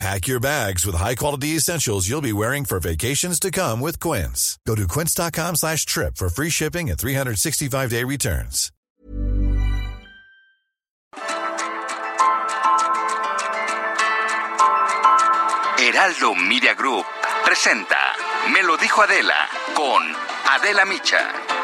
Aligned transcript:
Pack 0.00 0.26
your 0.26 0.40
bags 0.40 0.84
with 0.84 0.96
high-quality 0.96 1.56
essentials 1.56 2.08
you'll 2.08 2.20
be 2.20 2.32
wearing 2.32 2.64
for 2.64 2.80
vacations 2.80 3.38
to 3.40 3.50
come 3.50 3.80
with 3.80 4.00
Quince. 4.00 4.58
Go 4.66 4.74
to 4.74 4.88
quince.com 4.88 5.56
slash 5.56 5.86
trip 5.86 6.16
for 6.16 6.28
free 6.28 6.50
shipping 6.50 6.90
and 6.90 6.98
365-day 6.98 8.02
returns. 8.04 8.70
Heraldo 15.78 16.34
Media 16.34 16.74
Group 16.74 17.04
presenta 17.44 18.14
Me 18.52 18.62
lo 18.62 18.76
dijo 18.76 19.02
Adela 19.02 19.48
con 19.74 20.02
Adela 20.50 20.84
Micha. 20.84 21.63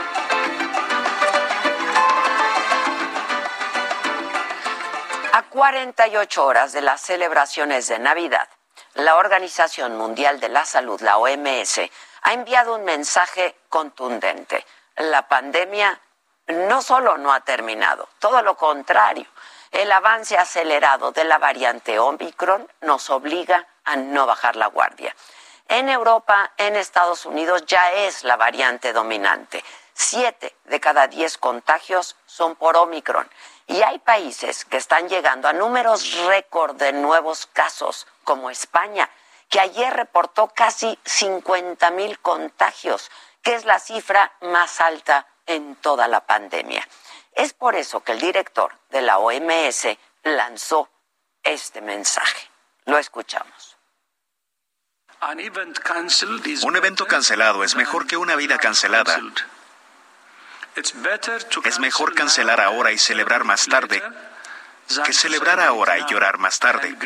48 5.51 6.45
horas 6.45 6.73
de 6.73 6.81
las 6.81 7.01
celebraciones 7.01 7.89
de 7.89 7.99
Navidad, 7.99 8.49
la 8.95 9.17
Organización 9.17 9.99
Mundial 9.99 10.39
de 10.39 10.49
la 10.49 10.65
Salud, 10.65 11.01
la 11.01 11.19
OMS, 11.19 11.81
ha 12.23 12.33
enviado 12.33 12.77
un 12.77 12.85
mensaje 12.85 13.57
contundente. 13.69 14.65
La 14.97 15.27
pandemia 15.27 16.01
no 16.47 16.83
solo 16.83 17.19
no 17.19 17.33
ha 17.33 17.41
terminado, 17.41 18.09
todo 18.21 18.43
lo 18.43 18.57
contrario. 18.57 19.27
El 19.73 19.91
avance 19.91 20.39
acelerado 20.39 21.11
de 21.11 21.25
la 21.25 21.39
variante 21.39 21.99
Omicron 21.99 22.69
nos 22.83 23.11
obliga 23.11 23.67
a 23.85 23.97
no 23.97 24.27
bajar 24.27 24.55
la 24.55 24.67
guardia. 24.67 25.15
En 25.69 25.89
Europa, 25.89 26.53
en 26.59 26.77
Estados 26.77 27.27
Unidos, 27.27 27.65
ya 27.67 27.93
es 27.93 28.23
la 28.23 28.37
variante 28.37 28.93
dominante. 28.93 29.65
Siete 29.95 30.57
de 30.65 30.81
cada 30.81 31.09
diez 31.09 31.39
contagios 31.39 32.17
son 32.27 32.57
por 32.57 32.77
Omicron. 32.77 33.29
Y 33.71 33.83
hay 33.85 34.01
países 34.01 34.65
que 34.65 34.79
están 34.79 35.09
llegando 35.09 35.47
a 35.47 35.53
números 35.53 36.25
récord 36.27 36.75
de 36.75 36.93
nuevos 36.93 37.47
casos, 37.47 38.09
como 38.25 38.51
España, 38.51 39.09
que 39.49 39.61
ayer 39.61 39.95
reportó 39.95 40.49
casi 40.49 40.99
50 41.05 41.89
mil 41.93 42.19
contagios, 42.19 43.13
que 43.43 43.55
es 43.55 43.65
la 43.67 43.79
cifra 43.79 44.33
más 44.41 44.81
alta 44.81 45.29
en 45.47 45.77
toda 45.77 46.09
la 46.09 46.27
pandemia. 46.27 46.87
Es 47.31 47.53
por 47.53 47.77
eso 47.77 48.03
que 48.03 48.11
el 48.11 48.21
director 48.21 48.77
de 48.89 49.03
la 49.03 49.19
OMS 49.19 49.87
lanzó 50.25 50.91
este 51.45 51.81
mensaje. 51.81 52.51
Lo 52.87 52.99
escuchamos. 52.99 53.77
Un 56.65 56.77
evento 56.77 57.07
cancelado 57.07 57.63
es 57.63 57.77
mejor 57.77 58.09
que 58.09 58.17
una 58.17 58.35
vida 58.35 58.59
cancelada. 58.59 59.17
Es 60.75 61.79
mejor 61.79 62.15
cancelar 62.15 62.61
ahora 62.61 62.93
y 62.93 62.99
celebrar 62.99 63.45
más 63.45 63.67
tarde 63.67 64.03
que 65.05 65.13
celebrar 65.13 65.61
ahora 65.61 65.99
y 65.99 66.05
llorar 66.07 66.39
más 66.39 66.59
tarde. 66.59 66.97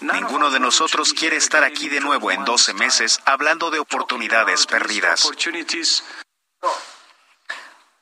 Ninguno 0.00 0.50
de 0.50 0.60
nosotros 0.60 1.12
quiere 1.12 1.36
estar 1.36 1.64
aquí 1.64 1.88
de 1.88 2.00
nuevo 2.00 2.30
en 2.30 2.44
12 2.44 2.72
meses 2.74 3.20
hablando 3.24 3.70
de 3.70 3.78
oportunidades 3.78 4.66
perdidas. 4.66 5.30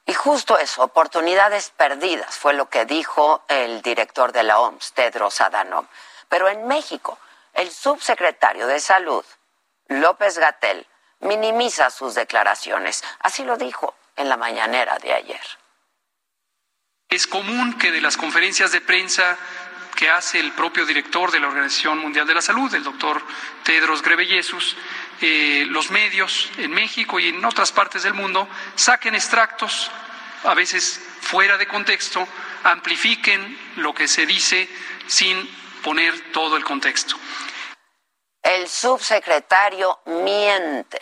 Y 0.08 0.14
justo 0.14 0.56
eso, 0.58 0.82
oportunidades 0.82 1.70
perdidas, 1.70 2.38
fue 2.38 2.54
lo 2.54 2.68
que 2.68 2.84
dijo 2.84 3.44
el 3.48 3.82
director 3.82 4.30
de 4.30 4.44
la 4.44 4.60
OMS, 4.60 4.92
Tedros 4.92 5.40
Adhanom. 5.40 5.86
Pero 6.28 6.48
en 6.48 6.66
México, 6.68 7.18
el 7.54 7.72
subsecretario 7.72 8.68
de 8.68 8.78
Salud, 8.78 9.24
López 9.88 10.38
Gatel, 10.38 10.86
minimiza 11.26 11.90
sus 11.90 12.14
declaraciones. 12.14 13.02
Así 13.20 13.44
lo 13.44 13.56
dijo 13.56 13.94
en 14.16 14.28
la 14.28 14.36
mañanera 14.36 14.98
de 14.98 15.12
ayer. 15.12 15.40
Es 17.08 17.26
común 17.26 17.78
que 17.78 17.92
de 17.92 18.00
las 18.00 18.16
conferencias 18.16 18.72
de 18.72 18.80
prensa 18.80 19.36
que 19.96 20.10
hace 20.10 20.38
el 20.38 20.52
propio 20.52 20.84
director 20.84 21.30
de 21.30 21.40
la 21.40 21.48
Organización 21.48 21.98
Mundial 21.98 22.26
de 22.26 22.34
la 22.34 22.42
Salud, 22.42 22.72
el 22.74 22.84
doctor 22.84 23.22
Tedros 23.64 24.02
Ghebreyesus, 24.02 24.76
eh, 25.20 25.64
los 25.68 25.90
medios 25.90 26.50
en 26.58 26.70
México 26.70 27.18
y 27.18 27.28
en 27.28 27.44
otras 27.44 27.72
partes 27.72 28.02
del 28.02 28.12
mundo 28.12 28.46
saquen 28.74 29.14
extractos, 29.14 29.90
a 30.44 30.54
veces 30.54 31.00
fuera 31.20 31.56
de 31.56 31.66
contexto, 31.66 32.26
amplifiquen 32.64 33.58
lo 33.76 33.94
que 33.94 34.06
se 34.06 34.26
dice 34.26 34.68
sin 35.06 35.48
poner 35.82 36.32
todo 36.32 36.56
el 36.56 36.64
contexto. 36.64 37.16
El 38.42 38.68
subsecretario 38.68 40.00
miente, 40.04 41.00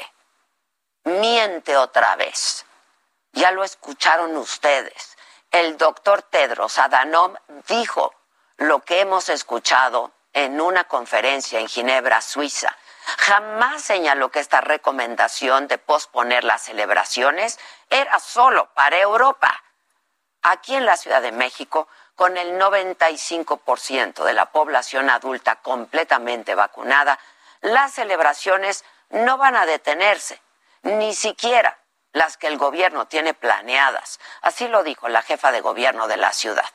miente 1.05 1.77
otra 1.77 2.17
vez. 2.17 2.67
Ya 3.33 3.51
lo 3.51 3.65
escucharon 3.65 4.37
ustedes. 4.37 5.17
El 5.51 5.77
doctor 5.77 6.23
Tedros 6.23 6.79
Adhanom 6.79 7.35
dijo 7.69 8.15
lo 8.57 8.81
que 8.81 9.01
hemos 9.01 9.29
escuchado 9.29 10.13
en 10.33 10.61
una 10.61 10.85
conferencia 10.85 11.61
en 11.61 11.69
Ginebra, 11.69 12.21
Suiza. 12.21 12.77
Jamás 13.19 13.83
señaló 13.83 14.31
que 14.31 14.41
esta 14.41 14.61
recomendación 14.61 15.69
de 15.69 15.79
posponer 15.79 16.43
las 16.45 16.63
celebraciones 16.63 17.59
era 17.91 18.19
solo 18.19 18.69
para 18.75 18.99
Europa. 18.99 19.63
Aquí 20.43 20.75
en 20.75 20.87
la 20.87 20.97
Ciudad 20.97 21.23
de 21.23 21.33
México, 21.33 21.89
con 22.17 22.37
el 22.37 22.59
95% 22.59 24.25
de 24.25 24.33
la 24.33 24.47
población 24.47 25.11
adulta 25.11 25.57
completamente 25.57 26.55
vacunada, 26.55 27.19
las 27.61 27.93
celebraciones 27.93 28.85
no 29.11 29.39
van 29.39 29.57
a 29.57 29.67
detenerse, 29.67 30.41
ni 30.85 31.15
siquiera 31.15 31.79
las 32.13 32.37
que 32.37 32.47
el 32.47 32.59
gobierno 32.59 33.07
tiene 33.07 33.35
planeadas. 33.35 34.21
Así 34.41 34.69
lo 34.69 34.83
dijo 34.83 35.09
la 35.09 35.23
jefa 35.23 35.51
de 35.53 35.61
gobierno 35.61 36.07
de 36.07 36.17
la 36.17 36.33
ciudad. 36.33 36.69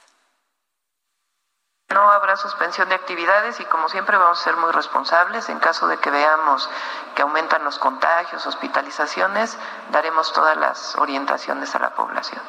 No 1.89 2.11
habrá 2.11 2.37
suspensión 2.37 2.87
de 2.89 2.95
actividades 2.95 3.59
y 3.59 3.65
como 3.65 3.89
siempre 3.89 4.15
vamos 4.15 4.39
a 4.39 4.43
ser 4.43 4.55
muy 4.57 4.71
responsables. 4.71 5.49
En 5.49 5.59
caso 5.59 5.87
de 5.87 5.97
que 5.97 6.11
veamos 6.11 6.69
que 7.15 7.23
aumentan 7.23 7.63
los 7.63 7.79
contagios, 7.79 8.45
hospitalizaciones, 8.45 9.57
daremos 9.89 10.31
todas 10.33 10.55
las 10.57 10.95
orientaciones 10.97 11.73
a 11.73 11.79
la 11.79 11.95
población. 11.95 12.41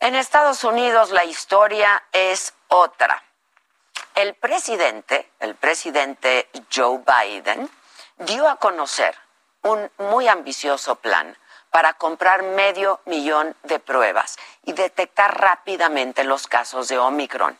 En 0.00 0.16
Estados 0.16 0.64
Unidos 0.64 1.10
la 1.10 1.24
historia 1.24 2.02
es 2.10 2.54
otra. 2.68 3.22
El 4.16 4.34
presidente, 4.34 5.30
el 5.38 5.54
presidente 5.54 6.50
Joe 6.74 6.98
Biden, 6.98 7.70
dio 8.16 8.48
a 8.48 8.56
conocer 8.56 9.16
un 9.64 9.90
muy 9.98 10.28
ambicioso 10.28 10.96
plan 10.96 11.36
para 11.70 11.94
comprar 11.94 12.42
medio 12.42 13.00
millón 13.06 13.56
de 13.64 13.80
pruebas 13.80 14.36
y 14.64 14.72
detectar 14.72 15.40
rápidamente 15.40 16.22
los 16.22 16.46
casos 16.46 16.86
de 16.86 16.98
Omicron. 16.98 17.58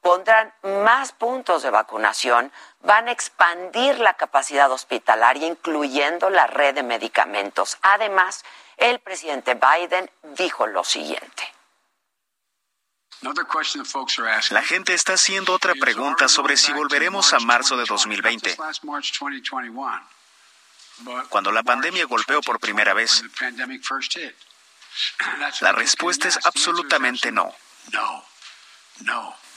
Pondrán 0.00 0.54
más 0.62 1.10
puntos 1.10 1.64
de 1.64 1.70
vacunación, 1.70 2.52
van 2.80 3.08
a 3.08 3.10
expandir 3.10 3.98
la 3.98 4.14
capacidad 4.14 4.70
hospitalaria, 4.70 5.48
incluyendo 5.48 6.30
la 6.30 6.46
red 6.46 6.76
de 6.76 6.84
medicamentos. 6.84 7.76
Además, 7.82 8.44
el 8.76 9.00
presidente 9.00 9.54
Biden 9.54 10.08
dijo 10.22 10.68
lo 10.68 10.84
siguiente. 10.84 11.52
La 14.50 14.62
gente 14.62 14.94
está 14.94 15.14
haciendo 15.14 15.52
otra 15.54 15.74
pregunta 15.74 16.28
sobre 16.28 16.56
si 16.56 16.72
volveremos 16.72 17.32
a 17.32 17.40
marzo 17.40 17.76
de 17.76 17.84
2020. 17.84 18.56
Cuando 21.28 21.52
la 21.52 21.62
pandemia 21.62 22.06
golpeó 22.06 22.40
por 22.40 22.58
primera 22.58 22.94
vez, 22.94 23.22
la 25.60 25.72
respuesta 25.72 26.28
es 26.28 26.38
absolutamente 26.44 27.30
no. 27.30 27.54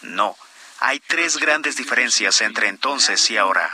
No. 0.01 0.37
Hay 0.79 0.99
tres 0.99 1.37
grandes 1.37 1.75
diferencias 1.75 2.41
entre 2.41 2.67
entonces 2.67 3.29
y 3.29 3.37
ahora. 3.37 3.71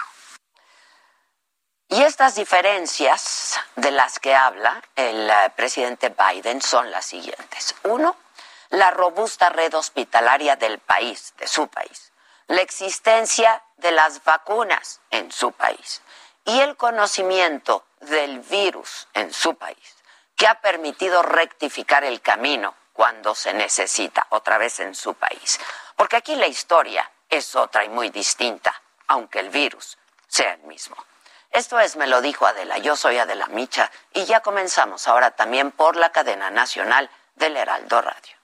Y 1.88 2.02
estas 2.02 2.36
diferencias 2.36 3.60
de 3.76 3.92
las 3.92 4.20
que 4.20 4.34
habla 4.34 4.82
el 4.96 5.30
eh, 5.30 5.54
presidente 5.56 6.10
Biden 6.10 6.62
son 6.62 6.90
las 6.90 7.06
siguientes. 7.06 7.76
Uno, 7.84 8.18
la 8.70 8.90
robusta 8.90 9.50
red 9.50 9.72
hospitalaria 9.76 10.56
del 10.56 10.80
país, 10.80 11.36
de 11.38 11.48
su 11.48 11.68
país, 11.68 12.12
la 12.48 12.62
existencia 12.62 13.62
de 13.78 13.92
las 13.92 14.24
vacunas 14.24 15.00
en 15.12 15.32
su 15.32 15.52
país 15.52 16.02
y 16.46 16.60
el 16.62 16.78
conocimiento 16.78 17.86
del 18.02 18.40
virus 18.40 19.08
en 19.14 19.34
su 19.34 19.56
país, 19.56 19.96
que 20.36 20.48
ha 20.48 20.62
permitido 20.62 21.24
rectificar 21.24 22.04
el 22.04 22.22
camino 22.22 22.76
cuando 22.94 23.36
se 23.36 23.54
necesita, 23.54 24.28
otra 24.30 24.58
vez 24.58 24.80
en 24.80 24.96
su 24.96 25.16
país. 25.16 25.60
Porque 25.96 26.16
aquí 26.16 26.36
la 26.36 26.48
historia 26.48 27.10
es 27.30 27.56
otra 27.56 27.84
y 27.84 27.90
muy 27.90 28.10
distinta, 28.10 28.82
aunque 29.08 29.40
el 29.40 29.50
virus 29.50 29.98
sea 30.28 30.54
el 30.54 30.62
mismo. 30.64 30.96
Esto 31.52 31.80
es 31.80 31.96
Me 31.96 32.08
lo 32.08 32.22
dijo 32.22 32.46
Adela, 32.46 32.78
yo 32.78 32.96
soy 32.96 33.18
Adela 33.18 33.48
Micha 33.48 33.92
y 34.14 34.26
ya 34.26 34.42
comenzamos 34.42 35.08
ahora 35.08 35.32
también 35.32 35.72
por 35.72 35.96
la 35.96 36.12
cadena 36.12 36.52
nacional 36.52 37.10
del 37.36 37.58
Heraldo 37.58 38.02
Radio. 38.02 38.36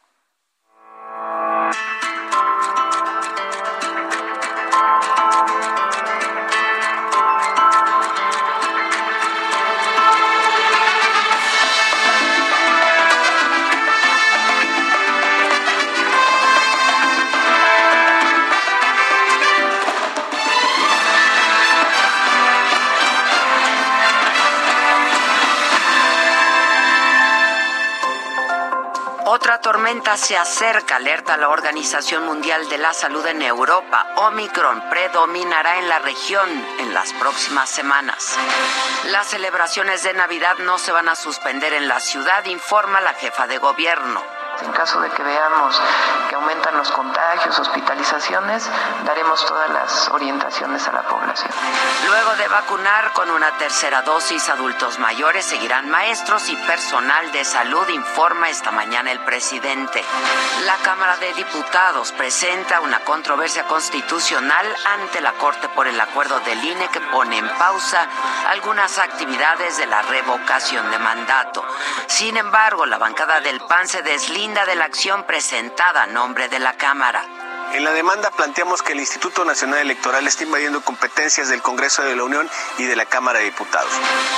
Otra 29.42 29.60
tormenta 29.60 30.18
se 30.18 30.38
acerca, 30.38 30.98
alerta 30.98 31.36
la 31.36 31.50
Organización 31.50 32.28
Mundial 32.28 32.70
de 32.70 32.78
la 32.78 32.94
Salud 32.94 33.26
en 33.26 33.42
Europa. 33.42 34.06
Omicron 34.18 34.88
predominará 34.88 35.80
en 35.80 35.90
la 35.90 35.98
región 35.98 36.48
en 36.78 36.94
las 36.94 37.12
próximas 37.14 37.68
semanas. 37.68 38.38
Las 39.06 39.26
celebraciones 39.32 40.04
de 40.04 40.14
Navidad 40.14 40.60
no 40.60 40.78
se 40.78 40.92
van 40.92 41.10
a 41.10 41.16
suspender 41.16 41.74
en 41.74 41.88
la 41.88 42.00
ciudad, 42.00 42.46
informa 42.46 43.02
la 43.02 43.16
jefa 43.16 43.48
de 43.48 43.58
gobierno. 43.58 44.22
En 44.64 44.72
caso 44.74 45.00
de 45.02 45.10
que 45.10 45.24
veamos 45.24 45.82
que 46.30 46.36
aumentan 46.36 46.78
los 46.78 46.92
contagios, 46.92 47.58
hospitalizaciones, 47.60 48.70
daremos 49.06 49.46
todas 49.46 49.70
las 49.70 50.10
orientaciones 50.10 50.88
a 50.88 50.92
la 50.92 51.04
población. 51.04 51.52
Luego 52.08 52.36
de 52.36 52.48
vacunar 52.48 53.14
con 53.14 53.32
una 53.32 53.52
tercera 53.58 54.02
dosis 54.02 54.50
adultos 54.50 55.00
mayores, 55.00 55.46
seguirán 55.46 55.90
maestros 55.90 56.50
y 56.50 56.56
personal 56.56 57.32
de 57.32 57.44
salud, 57.44 57.88
informa 57.90 58.50
esta 58.50 58.72
mañana 58.72 59.12
el 59.12 59.20
presidente. 59.22 60.04
La 60.66 60.76
Cámara 60.78 61.18
de 61.18 61.34
Diputados 61.34 62.12
presenta 62.12 62.82
una 62.82 63.00
controversia 63.02 63.66
constitucional 63.66 64.66
ante 64.86 65.22
la 65.22 65.34
Corte 65.34 65.70
por 65.70 65.88
el 65.88 66.00
acuerdo 66.00 66.40
del 66.42 66.64
INE 66.64 66.88
que 66.90 67.02
pone 67.02 67.38
en 67.38 67.50
pausa 67.58 68.08
algunas 68.48 68.98
actividades 69.00 69.78
de 69.78 69.88
la 69.88 70.02
revocación 70.04 70.90
de 70.92 71.00
mandato. 71.00 71.64
Sin 72.08 72.38
embargo, 72.38 72.86
la 72.86 72.98
bancada 72.98 73.42
del 73.42 73.60
PAN 73.62 73.88
se 73.88 74.02
deslinda 74.02 74.51
de 74.52 74.76
la 74.76 74.84
acción 74.84 75.24
presentada 75.26 76.04
a 76.04 76.08
nombre 76.08 76.50
de 76.50 76.60
la 76.60 76.74
Cámara. 76.74 77.24
En 77.74 77.86
la 77.86 77.92
demanda 77.92 78.32
planteamos 78.32 78.82
que 78.82 78.92
el 78.92 79.00
Instituto 79.00 79.46
Nacional 79.46 79.80
Electoral 79.80 80.28
está 80.28 80.44
invadiendo 80.44 80.82
competencias 80.82 81.48
del 81.48 81.62
Congreso 81.62 82.04
de 82.04 82.18
la 82.18 82.26
Unión 82.26 82.50
y 82.78 82.84
de 82.84 82.98
la 82.98 83.06
Cámara 83.06 83.40
de 83.40 83.46
Diputados. 83.46 83.90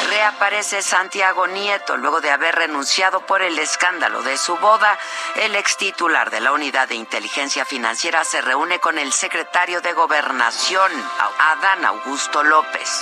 Reaparece 0.07 0.83
Santiago 0.83 1.47
Nieto 1.47 1.97
luego 1.97 2.21
de 2.21 2.29
haber 2.29 2.53
renunciado 2.53 3.25
por 3.25 3.41
el 3.41 3.57
escándalo 3.57 4.21
de 4.21 4.37
su 4.37 4.55
boda. 4.57 4.99
El 5.35 5.55
ex 5.55 5.77
titular 5.77 6.29
de 6.29 6.41
la 6.41 6.51
Unidad 6.51 6.87
de 6.87 6.93
Inteligencia 6.93 7.65
Financiera 7.65 8.23
se 8.23 8.39
reúne 8.41 8.79
con 8.79 8.99
el 8.99 9.11
secretario 9.11 9.81
de 9.81 9.93
Gobernación, 9.93 10.91
Adán 11.39 11.85
Augusto 11.85 12.43
López. 12.43 13.01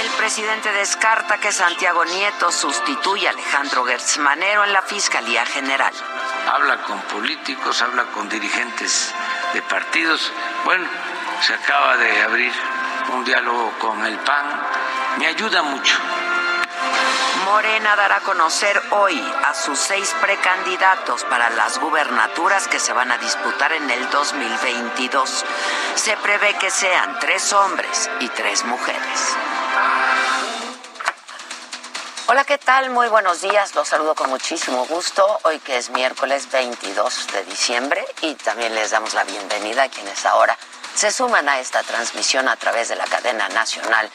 El 0.00 0.08
presidente 0.10 0.70
descarta 0.70 1.38
que 1.38 1.50
Santiago 1.50 2.04
Nieto 2.04 2.52
sustituya 2.52 3.30
a 3.30 3.32
Alejandro 3.32 3.84
Gertzmanero 3.84 4.62
en 4.62 4.72
la 4.72 4.82
Fiscalía 4.82 5.44
General. 5.46 5.92
Habla 6.52 6.82
con 6.82 7.00
políticos, 7.02 7.80
habla 7.82 8.04
con 8.12 8.28
dirigentes 8.28 9.14
de 9.54 9.62
partidos. 9.62 10.32
Bueno, 10.64 10.86
se 11.40 11.54
acaba 11.54 11.96
de 11.96 12.22
abrir 12.22 12.52
un 13.12 13.24
diálogo 13.24 13.72
con 13.78 14.04
el 14.04 14.18
PAN. 14.18 14.46
Me 15.18 15.26
ayuda 15.26 15.62
mucho. 15.62 15.96
Morena 17.44 17.96
dará 17.96 18.16
a 18.16 18.20
conocer 18.20 18.80
hoy 18.90 19.20
a 19.46 19.54
sus 19.54 19.78
seis 19.78 20.14
precandidatos 20.20 21.24
para 21.24 21.50
las 21.50 21.78
gubernaturas 21.78 22.68
que 22.68 22.80
se 22.80 22.92
van 22.92 23.12
a 23.12 23.18
disputar 23.18 23.72
en 23.72 23.88
el 23.90 24.10
2022. 24.10 25.44
Se 25.94 26.16
prevé 26.16 26.54
que 26.58 26.70
sean 26.70 27.18
tres 27.20 27.52
hombres 27.52 28.10
y 28.20 28.28
tres 28.28 28.64
mujeres. 28.64 29.36
Hola, 32.26 32.44
¿qué 32.44 32.56
tal? 32.56 32.88
Muy 32.88 33.08
buenos 33.08 33.42
días. 33.42 33.74
Los 33.74 33.88
saludo 33.88 34.14
con 34.14 34.30
muchísimo 34.30 34.86
gusto. 34.86 35.40
Hoy 35.42 35.58
que 35.58 35.76
es 35.76 35.90
miércoles 35.90 36.50
22 36.50 37.26
de 37.34 37.44
diciembre 37.44 38.02
y 38.22 38.34
también 38.36 38.74
les 38.74 38.92
damos 38.92 39.12
la 39.12 39.24
bienvenida 39.24 39.82
a 39.82 39.88
quienes 39.90 40.24
ahora 40.24 40.56
se 40.94 41.12
suman 41.12 41.46
a 41.50 41.60
esta 41.60 41.82
transmisión 41.82 42.48
a 42.48 42.56
través 42.56 42.88
de 42.88 42.96
la 42.96 43.04
cadena 43.04 43.46
nacional 43.50 44.08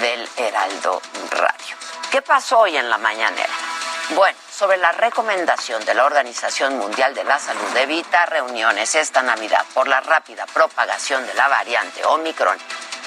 del 0.00 0.28
Heraldo 0.36 1.02
Radio. 1.32 1.76
¿Qué 2.12 2.22
pasó 2.22 2.60
hoy 2.60 2.76
en 2.76 2.88
la 2.88 2.98
mañanera? 2.98 3.52
Bueno, 4.10 4.38
sobre 4.48 4.76
la 4.76 4.92
recomendación 4.92 5.84
de 5.84 5.94
la 5.94 6.04
Organización 6.04 6.78
Mundial 6.78 7.16
de 7.16 7.24
la 7.24 7.40
Salud 7.40 7.68
de 7.74 7.82
evitar 7.82 8.30
reuniones 8.30 8.94
esta 8.94 9.22
Navidad 9.22 9.64
por 9.74 9.88
la 9.88 10.00
rápida 10.02 10.46
propagación 10.46 11.26
de 11.26 11.34
la 11.34 11.48
variante 11.48 12.04
Omicron, 12.04 12.56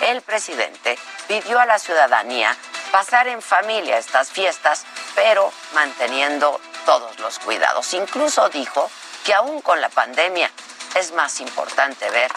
el 0.01 0.21
presidente 0.21 0.99
pidió 1.29 1.61
a 1.61 1.65
la 1.65 1.79
ciudadanía 1.79 2.57
pasar 2.91 3.27
en 3.27 3.41
familia 3.41 3.97
estas 3.97 4.31
fiestas, 4.31 4.85
pero 5.15 5.51
manteniendo 5.73 6.59
todos 6.85 7.19
los 7.19 7.39
cuidados. 7.39 7.93
Incluso 7.93 8.49
dijo 8.49 8.89
que 9.23 9.33
aún 9.33 9.61
con 9.61 9.79
la 9.81 9.89
pandemia 9.89 10.49
es 10.95 11.11
más 11.13 11.39
importante 11.39 12.09
ver 12.09 12.31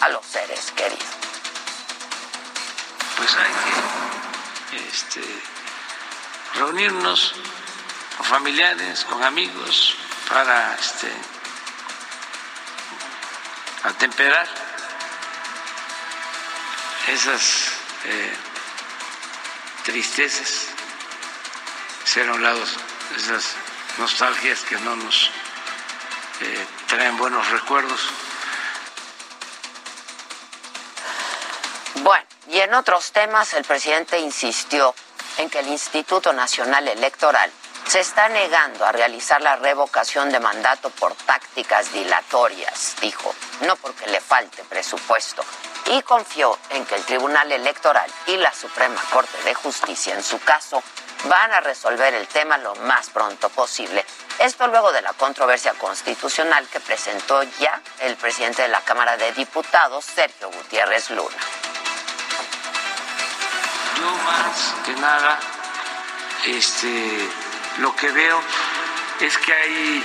a 0.00 0.08
los 0.10 0.24
seres 0.24 0.72
queridos. 0.72 1.06
Pues 3.16 3.36
hay 3.36 3.52
que 4.70 4.88
este, 4.88 5.20
reunirnos 6.54 7.34
con 8.16 8.26
familiares, 8.26 9.04
con 9.04 9.22
amigos, 9.24 9.96
para 10.28 10.74
este, 10.74 11.10
atemperar 13.84 14.46
esas 17.08 17.72
eh, 18.04 18.36
tristezas, 19.88 20.66
ser 22.04 22.28
a 22.28 22.34
un 22.34 22.42
lado 22.42 22.62
esas 23.16 23.54
nostalgias 23.96 24.60
que 24.60 24.76
no 24.76 24.94
nos 24.96 25.30
eh, 26.42 26.66
traen 26.86 27.16
buenos 27.16 27.48
recuerdos. 27.50 28.10
Bueno, 32.02 32.26
y 32.48 32.58
en 32.58 32.74
otros 32.74 33.12
temas 33.12 33.54
el 33.54 33.64
presidente 33.64 34.18
insistió 34.18 34.94
en 35.38 35.48
que 35.48 35.60
el 35.60 35.68
Instituto 35.68 36.34
Nacional 36.34 36.86
Electoral 36.86 37.50
se 37.88 38.00
está 38.00 38.28
negando 38.28 38.84
a 38.84 38.92
realizar 38.92 39.40
la 39.40 39.56
revocación 39.56 40.30
de 40.30 40.38
mandato 40.40 40.90
por 40.90 41.14
tácticas 41.14 41.90
dilatorias, 41.90 42.96
dijo, 43.00 43.34
no 43.62 43.76
porque 43.76 44.06
le 44.08 44.20
falte 44.20 44.62
presupuesto, 44.64 45.42
y 45.86 46.02
confió 46.02 46.58
en 46.68 46.84
que 46.84 46.96
el 46.96 47.04
Tribunal 47.04 47.50
Electoral 47.50 48.10
y 48.26 48.36
la 48.36 48.52
Suprema 48.52 49.00
Corte 49.10 49.42
de 49.42 49.54
Justicia, 49.54 50.14
en 50.14 50.22
su 50.22 50.38
caso, 50.40 50.82
van 51.24 51.50
a 51.52 51.60
resolver 51.60 52.12
el 52.12 52.28
tema 52.28 52.58
lo 52.58 52.74
más 52.76 53.08
pronto 53.08 53.48
posible. 53.48 54.04
Esto 54.38 54.66
luego 54.68 54.92
de 54.92 55.00
la 55.00 55.14
controversia 55.14 55.72
constitucional 55.72 56.68
que 56.68 56.80
presentó 56.80 57.42
ya 57.42 57.80
el 58.00 58.16
presidente 58.16 58.62
de 58.62 58.68
la 58.68 58.82
Cámara 58.82 59.16
de 59.16 59.32
Diputados, 59.32 60.04
Sergio 60.04 60.50
Gutiérrez 60.50 61.08
Luna. 61.08 61.36
Yo 63.96 64.10
más 64.24 64.74
que 64.84 64.92
nada, 64.92 65.40
este, 66.44 67.47
lo 67.78 67.94
que 67.94 68.10
veo 68.10 68.42
es 69.20 69.38
que 69.38 69.52
hay 69.52 70.04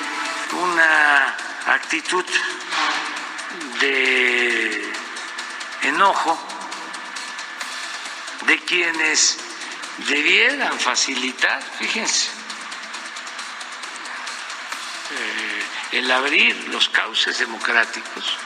una 0.52 1.36
actitud 1.68 2.26
de 3.80 4.94
enojo 5.84 6.38
de 8.46 8.60
quienes 8.60 9.38
debieran 10.10 10.80
facilitar, 10.80 11.62
fíjense, 11.80 12.30
eh, 15.12 15.64
el 15.94 16.12
abrir 16.12 16.70
los 16.70 16.90
cauces 16.90 17.38
democráticos. 17.38 18.38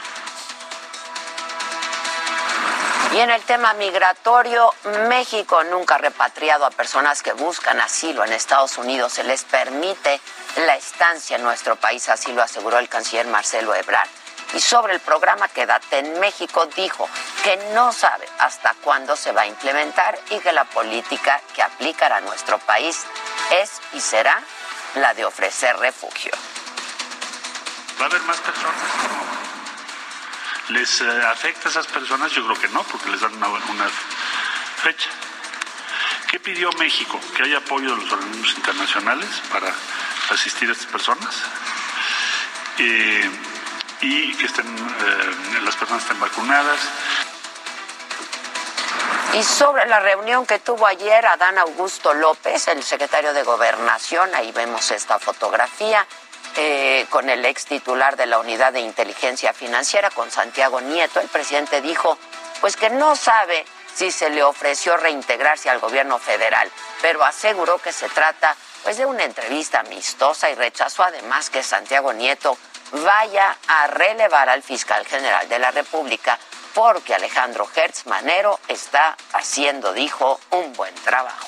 Y 3.12 3.20
en 3.20 3.30
el 3.30 3.42
tema 3.42 3.72
migratorio, 3.74 4.72
México 5.08 5.64
nunca 5.64 5.94
ha 5.94 5.98
repatriado 5.98 6.66
a 6.66 6.70
personas 6.70 7.22
que 7.22 7.32
buscan 7.32 7.80
asilo 7.80 8.24
en 8.24 8.32
Estados 8.32 8.76
Unidos. 8.78 9.14
Se 9.14 9.24
les 9.24 9.44
permite 9.44 10.20
la 10.66 10.76
estancia 10.76 11.36
en 11.36 11.42
nuestro 11.42 11.76
país, 11.76 12.08
así 12.08 12.32
lo 12.32 12.42
aseguró 12.42 12.78
el 12.78 12.88
canciller 12.88 13.26
Marcelo 13.26 13.74
Ebrard 13.74 14.08
y 14.54 14.60
sobre 14.60 14.94
el 14.94 15.00
programa 15.00 15.48
Quédate 15.48 15.98
en 15.98 16.20
México 16.20 16.66
dijo 16.76 17.08
que 17.42 17.56
no 17.74 17.92
sabe 17.92 18.26
hasta 18.38 18.74
cuándo 18.82 19.16
se 19.16 19.32
va 19.32 19.42
a 19.42 19.46
implementar 19.46 20.18
y 20.30 20.38
que 20.38 20.52
la 20.52 20.64
política 20.64 21.40
que 21.54 21.62
aplicará 21.62 22.20
nuestro 22.20 22.58
país 22.58 23.04
es 23.50 23.80
y 23.92 24.00
será 24.00 24.42
la 24.94 25.14
de 25.14 25.24
ofrecer 25.24 25.76
refugio. 25.78 26.32
¿Va 28.00 28.04
a 28.04 28.08
haber 28.08 28.20
más 28.22 28.38
personas? 28.38 29.47
¿Les 30.68 31.00
eh, 31.00 31.26
afecta 31.26 31.68
a 31.68 31.70
esas 31.70 31.86
personas? 31.86 32.30
Yo 32.32 32.44
creo 32.44 32.60
que 32.60 32.68
no, 32.68 32.82
porque 32.84 33.10
les 33.10 33.20
dan 33.20 33.34
una, 33.34 33.48
una 33.48 33.88
fecha. 34.82 35.10
¿Qué 36.30 36.38
pidió 36.38 36.70
México? 36.72 37.18
Que 37.34 37.44
haya 37.44 37.58
apoyo 37.58 37.96
de 37.96 38.02
los 38.02 38.12
organismos 38.12 38.54
internacionales 38.54 39.28
para 39.50 39.72
asistir 40.30 40.68
a 40.68 40.72
estas 40.72 40.86
personas 40.88 41.34
eh, 42.78 43.30
y 44.02 44.34
que 44.34 44.44
estén, 44.44 44.66
eh, 44.66 45.60
las 45.62 45.74
personas 45.76 46.02
estén 46.02 46.20
vacunadas. 46.20 46.78
Y 49.34 49.42
sobre 49.42 49.86
la 49.86 50.00
reunión 50.00 50.46
que 50.46 50.58
tuvo 50.58 50.86
ayer 50.86 51.24
Adán 51.26 51.58
Augusto 51.58 52.12
López, 52.12 52.68
el 52.68 52.82
secretario 52.82 53.32
de 53.32 53.42
Gobernación, 53.42 54.34
ahí 54.34 54.52
vemos 54.52 54.90
esta 54.90 55.18
fotografía, 55.18 56.06
eh, 56.60 57.06
con 57.08 57.30
el 57.30 57.44
ex 57.44 57.66
titular 57.66 58.16
de 58.16 58.26
la 58.26 58.40
Unidad 58.40 58.72
de 58.72 58.80
Inteligencia 58.80 59.52
Financiera, 59.52 60.10
con 60.10 60.28
Santiago 60.28 60.80
Nieto, 60.80 61.20
el 61.20 61.28
presidente 61.28 61.80
dijo 61.80 62.18
pues 62.60 62.76
que 62.76 62.90
no 62.90 63.14
sabe 63.14 63.64
si 63.94 64.10
se 64.10 64.28
le 64.28 64.42
ofreció 64.42 64.96
reintegrarse 64.96 65.70
al 65.70 65.78
gobierno 65.78 66.18
federal, 66.18 66.68
pero 67.00 67.24
aseguró 67.24 67.78
que 67.78 67.92
se 67.92 68.08
trata 68.08 68.56
pues 68.82 68.96
de 68.96 69.06
una 69.06 69.22
entrevista 69.22 69.80
amistosa 69.80 70.50
y 70.50 70.56
rechazó 70.56 71.04
además 71.04 71.48
que 71.48 71.62
Santiago 71.62 72.12
Nieto 72.12 72.58
vaya 72.90 73.56
a 73.68 73.86
relevar 73.86 74.48
al 74.48 74.64
fiscal 74.64 75.06
general 75.06 75.48
de 75.48 75.60
la 75.60 75.70
República 75.70 76.40
porque 76.74 77.14
Alejandro 77.14 77.68
Hertz 77.72 78.06
Manero 78.06 78.58
está 78.66 79.16
haciendo, 79.32 79.92
dijo, 79.92 80.40
un 80.50 80.72
buen 80.72 80.94
trabajo. 80.96 81.46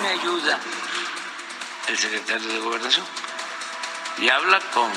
Me 0.00 0.08
ayuda 0.10 0.60
el 1.88 1.98
secretario 1.98 2.48
de 2.48 2.58
Gobernación 2.58 3.06
y 4.18 4.28
habla 4.28 4.60
con 4.72 4.92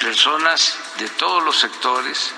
personas 0.00 0.78
de 0.98 1.08
todos 1.10 1.44
los 1.44 1.58
sectores, 1.58 2.32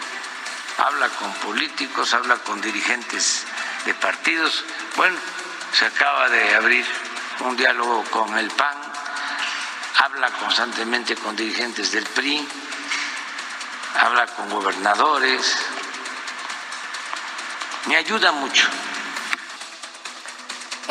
habla 0.79 1.09
con 1.11 1.33
políticos, 1.35 2.13
habla 2.13 2.37
con 2.39 2.61
dirigentes 2.61 3.45
de 3.85 3.95
partidos. 3.95 4.65
Bueno, 4.97 5.17
se 5.73 5.87
acaba 5.87 6.29
de 6.29 6.55
abrir 6.57 6.85
un 7.41 7.57
diálogo 7.57 8.03
con 8.11 8.37
el 8.37 8.51
PAN, 8.51 8.77
habla 9.99 10.31
constantemente 10.33 11.15
con 11.15 11.37
dirigentes 11.37 11.93
del 11.93 12.05
PRI, 12.05 12.49
habla 14.01 14.27
con 14.27 14.51
gobernadores, 14.51 15.57
me 17.87 17.97
ayuda 17.97 18.33
mucho. 18.33 18.69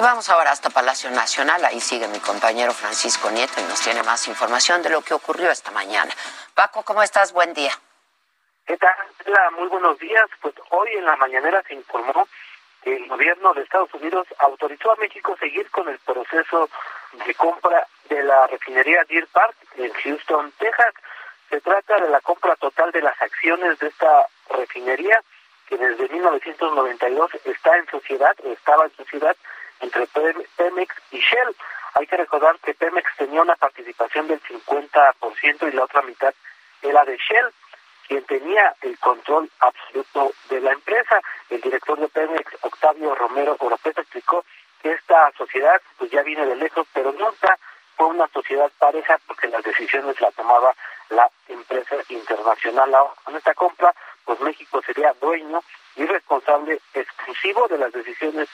Y 0.02 0.04
vamos 0.04 0.30
ahora 0.30 0.50
hasta 0.50 0.72
Palacio 0.72 1.12
Nacional. 1.12 1.64
Ahí 1.64 1.80
sigue 1.80 2.08
mi 2.08 2.18
compañero 2.18 2.74
Francisco 2.74 3.30
Nieto 3.30 3.62
y 3.62 3.64
nos 3.66 3.80
tiene 3.82 4.02
más 4.02 4.28
información 4.28 4.82
de 4.82 4.90
lo 4.90 5.04
que 5.04 5.14
ocurrió 5.14 5.52
esta 5.52 5.70
mañana. 5.70 6.12
Paco, 6.56 6.82
¿cómo 6.82 7.04
estás? 7.04 7.32
Buen 7.34 7.54
día. 7.54 7.72
¿Qué 8.66 8.78
tal? 8.78 8.96
Muy 9.60 9.68
buenos 9.68 10.00
días. 10.00 10.24
Pues 10.42 10.56
hoy 10.72 10.90
en 10.98 11.06
la 11.06 11.16
mañanera 11.18 11.62
se 11.68 11.76
informó 11.76 12.28
que 12.82 12.96
el 12.96 13.08
gobierno 13.10 13.54
de 13.54 13.62
Estados 13.62 13.94
Unidos 13.94 14.26
autorizó 14.40 14.92
a 14.92 14.96
México 14.96 15.38
seguir 15.40 15.70
con 15.70 15.88
el 15.88 16.00
proceso 16.00 16.68
de 17.24 17.36
compra 17.36 17.86
de 18.10 18.24
la 18.24 18.48
refinería 18.48 19.04
Deer 19.08 19.28
Park 19.28 19.56
en 19.76 19.94
Houston, 19.94 20.52
Texas. 20.58 20.96
Se 21.52 21.62
trata 21.62 22.00
de 22.00 22.10
la 22.10 22.22
compra 22.22 22.56
total 22.56 22.92
de 22.92 23.04
las 23.04 23.22
acciones 23.22 23.78
de 23.78 23.90
esta 23.90 24.26
refinería 24.50 25.22
que 25.68 25.78
desde 25.78 26.10
1992 26.10 27.32
está 27.46 27.78
en 27.78 27.86
sociedad, 27.92 28.36
estaba 28.44 28.86
en 28.86 28.96
sociedad 28.98 29.38
entre 29.82 30.08
Pemex 30.08 30.96
y 31.12 31.20
Shell. 31.20 31.56
Hay 31.94 32.08
que 32.08 32.18
recordar 32.18 32.58
que 32.60 32.74
Pemex 32.74 33.16
tenía 33.18 33.42
una 33.42 33.56
participación 33.56 34.28
del 34.28 34.42
50% 34.42 35.68
y 35.68 35.76
la 35.76 35.84
otra 35.84 36.02
mitad 36.04 36.34
era 36.82 37.04
de 37.04 37.18
Shell, 37.18 37.52
quien 38.08 38.24
tenía 38.26 38.76
el 38.82 38.98
control 39.00 39.50
absoluto 39.60 40.34
de 40.50 40.62
la 40.62 40.72
empresa. 40.72 41.22
El 41.50 41.62
director 41.62 42.00
de 42.00 42.08
Pemex, 42.08 42.58
Octavio 42.62 43.16
Romero 43.16 43.56
Oropeta, 43.60 44.02
explicó 44.02 44.46
que 44.82 44.92
esta 44.92 45.32
sociedad 45.38 45.82
pues 45.98 46.12
ya 46.12 46.22
viene 46.24 46.46
de 46.46 46.56
lejos, 46.56 46.88
pero 46.94 47.12
nunca 47.12 47.58
fue 47.96 48.08
una 48.08 48.28
sociedad 48.30 48.72
pareja 48.80 49.20
porque 49.28 49.48
las 49.48 49.64
decisiones 49.64 50.20
las 50.20 50.34
tomaba 50.34 50.74
la 51.10 51.30
empresa 51.48 51.98
internacional. 52.10 52.96
Con 53.24 53.36
esta 53.36 53.54
compra, 53.54 53.94
pues 54.26 54.40
México 54.40 54.82
sería 54.82 55.14
dueño 55.22 55.62
y 55.96 56.06
responsable 56.06 56.80
exclusivo 56.94 57.68
de 57.68 57.78
las 57.78 57.92
decisiones 57.92 58.50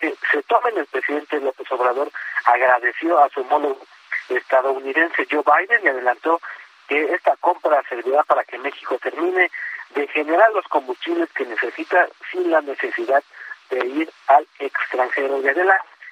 se 0.00 0.42
tomen, 0.44 0.76
el 0.78 0.86
presidente 0.86 1.40
López 1.40 1.70
Obrador 1.72 2.10
agradeció 2.44 3.18
a 3.18 3.28
su 3.30 3.40
homólogo 3.40 3.80
estadounidense 4.28 5.26
Joe 5.30 5.42
Biden 5.42 5.84
y 5.84 5.88
adelantó 5.88 6.40
que 6.88 7.14
esta 7.14 7.36
compra 7.36 7.82
servirá 7.88 8.22
para 8.24 8.44
que 8.44 8.58
México 8.58 8.98
termine 8.98 9.50
de 9.94 10.08
generar 10.08 10.50
los 10.52 10.66
combustibles 10.68 11.30
que 11.32 11.46
necesita 11.46 12.08
sin 12.30 12.50
la 12.50 12.60
necesidad 12.60 13.22
de 13.70 13.86
ir 13.86 14.10
al 14.26 14.46
extranjero. 14.58 15.40
Y 15.40 15.48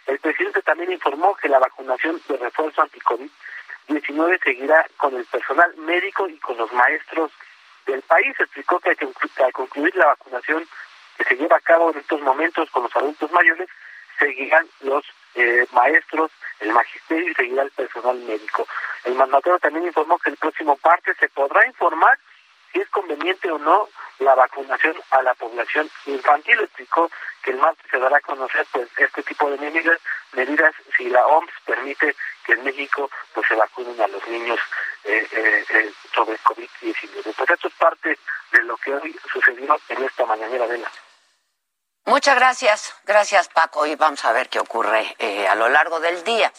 el 0.07 0.19
presidente 0.19 0.63
también 0.63 0.93
informó 0.93 1.35
que 1.37 1.49
la 1.49 1.59
vacunación 1.59 2.21
de 2.29 2.37
refuerzo 2.37 2.83
anti-COVID-19 2.83 4.43
seguirá 4.43 4.87
con 4.97 5.15
el 5.17 5.25
personal 5.27 5.75
médico 5.77 6.29
y 6.29 6.39
con 6.39 6.57
los 6.57 6.73
maestros 6.73 7.31
del 7.87 8.03
país. 8.03 8.35
Explicó 8.39 8.81
que 8.81 8.91
al 8.91 9.53
concluir 9.53 9.95
la 9.97 10.07
vacunación 10.07 10.67
que 11.17 11.25
se 11.25 11.37
lleva 11.37 11.57
a 11.57 11.61
cabo 11.61 11.91
en 11.91 11.99
estos 11.99 12.21
momentos 12.21 12.71
con 12.71 12.85
los 12.85 12.97
adultos 12.97 13.31
mayores, 13.33 13.69
seguirán 14.19 14.67
los 14.81 15.05
eh, 15.35 15.67
maestros, 15.73 16.31
el 16.61 16.73
magisterio 16.73 17.31
y 17.31 17.35
seguirá 17.35 17.63
el 17.63 17.71
personal 17.71 18.17
médico. 18.17 18.67
El 19.05 19.15
mandatario 19.15 19.59
también 19.59 19.87
informó 19.87 20.19
que 20.19 20.31
el 20.31 20.37
próximo 20.37 20.77
parte 20.77 21.15
se 21.15 21.29
podrá 21.29 21.67
informar 21.67 22.19
si 22.73 22.81
es 22.81 22.89
conveniente 22.89 23.51
o 23.51 23.59
no 23.59 23.89
la 24.19 24.35
vacunación 24.35 24.97
a 25.11 25.23
la 25.23 25.35
población 25.35 25.91
infantil. 26.07 26.61
Explicó 26.61 27.11
que 27.43 27.51
el 27.51 27.59
martes 27.59 27.85
se 27.91 27.99
dará 27.99 28.17
a 28.17 28.21
conocer 28.21 28.67
pues 28.73 28.89
este 28.97 29.23
tipo 29.23 29.51
de 29.51 29.59
medidas, 29.59 29.99
medidas 30.33 30.73
si 30.97 31.09
la 31.11 31.27
OMS 31.27 31.51
permite 31.67 32.15
que 32.45 32.53
en 32.53 32.65
México 32.65 33.11
pues 33.35 33.47
se 33.49 33.55
vacunen 33.55 34.01
a 34.01 34.09
los 34.09 34.27
niños 34.29 34.59
eh, 35.05 35.27
eh, 35.33 35.65
eh 35.69 35.93
sobre 36.15 36.39
COVID-19. 36.39 37.35
Pues 37.37 37.51
esto 37.51 37.69
es 37.69 37.75
parte 37.75 38.19
en 39.89 40.03
esta 40.05 40.27
mañanera 40.27 40.67
Muchas 42.05 42.35
gracias, 42.35 42.95
gracias 43.05 43.49
Paco 43.49 43.87
y 43.87 43.95
vamos 43.95 44.25
a 44.25 44.33
ver 44.33 44.49
qué 44.49 44.59
ocurre 44.59 45.15
eh, 45.19 45.47
a 45.47 45.55
lo 45.55 45.69
largo 45.69 46.01
del 46.01 46.25
día. 46.25 46.53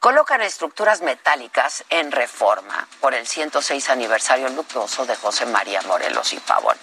Colocan 0.00 0.40
estructuras 0.40 1.02
metálicas 1.02 1.84
en 1.90 2.12
reforma 2.12 2.86
por 3.00 3.14
el 3.14 3.26
106 3.26 3.90
aniversario 3.90 4.48
luctuoso 4.50 5.04
de 5.06 5.16
José 5.16 5.46
María 5.46 5.82
Morelos 5.82 6.32
y 6.32 6.38
Pavón. 6.38 6.76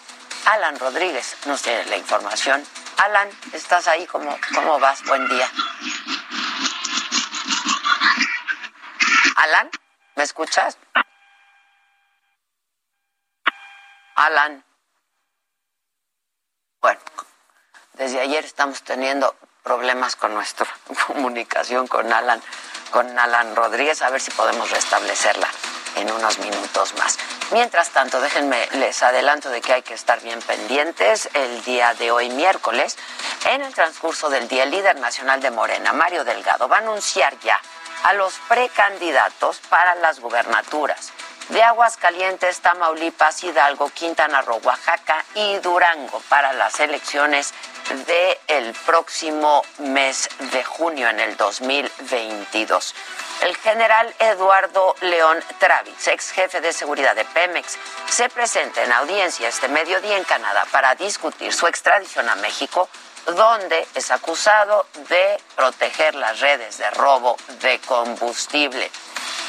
Alan 0.46 0.78
Rodríguez 0.78 1.38
nos 1.46 1.62
tiene 1.62 1.86
la 1.86 1.98
información. 1.98 2.64
Alan, 2.98 3.30
¿estás 3.54 3.88
ahí? 3.88 4.06
¿Cómo, 4.08 4.38
cómo 4.54 4.80
vas? 4.80 5.04
Buen 5.06 5.28
día. 5.30 5.50
Alan, 9.38 9.70
¿me 10.16 10.24
escuchas? 10.24 10.78
Alan. 14.16 14.64
Bueno, 16.84 17.00
desde 17.94 18.20
ayer 18.20 18.44
estamos 18.44 18.82
teniendo 18.82 19.34
problemas 19.64 20.18
con 20.18 20.34
nuestra 20.34 20.68
comunicación 21.08 21.88
con 21.88 22.12
Alan, 22.12 22.44
con 22.92 23.18
Alan 23.18 23.56
Rodríguez, 23.56 24.02
a 24.02 24.10
ver 24.10 24.20
si 24.20 24.32
podemos 24.32 24.70
restablecerla 24.70 25.48
en 25.96 26.12
unos 26.12 26.40
minutos 26.40 26.94
más. 26.96 27.18
Mientras 27.54 27.92
tanto, 27.92 28.20
déjenme, 28.20 28.68
les 28.74 29.02
adelanto 29.02 29.50
de 29.50 29.62
que 29.62 29.72
hay 29.72 29.82
que 29.82 29.94
estar 29.94 30.20
bien 30.20 30.42
pendientes 30.42 31.30
el 31.34 31.64
día 31.64 31.94
de 31.94 32.12
hoy, 32.12 32.30
miércoles, 32.32 32.98
en 33.50 33.62
el 33.62 33.74
transcurso 33.74 34.30
del 34.30 34.50
día, 34.50 34.64
el 34.64 34.72
líder 34.72 35.00
nacional 35.00 35.40
de 35.40 35.52
Morena, 35.52 35.94
Mario 35.94 36.26
Delgado, 36.26 36.68
va 36.68 36.78
a 36.78 36.80
anunciar 36.80 37.40
ya 37.40 37.62
a 38.04 38.12
los 38.12 38.34
precandidatos 38.50 39.60
para 39.70 39.96
las 39.96 40.20
gubernaturas 40.20 41.14
de 41.50 41.62
Aguascalientes, 41.64 42.60
Tamaulipas, 42.62 43.44
Hidalgo, 43.44 43.90
Quintana 43.90 44.42
Roo, 44.42 44.60
Oaxaca 44.64 45.24
y 45.36 45.58
Durango 45.60 46.22
para 46.30 46.54
las 46.54 46.80
elecciones 46.80 47.54
del 48.08 48.74
próximo 48.86 49.62
mes 49.80 50.30
de 50.52 50.64
junio 50.64 51.10
en 51.10 51.20
el 51.20 51.36
2022. 51.38 52.96
El 53.42 53.56
general 53.58 54.14
Eduardo 54.20 54.96
León 55.02 55.38
Travis, 55.60 56.08
ex 56.08 56.32
jefe 56.32 56.62
de 56.62 56.72
seguridad 56.72 57.16
de 57.16 57.26
Pemex, 57.26 57.78
se 58.10 58.30
presenta 58.30 58.84
en 58.84 58.92
audiencia 58.92 59.50
este 59.50 59.68
mediodía 59.68 60.18
en 60.18 60.24
Canadá 60.24 60.66
para 60.72 60.96
discutir 60.96 61.54
su 61.54 61.68
extradición 61.68 62.30
a 62.30 62.36
México, 62.36 62.88
donde 63.26 63.88
es 63.96 64.12
acusado 64.12 64.86
de 65.10 65.42
proteger 65.56 66.16
las 66.16 66.40
redes 66.40 66.78
de 66.78 66.90
robo 66.92 67.38
de 67.62 67.80
combustible. 67.80 68.90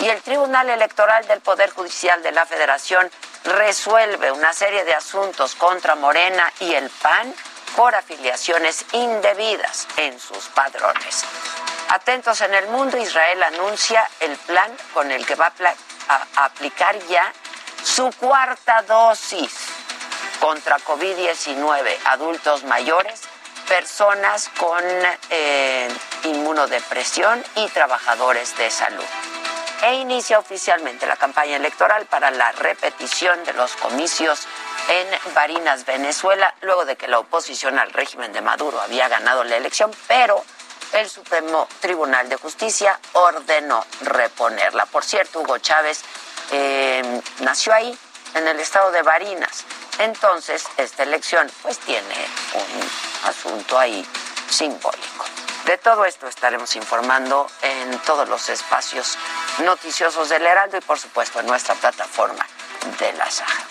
Y 0.00 0.08
el 0.08 0.22
Tribunal 0.22 0.68
Electoral 0.70 1.26
del 1.26 1.40
Poder 1.40 1.70
Judicial 1.70 2.22
de 2.22 2.32
la 2.32 2.46
Federación 2.46 3.10
resuelve 3.44 4.32
una 4.32 4.52
serie 4.52 4.84
de 4.84 4.94
asuntos 4.94 5.54
contra 5.54 5.94
Morena 5.94 6.52
y 6.60 6.74
el 6.74 6.88
PAN 6.90 7.34
por 7.76 7.94
afiliaciones 7.94 8.84
indebidas 8.92 9.86
en 9.96 10.18
sus 10.18 10.46
padrones. 10.46 11.24
Atentos 11.88 12.40
en 12.40 12.54
el 12.54 12.68
mundo, 12.68 12.96
Israel 12.96 13.42
anuncia 13.42 14.08
el 14.20 14.36
plan 14.38 14.70
con 14.92 15.10
el 15.10 15.26
que 15.26 15.34
va 15.34 15.52
a, 16.08 16.44
aplicar 16.44 16.98
ya 17.06 17.32
su 17.82 18.10
cuarta 18.18 18.82
dosis 18.82 19.52
contra 20.40 20.78
COVID-19, 20.78 21.96
adultos 22.06 22.64
mayores, 22.64 23.22
personas 23.68 24.50
con 24.58 24.82
eh, 25.30 25.88
inmunodepresión 26.24 27.42
y 27.56 27.68
trabajadores 27.68 28.56
de 28.56 28.70
salud. 28.70 29.04
E 29.82 29.94
inicia 29.94 30.38
oficialmente 30.38 31.06
la 31.06 31.16
campaña 31.16 31.56
electoral 31.56 32.06
para 32.06 32.30
la 32.30 32.52
repetición 32.52 33.44
de 33.44 33.52
los 33.52 33.76
comicios 33.76 34.46
en 34.88 35.34
Barinas, 35.34 35.84
Venezuela, 35.84 36.54
luego 36.62 36.84
de 36.84 36.96
que 36.96 37.08
la 37.08 37.18
oposición 37.18 37.78
al 37.78 37.92
régimen 37.92 38.32
de 38.32 38.40
Maduro 38.40 38.80
había 38.80 39.08
ganado 39.08 39.44
la 39.44 39.56
elección, 39.56 39.90
pero 40.06 40.42
el 40.92 41.08
Supremo 41.08 41.68
Tribunal 41.80 42.28
de 42.28 42.36
Justicia 42.36 42.98
ordenó 43.12 43.84
reponerla. 44.02 44.86
Por 44.86 45.04
cierto, 45.04 45.40
Hugo 45.40 45.58
Chávez 45.58 46.02
eh, 46.52 47.20
nació 47.40 47.74
ahí, 47.74 47.98
en 48.34 48.48
el 48.48 48.60
estado 48.60 48.90
de 48.90 49.02
Barinas. 49.02 49.64
Entonces, 49.98 50.64
esta 50.76 51.04
elección 51.04 51.50
pues 51.62 51.78
tiene 51.78 52.14
un 52.54 53.28
asunto 53.28 53.78
ahí 53.78 54.06
simbólico. 54.48 55.24
De 55.66 55.78
todo 55.78 56.04
esto 56.04 56.26
estaremos 56.26 56.76
informando 56.76 57.46
en 57.62 57.98
todos 58.00 58.28
los 58.28 58.48
espacios 58.50 59.16
noticiosos 59.64 60.28
del 60.28 60.44
Heraldo 60.44 60.76
y 60.76 60.80
por 60.80 60.98
supuesto 60.98 61.40
en 61.40 61.46
nuestra 61.46 61.74
plataforma 61.74 62.46
de 62.98 63.12
la 63.14 63.30
Saja. 63.30 63.64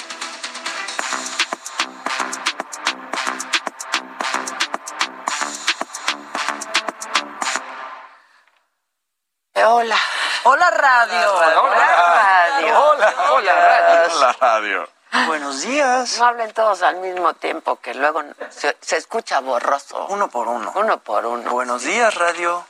Hola. 9.56 10.13
Hola 10.46 10.70
radio. 10.72 11.34
Hola, 11.34 11.54
radio. 11.56 12.80
Hola, 12.80 13.14
hola 13.32 13.54
radio. 13.54 14.16
Hola 14.16 14.36
radio. 14.40 14.90
Buenos 15.28 15.62
días. 15.62 16.18
No 16.20 16.26
hablen 16.26 16.52
todos 16.52 16.82
al 16.82 16.98
mismo 16.98 17.34
tiempo, 17.36 17.78
que 17.78 17.94
luego 17.94 18.22
se, 18.50 18.76
se 18.82 18.98
escucha 18.98 19.40
borroso. 19.40 20.06
Uno 20.10 20.30
por 20.30 20.50
uno. 20.50 20.74
Uno 20.76 21.00
por 21.00 21.26
uno. 21.26 21.50
Buenos 21.50 21.84
días, 21.84 22.14
radio. 22.16 22.66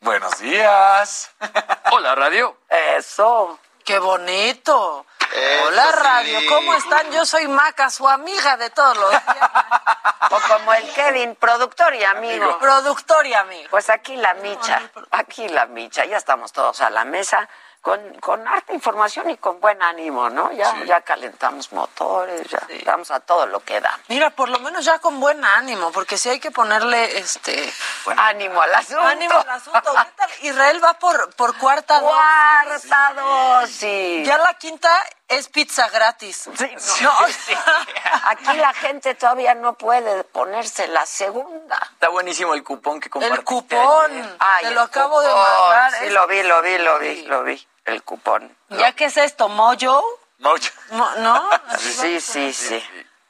Buenos 0.00 0.38
días. 0.38 1.30
Hola, 1.90 2.14
radio. 2.14 2.56
Eso. 2.68 3.58
¡Qué 3.84 3.98
bonito! 3.98 5.04
Hola, 5.66 5.92
radio. 5.92 6.38
¿Cómo 6.48 6.74
están? 6.74 7.10
Yo 7.12 7.24
soy 7.24 7.46
Maca, 7.46 7.90
su 7.90 8.08
amiga 8.08 8.56
de 8.56 8.70
todos 8.70 8.96
los 8.96 9.10
días. 9.10 9.24
O 10.32 10.38
como 10.46 10.72
el 10.74 10.88
Kevin, 10.92 11.34
productor 11.34 11.92
y 11.96 12.04
amigo. 12.04 12.56
Productor 12.60 13.26
y 13.26 13.34
amigo. 13.34 13.68
Pues 13.68 13.90
aquí 13.90 14.14
la 14.14 14.34
micha, 14.34 14.80
aquí 15.10 15.48
la 15.48 15.66
micha. 15.66 16.04
Ya 16.04 16.18
estamos 16.18 16.52
todos 16.52 16.80
a 16.82 16.90
la 16.90 17.04
mesa 17.04 17.48
con, 17.80 18.14
con 18.20 18.46
harta 18.46 18.74
información 18.74 19.30
y 19.30 19.36
con 19.38 19.58
buen 19.60 19.82
ánimo, 19.82 20.28
¿no? 20.28 20.52
Ya, 20.52 20.84
ya 20.84 21.00
calentamos 21.00 21.72
motores, 21.72 22.46
ya 22.48 22.60
estamos 22.68 23.10
a 23.10 23.20
todo 23.20 23.46
lo 23.46 23.60
que 23.60 23.80
da. 23.80 23.98
Mira, 24.08 24.30
por 24.30 24.48
lo 24.50 24.58
menos 24.58 24.84
ya 24.84 24.98
con 24.98 25.18
buen 25.18 25.42
ánimo, 25.44 25.90
porque 25.90 26.18
sí 26.18 26.28
hay 26.28 26.40
que 26.40 26.50
ponerle 26.50 27.18
este 27.18 27.72
ánimo 28.16 28.60
al 28.60 28.74
asunto. 28.74 29.00
Ánimo 29.00 29.34
al 29.34 29.48
asunto. 29.48 29.80
¿Qué 29.82 30.12
tal? 30.16 30.30
Israel 30.42 30.84
va 30.84 30.94
por, 30.94 31.34
por 31.36 31.56
cuarta 31.56 32.00
dosis. 32.00 32.16
Cuarta 32.90 33.14
dosis. 33.14 34.26
Ya 34.26 34.36
la 34.38 34.54
quinta 34.54 34.90
es 35.28 35.48
pizza 35.48 35.88
gratis. 35.88 36.48
Sí, 36.56 36.70
no, 37.02 37.12
Aquí 38.24 38.56
la 38.58 38.74
gente 38.74 39.14
todavía 39.14 39.54
no 39.54 39.74
puede 39.74 40.24
ponerse 40.24 40.86
la 40.88 41.06
segunda. 41.06 41.78
Está 41.92 42.08
buenísimo 42.08 42.52
el 42.54 42.62
cupón 42.64 43.00
que 43.00 43.08
compartiste. 43.08 43.40
El 43.40 43.44
cupón. 43.44 44.36
Ay, 44.38 44.62
Te 44.64 44.68
el 44.68 44.74
lo 44.74 44.82
acabo 44.82 45.20
de 45.22 45.28
mandar. 45.32 45.92
Sí, 45.92 46.04
Es- 46.06 46.12
lo 46.12 46.26
vi, 46.26 46.42
lo 46.42 46.60
vi, 46.62 46.78
lo 46.78 46.98
vi, 46.98 47.22
lo 47.22 47.42
vi. 47.44 47.66
El 47.84 48.02
cupón. 48.02 48.56
¿Ya 48.70 48.92
qué 48.92 49.06
es 49.06 49.16
esto? 49.16 49.48
¿Mojo? 49.48 50.04
Mucho. 50.38 50.70
Mo- 50.90 51.10
¿No? 51.18 51.50
Sí, 51.78 52.20
sí, 52.20 52.52
sí. 52.52 52.82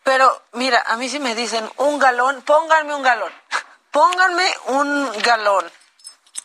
Pero 0.02 0.42
mira, 0.52 0.82
a 0.86 0.96
mí 0.96 1.08
sí 1.08 1.18
me 1.20 1.34
dicen 1.34 1.70
un 1.76 1.98
galón, 1.98 2.42
pónganme 2.42 2.94
un 2.94 3.02
galón. 3.02 3.32
Pónganme 3.90 4.46
un 4.66 5.12
galón, 5.22 5.70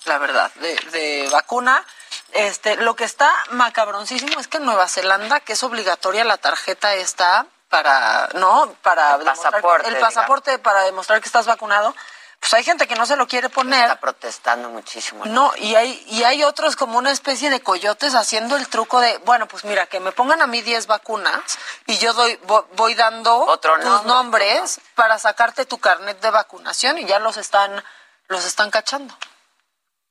la 0.05 0.17
verdad, 0.17 0.51
de, 0.55 0.75
de 0.91 1.29
vacuna. 1.31 1.85
Este, 2.31 2.75
lo 2.77 2.95
que 2.95 3.03
está 3.03 3.31
macabroncísimo 3.51 4.39
es 4.39 4.47
que 4.47 4.57
en 4.57 4.65
Nueva 4.65 4.87
Zelanda, 4.87 5.39
que 5.41 5.53
es 5.53 5.63
obligatoria 5.63 6.23
la 6.23 6.37
tarjeta 6.37 6.95
esta 6.95 7.45
para, 7.69 8.29
¿no? 8.33 8.73
Para 8.81 9.15
El 9.15 9.23
pasaporte, 9.25 9.87
el 9.89 9.97
pasaporte 9.99 10.59
para 10.59 10.81
demostrar 10.83 11.21
que 11.21 11.27
estás 11.27 11.45
vacunado. 11.45 11.95
Pues 12.45 12.53
hay 12.53 12.63
gente 12.63 12.87
que 12.87 12.93
no 12.93 13.07
se 13.07 13.15
lo 13.15 13.27
quiere 13.27 13.49
poner. 13.49 13.81
Está 13.85 13.99
protestando 13.99 14.69
muchísimo. 14.69 15.25
No, 15.25 15.51
y 15.57 15.73
hay, 15.73 16.03
y 16.09 16.21
hay 16.25 16.43
otros 16.43 16.75
como 16.75 16.99
una 16.99 17.09
especie 17.09 17.49
de 17.49 17.59
coyotes 17.59 18.13
haciendo 18.13 18.55
el 18.55 18.67
truco 18.67 18.99
de, 19.01 19.17
bueno, 19.25 19.47
pues 19.47 19.65
mira, 19.65 19.87
que 19.87 19.99
me 19.99 20.11
pongan 20.11 20.43
a 20.43 20.45
mí 20.45 20.61
10 20.61 20.85
vacunas 20.85 21.57
y 21.87 21.97
yo 21.97 22.13
doy, 22.13 22.37
vo- 22.45 22.67
voy, 22.75 22.93
dando 22.93 23.35
Otro 23.35 23.73
tus 23.77 23.85
nombre. 24.05 24.13
nombres 24.53 24.79
para 24.93 25.17
sacarte 25.17 25.65
tu 25.65 25.79
carnet 25.79 26.21
de 26.21 26.29
vacunación 26.29 26.99
y 26.99 27.05
ya 27.05 27.17
los 27.17 27.37
están, 27.37 27.83
los 28.27 28.45
están 28.45 28.69
cachando. 28.69 29.17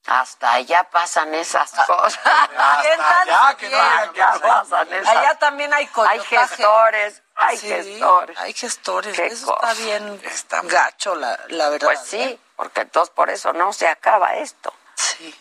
Hasta 0.07 0.53
allá 0.53 0.85
pasan 0.91 1.35
esas 1.35 1.71
cosas. 1.73 2.19
¿Qué 2.19 2.23
tal? 2.97 3.31
allá, 3.31 3.57
que 3.57 3.69
no 3.71 4.35
no. 4.35 4.41
pasan 4.41 4.93
esas 4.93 5.17
Allá 5.17 5.35
también 5.39 5.73
hay 5.73 5.85
Hay 5.85 5.89
coyotaje. 5.91 6.37
gestores, 6.57 7.23
hay 7.37 7.57
Sí, 7.59 7.69
gestores. 7.69 8.39
Hay 8.39 8.53
gestores. 8.53 9.17
Qué 9.17 9.27
Eso 9.27 9.55
está 9.55 9.75
bien 9.75 10.21
Está 10.25 10.61
gacho, 10.63 11.15
la, 11.15 11.39
la 11.49 11.71
verdad. 11.71 11.87
Pues 11.87 12.01
sí, 12.01 12.39
porque 12.57 12.83
entonces 12.83 13.15
por 13.15 13.31
eso 13.31 13.53
no 13.55 13.73
se 13.73 13.89
acaba 13.89 14.35
esto. 14.35 14.75
Sí. 14.95 15.35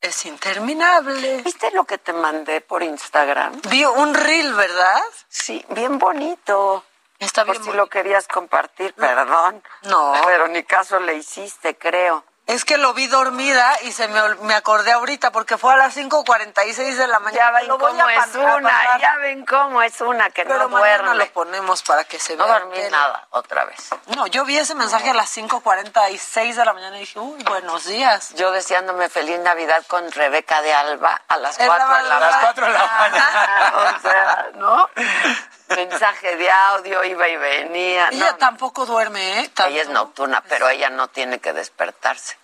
Es 0.00 0.24
interminable. 0.26 1.42
¿Viste 1.42 1.70
lo 1.72 1.84
que 1.84 1.98
te 1.98 2.12
mandé 2.12 2.60
por 2.62 2.82
Instagram? 2.82 3.60
Vi 3.68 3.84
un 3.84 4.14
reel, 4.14 4.54
¿verdad? 4.54 5.02
Sí, 5.28 5.64
bien 5.70 5.98
bonito. 5.98 6.84
Está 7.18 7.44
Por 7.44 7.52
bien 7.52 7.62
si 7.64 7.68
bonito. 7.70 7.84
lo 7.84 7.90
querías 7.90 8.28
compartir, 8.28 8.94
perdón. 8.94 9.62
No. 9.82 10.12
Pero 10.26 10.48
ni 10.48 10.62
caso 10.64 10.98
le 11.00 11.14
hiciste, 11.14 11.76
creo. 11.76 12.24
Es 12.46 12.64
que 12.64 12.76
lo 12.78 12.94
vi 12.94 13.08
dormida 13.08 13.76
y 13.82 13.90
se 13.90 14.06
me, 14.06 14.20
me 14.36 14.54
acordé 14.54 14.92
ahorita 14.92 15.32
porque 15.32 15.58
fue 15.58 15.72
a 15.72 15.76
las 15.76 15.96
5.46 15.96 16.94
de 16.94 17.06
la 17.08 17.18
mañana. 17.18 17.44
Ya 17.44 17.50
ven 17.50 17.66
Lo 17.66 17.76
cómo 17.76 18.06
a 18.06 18.14
es 18.14 18.36
a 18.36 18.38
una, 18.56 18.98
ya 19.00 19.16
ven 19.16 19.44
cómo 19.44 19.82
es 19.82 20.00
una 20.00 20.30
que 20.30 20.44
Pero 20.44 20.60
no 20.60 20.68
mañana 20.68 20.98
duerme. 21.08 21.24
lo 21.24 21.32
ponemos 21.32 21.82
para 21.82 22.04
que 22.04 22.20
se 22.20 22.36
No 22.36 22.44
vea. 22.44 22.60
dormí 22.60 22.76
tele. 22.76 22.90
nada, 22.90 23.26
otra 23.30 23.64
vez. 23.64 23.88
No, 24.14 24.28
yo 24.28 24.44
vi 24.44 24.58
ese 24.58 24.76
mensaje 24.76 25.10
a 25.10 25.14
las 25.14 25.36
5.46 25.36 26.54
de 26.54 26.64
la 26.64 26.72
mañana 26.72 26.96
y 26.98 27.00
dije, 27.00 27.18
uy, 27.18 27.42
buenos 27.42 27.84
días. 27.86 28.32
Yo 28.36 28.52
deseándome 28.52 29.08
feliz 29.08 29.40
Navidad 29.40 29.84
con 29.88 30.10
Rebeca 30.12 30.62
de 30.62 30.72
Alba 30.72 31.20
a 31.26 31.36
las 31.38 31.58
En 31.58 31.66
4 31.66 31.84
de 31.84 31.92
la 31.94 31.98
mañana. 32.08 32.20
Las 32.30 32.36
cuatro 32.42 32.66
de 32.66 32.72
la 32.72 32.86
mañana. 33.00 33.72
o 33.96 34.00
sea, 34.02 34.46
¿no? 34.54 34.88
Mensaje 35.68 36.36
de 36.36 36.50
audio, 36.50 37.02
iba 37.04 37.28
y 37.28 37.36
venía. 37.36 38.08
Ella 38.10 38.30
No, 38.32 38.36
tampoco 38.36 38.86
duerme, 38.86 39.40
¿eh? 39.40 39.48
Tanto. 39.54 39.72
ella 39.72 39.82
es 39.82 39.88
nocturna, 39.88 40.42
pero 40.48 40.68
ella 40.68 40.90
no 40.90 41.08
tiene 41.08 41.38
que 41.40 41.52
despertarse. 41.52 42.38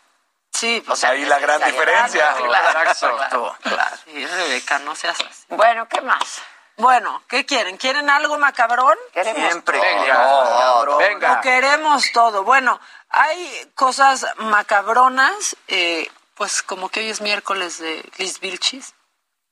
Sí, 0.53 0.83
O 0.89 0.97
sea, 0.97 1.11
Ahí 1.11 1.25
la 1.25 1.39
gran 1.39 1.63
diferencia. 1.65 2.35
Claro, 2.35 2.81
Exacto. 2.91 3.17
claro, 3.17 3.57
claro. 3.63 3.97
sí, 4.05 4.27
Rebeca, 4.27 4.79
no 4.81 4.95
seas 4.95 5.19
así. 5.21 5.45
Bueno, 5.49 5.89
¿qué 5.89 6.01
más? 6.03 6.43
Bueno, 6.77 7.23
¿qué 7.29 7.45
quieren? 7.47 7.77
¿Quieren 7.77 8.09
algo 8.11 8.39
macabrón? 8.39 8.97
Queremos 9.13 9.43
Siempre. 9.51 9.79
todo. 9.79 9.87
Venga, 10.01 10.15
todo. 10.25 10.97
venga. 10.99 11.35
Lo 11.37 11.41
queremos 11.41 12.13
todo. 12.13 12.45
Bueno, 12.45 12.81
hay 13.11 13.71
cosas 13.75 14.27
macabronas, 14.37 15.57
eh, 15.69 16.11
pues 16.35 16.63
como 16.63 16.89
que 16.89 17.01
hoy 17.01 17.11
es 17.11 17.21
miércoles 17.21 17.79
de 17.79 18.05
Liz 18.19 18.41
Vilchis, 18.41 18.95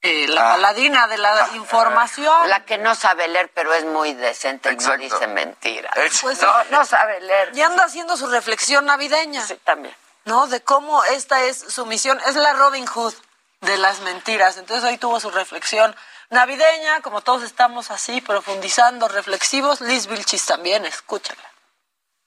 eh, 0.03 0.27
la 0.29 0.41
Ah. 0.53 0.55
paladina 0.55 1.07
de 1.09 1.19
la 1.19 1.49
información. 1.55 2.49
La 2.49 2.65
que 2.65 2.79
no 2.79 2.95
sabe 2.95 3.29
leer, 3.29 3.51
pero 3.55 3.73
es 3.75 3.85
muy 3.85 4.15
decente 4.15 4.73
y 4.73 4.77
no 4.77 4.97
dice 4.97 5.27
mentiras. 5.27 5.97
Es- 5.97 6.21
Pues, 6.23 6.41
no, 6.41 6.65
no 6.71 6.85
sabe 6.87 7.21
leer. 7.21 7.51
Y 7.55 7.63
anda 7.63 7.85
haciendo 7.85 8.17
su 8.17 8.27
reflexión 8.29 8.87
navideña, 8.87 9.47
Sí, 9.47 9.57
también. 9.65 9.95
¿no? 10.25 10.47
De 10.47 10.63
cómo 10.63 11.05
esta 11.05 11.43
es 11.43 11.59
su 11.59 11.85
misión, 11.87 12.19
es 12.27 12.35
la 12.37 12.53
Robin 12.55 12.87
Hood 12.87 13.15
de 13.61 13.77
las 13.79 14.01
mentiras. 14.01 14.57
Entonces 14.57 14.89
hoy 14.89 14.97
tuvo 14.97 15.21
su 15.21 15.31
reflexión 15.31 15.95
navideña, 16.31 17.01
como 17.03 17.21
todos 17.21 17.43
estamos 17.43 17.91
así 17.91 18.21
profundizando, 18.21 19.09
reflexivos. 19.09 19.81
Liz 19.83 20.07
Vilchis 20.07 20.47
también, 20.47 20.87
escúchala. 20.87 21.43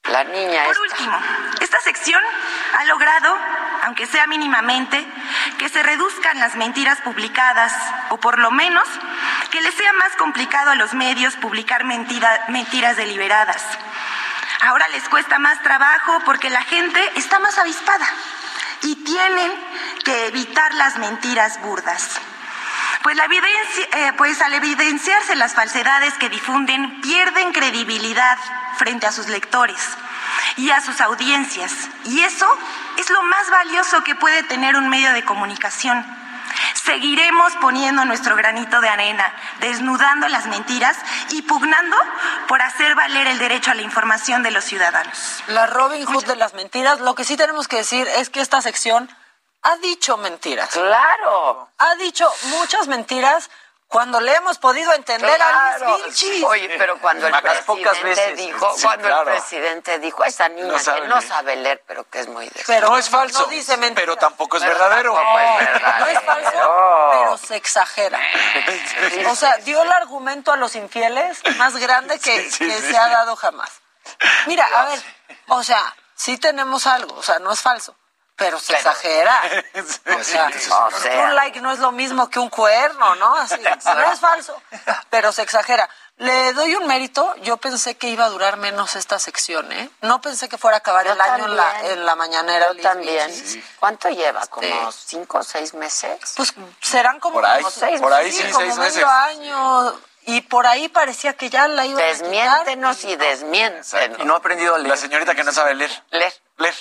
La 0.04 0.24
niña 0.26 0.66
Por 0.66 0.74
esta. 0.74 0.82
último, 0.84 1.18
esta 1.62 1.80
sección 1.82 2.22
ha 2.78 2.84
logrado, 2.84 3.38
aunque 3.84 4.08
sea 4.08 4.28
mínimamente, 4.28 5.06
que 5.58 5.70
se 5.70 5.84
reduzcan 5.84 6.40
las 6.40 6.56
mentiras 6.56 7.00
publicadas 7.02 7.74
o 8.10 8.18
por 8.18 8.40
lo 8.40 8.50
menos 8.52 8.88
que 9.52 9.62
les 9.62 9.74
sea 9.76 9.94
más 9.94 10.16
complicado 10.18 10.72
a 10.72 10.76
los 10.76 10.94
medios 10.94 11.36
publicar 11.36 11.84
mentira- 11.84 12.46
mentiras 12.48 12.98
deliberadas. 12.98 13.62
Ahora 14.62 14.88
les 14.90 15.08
cuesta 15.10 15.38
más 15.40 15.62
trabajo 15.62 16.22
porque 16.26 16.50
la 16.50 16.64
gente 16.64 17.12
está 17.16 17.40
más 17.40 17.58
avispada 17.58 18.08
y 18.84 18.96
tienen 19.04 19.52
que 20.06 20.28
evitar 20.28 20.74
las 20.76 20.98
mentiras 20.98 21.62
burdas. 21.62 22.20
Pues, 23.02 23.18
eh, 23.20 24.14
pues 24.18 24.42
al 24.42 24.54
evidenciarse 24.54 25.36
las 25.36 25.54
falsedades 25.54 26.14
que 26.14 26.30
difunden, 26.30 27.02
pierden 27.02 27.52
credibilidad 27.52 28.38
frente 28.78 29.06
a 29.06 29.12
sus 29.12 29.28
lectores 29.28 29.80
y 30.58 30.70
a 30.70 30.82
sus 30.82 31.02
audiencias. 31.02 31.72
Y 32.06 32.22
eso 32.22 32.48
es 32.98 33.10
lo 33.10 33.22
más 33.24 33.50
valioso 33.50 34.04
que 34.04 34.16
puede 34.16 34.44
tener 34.44 34.76
un 34.76 34.90
medio 34.90 35.14
de 35.14 35.24
comunicación. 35.24 36.06
Seguiremos 36.84 37.54
poniendo 37.62 38.04
nuestro 38.06 38.36
granito 38.36 38.82
de 38.82 38.90
arena, 38.90 39.34
desnudando 39.60 40.28
las 40.28 40.48
mentiras 40.48 40.98
y 41.30 41.42
pugnando 41.44 41.96
por 42.48 42.62
hacer 42.62 42.94
valer 42.96 43.28
el 43.28 43.40
derecho 43.40 43.72
a 43.72 43.76
la 43.76 43.82
información 43.82 44.44
de 44.44 44.52
los 44.52 44.66
ciudadanos. 44.66 45.44
La 45.48 45.66
Robin 45.68 46.06
Hood 46.06 46.26
de 46.26 46.36
las 46.36 46.54
mentiras, 46.54 47.00
lo 47.00 47.16
que 47.16 47.24
sí 47.24 47.38
tenemos 47.38 47.68
que 47.68 47.78
decir 47.78 48.08
es 48.08 48.30
que 48.30 48.42
esta 48.42 48.62
sección 48.62 49.10
ha 49.62 49.78
dicho 49.78 50.18
mentiras. 50.18 50.70
Claro. 50.72 51.70
Ha 51.78 51.96
dicho 51.96 52.30
muchas 52.50 52.88
mentiras 52.88 53.50
cuando 53.94 54.20
le 54.20 54.36
hemos 54.36 54.58
podido 54.58 54.92
entender 54.94 55.42
a 55.42 55.78
Luis 55.78 56.04
Vilchis. 56.06 56.44
Oye, 56.44 56.76
pero 56.78 57.00
cuando 57.00 57.28
el 57.28 57.34
Pocas 57.66 57.98
presidente 58.00 58.04
veces. 58.04 58.38
dijo, 58.38 58.74
Sí, 58.76 58.82
cuando 58.84 59.08
claro. 59.08 59.30
el 59.30 59.38
presidente 59.38 60.00
dijo, 60.00 60.24
esa 60.26 60.50
niña 60.50 60.68
No 60.68 60.80
sabe 60.80 61.02
que 61.02 61.08
no 61.08 61.16
leer". 61.20 61.28
sabe 61.30 61.56
leer, 61.56 61.84
pero 61.88 62.10
que 62.10 62.20
es 62.22 62.28
muy 62.28 62.50
de 62.50 62.64
Pero 62.68 62.90
no 62.90 62.98
es 62.98 63.08
falso, 63.10 63.44
no 63.44 63.46
dice 63.48 63.78
pero 63.96 64.16
tampoco 64.18 64.58
es 64.58 64.64
Pero 64.64 64.74
verdadero. 64.78 65.14
tampoco 65.14 65.40
es 65.40 65.60
verdadero. 65.72 66.00
No 66.00 66.08
es 66.08 66.20
falso, 66.26 67.12
pero 67.12 67.38
se 67.38 67.56
exagera. 67.56 68.20
O 69.30 69.36
sea, 69.36 69.58
dio 69.58 69.82
el 69.84 69.92
argumento 69.92 70.52
a 70.52 70.58
los 70.58 70.76
infieles 70.76 71.40
más 71.58 71.76
grande 71.78 72.20
que, 72.20 72.44
Sí, 72.44 72.52
sí, 72.52 72.68
que 72.68 72.82
sí. 72.82 72.92
se 72.92 72.98
ha 72.98 73.08
dado 73.10 73.36
jamás. 73.36 73.70
Mira, 74.48 74.66
a 74.76 74.86
ver, 74.86 75.00
o 75.50 75.64
sea, 75.64 75.96
sí 76.16 76.38
tenemos 76.38 76.88
algo, 76.88 77.16
o 77.16 77.24
sea, 77.24 77.40
no 77.40 77.52
es 77.52 77.62
falso, 77.62 77.96
pero 78.36 78.60
se 78.60 78.74
exagera. 78.74 79.42
O 80.20 80.24
sea, 80.24 80.50
O 80.88 81.00
sea. 81.00 81.20
un 81.26 81.36
like 81.36 81.60
no 81.62 81.72
es 81.72 81.80
lo 81.80 81.92
mismo 81.92 82.30
que 82.30 82.40
un 82.40 82.50
cuerno, 82.50 83.16
¿no? 83.16 83.36
Así, 83.36 83.56
no 83.86 84.12
es 84.12 84.20
falso, 84.20 84.62
pero 85.10 85.32
se 85.32 85.42
exagera. 85.42 85.90
Le 86.18 86.54
doy 86.54 86.76
un 86.76 86.86
mérito, 86.86 87.36
yo 87.38 87.58
pensé 87.58 87.96
que 87.98 88.08
iba 88.08 88.26
a 88.26 88.30
durar 88.30 88.58
menos 88.58 88.96
esta 88.96 89.18
sección, 89.18 89.72
¿eh? 89.72 89.90
No 90.02 90.22
pensé 90.22 90.48
que 90.48 90.60
fuera 90.60 90.78
a 90.78 90.80
acabar 90.80 91.06
Yo 91.08 91.14
el 91.14 91.22
año 91.22 91.46
en 91.46 91.56
la, 91.56 91.82
en 91.90 92.06
la 92.06 92.16
mañanera. 92.16 92.68
Yo 92.68 92.74
Liz 92.76 92.84
también. 92.84 93.64
¿Cuánto 93.80 94.10
lleva? 94.10 94.46
¿Como 94.48 94.68
Este- 94.90 95.02
cinco 95.08 95.40
o 95.40 95.44
seis 95.44 95.74
meses? 95.74 96.20
Pues 96.38 96.54
serán 96.82 97.20
como, 97.20 97.36
Por 97.36 97.46
ahí, 97.48 97.64
como 97.64 97.72
seis, 97.72 98.00
por 98.00 98.14
ahí 98.14 98.32
sí, 98.32 98.44
sí, 98.44 98.52
como 98.52 98.60
seis 98.60 98.78
medio 98.78 99.08
meses. 99.08 99.12
año. 99.12 100.00
Y 100.26 100.42
por 100.42 100.68
ahí 100.68 100.88
parecía 100.88 101.34
que 101.34 101.50
ya 101.50 101.68
la 101.68 101.86
iba 101.86 102.00
a. 102.00 102.04
Desmiéntenos 102.04 103.04
y 103.06 103.16
desmiéntenos. 103.16 104.20
Y 104.20 104.24
no 104.26 104.36
ha 104.36 104.38
aprendido 104.38 104.76
a 104.76 104.78
leer. 104.78 104.90
La 104.92 104.98
señorita 104.98 105.34
que 105.36 105.44
no 105.44 105.52
sabe 105.52 105.74
leer. 105.74 106.04
Leer, 106.12 106.34
Leer. 106.58 106.76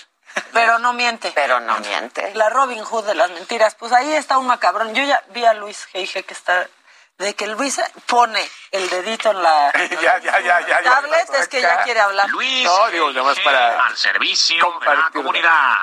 Pero 0.52 0.78
no 0.78 0.92
miente. 0.92 1.32
pero 1.34 1.60
no 1.60 1.78
miente. 1.80 2.32
La 2.34 2.48
Robin 2.50 2.84
Hood 2.84 3.06
de 3.06 3.14
las 3.14 3.30
mentiras. 3.30 3.74
Pues 3.74 3.92
ahí 3.92 4.12
está 4.14 4.38
un 4.38 4.46
macabrón. 4.46 4.94
Yo 4.94 5.02
ya 5.04 5.22
vi 5.30 5.44
a 5.44 5.54
Luis 5.54 5.84
Geige 5.86 6.22
que 6.24 6.34
está... 6.34 6.66
De 7.18 7.34
que 7.34 7.46
Luis 7.46 7.80
pone 8.06 8.42
el 8.72 8.88
dedito 8.88 9.30
en 9.30 9.42
la 9.42 9.70
ya, 10.02 10.18
ya, 10.18 10.40
ya, 10.40 10.40
ya. 10.40 10.66
ya. 10.66 10.82
tablet, 10.82 11.34
es 11.34 11.46
que 11.48 11.60
ya 11.60 11.82
quiere 11.84 12.00
hablar. 12.00 12.28
Luis 12.30 12.64
No, 12.64 12.88
digo, 12.90 13.10
nada 13.12 13.22
más 13.22 13.38
para 13.40 13.86
al 13.86 13.96
servicio 13.96 14.56
de 14.80 14.86
la 14.96 15.10
comunidad. 15.12 15.76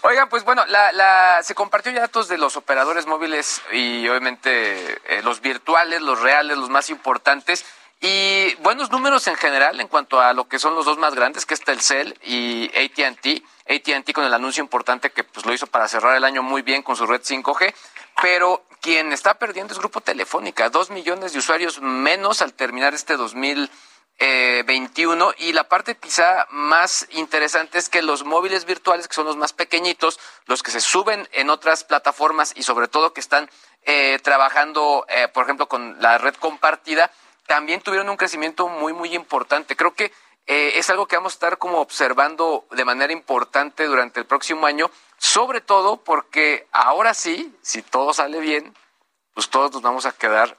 Oigan, 0.00 0.28
pues 0.30 0.42
bueno, 0.42 0.64
la, 0.66 0.90
la- 0.92 1.42
se 1.42 1.54
compartió 1.54 1.92
ya 1.92 2.00
datos 2.00 2.26
de 2.28 2.38
los 2.38 2.56
operadores 2.56 3.04
móviles 3.06 3.60
y 3.72 4.08
obviamente 4.08 5.00
eh, 5.04 5.22
los 5.22 5.42
virtuales, 5.42 6.00
los 6.00 6.18
reales, 6.20 6.56
los 6.56 6.70
más 6.70 6.88
importantes. 6.88 7.64
Y 8.04 8.56
buenos 8.56 8.90
números 8.90 9.28
en 9.28 9.36
general 9.36 9.80
en 9.80 9.86
cuanto 9.86 10.20
a 10.20 10.32
lo 10.32 10.48
que 10.48 10.58
son 10.58 10.74
los 10.74 10.84
dos 10.84 10.98
más 10.98 11.14
grandes, 11.14 11.46
que 11.46 11.54
es 11.54 11.60
Telcel 11.60 12.18
y 12.24 12.68
AT&T. 12.76 13.44
AT&T 13.68 14.12
con 14.12 14.24
el 14.24 14.34
anuncio 14.34 14.60
importante 14.60 15.12
que 15.12 15.22
pues 15.22 15.46
lo 15.46 15.54
hizo 15.54 15.68
para 15.68 15.86
cerrar 15.86 16.16
el 16.16 16.24
año 16.24 16.42
muy 16.42 16.62
bien 16.62 16.82
con 16.82 16.96
su 16.96 17.06
red 17.06 17.20
5G. 17.22 17.72
Pero 18.20 18.64
quien 18.80 19.12
está 19.12 19.34
perdiendo 19.34 19.72
es 19.72 19.78
Grupo 19.78 20.00
Telefónica. 20.00 20.68
Dos 20.68 20.90
millones 20.90 21.32
de 21.32 21.38
usuarios 21.38 21.80
menos 21.80 22.42
al 22.42 22.54
terminar 22.54 22.92
este 22.92 23.16
2000 23.16 23.70
eh, 24.18 24.62
21 24.66 25.34
y 25.38 25.52
la 25.52 25.68
parte 25.68 25.96
quizá 25.96 26.46
más 26.50 27.06
interesante 27.10 27.78
es 27.78 27.88
que 27.88 28.02
los 28.02 28.24
móviles 28.24 28.64
virtuales, 28.64 29.08
que 29.08 29.14
son 29.14 29.26
los 29.26 29.36
más 29.36 29.52
pequeñitos, 29.52 30.20
los 30.46 30.62
que 30.62 30.70
se 30.70 30.80
suben 30.80 31.28
en 31.32 31.50
otras 31.50 31.84
plataformas 31.84 32.52
y 32.54 32.62
sobre 32.62 32.88
todo 32.88 33.12
que 33.12 33.20
están 33.20 33.48
eh, 33.84 34.18
trabajando, 34.22 35.06
eh, 35.08 35.28
por 35.28 35.44
ejemplo, 35.44 35.68
con 35.68 36.00
la 36.00 36.18
red 36.18 36.34
compartida, 36.34 37.10
también 37.52 37.82
tuvieron 37.82 38.08
un 38.08 38.16
crecimiento 38.16 38.66
muy, 38.66 38.94
muy 38.94 39.14
importante. 39.14 39.76
Creo 39.76 39.92
que 39.92 40.10
eh, 40.46 40.72
es 40.76 40.88
algo 40.88 41.06
que 41.06 41.16
vamos 41.16 41.34
a 41.34 41.36
estar 41.36 41.58
como 41.58 41.82
observando 41.82 42.64
de 42.70 42.82
manera 42.86 43.12
importante 43.12 43.84
durante 43.84 44.20
el 44.20 44.24
próximo 44.24 44.64
año, 44.64 44.90
sobre 45.18 45.60
todo 45.60 45.98
porque 45.98 46.66
ahora 46.72 47.12
sí, 47.12 47.54
si 47.60 47.82
todo 47.82 48.14
sale 48.14 48.40
bien, 48.40 48.74
pues 49.34 49.50
todos 49.50 49.70
nos 49.70 49.82
vamos 49.82 50.06
a 50.06 50.12
quedar, 50.12 50.56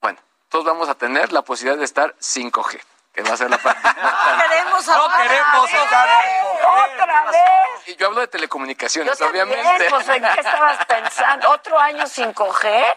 bueno, 0.00 0.18
todos 0.48 0.64
vamos 0.64 0.88
a 0.88 0.94
tener 0.94 1.30
la 1.30 1.42
posibilidad 1.42 1.78
de 1.78 1.84
estar 1.84 2.14
5G, 2.16 2.80
que 3.12 3.22
va 3.22 3.34
a 3.34 3.36
ser 3.36 3.50
la 3.50 3.58
parte 3.58 3.82
No 4.02 4.48
queremos 4.48 4.86
No 4.86 5.08
queremos 5.18 5.74
estar. 5.74 6.08
¡Otra 6.64 7.24
vez! 7.24 7.64
Y 7.86 7.96
yo 7.96 8.06
hablo 8.06 8.20
de 8.20 8.28
telecomunicaciones, 8.28 9.18
Yo 9.18 9.26
también, 9.26 9.46
obviamente. 9.46 9.90
pues, 9.90 10.08
¿en 10.08 10.22
qué 10.22 10.40
estabas 10.40 10.86
pensando? 10.86 11.50
¿Otro 11.50 11.78
año 11.78 12.04
5G? 12.04 12.96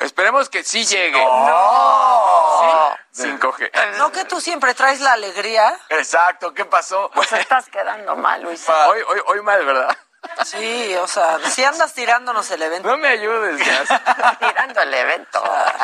Esperemos 0.00 0.48
que 0.48 0.64
sí 0.64 0.86
llegue. 0.86 1.22
No. 1.22 2.27
Sí, 3.10 3.24
5G. 3.24 3.96
No 3.96 4.12
que 4.12 4.24
tú 4.24 4.40
siempre 4.40 4.74
traes 4.74 5.00
la 5.00 5.14
alegría. 5.14 5.78
Exacto, 5.88 6.54
¿qué 6.54 6.64
pasó? 6.64 7.10
Pues 7.14 7.32
estás 7.32 7.68
quedando 7.68 8.16
mal, 8.16 8.42
Luis. 8.42 8.68
Hoy, 8.68 9.00
hoy, 9.08 9.20
hoy 9.26 9.42
mal, 9.42 9.64
¿verdad? 9.64 9.96
Sí, 10.44 10.94
o 10.96 11.06
sea, 11.06 11.38
si 11.50 11.64
andas 11.64 11.94
tirándonos 11.94 12.50
el 12.50 12.62
evento. 12.62 12.88
No 12.88 12.96
me 12.96 13.08
ayudes, 13.08 13.64
ya. 13.64 14.36
Tirando 14.38 14.82
el 14.82 14.94
evento. 14.94 15.42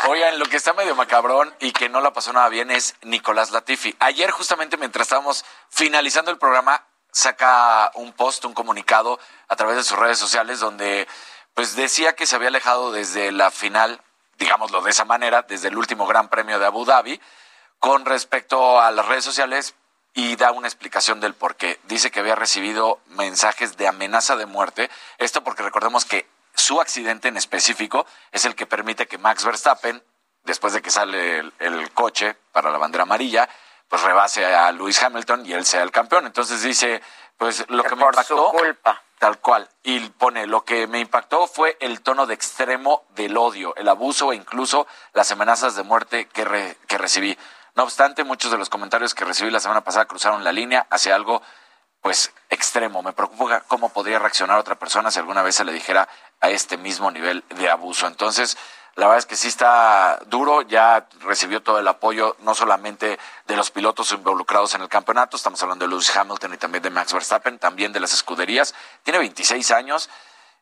Oigan, 0.09 0.39
lo 0.39 0.47
que 0.47 0.57
está 0.57 0.73
medio 0.73 0.95
macabrón 0.95 1.55
y 1.61 1.73
que 1.73 1.89
no 1.89 2.01
la 2.01 2.13
pasó 2.13 2.33
nada 2.33 2.49
bien 2.49 2.71
es 2.71 2.95
Nicolás 3.03 3.51
Latifi. 3.51 3.97
Ayer, 4.01 4.31
justamente 4.31 4.77
mientras 4.77 5.07
estábamos 5.07 5.45
finalizando 5.71 6.31
el 6.31 6.39
programa, 6.39 6.85
saca 7.11 7.91
un 7.95 8.13
post, 8.13 8.45
un 8.45 8.55
comunicado 8.55 9.19
a 9.49 9.57
través 9.57 9.77
de 9.77 9.85
sus 9.85 9.99
redes 9.99 10.19
sociales 10.19 10.61
donde 10.61 11.07
pues 11.55 11.77
decía 11.77 12.17
que 12.17 12.27
se 12.27 12.35
había 12.35 12.49
alejado 12.49 12.91
desde 12.91 13.31
la 13.31 13.51
final, 13.53 14.01
digámoslo 14.39 14.83
de 14.83 14.91
esa 14.91 15.05
manera, 15.05 15.43
desde 15.43 15.69
el 15.69 15.77
último 15.77 16.07
Gran 16.07 16.29
Premio 16.29 16.59
de 16.59 16.67
Abu 16.67 16.85
Dhabi, 16.85 17.21
con 17.79 18.05
respecto 18.05 18.81
a 18.81 18.91
las 18.91 19.07
redes 19.07 19.25
sociales 19.25 19.75
y 20.15 20.37
da 20.37 20.53
una 20.53 20.69
explicación 20.69 21.21
del 21.21 21.35
por 21.35 21.57
qué. 21.57 21.81
Dice 21.85 22.11
que 22.11 22.21
había 22.21 22.35
recibido 22.37 23.01
mensajes 23.09 23.77
de 23.77 23.89
amenaza 23.89 24.37
de 24.37 24.47
muerte. 24.47 24.91
Esto 25.19 25.43
porque 25.43 25.63
recordemos 25.63 26.05
que 26.05 26.27
su 26.55 26.81
accidente 26.81 27.29
en 27.29 27.37
específico 27.37 28.07
es 28.31 28.45
el 28.45 28.55
que 28.55 28.67
permite 28.67 29.07
que 29.09 29.19
Max 29.19 29.45
Verstappen, 29.45 30.03
después 30.45 30.73
de 30.73 30.83
que 30.83 30.91
sale 30.91 31.39
el, 31.41 31.53
el 31.59 31.91
coche 31.93 32.37
para 32.53 32.71
la 32.71 32.79
bandera 32.79 33.03
amarilla, 33.03 33.49
pues 33.89 34.03
rebase 34.03 34.45
a 34.47 34.71
Lewis 34.73 35.03
Hamilton 35.03 35.45
y 35.47 35.53
él 35.53 35.67
sea 35.67 35.83
el 35.83 35.91
campeón. 35.91 36.27
Entonces 36.27 36.63
dice, 36.63 37.03
pues 37.37 37.65
lo 37.69 37.83
Que 37.83 37.91
que 37.91 37.97
me 37.97 38.03
por 38.03 38.15
impactó... 38.15 38.51
su 38.53 38.57
culpa. 38.57 39.03
Tal 39.25 39.39
cual. 39.39 39.67
Y 39.83 40.01
pone, 40.01 40.47
lo 40.47 40.67
que 40.67 40.87
me 40.87 41.01
impactó 41.01 41.47
fue 41.47 41.79
el 41.81 42.03
tono 42.03 42.27
de 42.27 42.35
extremo 42.35 43.07
del 43.15 43.39
odio, 43.39 43.75
el 43.77 43.89
abuso 43.89 44.33
e 44.33 44.37
incluso 44.37 44.87
las 45.15 45.33
amenazas 45.33 45.75
de 45.77 45.83
muerte 45.83 46.27
que, 46.29 46.45
re- 46.45 46.77
que 46.87 46.99
recibí. 46.99 47.35
No 47.75 47.85
obstante, 47.85 48.23
muchos 48.23 48.51
de 48.51 48.59
los 48.59 48.69
comentarios 48.69 49.15
que 49.15 49.25
recibí 49.25 49.51
la 49.51 49.61
semana 49.61 49.81
pasada 49.83 50.05
cruzaron 50.05 50.45
la 50.45 50.53
línea 50.53 50.87
hacia 50.91 51.15
algo, 51.15 51.41
pues, 52.03 52.35
extremo. 52.51 53.03
Me 53.03 53.15
preocupa 53.15 53.61
cómo 53.61 53.89
podría 53.89 54.19
reaccionar 54.19 54.59
otra 54.59 54.75
persona 54.75 55.11
si 55.11 55.21
alguna 55.21 55.41
vez 55.41 55.55
se 55.55 55.65
le 55.65 55.73
dijera 55.73 56.07
a 56.43 56.51
este 56.51 56.77
mismo 56.77 57.11
nivel 57.11 57.45
de 57.49 57.71
abuso. 57.71 58.07
Entonces, 58.07 58.59
la 58.97 59.07
verdad 59.07 59.19
es 59.19 59.27
que 59.27 59.37
sí 59.37 59.49
está 59.49 60.21
duro, 60.27 60.63
ya 60.63 61.07
recibió 61.21 61.63
todo 61.63 61.79
el 61.79 61.89
apoyo, 61.89 62.37
no 62.41 62.55
solamente 62.55 63.19
de 63.47 63.57
los 63.57 63.71
pilotos 63.71 64.13
involucrados 64.13 64.75
en 64.75 64.83
el 64.83 64.89
campeonato, 64.89 65.37
estamos 65.37 65.61
hablando 65.63 65.85
de 65.85 65.91
Lewis 65.91 66.17
Hamilton 66.17 66.55
y 66.55 66.57
también 66.59 66.83
de 66.83 66.91
Max 66.91 67.13
Verstappen, 67.13 67.59
también 67.59 67.93
de 67.93 68.01
las 68.01 68.13
escuderías. 68.13 68.75
Tiene 69.03 69.19
26 69.19 69.71
años, 69.73 70.11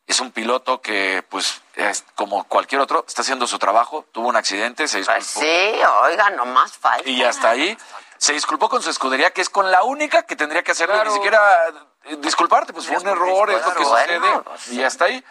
es 0.06 0.20
un 0.20 0.32
piloto 0.32 0.80
que, 0.80 1.22
pues, 1.28 1.60
es 1.74 2.04
como 2.14 2.44
cualquier 2.44 2.80
otro, 2.80 3.04
está 3.06 3.20
haciendo 3.20 3.46
su 3.46 3.58
trabajo, 3.58 4.06
tuvo 4.12 4.28
un 4.28 4.36
accidente, 4.36 4.88
se 4.88 4.98
disculpó. 4.98 5.20
Pues 5.20 5.26
sí, 5.26 5.80
oiga, 6.02 6.30
no 6.30 6.46
más 6.46 6.72
falta. 6.72 7.08
Y 7.08 7.22
hasta 7.22 7.50
ahí 7.50 7.76
se 8.16 8.32
disculpó 8.32 8.68
con 8.70 8.82
su 8.82 8.88
escudería, 8.88 9.32
que 9.32 9.42
es 9.42 9.50
con 9.50 9.70
la 9.70 9.82
única 9.82 10.22
que 10.22 10.36
tendría 10.36 10.62
que 10.62 10.72
hacerlo, 10.72 10.96
y 11.02 11.08
ni 11.08 11.14
siquiera 11.14 11.40
eh, 12.04 12.16
disculparte, 12.18 12.72
pues 12.72 12.86
fue 12.86 12.96
un 12.96 13.08
error, 13.08 13.50
es 13.50 13.66
lo 13.66 13.74
que 13.74 13.84
Bueno, 13.84 13.98
sucede, 13.98 14.42
pues 14.44 14.68
y 14.68 14.82
hasta 14.82 15.04
ahí. 15.04 15.24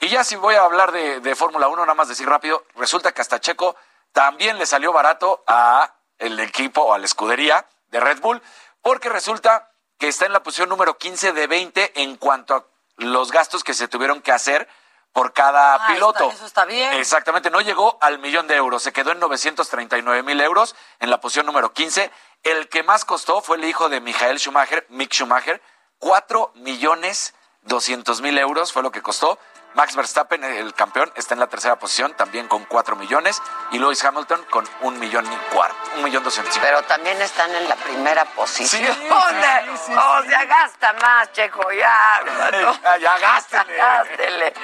Y 0.00 0.08
ya 0.08 0.24
si 0.24 0.36
voy 0.36 0.54
a 0.54 0.62
hablar 0.62 0.92
de, 0.92 1.20
de 1.20 1.34
Fórmula 1.36 1.68
1, 1.68 1.82
nada 1.82 1.94
más 1.94 2.08
decir 2.08 2.28
rápido, 2.28 2.64
resulta 2.76 3.12
que 3.12 3.20
hasta 3.20 3.40
Checo 3.40 3.76
también 4.12 4.58
le 4.58 4.66
salió 4.66 4.92
barato 4.92 5.42
a 5.46 5.94
el 6.18 6.38
equipo 6.40 6.82
o 6.82 6.94
a 6.94 6.98
la 6.98 7.04
escudería 7.06 7.66
de 7.88 8.00
Red 8.00 8.20
Bull, 8.20 8.42
porque 8.82 9.08
resulta 9.08 9.70
que 9.98 10.08
está 10.08 10.26
en 10.26 10.32
la 10.32 10.42
posición 10.42 10.68
número 10.68 10.96
15 10.96 11.32
de 11.32 11.46
20 11.46 12.02
en 12.02 12.16
cuanto 12.16 12.54
a 12.54 12.64
los 12.96 13.30
gastos 13.32 13.62
que 13.64 13.74
se 13.74 13.88
tuvieron 13.88 14.22
que 14.22 14.32
hacer 14.32 14.68
por 15.12 15.32
cada 15.32 15.74
Ah, 15.74 15.86
piloto. 15.88 16.24
está- 16.24 16.36
eso 16.36 16.46
está 16.46 16.64
bien. 16.64 16.92
Exactamente, 16.94 17.50
no 17.50 17.60
llegó 17.60 17.98
al 18.00 18.18
millón 18.18 18.46
de 18.46 18.54
euros, 18.56 18.82
se 18.82 18.92
quedó 18.92 19.10
en 19.12 19.18
939 19.20 20.22
mil 20.22 20.40
euros 20.40 20.76
en 21.00 21.10
la 21.10 21.20
posición 21.20 21.46
número 21.46 21.72
15. 21.72 22.10
El 22.42 22.68
que 22.68 22.82
más 22.82 23.04
costó 23.04 23.42
fue 23.42 23.56
el 23.58 23.64
hijo 23.64 23.88
de 23.88 24.00
Michael 24.00 24.38
Schumacher, 24.38 24.86
Mick 24.88 25.12
Schumacher, 25.12 25.60
4 25.98 26.52
millones 26.54 27.34
200 27.62 28.20
mil 28.22 28.38
euros 28.38 28.72
fue 28.72 28.82
lo 28.82 28.90
que 28.90 29.02
costó. 29.02 29.38
Max 29.74 29.94
Verstappen, 29.94 30.42
el 30.42 30.74
campeón, 30.74 31.12
está 31.14 31.34
en 31.34 31.40
la 31.40 31.46
tercera 31.46 31.76
posición, 31.78 32.12
también 32.14 32.48
con 32.48 32.64
4 32.64 32.96
millones. 32.96 33.40
Y 33.70 33.78
Lewis 33.78 34.04
Hamilton 34.04 34.44
con 34.50 34.68
un 34.82 34.98
millón 34.98 35.30
y 35.32 35.36
cuarto, 35.54 35.76
un 35.96 36.04
millón 36.04 36.24
doscientos. 36.24 36.58
Pero 36.60 36.82
también 36.82 37.20
están 37.22 37.54
en 37.54 37.68
la 37.68 37.76
primera 37.76 38.24
posición. 38.24 38.96
o 39.10 40.22
sea, 40.24 40.44
gasta 40.44 40.92
más, 40.94 41.32
Checo, 41.32 41.70
ya. 41.72 42.20
Ya, 42.82 42.96
ya 42.96 43.18
gástele. 43.18 43.76
Gástele. 43.76 44.54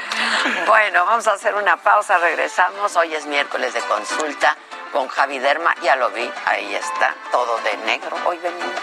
Bueno, 0.66 1.04
vamos 1.04 1.26
a 1.26 1.32
hacer 1.32 1.54
una 1.54 1.76
pausa, 1.76 2.18
regresamos. 2.18 2.94
Hoy 2.96 3.14
es 3.14 3.26
miércoles 3.26 3.74
de 3.74 3.80
consulta 3.82 4.56
con 4.92 5.08
Javi 5.08 5.38
Derma. 5.38 5.74
Ya 5.82 5.96
lo 5.96 6.10
vi, 6.10 6.30
ahí 6.46 6.74
está, 6.74 7.14
todo 7.30 7.58
de 7.58 7.76
negro. 7.78 8.16
Hoy 8.24 8.38
venimos. 8.38 8.74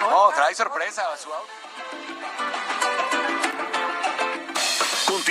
No, 0.00 0.28
trae 0.34 0.54
sorpresa 0.54 1.12
a 1.12 1.16
su 1.16 1.32
auto. 1.32 1.59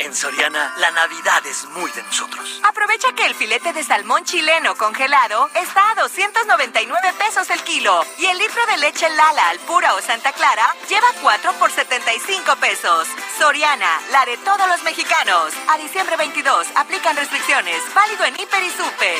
En 0.00 0.14
Soriana, 0.14 0.72
la 0.78 0.90
Navidad 0.92 1.44
es 1.46 1.66
muy 1.66 1.90
de 1.92 2.02
nosotros. 2.02 2.58
Aprovecha 2.64 3.12
que 3.12 3.26
el 3.26 3.34
filete 3.34 3.74
de 3.74 3.84
salmón 3.84 4.24
chileno 4.24 4.74
congelado 4.74 5.50
está 5.54 5.90
a 5.90 5.94
299 5.96 7.12
pesos 7.18 7.50
el 7.50 7.62
kilo 7.64 8.02
y 8.16 8.24
el 8.24 8.38
litro 8.38 8.64
de 8.64 8.78
leche 8.78 9.10
Lala, 9.10 9.50
Alpura 9.50 9.94
o 9.94 10.00
Santa 10.00 10.32
Clara 10.32 10.74
lleva 10.88 11.06
4 11.20 11.52
por 11.58 11.70
75 11.70 12.56
pesos. 12.56 13.08
Soriana, 13.38 14.00
la 14.10 14.24
de 14.24 14.38
todos 14.38 14.66
los 14.68 14.82
mexicanos. 14.84 15.52
A 15.68 15.76
diciembre 15.76 16.16
22, 16.16 16.68
aplican 16.76 17.14
restricciones. 17.16 17.82
Válido 17.94 18.24
en 18.24 18.40
Hiper 18.40 18.62
y 18.62 18.70
Super. 18.70 19.18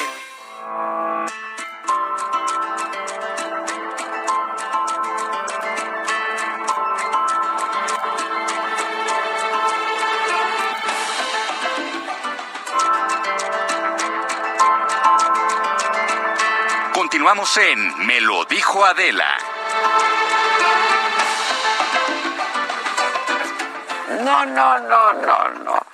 Continuamos 17.20 17.56
en 17.58 18.06
Me 18.06 18.18
lo 18.22 18.46
dijo 18.46 18.82
Adela. 18.82 19.36
No, 24.22 24.46
no, 24.46 24.78
no, 24.78 25.12
no, 25.12 25.48
no. 25.50 25.86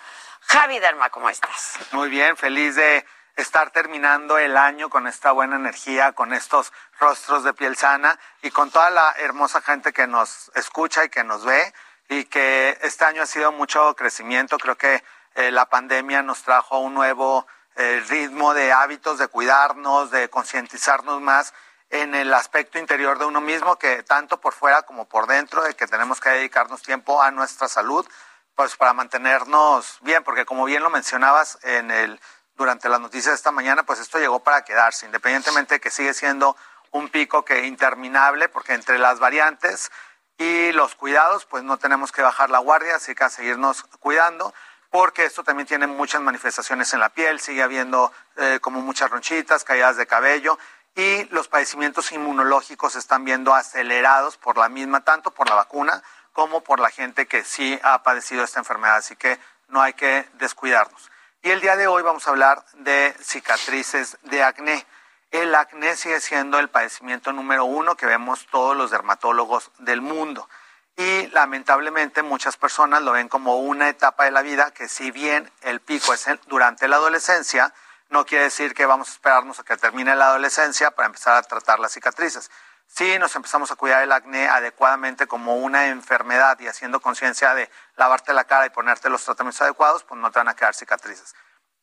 Javi 0.42 0.78
Derma, 0.78 1.10
¿cómo 1.10 1.28
estás? 1.28 1.80
Muy 1.90 2.10
bien, 2.10 2.36
feliz 2.36 2.76
de 2.76 3.04
estar 3.34 3.72
terminando 3.72 4.38
el 4.38 4.56
año 4.56 4.88
con 4.88 5.08
esta 5.08 5.32
buena 5.32 5.56
energía, 5.56 6.12
con 6.12 6.32
estos 6.32 6.72
rostros 7.00 7.42
de 7.42 7.52
piel 7.54 7.76
sana 7.76 8.16
y 8.42 8.52
con 8.52 8.70
toda 8.70 8.90
la 8.90 9.12
hermosa 9.18 9.60
gente 9.62 9.92
que 9.92 10.06
nos 10.06 10.52
escucha 10.54 11.04
y 11.04 11.08
que 11.08 11.24
nos 11.24 11.44
ve 11.44 11.74
y 12.08 12.26
que 12.26 12.78
este 12.82 13.04
año 13.04 13.22
ha 13.22 13.26
sido 13.26 13.50
mucho 13.50 13.96
crecimiento. 13.96 14.58
Creo 14.58 14.76
que 14.76 15.02
eh, 15.34 15.50
la 15.50 15.66
pandemia 15.66 16.22
nos 16.22 16.44
trajo 16.44 16.78
un 16.78 16.94
nuevo 16.94 17.48
eh, 17.76 18.02
ritmo 18.08 18.54
de 18.54 18.72
hábitos, 18.72 19.18
de 19.18 19.28
cuidarnos, 19.28 20.10
de 20.10 20.28
concientizarnos 20.30 21.20
más 21.20 21.54
en 21.90 22.14
el 22.14 22.32
aspecto 22.34 22.78
interior 22.78 23.18
de 23.18 23.26
uno 23.26 23.40
mismo, 23.40 23.78
que 23.78 24.02
tanto 24.02 24.40
por 24.40 24.52
fuera 24.52 24.82
como 24.82 25.06
por 25.06 25.26
dentro, 25.26 25.62
de 25.62 25.74
que 25.74 25.86
tenemos 25.86 26.20
que 26.20 26.30
dedicarnos 26.30 26.82
tiempo 26.82 27.22
a 27.22 27.30
nuestra 27.30 27.68
salud, 27.68 28.06
pues 28.54 28.76
para 28.76 28.92
mantenernos 28.92 29.98
bien, 30.00 30.24
porque 30.24 30.44
como 30.44 30.64
bien 30.64 30.82
lo 30.82 30.90
mencionabas 30.90 31.58
en 31.62 31.90
el 31.90 32.20
durante 32.56 32.88
las 32.88 33.00
noticias 33.00 33.32
de 33.32 33.36
esta 33.36 33.52
mañana, 33.52 33.82
pues 33.84 34.00
esto 34.00 34.18
llegó 34.18 34.40
para 34.40 34.64
quedarse, 34.64 35.04
independientemente 35.04 35.74
de 35.74 35.80
que 35.80 35.90
sigue 35.90 36.14
siendo 36.14 36.56
un 36.90 37.10
pico 37.10 37.44
que 37.44 37.66
interminable, 37.66 38.48
porque 38.48 38.72
entre 38.72 38.98
las 38.98 39.18
variantes 39.18 39.90
y 40.38 40.72
los 40.72 40.94
cuidados, 40.94 41.44
pues 41.44 41.62
no 41.62 41.76
tenemos 41.76 42.12
que 42.12 42.22
bajar 42.22 42.48
la 42.48 42.58
guardia, 42.58 42.96
así 42.96 43.14
que 43.14 43.24
a 43.24 43.30
seguirnos 43.30 43.82
cuidando 44.00 44.54
porque 44.96 45.26
esto 45.26 45.44
también 45.44 45.66
tiene 45.66 45.86
muchas 45.86 46.22
manifestaciones 46.22 46.94
en 46.94 47.00
la 47.00 47.10
piel, 47.10 47.38
sigue 47.38 47.62
habiendo 47.62 48.10
eh, 48.36 48.60
como 48.62 48.80
muchas 48.80 49.10
ronchitas, 49.10 49.62
caídas 49.62 49.98
de 49.98 50.06
cabello 50.06 50.58
y 50.94 51.24
los 51.24 51.48
padecimientos 51.48 52.12
inmunológicos 52.12 52.94
se 52.94 52.98
están 53.00 53.22
viendo 53.22 53.54
acelerados 53.54 54.38
por 54.38 54.56
la 54.56 54.70
misma, 54.70 55.04
tanto 55.04 55.32
por 55.32 55.50
la 55.50 55.54
vacuna 55.54 56.02
como 56.32 56.62
por 56.62 56.80
la 56.80 56.88
gente 56.88 57.26
que 57.26 57.44
sí 57.44 57.78
ha 57.82 58.02
padecido 58.02 58.42
esta 58.42 58.58
enfermedad, 58.58 58.96
así 58.96 59.16
que 59.16 59.38
no 59.68 59.82
hay 59.82 59.92
que 59.92 60.26
descuidarnos. 60.38 61.10
Y 61.42 61.50
el 61.50 61.60
día 61.60 61.76
de 61.76 61.88
hoy 61.88 62.02
vamos 62.02 62.26
a 62.26 62.30
hablar 62.30 62.64
de 62.78 63.14
cicatrices 63.20 64.16
de 64.22 64.42
acné. 64.42 64.86
El 65.30 65.54
acné 65.54 65.94
sigue 65.96 66.22
siendo 66.22 66.58
el 66.58 66.70
padecimiento 66.70 67.34
número 67.34 67.66
uno 67.66 67.98
que 67.98 68.06
vemos 68.06 68.46
todos 68.50 68.74
los 68.74 68.90
dermatólogos 68.92 69.72
del 69.76 70.00
mundo 70.00 70.48
y 70.96 71.26
lamentablemente 71.28 72.22
muchas 72.22 72.56
personas 72.56 73.02
lo 73.02 73.12
ven 73.12 73.28
como 73.28 73.58
una 73.58 73.88
etapa 73.88 74.24
de 74.24 74.30
la 74.30 74.42
vida 74.42 74.72
que 74.72 74.88
si 74.88 75.10
bien 75.10 75.50
el 75.60 75.80
pico 75.80 76.14
es 76.14 76.26
durante 76.46 76.88
la 76.88 76.96
adolescencia, 76.96 77.74
no 78.08 78.24
quiere 78.24 78.44
decir 78.44 78.74
que 78.74 78.86
vamos 78.86 79.08
a 79.08 79.12
esperarnos 79.12 79.58
a 79.60 79.64
que 79.64 79.76
termine 79.76 80.16
la 80.16 80.28
adolescencia 80.28 80.92
para 80.92 81.06
empezar 81.06 81.36
a 81.36 81.42
tratar 81.42 81.80
las 81.80 81.92
cicatrices. 81.92 82.50
Si 82.86 83.18
nos 83.18 83.34
empezamos 83.36 83.70
a 83.70 83.76
cuidar 83.76 84.02
el 84.02 84.12
acné 84.12 84.48
adecuadamente 84.48 85.26
como 85.26 85.56
una 85.56 85.88
enfermedad 85.88 86.58
y 86.60 86.68
haciendo 86.68 87.00
conciencia 87.00 87.52
de 87.52 87.68
lavarte 87.96 88.32
la 88.32 88.44
cara 88.44 88.64
y 88.66 88.70
ponerte 88.70 89.10
los 89.10 89.24
tratamientos 89.24 89.60
adecuados, 89.60 90.04
pues 90.04 90.20
no 90.20 90.30
te 90.30 90.38
van 90.38 90.48
a 90.48 90.54
quedar 90.54 90.74
cicatrices. 90.74 91.34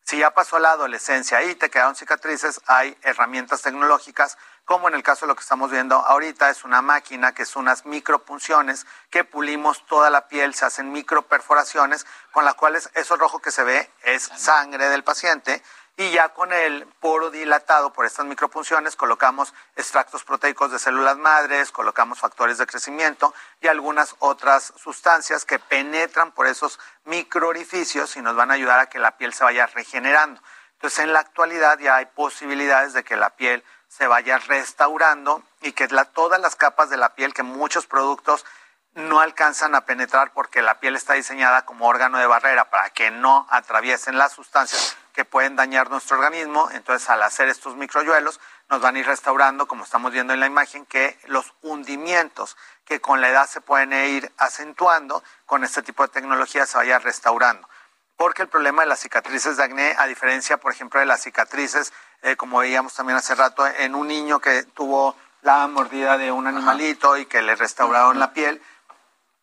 Si 0.05 0.17
ya 0.17 0.31
pasó 0.31 0.59
la 0.59 0.71
adolescencia 0.71 1.43
y 1.43 1.55
te 1.55 1.69
quedaron 1.69 1.95
cicatrices, 1.95 2.61
hay 2.67 2.97
herramientas 3.03 3.61
tecnológicas 3.61 4.37
como 4.65 4.87
en 4.87 4.95
el 4.95 5.03
caso 5.03 5.25
de 5.25 5.27
lo 5.29 5.35
que 5.35 5.41
estamos 5.41 5.69
viendo 5.71 5.95
ahorita, 5.95 6.49
es 6.49 6.63
una 6.63 6.81
máquina 6.81 7.33
que 7.33 7.43
es 7.43 7.55
unas 7.55 7.85
micropunciones 7.85 8.85
que 9.09 9.23
pulimos 9.23 9.85
toda 9.85 10.09
la 10.09 10.27
piel, 10.27 10.53
se 10.53 10.65
hacen 10.65 10.91
microperforaciones, 10.91 12.05
con 12.31 12.45
las 12.45 12.55
cuales 12.55 12.89
eso 12.93 13.15
rojo 13.17 13.39
que 13.39 13.51
se 13.51 13.63
ve 13.63 13.89
es 14.03 14.23
sangre 14.23 14.89
del 14.89 15.03
paciente 15.03 15.61
y 15.95 16.09
ya 16.11 16.29
con 16.29 16.51
el 16.51 16.87
poro 16.99 17.29
dilatado 17.29 17.93
por 17.93 18.05
estas 18.05 18.25
micropunciones 18.25 18.95
colocamos 18.95 19.53
extractos 19.75 20.23
proteicos 20.23 20.71
de 20.71 20.79
células 20.79 21.17
madres, 21.17 21.71
colocamos 21.71 22.19
factores 22.19 22.57
de 22.57 22.65
crecimiento 22.65 23.33
y 23.61 23.67
algunas 23.67 24.15
otras 24.19 24.73
sustancias 24.77 25.45
que 25.45 25.59
penetran 25.59 26.31
por 26.31 26.47
esos 26.47 26.79
microorificios 27.03 28.15
y 28.17 28.21
nos 28.21 28.35
van 28.35 28.49
a 28.49 28.55
ayudar 28.55 28.79
a 28.79 28.89
que 28.89 28.97
la 28.97 29.17
piel 29.17 29.33
se 29.33 29.43
vaya 29.43 29.67
regenerando. 29.67 30.41
Entonces 30.73 30.99
en 30.99 31.13
la 31.13 31.19
actualidad 31.19 31.77
ya 31.77 31.97
hay 31.97 32.07
posibilidades 32.07 32.93
de 32.93 33.03
que 33.03 33.15
la 33.15 33.29
piel 33.29 33.63
se 33.95 34.07
vaya 34.07 34.39
restaurando 34.39 35.43
y 35.61 35.73
que 35.73 35.87
todas 36.13 36.41
las 36.41 36.55
capas 36.55 36.89
de 36.89 36.97
la 36.97 37.13
piel 37.13 37.33
que 37.33 37.43
muchos 37.43 37.85
productos 37.85 38.43
no 38.95 39.19
alcanzan 39.19 39.75
a 39.75 39.85
penetrar 39.85 40.33
porque 40.33 40.63
la 40.63 40.79
piel 40.79 40.95
está 40.95 41.13
diseñada 41.13 41.65
como 41.65 41.87
órgano 41.87 42.17
de 42.17 42.25
barrera 42.25 42.71
para 42.71 42.89
que 42.89 43.11
no 43.11 43.45
atraviesen 43.51 44.17
las 44.17 44.31
sustancias 44.31 44.97
que 45.13 45.25
pueden 45.25 45.55
dañar 45.55 45.91
nuestro 45.91 46.17
organismo. 46.17 46.69
Entonces, 46.71 47.07
al 47.09 47.21
hacer 47.21 47.49
estos 47.49 47.75
microyuelos, 47.75 48.39
nos 48.67 48.81
van 48.81 48.95
a 48.95 48.99
ir 48.99 49.05
restaurando, 49.05 49.67
como 49.67 49.83
estamos 49.83 50.11
viendo 50.11 50.33
en 50.33 50.39
la 50.39 50.47
imagen, 50.47 50.87
que 50.87 51.19
los 51.25 51.53
hundimientos 51.61 52.57
que 52.85 52.99
con 52.99 53.21
la 53.21 53.29
edad 53.29 53.47
se 53.47 53.61
pueden 53.61 53.93
ir 53.93 54.31
acentuando, 54.37 55.23
con 55.45 55.63
este 55.63 55.83
tipo 55.83 56.01
de 56.01 56.09
tecnología 56.09 56.65
se 56.65 56.77
vaya 56.77 56.97
restaurando. 56.97 57.69
Porque 58.17 58.41
el 58.41 58.47
problema 58.47 58.83
de 58.83 58.89
las 58.89 59.01
cicatrices 59.01 59.57
de 59.57 59.63
acné, 59.63 59.95
a 59.97 60.07
diferencia, 60.07 60.57
por 60.57 60.71
ejemplo, 60.71 60.99
de 60.99 61.05
las 61.05 61.21
cicatrices, 61.21 61.93
eh, 62.23 62.35
como 62.37 62.59
veíamos 62.59 62.93
también 62.93 63.17
hace 63.17 63.35
rato, 63.35 63.67
en 63.67 63.95
un 63.95 64.07
niño 64.07 64.39
que 64.39 64.63
tuvo 64.63 65.15
la 65.41 65.67
mordida 65.67 66.17
de 66.17 66.31
un 66.31 66.47
animalito 66.47 67.17
y 67.17 67.25
que 67.25 67.41
le 67.41 67.55
restauraron 67.55 68.17
la 68.17 68.31
piel, 68.31 68.61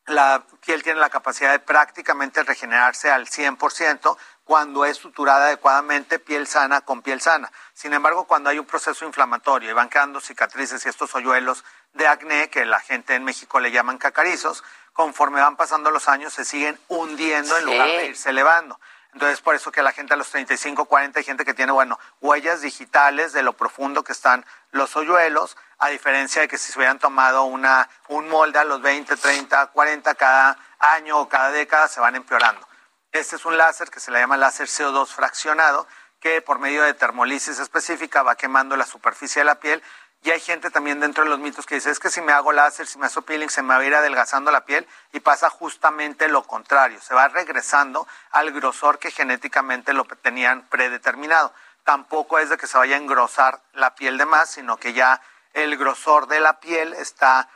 la 0.07 0.43
piel 0.65 0.83
tiene 0.83 0.99
la 0.99 1.11
capacidad 1.11 1.53
de 1.53 1.59
prácticamente 1.59 2.43
regenerarse 2.43 3.11
al 3.11 3.27
100% 3.27 4.17
cuando 4.45 4.85
es 4.85 4.97
suturada 4.97 5.47
adecuadamente 5.47 6.19
piel 6.19 6.47
sana 6.47 6.81
con 6.81 7.03
piel 7.03 7.21
sana. 7.21 7.53
Sin 7.75 7.93
embargo, 7.93 8.25
cuando 8.25 8.51
hay 8.51 8.59
un 8.59 8.67
proceso 8.67 9.05
inflamatorio 9.05 9.71
y 9.71 9.75
van 9.75 9.89
quedando 9.89 10.19
cicatrices 10.19 10.85
y 10.85 10.89
estos 10.89 11.15
hoyuelos 11.15 11.65
de 11.93 12.09
acné, 12.09 12.51
que 12.51 12.65
la 12.65 12.81
gente 12.81 13.15
en 13.15 13.25
México 13.25 13.61
le 13.61 13.71
llaman 13.71 13.99
cacarizos, 13.99 14.65
conforme 14.93 15.41
van 15.41 15.57
pasando 15.57 15.91
los 15.91 16.09
años 16.09 16.33
se 16.33 16.45
siguen 16.45 16.79
hundiendo 16.89 17.57
en 17.59 17.65
lugar 17.67 17.87
de 17.87 18.07
irse 18.07 18.31
elevando. 18.31 18.81
Entonces, 19.13 19.41
por 19.41 19.55
eso 19.55 19.73
que 19.73 19.83
la 19.83 19.93
gente 19.93 20.15
a 20.15 20.17
los 20.17 20.31
35, 20.31 20.85
40 20.85 21.19
hay 21.19 21.25
gente 21.25 21.45
que 21.45 21.55
tiene, 21.55 21.73
bueno, 21.73 21.99
huellas 22.21 22.61
digitales 22.61 23.33
de 23.33 23.43
lo 23.43 23.55
profundo 23.55 24.05
que 24.05 24.13
están 24.13 24.45
los 24.71 24.95
hoyuelos, 24.97 25.57
a 25.79 25.89
diferencia 25.89 26.43
de 26.43 26.49
que 26.49 26.59
si 26.59 26.73
se 26.73 26.79
hubieran 26.79 26.99
tomado 26.99 27.45
una, 27.45 27.89
un 28.09 28.29
molde 28.29 28.59
a 28.59 28.65
los 28.65 28.81
20, 28.81 29.17
30, 29.17 29.67
40 29.69 30.15
cada 30.15 30.59
año 30.79 31.19
o 31.19 31.29
cada 31.29 31.51
década, 31.51 31.89
se 31.89 32.01
van 32.01 32.15
empeorando. 32.15 32.67
Este 33.13 33.35
es 33.35 33.45
un 33.45 33.59
láser 33.59 33.91
que 33.91 33.99
se 33.99 34.13
le 34.13 34.21
llama 34.21 34.37
láser 34.37 34.69
CO2 34.69 35.09
fraccionado, 35.09 35.89
que 36.21 36.43
por 36.43 36.61
medio 36.61 36.83
de 36.85 36.95
termolisis 36.95 37.59
específica 37.59 38.23
va 38.23 38.37
quemando 38.37 38.77
la 38.77 38.87
superficie 38.87 39.41
de 39.41 39.47
la 39.47 39.59
piel 39.59 39.83
Y 40.23 40.31
hay 40.31 40.41
gente 40.41 40.71
también 40.71 41.01
dentro 41.01 41.25
de 41.25 41.31
los 41.31 41.39
mitos 41.39 41.65
que 41.65 41.77
dice, 41.77 41.91
es 41.91 41.99
que 41.99 42.11
si 42.11 42.21
me 42.21 42.33
hago 42.33 42.53
láser, 42.53 42.87
si 42.87 42.99
me 42.99 43.07
hago 43.07 43.23
peeling, 43.23 43.49
se 43.49 43.63
me 43.63 43.75
va 43.75 43.81
a 43.81 43.85
ir 43.85 43.95
adelgazando 43.95 44.51
la 44.51 44.67
piel 44.67 44.87
y 45.13 45.21
pasa 45.21 45.49
justamente 45.49 46.29
lo 46.29 46.43
contrario, 46.43 47.01
se 47.01 47.15
va 47.15 47.29
regresando 47.29 48.07
al 48.31 48.53
grosor 48.53 48.99
que 48.99 49.11
genéticamente 49.11 49.95
lo 49.95 50.05
tenían 50.05 50.63
predeterminado. 50.69 51.55
Tampoco 51.85 52.39
es 52.39 52.51
de 52.51 52.59
que 52.59 52.67
se 52.67 52.77
vaya 52.77 52.97
a 52.97 52.99
engrosar 52.99 53.63
la 53.73 53.95
piel 53.95 54.19
de 54.19 54.27
más, 54.27 54.51
sino 54.51 54.77
que 54.77 54.93
ya 54.93 55.23
el 55.55 55.79
grosor 55.79 56.27
de 56.27 56.41
la 56.41 56.61
piel 56.61 56.93
está 56.93 57.49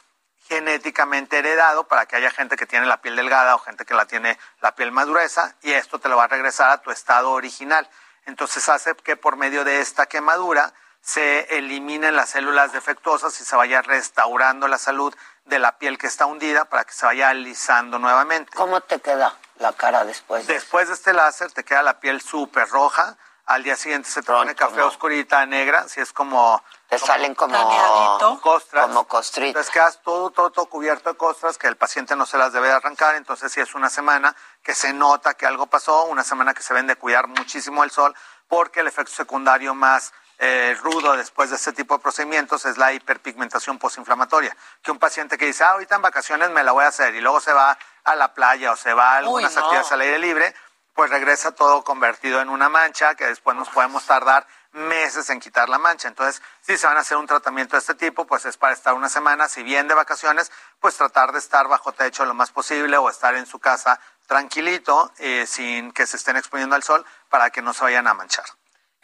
genéticamente 0.48 1.38
heredado 1.38 1.86
para 1.86 2.06
que 2.06 2.16
haya 2.16 2.30
gente 2.30 2.56
que 2.56 2.66
tiene 2.66 2.86
la 2.86 3.00
piel 3.00 3.16
delgada 3.16 3.54
o 3.54 3.58
gente 3.58 3.84
que 3.84 3.94
la 3.94 4.06
tiene 4.06 4.38
la 4.60 4.74
piel 4.74 4.90
más 4.92 5.06
gruesa 5.06 5.54
y 5.62 5.72
esto 5.72 5.98
te 5.98 6.08
lo 6.08 6.16
va 6.16 6.24
a 6.24 6.28
regresar 6.28 6.70
a 6.70 6.78
tu 6.78 6.90
estado 6.90 7.30
original. 7.30 7.88
Entonces 8.26 8.68
hace 8.68 8.94
que 8.96 9.16
por 9.16 9.36
medio 9.36 9.64
de 9.64 9.80
esta 9.80 10.06
quemadura 10.06 10.72
se 11.04 11.58
eliminen 11.58 12.16
las 12.16 12.30
células 12.30 12.72
defectuosas 12.72 13.38
y 13.38 13.44
se 13.44 13.54
vaya 13.54 13.82
restaurando 13.82 14.68
la 14.68 14.78
salud 14.78 15.14
de 15.44 15.58
la 15.58 15.76
piel 15.76 15.98
que 15.98 16.06
está 16.06 16.24
hundida 16.24 16.64
para 16.64 16.84
que 16.84 16.94
se 16.94 17.04
vaya 17.04 17.28
alisando 17.28 17.98
nuevamente. 17.98 18.50
¿Cómo 18.56 18.80
te 18.80 18.98
queda 19.00 19.36
la 19.58 19.74
cara 19.74 20.06
después? 20.06 20.46
De 20.46 20.54
después 20.54 20.88
de 20.88 20.94
este 20.94 21.12
láser 21.12 21.52
te 21.52 21.62
queda 21.62 21.82
la 21.82 22.00
piel 22.00 22.22
súper 22.22 22.70
roja, 22.70 23.18
al 23.44 23.62
día 23.62 23.76
siguiente 23.76 24.08
se 24.08 24.22
te 24.22 24.32
pone 24.32 24.54
café 24.54 24.80
oscurita 24.80 25.44
negra, 25.44 25.86
si 25.88 26.00
es 26.00 26.10
como... 26.14 26.62
Te 26.88 26.98
salen 26.98 27.34
como 27.34 28.40
costras. 28.40 28.86
Como 28.86 29.06
costritas. 29.06 29.48
Entonces 29.48 29.72
quedas 29.72 30.00
todo, 30.02 30.30
todo, 30.30 30.50
todo 30.50 30.66
cubierto 30.66 31.10
de 31.10 31.18
costras 31.18 31.58
que 31.58 31.66
el 31.66 31.76
paciente 31.76 32.16
no 32.16 32.24
se 32.24 32.38
las 32.38 32.54
debe 32.54 32.70
arrancar, 32.70 33.14
entonces 33.16 33.52
si 33.52 33.60
es 33.60 33.74
una 33.74 33.90
semana 33.90 34.34
que 34.62 34.74
se 34.74 34.94
nota 34.94 35.34
que 35.34 35.44
algo 35.44 35.66
pasó, 35.66 36.04
una 36.04 36.24
semana 36.24 36.54
que 36.54 36.62
se 36.62 36.72
ven 36.72 36.86
de 36.86 36.96
cuidar 36.96 37.28
muchísimo 37.28 37.84
el 37.84 37.90
sol, 37.90 38.16
porque 38.48 38.80
el 38.80 38.86
efecto 38.86 39.12
secundario 39.12 39.74
más 39.74 40.14
eh, 40.38 40.76
rudo 40.82 41.16
después 41.16 41.50
de 41.50 41.56
este 41.56 41.72
tipo 41.72 41.94
de 41.94 42.02
procedimientos 42.02 42.64
es 42.64 42.76
la 42.76 42.92
hiperpigmentación 42.92 43.78
postinflamatoria. 43.78 44.56
Que 44.82 44.90
un 44.90 44.98
paciente 44.98 45.38
que 45.38 45.46
dice, 45.46 45.64
ah, 45.64 45.70
ahorita 45.70 45.96
en 45.96 46.02
vacaciones 46.02 46.50
me 46.50 46.64
la 46.64 46.72
voy 46.72 46.84
a 46.84 46.88
hacer 46.88 47.14
y 47.14 47.20
luego 47.20 47.40
se 47.40 47.52
va 47.52 47.78
a 48.04 48.14
la 48.14 48.34
playa 48.34 48.72
o 48.72 48.76
se 48.76 48.92
va 48.92 49.14
a 49.14 49.16
algunas 49.18 49.56
actividades 49.56 49.92
al 49.92 50.00
aire 50.00 50.18
libre, 50.18 50.54
pues 50.94 51.10
regresa 51.10 51.52
todo 51.52 51.82
convertido 51.82 52.40
en 52.40 52.48
una 52.48 52.68
mancha 52.68 53.14
que 53.16 53.26
después 53.26 53.56
nos 53.56 53.68
podemos 53.68 54.04
tardar 54.06 54.46
meses 54.72 55.28
en 55.30 55.40
quitar 55.40 55.68
la 55.68 55.78
mancha. 55.78 56.08
Entonces, 56.08 56.42
si 56.60 56.76
se 56.76 56.86
van 56.86 56.96
a 56.96 57.00
hacer 57.00 57.16
un 57.16 57.26
tratamiento 57.26 57.76
de 57.76 57.80
este 57.80 57.94
tipo, 57.94 58.26
pues 58.26 58.44
es 58.44 58.56
para 58.56 58.74
estar 58.74 58.94
una 58.94 59.08
semana, 59.08 59.48
si 59.48 59.62
bien 59.62 59.88
de 59.88 59.94
vacaciones, 59.94 60.52
pues 60.80 60.96
tratar 60.96 61.32
de 61.32 61.38
estar 61.38 61.66
bajo 61.68 61.92
techo 61.92 62.24
lo 62.24 62.34
más 62.34 62.50
posible 62.50 62.96
o 62.96 63.08
estar 63.08 63.34
en 63.34 63.46
su 63.46 63.58
casa 63.58 64.00
tranquilito, 64.26 65.12
eh, 65.18 65.46
sin 65.46 65.92
que 65.92 66.06
se 66.06 66.16
estén 66.16 66.36
exponiendo 66.36 66.76
al 66.76 66.82
sol, 66.82 67.04
para 67.28 67.50
que 67.50 67.62
no 67.62 67.74
se 67.74 67.84
vayan 67.84 68.06
a 68.06 68.14
manchar. 68.14 68.46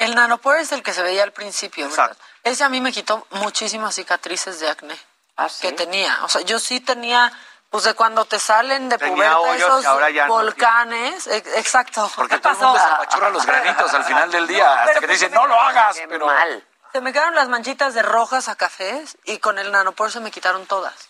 El 0.00 0.14
nanopore 0.14 0.62
es 0.62 0.72
el 0.72 0.82
que 0.82 0.94
se 0.94 1.02
veía 1.02 1.22
al 1.22 1.32
principio, 1.32 1.86
¿verdad? 1.90 2.16
Ese 2.42 2.64
a 2.64 2.70
mí 2.70 2.80
me 2.80 2.90
quitó 2.90 3.26
muchísimas 3.32 3.94
cicatrices 3.94 4.58
de 4.58 4.70
acné 4.70 4.98
¿Ah, 5.36 5.46
que 5.60 5.72
tenía. 5.72 6.20
O 6.22 6.28
sea, 6.30 6.40
yo 6.40 6.58
sí 6.58 6.80
tenía, 6.80 7.30
pues 7.68 7.84
de 7.84 7.92
cuando 7.92 8.24
te 8.24 8.38
salen 8.38 8.88
de 8.88 8.98
puberta 8.98 9.56
esos 9.56 9.84
volcanes. 10.26 11.26
exacto. 11.26 12.10
Porque 12.16 12.38
todo 12.38 12.54
el 12.54 12.58
mundo 12.60 12.78
se 12.78 12.84
apachurra 12.86 13.28
los 13.28 13.44
granitos 13.44 13.92
al 13.92 14.04
final 14.04 14.30
del 14.30 14.46
día, 14.46 14.84
hasta 14.84 15.00
que 15.00 15.06
te 15.06 15.12
dicen, 15.12 15.34
no 15.34 15.46
lo 15.46 15.60
hagas, 15.60 15.98
pero... 16.08 16.24
Mal. 16.24 16.66
Se 16.92 17.02
me 17.02 17.12
quedaron 17.12 17.34
las 17.34 17.50
manchitas 17.50 17.92
de 17.92 18.00
rojas 18.00 18.48
a 18.48 18.56
cafés 18.56 19.18
y 19.24 19.36
con 19.36 19.58
el 19.58 19.70
nanopore 19.70 20.10
se 20.10 20.20
me 20.20 20.30
quitaron 20.30 20.64
todas. 20.64 21.09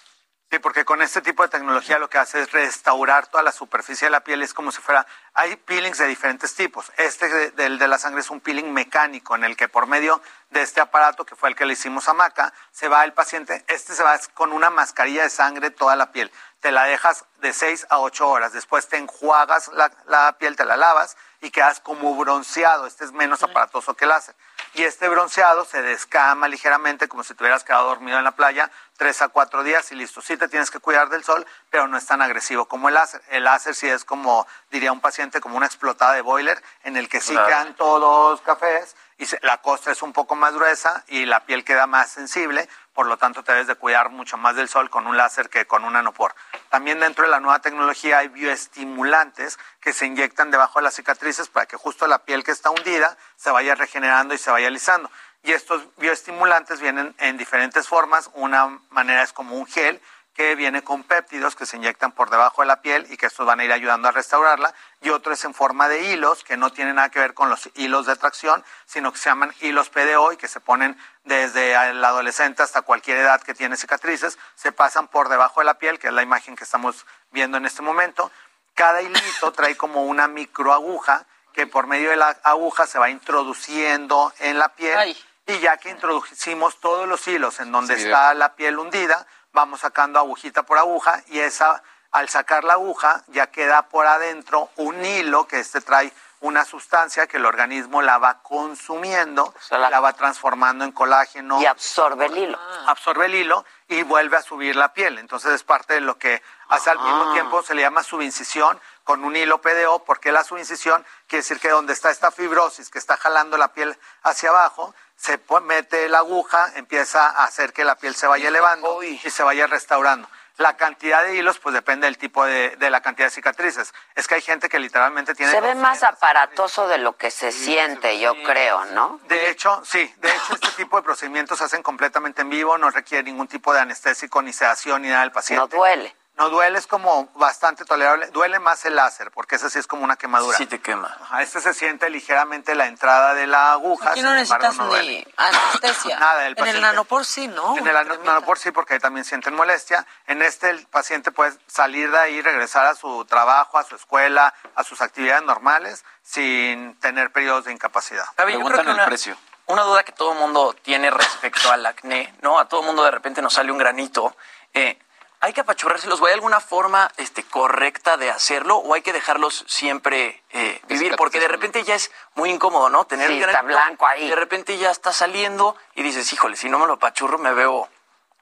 Sí, 0.51 0.59
porque 0.59 0.85
con 0.85 1.01
este 1.01 1.23
tipo 1.23 1.45
de 1.45 1.49
tecnología 1.49 2.01
lo 2.01 2.11
que 2.11 2.19
hace 2.19 2.41
es 2.41 2.51
restaurar 2.51 3.29
toda 3.29 3.45
la 3.45 3.53
superficie 3.53 4.07
de 4.07 4.11
la 4.11 4.25
piel. 4.25 4.43
Es 4.43 4.53
como 4.53 4.73
si 4.73 4.81
fuera. 4.81 5.07
Hay 5.33 5.55
peelings 5.55 5.99
de 5.99 6.09
diferentes 6.09 6.57
tipos. 6.57 6.91
Este 6.97 7.53
del 7.53 7.79
de 7.79 7.87
la 7.87 7.99
sangre 7.99 8.21
es 8.21 8.31
un 8.31 8.41
peeling 8.41 8.73
mecánico 8.73 9.37
en 9.37 9.45
el 9.45 9.57
que 9.57 9.69
por 9.69 9.87
medio 9.87 10.21
de 10.51 10.63
este 10.63 10.81
aparato, 10.81 11.25
que 11.25 11.37
fue 11.37 11.51
el 11.51 11.55
que 11.55 11.67
le 11.67 11.75
hicimos 11.75 12.09
a 12.09 12.15
Maca, 12.15 12.53
se 12.73 12.89
va 12.89 13.05
el 13.05 13.13
paciente. 13.13 13.65
Este 13.69 13.95
se 13.95 14.03
va 14.03 14.19
con 14.35 14.53
una 14.53 14.71
mascarilla 14.71 15.23
de 15.23 15.31
sangre 15.31 15.71
toda 15.71 15.95
la 15.95 16.11
piel. 16.11 16.33
Te 16.59 16.73
la 16.73 16.83
dejas 16.83 17.27
de 17.39 17.53
6 17.53 17.87
a 17.89 18.01
8 18.01 18.29
horas. 18.29 18.53
Después 18.53 18.89
te 18.89 18.97
enjuagas 18.97 19.69
la, 19.69 19.93
la 20.07 20.37
piel, 20.37 20.57
te 20.57 20.65
la 20.65 20.77
lavas 20.77 21.17
y 21.41 21.51
quedas 21.51 21.81
como 21.81 22.15
bronceado. 22.17 22.87
Este 22.87 23.05
es 23.05 23.13
menos 23.13 23.43
aparatoso 23.43 23.95
que 23.95 24.05
el 24.05 24.11
láser 24.11 24.35
y 24.75 24.85
este 24.85 25.09
bronceado 25.09 25.65
se 25.65 25.83
descama 25.83 26.47
ligeramente 26.49 27.09
como 27.09 27.25
si 27.25 27.35
te 27.35 27.43
hubieras 27.43 27.65
quedado 27.65 27.89
dormido 27.89 28.19
en 28.19 28.25
la 28.25 28.33
playa 28.33 28.71
tres 28.97 29.21
a 29.23 29.29
cuatro 29.29 29.63
días 29.63 29.91
y 29.91 29.97
listo. 29.97 30.21
Sí 30.21 30.37
te 30.37 30.49
tienes 30.49 30.71
que 30.71 30.79
cuidar 30.79 31.09
del 31.09 31.25
sol, 31.25 31.47
pero 31.71 31.89
no 31.89 31.97
es 31.97 32.07
tan 32.07 32.23
agresivo 32.23 32.67
como 32.67 32.89
el 32.89 32.95
láser. 32.95 33.23
El 33.31 33.45
láser 33.45 33.75
sí 33.75 33.89
es 33.89 34.05
como, 34.05 34.47
diría 34.71 34.93
un 34.93 35.01
paciente, 35.01 35.41
como 35.41 35.57
una 35.57 35.67
explotada 35.67 36.13
de 36.13 36.21
boiler 36.21 36.63
en 36.85 36.97
el 36.97 37.09
que 37.09 37.21
sí 37.21 37.33
quedan 37.33 37.75
todos 37.75 38.41
cafés 38.43 38.95
y 39.19 39.27
la 39.43 39.59
costra 39.59 39.93
es 39.93 40.03
un 40.03 40.13
poco 40.13 40.35
más 40.37 40.55
gruesa 40.55 41.05
y 41.09 41.27
la 41.27 41.45
piel 41.45 41.65
queda 41.65 41.87
más 41.87 42.11
sensible, 42.11 42.69
por 42.95 43.07
lo 43.07 43.17
tanto 43.17 43.43
te 43.43 43.53
debes 43.53 43.67
de 43.67 43.75
cuidar 43.75 44.11
mucho 44.11 44.37
más 44.37 44.57
del 44.57 44.69
sol 44.69 44.89
con 44.89 45.07
un 45.07 45.17
láser 45.17 45.51
que 45.51 45.67
con 45.67 45.85
un 45.85 45.95
nanopor. 45.95 46.35
También 46.71 47.01
dentro 47.01 47.25
de 47.25 47.31
la 47.31 47.41
nueva 47.41 47.59
tecnología 47.59 48.19
hay 48.19 48.29
bioestimulantes 48.29 49.59
que 49.81 49.93
se 49.93 50.07
inyectan 50.07 50.53
debajo 50.53 50.79
de 50.79 50.85
las 50.85 50.95
cicatrices 50.95 51.49
para 51.49 51.67
que 51.67 51.77
justo 51.77 52.07
la 52.07 52.21
piel 52.21 52.45
que 52.45 52.53
está 52.53 52.71
hundida 52.71 53.19
se 53.37 53.51
vaya 53.51 53.75
regenerando 53.75 54.35
y 54.35 54.39
se 54.39 54.53
vaya 54.53 54.69
alisando. 54.69 55.11
Y 55.43 55.51
estos 55.53 55.83
bioestimulantes 55.97 56.81
vienen 56.81 57.15
en 57.19 57.37
diferentes 57.37 57.89
formas. 57.89 58.31
Una 58.35 58.79
manera 58.91 59.23
es 59.23 59.33
como 59.33 59.57
un 59.57 59.67
gel 59.67 60.01
que 60.41 60.55
viene 60.55 60.83
con 60.83 61.03
péptidos 61.03 61.55
que 61.55 61.67
se 61.67 61.77
inyectan 61.77 62.13
por 62.13 62.31
debajo 62.31 62.63
de 62.63 62.67
la 62.67 62.81
piel 62.81 63.07
y 63.11 63.19
que 63.19 63.27
estos 63.27 63.45
van 63.45 63.61
a 63.61 63.65
ir 63.65 63.73
ayudando 63.75 64.09
a 64.09 64.11
restaurarla, 64.11 64.73
y 65.03 65.11
otro 65.11 65.35
es 65.35 65.45
en 65.45 65.53
forma 65.53 65.87
de 65.87 66.01
hilos, 66.11 66.45
que 66.45 66.57
no 66.57 66.73
tienen 66.73 66.95
nada 66.95 67.11
que 67.11 67.19
ver 67.19 67.35
con 67.35 67.51
los 67.51 67.69
hilos 67.75 68.07
de 68.07 68.17
tracción, 68.17 68.65
sino 68.87 69.13
que 69.13 69.19
se 69.19 69.29
llaman 69.29 69.53
hilos 69.61 69.91
PDO 69.91 70.33
y 70.33 70.39
que 70.39 70.49
se 70.49 70.61
ponen 70.61 70.99
desde 71.25 71.75
el 71.91 72.03
adolescente 72.03 72.63
hasta 72.63 72.81
cualquier 72.81 73.19
edad 73.19 73.43
que 73.43 73.53
tiene 73.53 73.77
cicatrices, 73.77 74.39
se 74.55 74.73
pasan 74.73 75.09
por 75.09 75.29
debajo 75.29 75.61
de 75.61 75.67
la 75.67 75.75
piel, 75.75 75.99
que 75.99 76.07
es 76.07 76.13
la 76.15 76.23
imagen 76.23 76.57
que 76.57 76.65
estamos 76.65 77.05
viendo 77.31 77.59
en 77.59 77.67
este 77.67 77.83
momento. 77.83 78.33
Cada 78.75 79.03
hilito 79.03 79.53
trae 79.55 79.77
como 79.77 80.05
una 80.05 80.27
microaguja 80.27 81.27
que 81.53 81.67
por 81.67 81.87
medio 81.87 82.09
de 82.09 82.17
la 82.17 82.31
aguja 82.45 82.87
se 82.87 82.99
va 82.99 83.11
introduciendo 83.11 84.33
en 84.39 84.59
la 84.59 84.71
piel. 84.71 85.15
Y 85.47 85.59
ya 85.59 85.77
que 85.77 85.91
introducimos 85.91 86.81
todos 86.81 87.07
los 87.09 87.27
hilos 87.29 87.61
en 87.61 87.73
donde 87.73 87.95
está 87.95 88.33
la 88.35 88.55
piel 88.55 88.79
hundida, 88.79 89.27
vamos 89.53 89.81
sacando 89.81 90.19
agujita 90.19 90.63
por 90.63 90.79
aguja 90.79 91.23
y 91.29 91.41
esa, 91.41 91.83
al 92.11 92.29
sacar 92.29 92.65
la 92.65 92.75
aguja, 92.75 93.23
ya 93.29 93.49
queda 93.49 93.89
por 93.89 94.07
adentro 94.07 94.71
un 94.77 95.05
hilo 95.05 95.47
que 95.47 95.61
este 95.61 95.81
trae 95.81 96.13
una 96.41 96.65
sustancia 96.65 97.27
que 97.27 97.37
el 97.37 97.45
organismo 97.45 98.01
la 98.01 98.17
va 98.17 98.43
consumiendo, 98.43 99.55
la... 99.71 100.01
va 100.01 100.13
transformando 100.15 100.85
en 100.85 100.93
colágeno. 100.93 101.61
Y 101.61 101.67
absorbe 101.67 102.27
el 102.27 102.39
hilo. 102.39 102.59
Absorbe 102.87 103.27
el 103.27 103.35
hilo 103.35 103.65
y 103.89 104.03
vuelve 104.03 104.39
a 104.39 104.43
subir 104.43 104.75
la 104.75 104.95
piel. 104.95 105.19
Entonces 105.19 105.53
es 105.53 105.65
parte 105.65 105.95
de 105.95 106.01
lo 106.01 106.19
que 106.19 106.43
hace 106.69 106.91
al 106.91 106.99
mismo 106.99 107.27
ah. 107.29 107.33
tiempo, 107.35 107.63
se 107.63 107.75
le 107.75 107.83
llama 107.83 108.03
subincisión 108.03 108.81
con 109.11 109.25
un 109.25 109.35
hilo 109.35 109.61
PDO, 109.61 110.05
porque 110.05 110.31
la 110.31 110.45
subincisión 110.45 111.05
quiere 111.27 111.43
decir 111.43 111.59
que 111.59 111.69
donde 111.69 111.93
está 111.93 112.13
esta 112.13 112.31
fibrosis 112.31 112.91
que 112.91 113.01
está 113.01 113.17
jalando 113.17 113.57
la 113.57 113.73
piel 113.73 113.99
hacia 114.23 114.51
abajo, 114.51 114.95
se 115.17 115.41
mete 115.63 116.09
la 116.09 116.19
aguja, 116.19 116.71
empieza 116.77 117.27
a 117.27 117.43
hacer 117.43 117.73
que 117.73 117.85
la 117.85 117.97
piel 117.97 118.15
se 118.15 118.29
vaya 118.29 118.47
elevando 118.47 119.03
y 119.03 119.19
se 119.19 119.43
vaya 119.43 119.67
restaurando. 119.67 120.29
La 120.59 120.77
cantidad 120.77 121.25
de 121.25 121.35
hilos, 121.35 121.59
pues 121.59 121.75
depende 121.75 122.07
del 122.07 122.19
tipo 122.19 122.45
de, 122.45 122.77
de, 122.77 122.89
la 122.89 123.01
cantidad 123.01 123.27
de 123.27 123.31
cicatrices. 123.31 123.93
Es 124.15 124.29
que 124.29 124.37
hay 124.37 124.43
gente 124.43 124.69
que 124.69 124.79
literalmente 124.79 125.35
tiene... 125.35 125.51
Se 125.51 125.61
ve 125.61 125.75
más 125.75 126.05
aparatoso 126.05 126.87
de 126.87 126.99
lo 126.99 127.17
que 127.17 127.33
se 127.33 127.51
siente, 127.51 128.21
yo 128.21 128.41
creo, 128.45 128.85
¿no? 128.85 129.19
De 129.27 129.51
hecho, 129.51 129.83
sí. 129.85 130.15
De 130.19 130.29
hecho, 130.31 130.55
este 130.55 130.69
tipo 130.77 130.99
de 130.99 131.03
procedimientos 131.03 131.59
se 131.59 131.65
hacen 131.65 131.83
completamente 131.83 132.43
en 132.43 132.51
vivo, 132.51 132.79
no 132.79 132.91
requiere 132.91 133.25
ningún 133.25 133.49
tipo 133.49 133.73
de 133.73 133.81
anestésico, 133.81 134.41
ni 134.41 134.53
sedación, 134.53 135.03
ni 135.03 135.09
nada 135.09 135.23
del 135.23 135.33
paciente. 135.33 135.61
No 135.61 135.67
duele. 135.67 136.15
No 136.41 136.49
duele, 136.49 136.79
es 136.79 136.87
como 136.87 137.29
bastante 137.35 137.85
tolerable. 137.85 138.29
Duele 138.29 138.59
más 138.61 138.83
el 138.87 138.97
láser, 138.97 139.31
porque 139.31 139.57
ese 139.57 139.69
sí 139.69 139.79
es 139.79 139.87
como 139.87 140.05
una 140.05 140.17
quemadura. 140.17 140.57
Sí 140.57 140.65
te 140.65 140.81
quema. 140.81 141.15
A 141.29 141.43
este 141.43 141.61
se 141.61 141.75
siente 141.75 142.09
ligeramente 142.09 142.75
la 142.75 142.87
entrada 142.87 143.35
de 143.35 143.47
la 143.47 143.73
aguja. 143.73 144.13
Aquí 144.13 144.23
no 144.23 144.33
necesitas 144.33 144.79
ni 144.79 145.23
anestesia. 145.37 146.19
Nada, 146.19 146.47
En 146.47 146.67
el 146.67 146.81
nanopor 146.81 147.27
sí, 147.27 147.47
¿no? 147.47 147.77
En 147.77 147.87
el 147.87 148.25
nanopor 148.25 148.59
sí, 148.59 148.71
porque 148.71 148.95
ahí 148.95 149.01
también 149.01 149.27
sienten 149.27 149.55
molestia. 149.55 150.07
En 150.27 150.41
este 150.41 150.71
el 150.71 150.87
paciente 150.87 151.31
puede 151.31 151.53
salir 151.67 152.11
de 152.11 152.19
ahí, 152.19 152.41
regresar 152.41 152.87
a 152.87 152.95
su 152.95 153.27
trabajo, 153.27 153.77
a 153.77 153.85
su 153.85 153.97
escuela, 153.97 154.55
a 154.75 154.83
sus 154.83 155.03
actividades 155.03 155.45
normales, 155.45 156.07
sin 156.23 156.99
tener 157.01 157.33
periodos 157.33 157.67
de 157.67 157.73
incapacidad. 157.73 158.25
Preguntan 158.37 158.89
el 158.89 159.05
precio 159.05 159.37
una 159.67 159.83
duda 159.83 160.03
que 160.03 160.13
todo 160.13 160.33
el 160.33 160.39
mundo 160.39 160.75
tiene 160.83 161.11
respecto 161.11 161.71
al 161.71 161.85
acné, 161.87 162.35
¿no? 162.41 162.59
A 162.59 162.67
todo 162.67 162.81
el 162.81 162.87
mundo 162.87 163.05
de 163.05 163.11
repente 163.11 163.41
nos 163.41 163.53
sale 163.53 163.71
un 163.71 163.79
granito. 163.79 164.35
Eh, 164.75 164.99
¿Hay 165.43 165.55
que 165.55 165.63
apachurrárselos? 165.63 166.21
¿Hay 166.23 166.35
alguna 166.35 166.61
forma 166.61 167.11
este, 167.17 167.43
correcta 167.45 168.19
de 168.19 168.31
hacerlo 168.31 168.77
o 168.77 168.93
hay 168.93 169.01
que 169.01 169.13
dejarlos 169.13 169.65
siempre 169.67 170.43
eh, 170.51 170.81
vivir? 170.87 171.17
Porque 171.17 171.41
de 171.41 171.49
repente 171.49 171.83
ya 171.83 171.95
es 171.95 172.11
muy 172.35 172.51
incómodo, 172.51 172.91
¿no? 172.91 173.07
Tener 173.07 173.29
sí, 173.29 173.41
está 173.41 173.63
blanco 173.63 174.07
ahí. 174.07 174.29
De 174.29 174.37
repente 174.37 174.77
ya 174.77 174.91
está 174.91 175.13
saliendo 175.13 175.77
y 175.95 176.03
dices, 176.03 176.31
híjole, 176.33 176.57
si 176.57 176.69
no 176.69 176.79
me 176.79 176.87
lo 176.87 176.95
apachurro 176.95 177.39
me 177.39 177.55
veo 177.55 177.89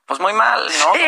pues 0.07 0.19
muy 0.19 0.33
mal, 0.33 0.65
¿no? 0.65 0.95
Sí, 0.95 1.01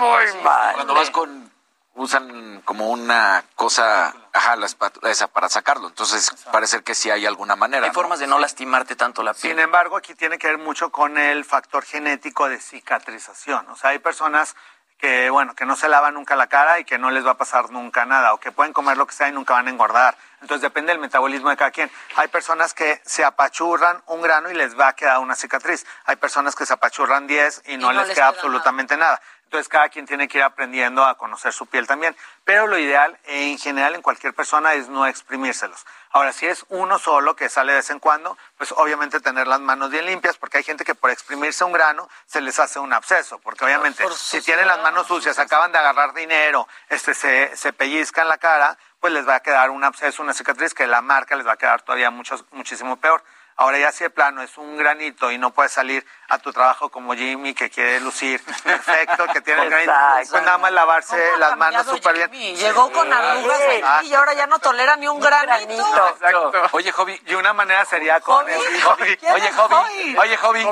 muy 0.00 0.42
mal. 0.42 0.74
Cuando 0.74 0.94
vas 0.94 1.10
con 1.10 1.54
usan 1.96 2.62
como 2.64 2.90
una 2.90 3.42
cosa 3.54 4.14
Ajá, 4.36 4.54
la 4.54 4.66
espátula 4.66 5.10
esa 5.10 5.28
para 5.28 5.48
sacarlo. 5.48 5.88
Entonces, 5.88 6.30
parece 6.52 6.82
que 6.82 6.94
sí 6.94 7.10
hay 7.10 7.24
alguna 7.24 7.56
manera. 7.56 7.86
Hay 7.86 7.92
formas 7.92 8.18
de 8.18 8.26
no 8.26 8.38
lastimarte 8.38 8.94
tanto 8.94 9.22
la 9.22 9.32
piel. 9.32 9.52
Sin 9.52 9.58
embargo, 9.58 9.96
aquí 9.96 10.14
tiene 10.14 10.36
que 10.36 10.46
ver 10.46 10.58
mucho 10.58 10.90
con 10.90 11.16
el 11.16 11.46
factor 11.46 11.84
genético 11.86 12.46
de 12.46 12.60
cicatrización. 12.60 13.66
O 13.70 13.76
sea, 13.76 13.90
hay 13.90 13.98
personas 13.98 14.54
que, 14.98 15.30
bueno, 15.30 15.54
que 15.54 15.66
no 15.66 15.76
se 15.76 15.88
lavan 15.88 16.14
nunca 16.14 16.36
la 16.36 16.46
cara 16.46 16.78
y 16.78 16.84
que 16.84 16.98
no 16.98 17.10
les 17.10 17.26
va 17.26 17.32
a 17.32 17.36
pasar 17.36 17.70
nunca 17.70 18.06
nada, 18.06 18.32
o 18.32 18.40
que 18.40 18.52
pueden 18.52 18.72
comer 18.72 18.96
lo 18.96 19.06
que 19.06 19.14
sea 19.14 19.28
y 19.28 19.32
nunca 19.32 19.54
van 19.54 19.66
a 19.66 19.70
engordar. 19.70 20.16
Entonces 20.40 20.62
depende 20.62 20.92
del 20.92 21.00
metabolismo 21.00 21.50
de 21.50 21.56
cada 21.56 21.70
quien. 21.70 21.90
Hay 22.16 22.28
personas 22.28 22.74
que 22.74 23.00
se 23.04 23.24
apachurran 23.24 24.02
un 24.06 24.22
grano 24.22 24.50
y 24.50 24.54
les 24.54 24.78
va 24.78 24.88
a 24.88 24.92
quedar 24.94 25.18
una 25.18 25.34
cicatriz. 25.34 25.86
Hay 26.04 26.16
personas 26.16 26.54
que 26.54 26.66
se 26.66 26.72
apachurran 26.72 27.26
10 27.26 27.62
y 27.66 27.76
no, 27.76 27.86
no 27.86 27.92
les, 27.92 28.08
les 28.08 28.16
queda 28.16 28.26
queda 28.26 28.28
absolutamente 28.28 28.96
nada. 28.96 29.20
Entonces 29.46 29.68
cada 29.68 29.88
quien 29.88 30.06
tiene 30.06 30.28
que 30.28 30.38
ir 30.38 30.44
aprendiendo 30.44 31.04
a 31.04 31.16
conocer 31.16 31.52
su 31.52 31.66
piel 31.66 31.86
también. 31.86 32.16
Pero 32.44 32.66
lo 32.66 32.78
ideal 32.78 33.18
en 33.24 33.58
general 33.58 33.94
en 33.94 34.02
cualquier 34.02 34.34
persona 34.34 34.74
es 34.74 34.88
no 34.88 35.06
exprimírselos. 35.06 35.86
Ahora, 36.10 36.32
si 36.32 36.46
es 36.46 36.64
uno 36.68 36.98
solo 36.98 37.36
que 37.36 37.48
sale 37.48 37.72
de 37.72 37.78
vez 37.78 37.90
en 37.90 38.00
cuando, 38.00 38.36
pues 38.56 38.72
obviamente 38.72 39.20
tener 39.20 39.46
las 39.46 39.60
manos 39.60 39.90
bien 39.90 40.06
limpias, 40.06 40.36
porque 40.36 40.58
hay 40.58 40.64
gente 40.64 40.84
que 40.84 40.94
por 40.94 41.10
exprimirse 41.10 41.62
un 41.62 41.72
grano 41.72 42.08
se 42.26 42.40
les 42.40 42.58
hace 42.58 42.78
un 42.78 42.92
absceso, 42.92 43.38
porque 43.38 43.64
obviamente 43.64 44.02
si 44.16 44.40
tienen 44.40 44.66
las 44.66 44.80
manos 44.80 45.06
sucias, 45.06 45.38
acaban 45.38 45.72
de 45.72 45.78
agarrar 45.78 46.14
dinero, 46.14 46.66
este 46.88 47.14
se, 47.14 47.54
se 47.56 47.72
pellizcan 47.72 48.28
la 48.28 48.38
cara, 48.38 48.78
pues 48.98 49.12
les 49.12 49.28
va 49.28 49.36
a 49.36 49.40
quedar 49.40 49.70
un 49.70 49.84
absceso, 49.84 50.22
una 50.22 50.32
cicatriz 50.32 50.74
que 50.74 50.86
la 50.86 51.02
marca 51.02 51.36
les 51.36 51.46
va 51.46 51.52
a 51.52 51.56
quedar 51.56 51.82
todavía 51.82 52.10
mucho, 52.10 52.42
muchísimo 52.52 52.96
peor. 52.96 53.22
Ahora 53.58 53.78
ya 53.78 53.90
si 53.90 54.04
de 54.04 54.10
plano 54.10 54.42
es 54.42 54.58
un 54.58 54.76
granito 54.76 55.30
y 55.32 55.38
no 55.38 55.50
puedes 55.50 55.72
salir 55.72 56.06
a 56.28 56.38
tu 56.38 56.52
trabajo 56.52 56.90
como 56.90 57.14
Jimmy 57.14 57.54
que 57.54 57.70
quiere 57.70 58.00
lucir 58.00 58.42
perfecto, 58.62 59.26
que 59.32 59.40
tiene 59.40 59.62
el 59.62 59.70
granito, 59.70 59.92
pues 60.30 60.42
nada 60.44 60.58
más 60.58 60.72
lavarse 60.72 61.16
las 61.38 61.56
manos 61.56 61.86
súper 61.86 62.28
bien. 62.28 62.54
Llegó 62.56 62.92
con 62.92 63.10
arrugas 63.10 63.60
aquí 63.82 64.08
y 64.08 64.14
ahora 64.14 64.34
ya 64.34 64.46
no 64.46 64.58
tolera 64.58 64.96
ni 64.96 65.08
un 65.08 65.20
granito. 65.20 65.86
Exacto. 66.10 66.52
Oye, 66.72 66.92
Joby. 66.92 67.18
Y 67.26 67.34
una 67.34 67.54
manera 67.54 67.84
sería 67.86 68.20
con 68.20 68.44
Hobby. 68.44 68.52
el- 68.52 68.82
Hobby. 68.82 69.16
¿Quién 69.16 69.32
Oye. 69.32 69.50
Hobby? 69.52 70.16
Oye, 70.18 70.36
Joby. 70.36 70.64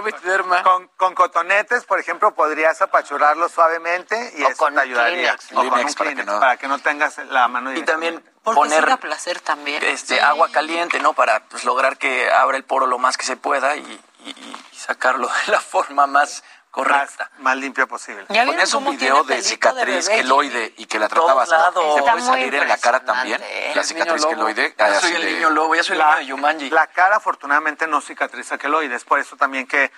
con, 0.63 0.89
con 0.97 1.15
cotonetes, 1.15 1.85
por 1.85 1.99
ejemplo, 1.99 2.35
podrías 2.35 2.83
apachurrarlo 2.83 3.49
suavemente 3.49 4.33
y 4.37 4.43
O 4.45 4.49
eso 4.49 4.57
con 4.59 4.75
te 4.75 4.81
ayudaría. 4.83 5.37
Kleenex. 5.37 5.53
O 5.53 5.55
con 5.57 5.67
un 5.67 5.71
Kleenex 5.73 5.97
para 5.97 6.15
que 6.15 6.25
no- 6.25 6.41
para 6.41 6.57
que 6.59 6.69
no 6.69 6.79
tengas 6.81 7.19
la 7.31 7.49
mano 7.49 7.73
Y 7.73 7.83
también 7.83 8.23
Porque 8.45 8.59
poner 8.61 8.99
placer 8.99 9.41
también. 9.41 9.83
este 9.83 10.15
Sí. 10.17 10.21
agua 10.21 10.51
caliente, 10.53 11.01
¿no? 11.01 11.15
Para 11.15 11.45
pues, 11.49 11.65
lograr 11.65 11.97
que 11.99 12.31
abra 12.31 12.57
el 12.57 12.65
poro 12.65 12.87
lo 12.87 12.99
más 12.99 13.17
que 13.17 13.25
se 13.27 13.37
pueda 13.37 13.75
y, 13.77 13.81
y- 14.25 14.31
y 14.31 14.77
sacarlo 14.77 15.29
de 15.47 15.53
la 15.53 15.61
forma 15.61 16.07
más 16.07 16.45
correcta. 16.71 17.31
más, 17.35 17.41
más 17.41 17.57
limpio 17.57 17.87
posible. 17.89 18.23
¿Ya 18.29 18.43
vieron 18.43 18.49
Ponías 18.55 18.75
un 18.75 18.85
video 18.91 19.23
de 19.25 19.41
cicatriz 19.43 20.07
bebé, 20.09 20.21
queloide 20.23 20.75
y 20.77 20.87
que 20.87 20.99
la 20.99 21.09
tratabas. 21.09 21.49
¿Te 21.49 21.55
Está 21.55 21.73
puede 22.13 22.21
salir 22.27 22.55
en 22.55 22.69
la 22.69 22.77
cara 22.79 23.05
también? 23.05 23.41
¿eh? 23.43 23.73
La 23.75 23.81
El 23.81 23.87
cicatriz 23.87 24.27
queloide. 24.27 24.75
Ya 24.79 24.87
así 24.87 25.07
soy 25.07 25.17
el 25.17 25.23
de- 25.23 25.33
niño 25.35 25.51
lobo, 25.51 25.75
ya 25.75 25.83
soy 25.83 25.93
el 25.95 25.99
la, 26.01 26.07
niño 26.11 26.19
de 26.19 26.27
Yumanji. 26.27 26.71
la 26.71 26.87
cara 26.89 27.17
afortunadamente 27.17 27.87
no 27.87 28.01
cicatriza 28.01 28.59
queloides, 28.59 29.05
por 29.05 29.21
eso 29.21 29.37
también 29.37 29.67
que 29.67 29.91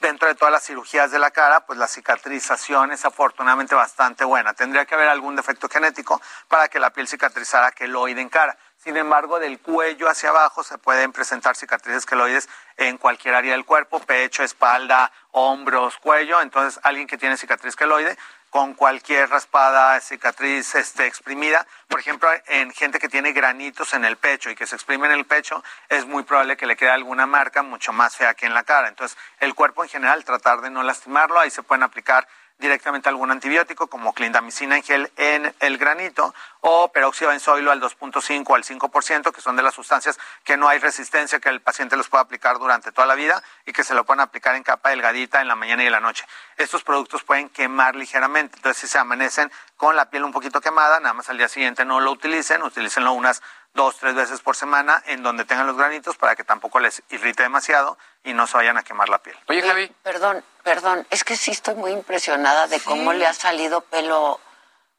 dentro 0.00 0.28
de 0.28 0.34
todas 0.34 0.52
las 0.52 0.64
cirugías 0.64 1.10
de 1.10 1.18
la 1.18 1.30
cara, 1.30 1.60
pues 1.60 1.78
la 1.78 1.88
cicatrización 1.88 2.92
es 2.92 3.04
afortunadamente 3.04 3.74
bastante 3.74 4.24
buena. 4.24 4.52
Tendría 4.52 4.84
que 4.84 4.94
haber 4.94 5.08
algún 5.08 5.36
defecto 5.36 5.68
genético 5.68 6.20
para 6.48 6.68
que 6.68 6.78
la 6.78 6.90
piel 6.90 7.08
cicatrizara 7.08 7.72
queloide 7.72 8.20
en 8.20 8.28
cara. 8.28 8.58
Sin 8.76 8.96
embargo, 8.96 9.40
del 9.40 9.58
cuello 9.58 10.08
hacia 10.08 10.28
abajo 10.28 10.62
se 10.62 10.78
pueden 10.78 11.10
presentar 11.10 11.56
cicatrices 11.56 12.06
queloides 12.06 12.48
en 12.76 12.98
cualquier 12.98 13.34
área 13.34 13.52
del 13.52 13.64
cuerpo, 13.64 13.98
pecho, 13.98 14.44
espalda, 14.44 15.10
hombros, 15.32 15.96
cuello. 15.96 16.40
Entonces, 16.40 16.78
alguien 16.84 17.06
que 17.06 17.18
tiene 17.18 17.36
cicatriz 17.36 17.74
queloide 17.74 18.16
con 18.56 18.72
cualquier 18.72 19.28
raspada, 19.28 20.00
cicatriz 20.00 20.76
este, 20.76 21.04
exprimida. 21.06 21.66
Por 21.88 22.00
ejemplo, 22.00 22.26
en 22.46 22.72
gente 22.72 22.98
que 22.98 23.06
tiene 23.06 23.34
granitos 23.34 23.92
en 23.92 24.06
el 24.06 24.16
pecho 24.16 24.48
y 24.48 24.54
que 24.54 24.66
se 24.66 24.76
exprimen 24.76 25.10
en 25.10 25.18
el 25.18 25.26
pecho, 25.26 25.62
es 25.90 26.06
muy 26.06 26.22
probable 26.22 26.56
que 26.56 26.64
le 26.64 26.74
quede 26.74 26.88
alguna 26.88 27.26
marca 27.26 27.60
mucho 27.62 27.92
más 27.92 28.16
fea 28.16 28.32
que 28.32 28.46
en 28.46 28.54
la 28.54 28.62
cara. 28.62 28.88
Entonces, 28.88 29.18
el 29.40 29.54
cuerpo 29.54 29.84
en 29.84 29.90
general, 29.90 30.24
tratar 30.24 30.62
de 30.62 30.70
no 30.70 30.82
lastimarlo, 30.82 31.38
ahí 31.38 31.50
se 31.50 31.62
pueden 31.62 31.82
aplicar 31.82 32.26
directamente 32.58 33.08
algún 33.08 33.30
antibiótico 33.30 33.86
como 33.88 34.12
clindamicina 34.14 34.76
en 34.76 34.82
gel 34.82 35.12
en 35.16 35.54
el 35.60 35.78
granito 35.78 36.34
o 36.60 36.88
peróxido 36.88 37.28
de 37.28 37.34
benzoilo 37.34 37.70
al 37.70 37.80
2.5 37.80 38.54
al 38.54 38.64
5%, 38.64 39.32
que 39.32 39.40
son 39.40 39.56
de 39.56 39.62
las 39.62 39.74
sustancias 39.74 40.18
que 40.42 40.56
no 40.56 40.68
hay 40.68 40.78
resistencia 40.78 41.38
que 41.38 41.48
el 41.48 41.60
paciente 41.60 41.96
los 41.96 42.08
pueda 42.08 42.22
aplicar 42.22 42.58
durante 42.58 42.92
toda 42.92 43.06
la 43.06 43.14
vida 43.14 43.42
y 43.66 43.72
que 43.72 43.84
se 43.84 43.94
lo 43.94 44.04
pueden 44.04 44.20
aplicar 44.20 44.54
en 44.54 44.62
capa 44.62 44.90
delgadita 44.90 45.40
en 45.40 45.48
la 45.48 45.54
mañana 45.54 45.82
y 45.82 45.86
en 45.86 45.92
la 45.92 46.00
noche. 46.00 46.24
Estos 46.56 46.82
productos 46.82 47.22
pueden 47.24 47.48
quemar 47.50 47.94
ligeramente, 47.94 48.56
entonces 48.56 48.80
si 48.80 48.88
se 48.88 48.98
amanecen 48.98 49.52
con 49.76 49.94
la 49.94 50.08
piel 50.10 50.24
un 50.24 50.32
poquito 50.32 50.60
quemada, 50.60 50.98
nada 51.00 51.12
más 51.12 51.28
al 51.28 51.38
día 51.38 51.48
siguiente 51.48 51.84
no 51.84 52.00
lo 52.00 52.12
utilicen, 52.12 52.62
utilícenlo 52.62 53.12
unas 53.12 53.42
dos, 53.74 53.98
tres 53.98 54.14
veces 54.14 54.40
por 54.40 54.56
semana 54.56 55.02
en 55.06 55.22
donde 55.22 55.44
tengan 55.44 55.66
los 55.66 55.76
granitos 55.76 56.16
para 56.16 56.34
que 56.34 56.42
tampoco 56.42 56.80
les 56.80 57.02
irrite 57.10 57.42
demasiado 57.42 57.98
y 58.26 58.34
no 58.34 58.46
se 58.46 58.56
vayan 58.58 58.76
a 58.76 58.82
quemar 58.82 59.08
la 59.08 59.18
piel. 59.18 59.36
Oye, 59.48 59.62
Javi. 59.62 59.88
Perdón, 60.02 60.44
perdón, 60.62 61.06
es 61.10 61.24
que 61.24 61.36
sí 61.36 61.50
estoy 61.52 61.74
muy 61.76 61.92
impresionada 61.92 62.66
de 62.66 62.80
cómo 62.80 63.12
le 63.14 63.26
ha 63.26 63.32
salido 63.32 63.80
pelo. 63.80 64.40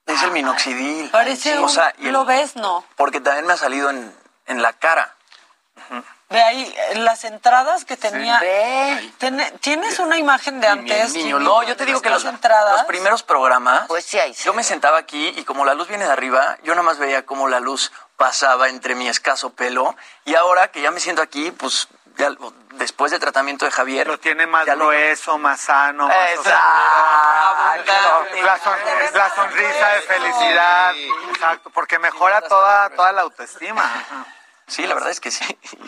Es 0.05 0.23
el 0.23 0.31
minoxidil. 0.31 1.09
Parece 1.11 1.51
Sí, 1.51 1.57
un, 1.57 1.65
o 1.65 1.69
sea, 1.69 1.93
y 1.97 2.07
el- 2.07 2.13
¿Lo 2.13 2.23
ves? 2.25 2.55
No. 2.55 2.85
Porque 2.95 3.19
también 3.19 3.45
me 3.45 3.53
ha 3.53 3.57
salido 3.57 3.89
en, 3.89 4.15
en 4.47 4.61
la 4.61 4.71
cara. 4.73 5.13
Ve 6.29 6.41
ahí, 6.41 6.75
eh, 6.91 6.95
las 6.99 7.23
entradas 7.23 7.85
que 7.85 7.95
tenía. 7.95 8.39
Ve. 8.39 9.11
Tiene- 9.17 9.49
¿Tienes 9.61 9.99
una 9.99 10.17
imagen 10.17 10.59
de 10.59 10.67
antes? 10.67 11.13
Niño, 11.13 11.39
no, 11.39 11.63
yo 11.63 11.77
te 11.77 11.85
digo 11.85 12.01
que 12.01 12.09
Las 12.09 12.23
los, 12.23 12.33
entradas. 12.33 12.71
los 12.73 12.83
primeros 12.83 13.23
programas, 13.23 13.87
Pues 13.87 14.03
sí, 14.05 14.19
ahí 14.19 14.33
yo 14.33 14.53
me 14.53 14.63
sentaba 14.63 14.97
aquí 14.97 15.33
y 15.37 15.43
como 15.45 15.63
la 15.63 15.73
luz 15.73 15.87
viene 15.87 16.03
de 16.05 16.11
arriba, 16.11 16.57
yo 16.63 16.73
nada 16.73 16.83
más 16.83 16.97
veía 16.97 17.25
cómo 17.25 17.47
la 17.47 17.61
luz 17.61 17.93
pasaba 18.17 18.67
entre 18.67 18.95
mi 18.95 19.07
escaso 19.07 19.51
pelo 19.51 19.95
y 20.25 20.35
ahora 20.35 20.69
que 20.69 20.81
ya 20.81 20.91
me 20.91 20.99
siento 20.99 21.21
aquí, 21.21 21.51
pues 21.51 21.87
ya 22.17 22.29
lo- 22.31 22.53
después 22.77 23.11
del 23.11 23.19
tratamiento 23.19 23.65
de 23.65 23.71
Javier, 23.71 24.07
Lo 24.07 24.19
tiene 24.19 24.47
más 24.47 24.65
lo- 24.67 24.75
grueso, 24.75 25.37
más 25.37 25.59
sano. 25.61 26.07
Más 26.07 26.29
Exacto. 26.31 26.51
la, 28.43 28.57
son- 28.59 28.77
la 29.13 29.29
sonrisa 29.35 29.87
de 29.89 30.01
felicidad. 30.01 30.95
Exacto, 31.29 31.69
porque 31.71 31.99
mejora 31.99 32.41
toda, 32.41 32.89
toda 32.91 33.11
la 33.11 33.21
autoestima. 33.21 33.83
Sí, 34.69 34.85
la 34.85 34.95
verdad 34.95 35.11
es 35.11 35.21
que 35.21 35.31
sí. 35.31 35.45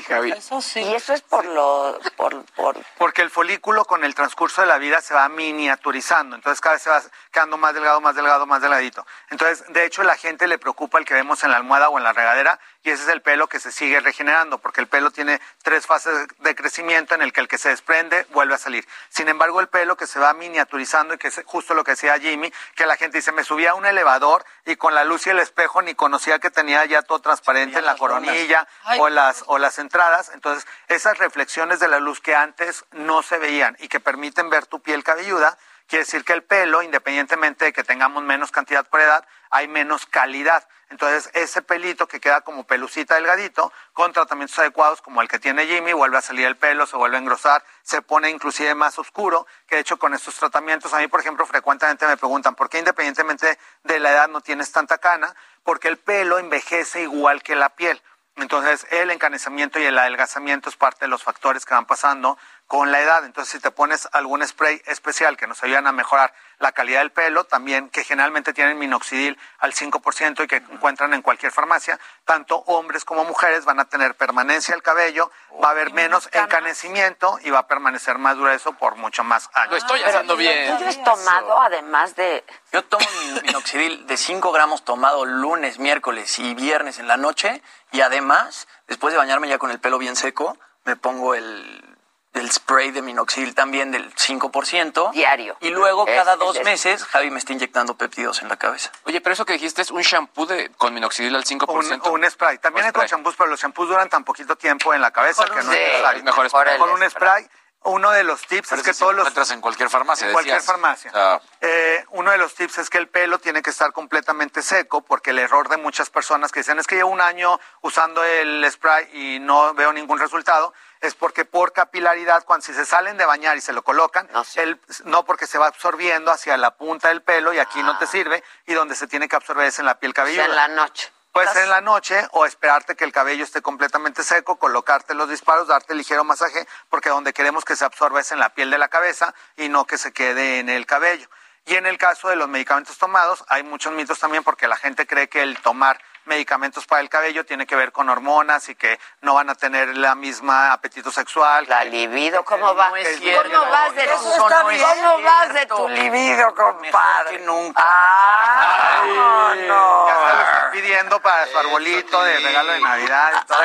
Javi. 0.07 0.31
Eso 0.31 0.61
sí. 0.61 0.79
Y 0.79 0.95
eso 0.95 1.13
es 1.13 1.21
por 1.21 1.43
lo. 1.43 1.99
Por, 2.15 2.45
por, 2.55 2.77
Porque 2.97 3.21
el 3.21 3.29
folículo 3.29 3.83
con 3.83 4.05
el 4.05 4.15
transcurso 4.15 4.61
de 4.61 4.67
la 4.67 4.77
vida 4.77 5.01
se 5.01 5.13
va 5.13 5.27
miniaturizando, 5.27 6.37
entonces 6.37 6.61
cada 6.61 6.75
vez 6.75 6.83
se 6.83 6.89
va 6.89 7.01
quedando 7.29 7.57
más 7.57 7.73
delgado, 7.73 7.99
más 7.99 8.15
delgado, 8.15 8.45
más 8.45 8.61
delgadito. 8.61 9.05
Entonces, 9.31 9.65
de 9.73 9.83
hecho, 9.83 10.01
la 10.03 10.15
gente 10.15 10.47
le 10.47 10.57
preocupa 10.57 10.97
el 10.97 11.03
que 11.03 11.13
vemos 11.13 11.43
en 11.43 11.51
la 11.51 11.57
almohada 11.57 11.89
o 11.89 11.97
en 11.97 12.05
la 12.05 12.13
regadera 12.13 12.57
y 12.83 12.91
ese 12.91 13.03
es 13.03 13.09
el 13.09 13.21
pelo 13.21 13.47
que 13.47 13.59
se 13.59 13.71
sigue 13.71 13.99
regenerando, 13.99 14.57
porque 14.57 14.79
el 14.79 14.87
pelo 14.87 15.11
tiene 15.11 15.41
tres 15.63 15.85
fases 15.85 16.27
de 16.39 16.55
crecimiento 16.55 17.13
en 17.13 17.21
el 17.21 17.33
que 17.33 17.41
el 17.41 17.47
que 17.47 17.57
se 17.57 17.69
desprende 17.69 18.25
vuelve 18.29 18.55
a 18.55 18.57
salir. 18.57 18.87
Sin 19.09 19.27
embargo, 19.27 19.59
el 19.59 19.67
pelo 19.67 19.97
que 19.97 20.07
se 20.07 20.19
va 20.19 20.33
miniaturizando 20.33 21.13
y 21.13 21.17
que 21.17 21.27
es 21.27 21.41
justo 21.45 21.73
lo 21.73 21.83
que 21.83 21.91
decía 21.91 22.17
Jimmy, 22.19 22.53
que 22.75 22.85
la 22.85 22.95
gente 22.95 23.17
dice, 23.17 23.31
me 23.33 23.43
subía 23.43 23.71
a 23.71 23.75
un 23.75 23.85
elevador 23.85 24.45
y 24.65 24.77
con 24.77 24.95
la 24.95 25.03
luz 25.03 25.27
y 25.27 25.31
el 25.31 25.39
espejo 25.39 25.81
ni 25.81 25.93
conocía 25.93 26.39
que 26.39 26.49
tenía 26.51 26.85
ya 26.85 27.01
todo 27.01 27.19
transparente 27.19 27.79
en 27.79 27.85
la 27.85 27.97
coronilla 27.97 28.67
Ay. 28.83 28.99
o 29.01 29.09
las, 29.09 29.43
o 29.47 29.57
las 29.57 29.77
entradas. 29.79 30.31
Entonces, 30.33 30.65
esas 30.87 31.17
reflexiones 31.17 31.79
de 31.79 31.89
la 31.89 31.99
luz 31.99 32.21
que 32.21 32.35
antes 32.35 32.85
no 32.91 33.23
se 33.23 33.37
veían 33.37 33.75
y 33.79 33.89
que 33.89 33.99
permiten 33.99 34.49
ver 34.49 34.65
tu 34.65 34.81
piel 34.81 35.03
cabelluda, 35.03 35.57
quiere 35.87 36.05
decir 36.05 36.23
que 36.23 36.33
el 36.33 36.43
pelo, 36.43 36.81
independientemente 36.81 37.65
de 37.65 37.73
que 37.73 37.83
tengamos 37.83 38.23
menos 38.23 38.51
cantidad 38.51 38.87
por 38.87 39.01
edad, 39.01 39.25
hay 39.49 39.67
menos 39.67 40.05
calidad. 40.05 40.67
Entonces, 40.89 41.29
ese 41.33 41.61
pelito 41.61 42.07
que 42.07 42.19
queda 42.19 42.41
como 42.41 42.63
pelucita 42.63 43.15
delgadito, 43.15 43.71
con 43.93 44.11
tratamientos 44.11 44.57
adecuados 44.57 45.01
como 45.01 45.21
el 45.21 45.27
que 45.27 45.37
tiene 45.37 45.67
Jimmy, 45.67 45.93
vuelve 45.93 46.17
a 46.17 46.21
salir 46.21 46.47
el 46.47 46.57
pelo, 46.57 46.87
se 46.87 46.97
vuelve 46.97 47.17
a 47.17 47.19
engrosar, 47.19 47.63
se 47.83 48.01
pone 48.01 48.29
inclusive 48.29 48.73
más 48.73 48.97
oscuro, 48.97 49.45
que 49.67 49.75
de 49.75 49.81
hecho 49.81 49.99
con 49.99 50.15
estos 50.15 50.35
tratamientos, 50.35 50.91
a 50.93 50.97
mí, 50.97 51.07
por 51.07 51.19
ejemplo, 51.19 51.45
frecuentemente 51.45 52.07
me 52.07 52.17
preguntan, 52.17 52.55
¿por 52.55 52.69
qué 52.69 52.79
independientemente 52.79 53.59
de 53.83 53.99
la 53.99 54.11
edad 54.11 54.27
no 54.29 54.41
tienes 54.41 54.71
tanta 54.71 54.97
cana? 54.97 55.35
Porque 55.63 55.89
el 55.89 55.97
pelo 55.97 56.39
envejece 56.39 57.03
igual 57.03 57.43
que 57.43 57.55
la 57.55 57.69
piel. 57.69 58.01
Entonces, 58.37 58.87
el 58.89 59.11
encanecimiento 59.11 59.79
y 59.79 59.83
el 59.83 59.97
adelgazamiento 59.97 60.69
es 60.69 60.75
parte 60.75 61.05
de 61.05 61.09
los 61.09 61.23
factores 61.23 61.65
que 61.65 61.73
van 61.73 61.85
pasando 61.85 62.37
con 62.69 62.91
la 62.91 63.01
edad. 63.01 63.25
Entonces, 63.25 63.51
si 63.51 63.59
te 63.59 63.71
pones 63.71 64.07
algún 64.11 64.47
spray 64.47 64.79
especial 64.85 65.37
que 65.37 65.47
nos 65.47 65.63
ayudan 65.63 65.87
a 65.87 65.91
mejorar 65.91 66.31
la 66.59 66.71
calidad 66.71 66.99
del 66.99 67.11
pelo, 67.11 67.43
también 67.43 67.89
que 67.89 68.03
generalmente 68.03 68.53
tienen 68.53 68.77
minoxidil 68.77 69.39
al 69.57 69.73
5% 69.73 70.43
y 70.43 70.47
que 70.47 70.57
encuentran 70.57 71.15
en 71.15 71.23
cualquier 71.23 71.51
farmacia, 71.51 71.99
tanto 72.25 72.57
hombres 72.67 73.05
como 73.05 73.25
mujeres 73.25 73.65
van 73.65 73.79
a 73.79 73.85
tener 73.85 74.13
permanencia 74.13 74.75
del 74.75 74.83
cabello, 74.83 75.31
va 75.63 75.69
a 75.69 75.71
haber 75.71 75.93
menos 75.93 76.29
encanecimiento 76.31 77.39
y 77.41 77.49
va 77.49 77.59
a 77.59 77.67
permanecer 77.67 78.19
más 78.19 78.37
grueso 78.37 78.73
por 78.73 78.97
mucho 78.97 79.23
más 79.23 79.49
años. 79.53 79.71
Lo 79.71 79.77
estoy 79.77 80.03
haciendo 80.03 80.35
¿Tú 80.35 80.39
bien. 80.39 80.71
has 80.71 81.03
tomado, 81.03 81.59
además 81.61 82.15
de. 82.15 82.45
Yo 82.71 82.83
tomo 82.83 83.03
mi 83.33 83.41
minoxidil 83.47 84.05
de 84.05 84.15
5 84.15 84.51
gramos 84.51 84.85
tomado 84.85 85.25
lunes, 85.25 85.79
miércoles 85.79 86.37
y 86.37 86.53
viernes 86.53 86.99
en 86.99 87.07
la 87.07 87.17
noche 87.17 87.63
y 87.91 88.01
además, 88.01 88.67
después 88.87 89.11
de 89.11 89.17
bañarme 89.17 89.47
ya 89.47 89.57
con 89.57 89.71
el 89.71 89.79
pelo 89.79 89.97
bien 89.97 90.15
seco, 90.15 90.55
me 90.85 90.95
pongo 90.95 91.33
el 91.33 91.97
del 92.33 92.51
spray 92.51 92.91
de 92.91 93.01
minoxidil 93.01 93.55
también 93.55 93.91
del 93.91 94.13
5%. 94.15 95.11
Diario. 95.13 95.57
Y 95.61 95.69
luego 95.69 96.07
Es- 96.07 96.15
cada 96.15 96.33
es 96.33 96.39
dos 96.39 96.63
meses 96.63 97.03
Javi 97.05 97.31
me 97.31 97.39
está 97.39 97.53
inyectando 97.53 97.95
péptidos 97.97 98.41
en 98.41 98.49
la 98.49 98.57
cabeza. 98.57 98.91
Oye, 99.05 99.19
pero 99.21 99.33
eso 99.33 99.45
que 99.45 99.53
dijiste 99.53 99.81
es 99.81 99.89
un 99.91 100.01
shampoo 100.01 100.45
de, 100.45 100.69
con 100.77 100.93
minoxidil 100.93 101.35
al 101.35 101.43
5%. 101.43 102.09
Un, 102.11 102.23
un 102.23 102.29
spray. 102.31 102.59
También 102.59 102.85
hay 102.85 102.91
con 102.91 103.05
champús, 103.07 103.35
pero 103.37 103.49
los 103.49 103.59
champús 103.59 103.87
duran 103.87 104.09
tan 104.09 104.23
poquito 104.23 104.55
tiempo 104.55 104.93
en 104.93 105.01
la 105.01 105.11
cabeza 105.11 105.41
Mejor 105.43 105.57
que 105.57 105.63
no 105.65 105.71
es 105.71 105.77
Sí, 105.77 105.83
necesario. 105.83 106.17
es 106.19 106.23
mejor 106.23 106.49
spray. 106.49 106.77
Con 106.77 106.89
un 106.91 107.09
spray, 107.09 107.49
uno 107.83 108.11
de 108.11 108.23
los 108.25 108.41
tips 108.45 108.69
Pero 108.69 108.81
es 108.81 108.87
que 108.87 108.93
todos 108.93 109.13
lo 109.13 109.19
los... 109.19 109.27
encuentras 109.27 109.51
en 109.51 109.61
cualquier 109.61 109.89
farmacia, 109.89 110.27
En 110.27 110.33
cualquier 110.33 110.57
decías. 110.57 110.71
farmacia. 110.71 111.11
O 111.15 111.41
Eh, 111.61 112.05
uno 112.09 112.29
de 112.31 112.37
los 112.37 112.53
tips 112.53 112.77
es 112.77 112.89
que 112.89 112.97
el 112.99 113.07
pelo 113.07 113.39
tiene 113.39 113.61
que 113.63 113.69
estar 113.71 113.91
completamente 113.93 114.61
seco, 114.61 115.01
porque 115.01 115.31
el 115.31 115.39
error 115.39 115.67
de 115.69 115.77
muchas 115.77 116.09
personas 116.09 116.51
que 116.51 116.59
dicen 116.59 116.77
es 116.77 116.85
que 116.87 116.95
llevo 116.95 117.09
un 117.09 117.21
año 117.21 117.59
usando 117.81 118.23
el 118.23 118.69
spray 118.69 119.09
y 119.13 119.39
no 119.39 119.73
veo 119.73 119.91
ningún 119.93 120.19
resultado, 120.19 120.73
es 121.01 121.15
porque 121.15 121.45
por 121.45 121.71
capilaridad, 121.73 122.43
cuando 122.45 122.65
si 122.65 122.73
se 122.73 122.85
salen 122.85 123.17
de 123.17 123.25
bañar 123.25 123.57
y 123.57 123.61
se 123.61 123.73
lo 123.73 123.83
colocan, 123.83 124.27
el- 124.55 124.79
no 125.05 125.23
porque 125.25 125.47
se 125.47 125.57
va 125.57 125.67
absorbiendo 125.67 126.31
hacia 126.31 126.57
la 126.57 126.71
punta 126.71 127.07
del 127.09 127.21
pelo 127.21 127.53
y 127.53 127.59
aquí 127.59 127.81
no 127.83 127.97
te 127.97 128.05
sirve, 128.07 128.43
y 128.65 128.73
donde 128.73 128.95
se 128.95 129.07
tiene 129.07 129.27
que 129.27 129.35
absorber 129.35 129.67
es 129.67 129.79
en 129.79 129.85
la 129.85 129.99
piel 129.99 130.13
cabelluda. 130.13 130.45
en 130.45 130.55
la 130.55 130.67
noche. 130.67 131.11
Puede 131.31 131.47
ser 131.53 131.63
en 131.65 131.69
la 131.69 131.79
noche 131.81 132.27
o 132.31 132.45
esperarte 132.45 132.95
que 132.95 133.05
el 133.05 133.11
cabello 133.11 133.43
esté 133.43 133.61
completamente 133.61 134.23
seco, 134.23 134.57
colocarte 134.57 135.13
los 135.13 135.29
disparos, 135.29 135.67
darte 135.67 135.93
ligero 135.93 136.23
masaje, 136.23 136.67
porque 136.89 137.09
donde 137.09 137.33
queremos 137.33 137.63
que 137.63 137.75
se 137.75 137.85
absorba 137.85 138.19
es 138.19 138.31
en 138.31 138.39
la 138.39 138.49
piel 138.49 138.71
de 138.71 138.79
la 138.79 138.87
cabeza 138.87 139.33
y 139.55 139.69
no 139.69 139.85
que 139.85 139.97
se 139.99 140.11
quede 140.11 140.59
en 140.59 140.69
el 140.69 140.85
cabello. 140.87 141.29
Y 141.67 141.75
en 141.75 141.85
el 141.85 141.99
caso 141.99 142.29
de 142.29 142.35
los 142.35 142.49
medicamentos 142.49 142.97
tomados, 142.97 143.45
hay 143.47 143.61
muchos 143.61 143.93
mitos 143.93 144.17
también 144.17 144.43
porque 144.43 144.67
la 144.67 144.75
gente 144.75 145.05
cree 145.05 145.29
que 145.29 145.43
el 145.43 145.59
tomar 145.61 146.01
medicamentos 146.29 146.85
para 146.85 147.01
el 147.01 147.09
cabello 147.09 147.43
tiene 147.45 147.65
que 147.65 147.75
ver 147.75 147.91
con 147.91 148.07
hormonas 148.07 148.69
y 148.69 148.75
que 148.75 148.99
no 149.21 149.33
van 149.33 149.49
a 149.49 149.55
tener 149.55 149.97
la 149.97 150.13
misma 150.15 150.71
apetito 150.71 151.11
sexual. 151.11 151.65
La 151.67 151.83
libido, 151.83 152.45
¿cómo 152.45 152.75
va? 152.75 152.91
es 152.99 153.07
¿Cómo 153.09 153.19
cierto. 153.19 153.61
vas 153.69 153.95
de, 153.95 154.03
Eso 154.05 154.15
¿cómo 154.37 154.47
está 154.47 154.63
bien. 154.67 155.23
vas 155.25 155.53
de 155.53 155.65
tu 155.65 155.89
libido, 155.89 156.53
compadre? 156.55 157.39
nunca. 157.39 157.81
Ah, 157.83 159.03
no, 159.07 159.55
no. 159.55 160.07
Ya 160.07 160.13
se 160.15 160.35
lo 160.35 160.41
están 160.41 160.71
pidiendo 160.71 161.21
para 161.21 161.47
su 161.47 161.57
arbolito 161.57 162.23
de 162.23 162.39
regalo 162.39 162.71
de 162.73 162.79
Navidad 162.79 163.31
y 163.41 163.47
todo. 163.47 163.59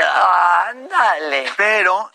Ándale. 0.68 1.52
Pero 1.56 2.10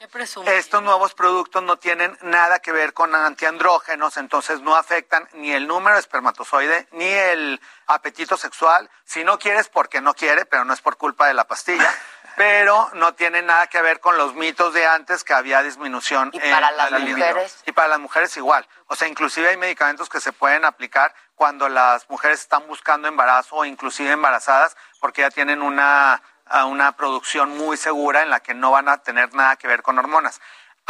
estos 0.48 0.82
nuevos 0.82 1.14
productos 1.14 1.62
no 1.62 1.78
tienen 1.78 2.18
nada 2.22 2.60
que 2.60 2.72
ver 2.72 2.94
con 2.94 3.14
antiandrógenos, 3.14 4.18
entonces 4.18 4.62
no 4.62 4.76
afectan 4.76 5.28
ni 5.34 5.52
el 5.54 5.68
número 5.68 5.96
de 5.96 6.02
espermatozoide 6.02 6.88
ni 6.92 7.06
el 7.06 7.62
apetito 7.88 8.36
sexual. 8.38 8.90
Si 9.06 9.24
no 9.24 9.38
quieres, 9.40 9.70
porque 9.70 10.02
no 10.02 10.14
quiere, 10.40 10.46
pero 10.46 10.66
no 10.66 10.74
es 10.74 10.82
por 10.82 10.98
culpa 10.98 11.28
de 11.28 11.34
la 11.34 11.46
pastilla. 11.46 11.90
Pero 12.36 12.90
no 12.94 13.16
tiene 13.16 13.42
nada 13.42 13.68
que 13.68 13.82
ver 13.82 14.00
con 14.00 14.18
los 14.18 14.34
mitos 14.34 14.74
de 14.74 14.86
antes 14.86 15.26
que 15.26 15.34
había 15.34 15.62
disminución. 15.62 16.30
¿Y 16.32 16.40
para 16.40 16.72
las 16.72 16.90
la 16.90 17.00
libido. 17.00 17.18
mujeres? 17.18 17.62
Y 17.66 17.74
para 17.74 17.90
las 17.90 18.00
mujeres 18.00 18.38
igual. 18.38 18.66
O 18.88 18.96
sea, 18.96 19.10
inclusive 19.10 19.50
hay 19.50 19.58
medicamentos 19.58 20.08
que 20.08 20.22
se 20.22 20.32
pueden 20.32 20.64
aplicar 20.64 21.14
cuando 21.36 21.68
las 21.68 22.10
mujeres 22.10 22.40
están 22.40 22.66
buscando 22.68 23.10
embarazo 23.10 23.58
o 23.58 23.66
inclusive 23.66 24.12
embarazadas 24.12 24.78
porque 25.02 25.22
ya 25.24 25.32
tienen 25.32 25.62
una, 25.62 26.22
a 26.46 26.64
una 26.64 26.94
producción 26.94 27.58
muy 27.58 27.76
segura 27.76 28.22
en 28.22 28.30
la 28.30 28.40
que 28.40 28.54
no 28.54 28.72
van 28.72 28.88
a 28.88 29.00
tener 29.00 29.34
nada 29.34 29.58
que 29.58 29.68
ver 29.68 29.82
con 29.82 30.00
hormonas. 30.00 30.40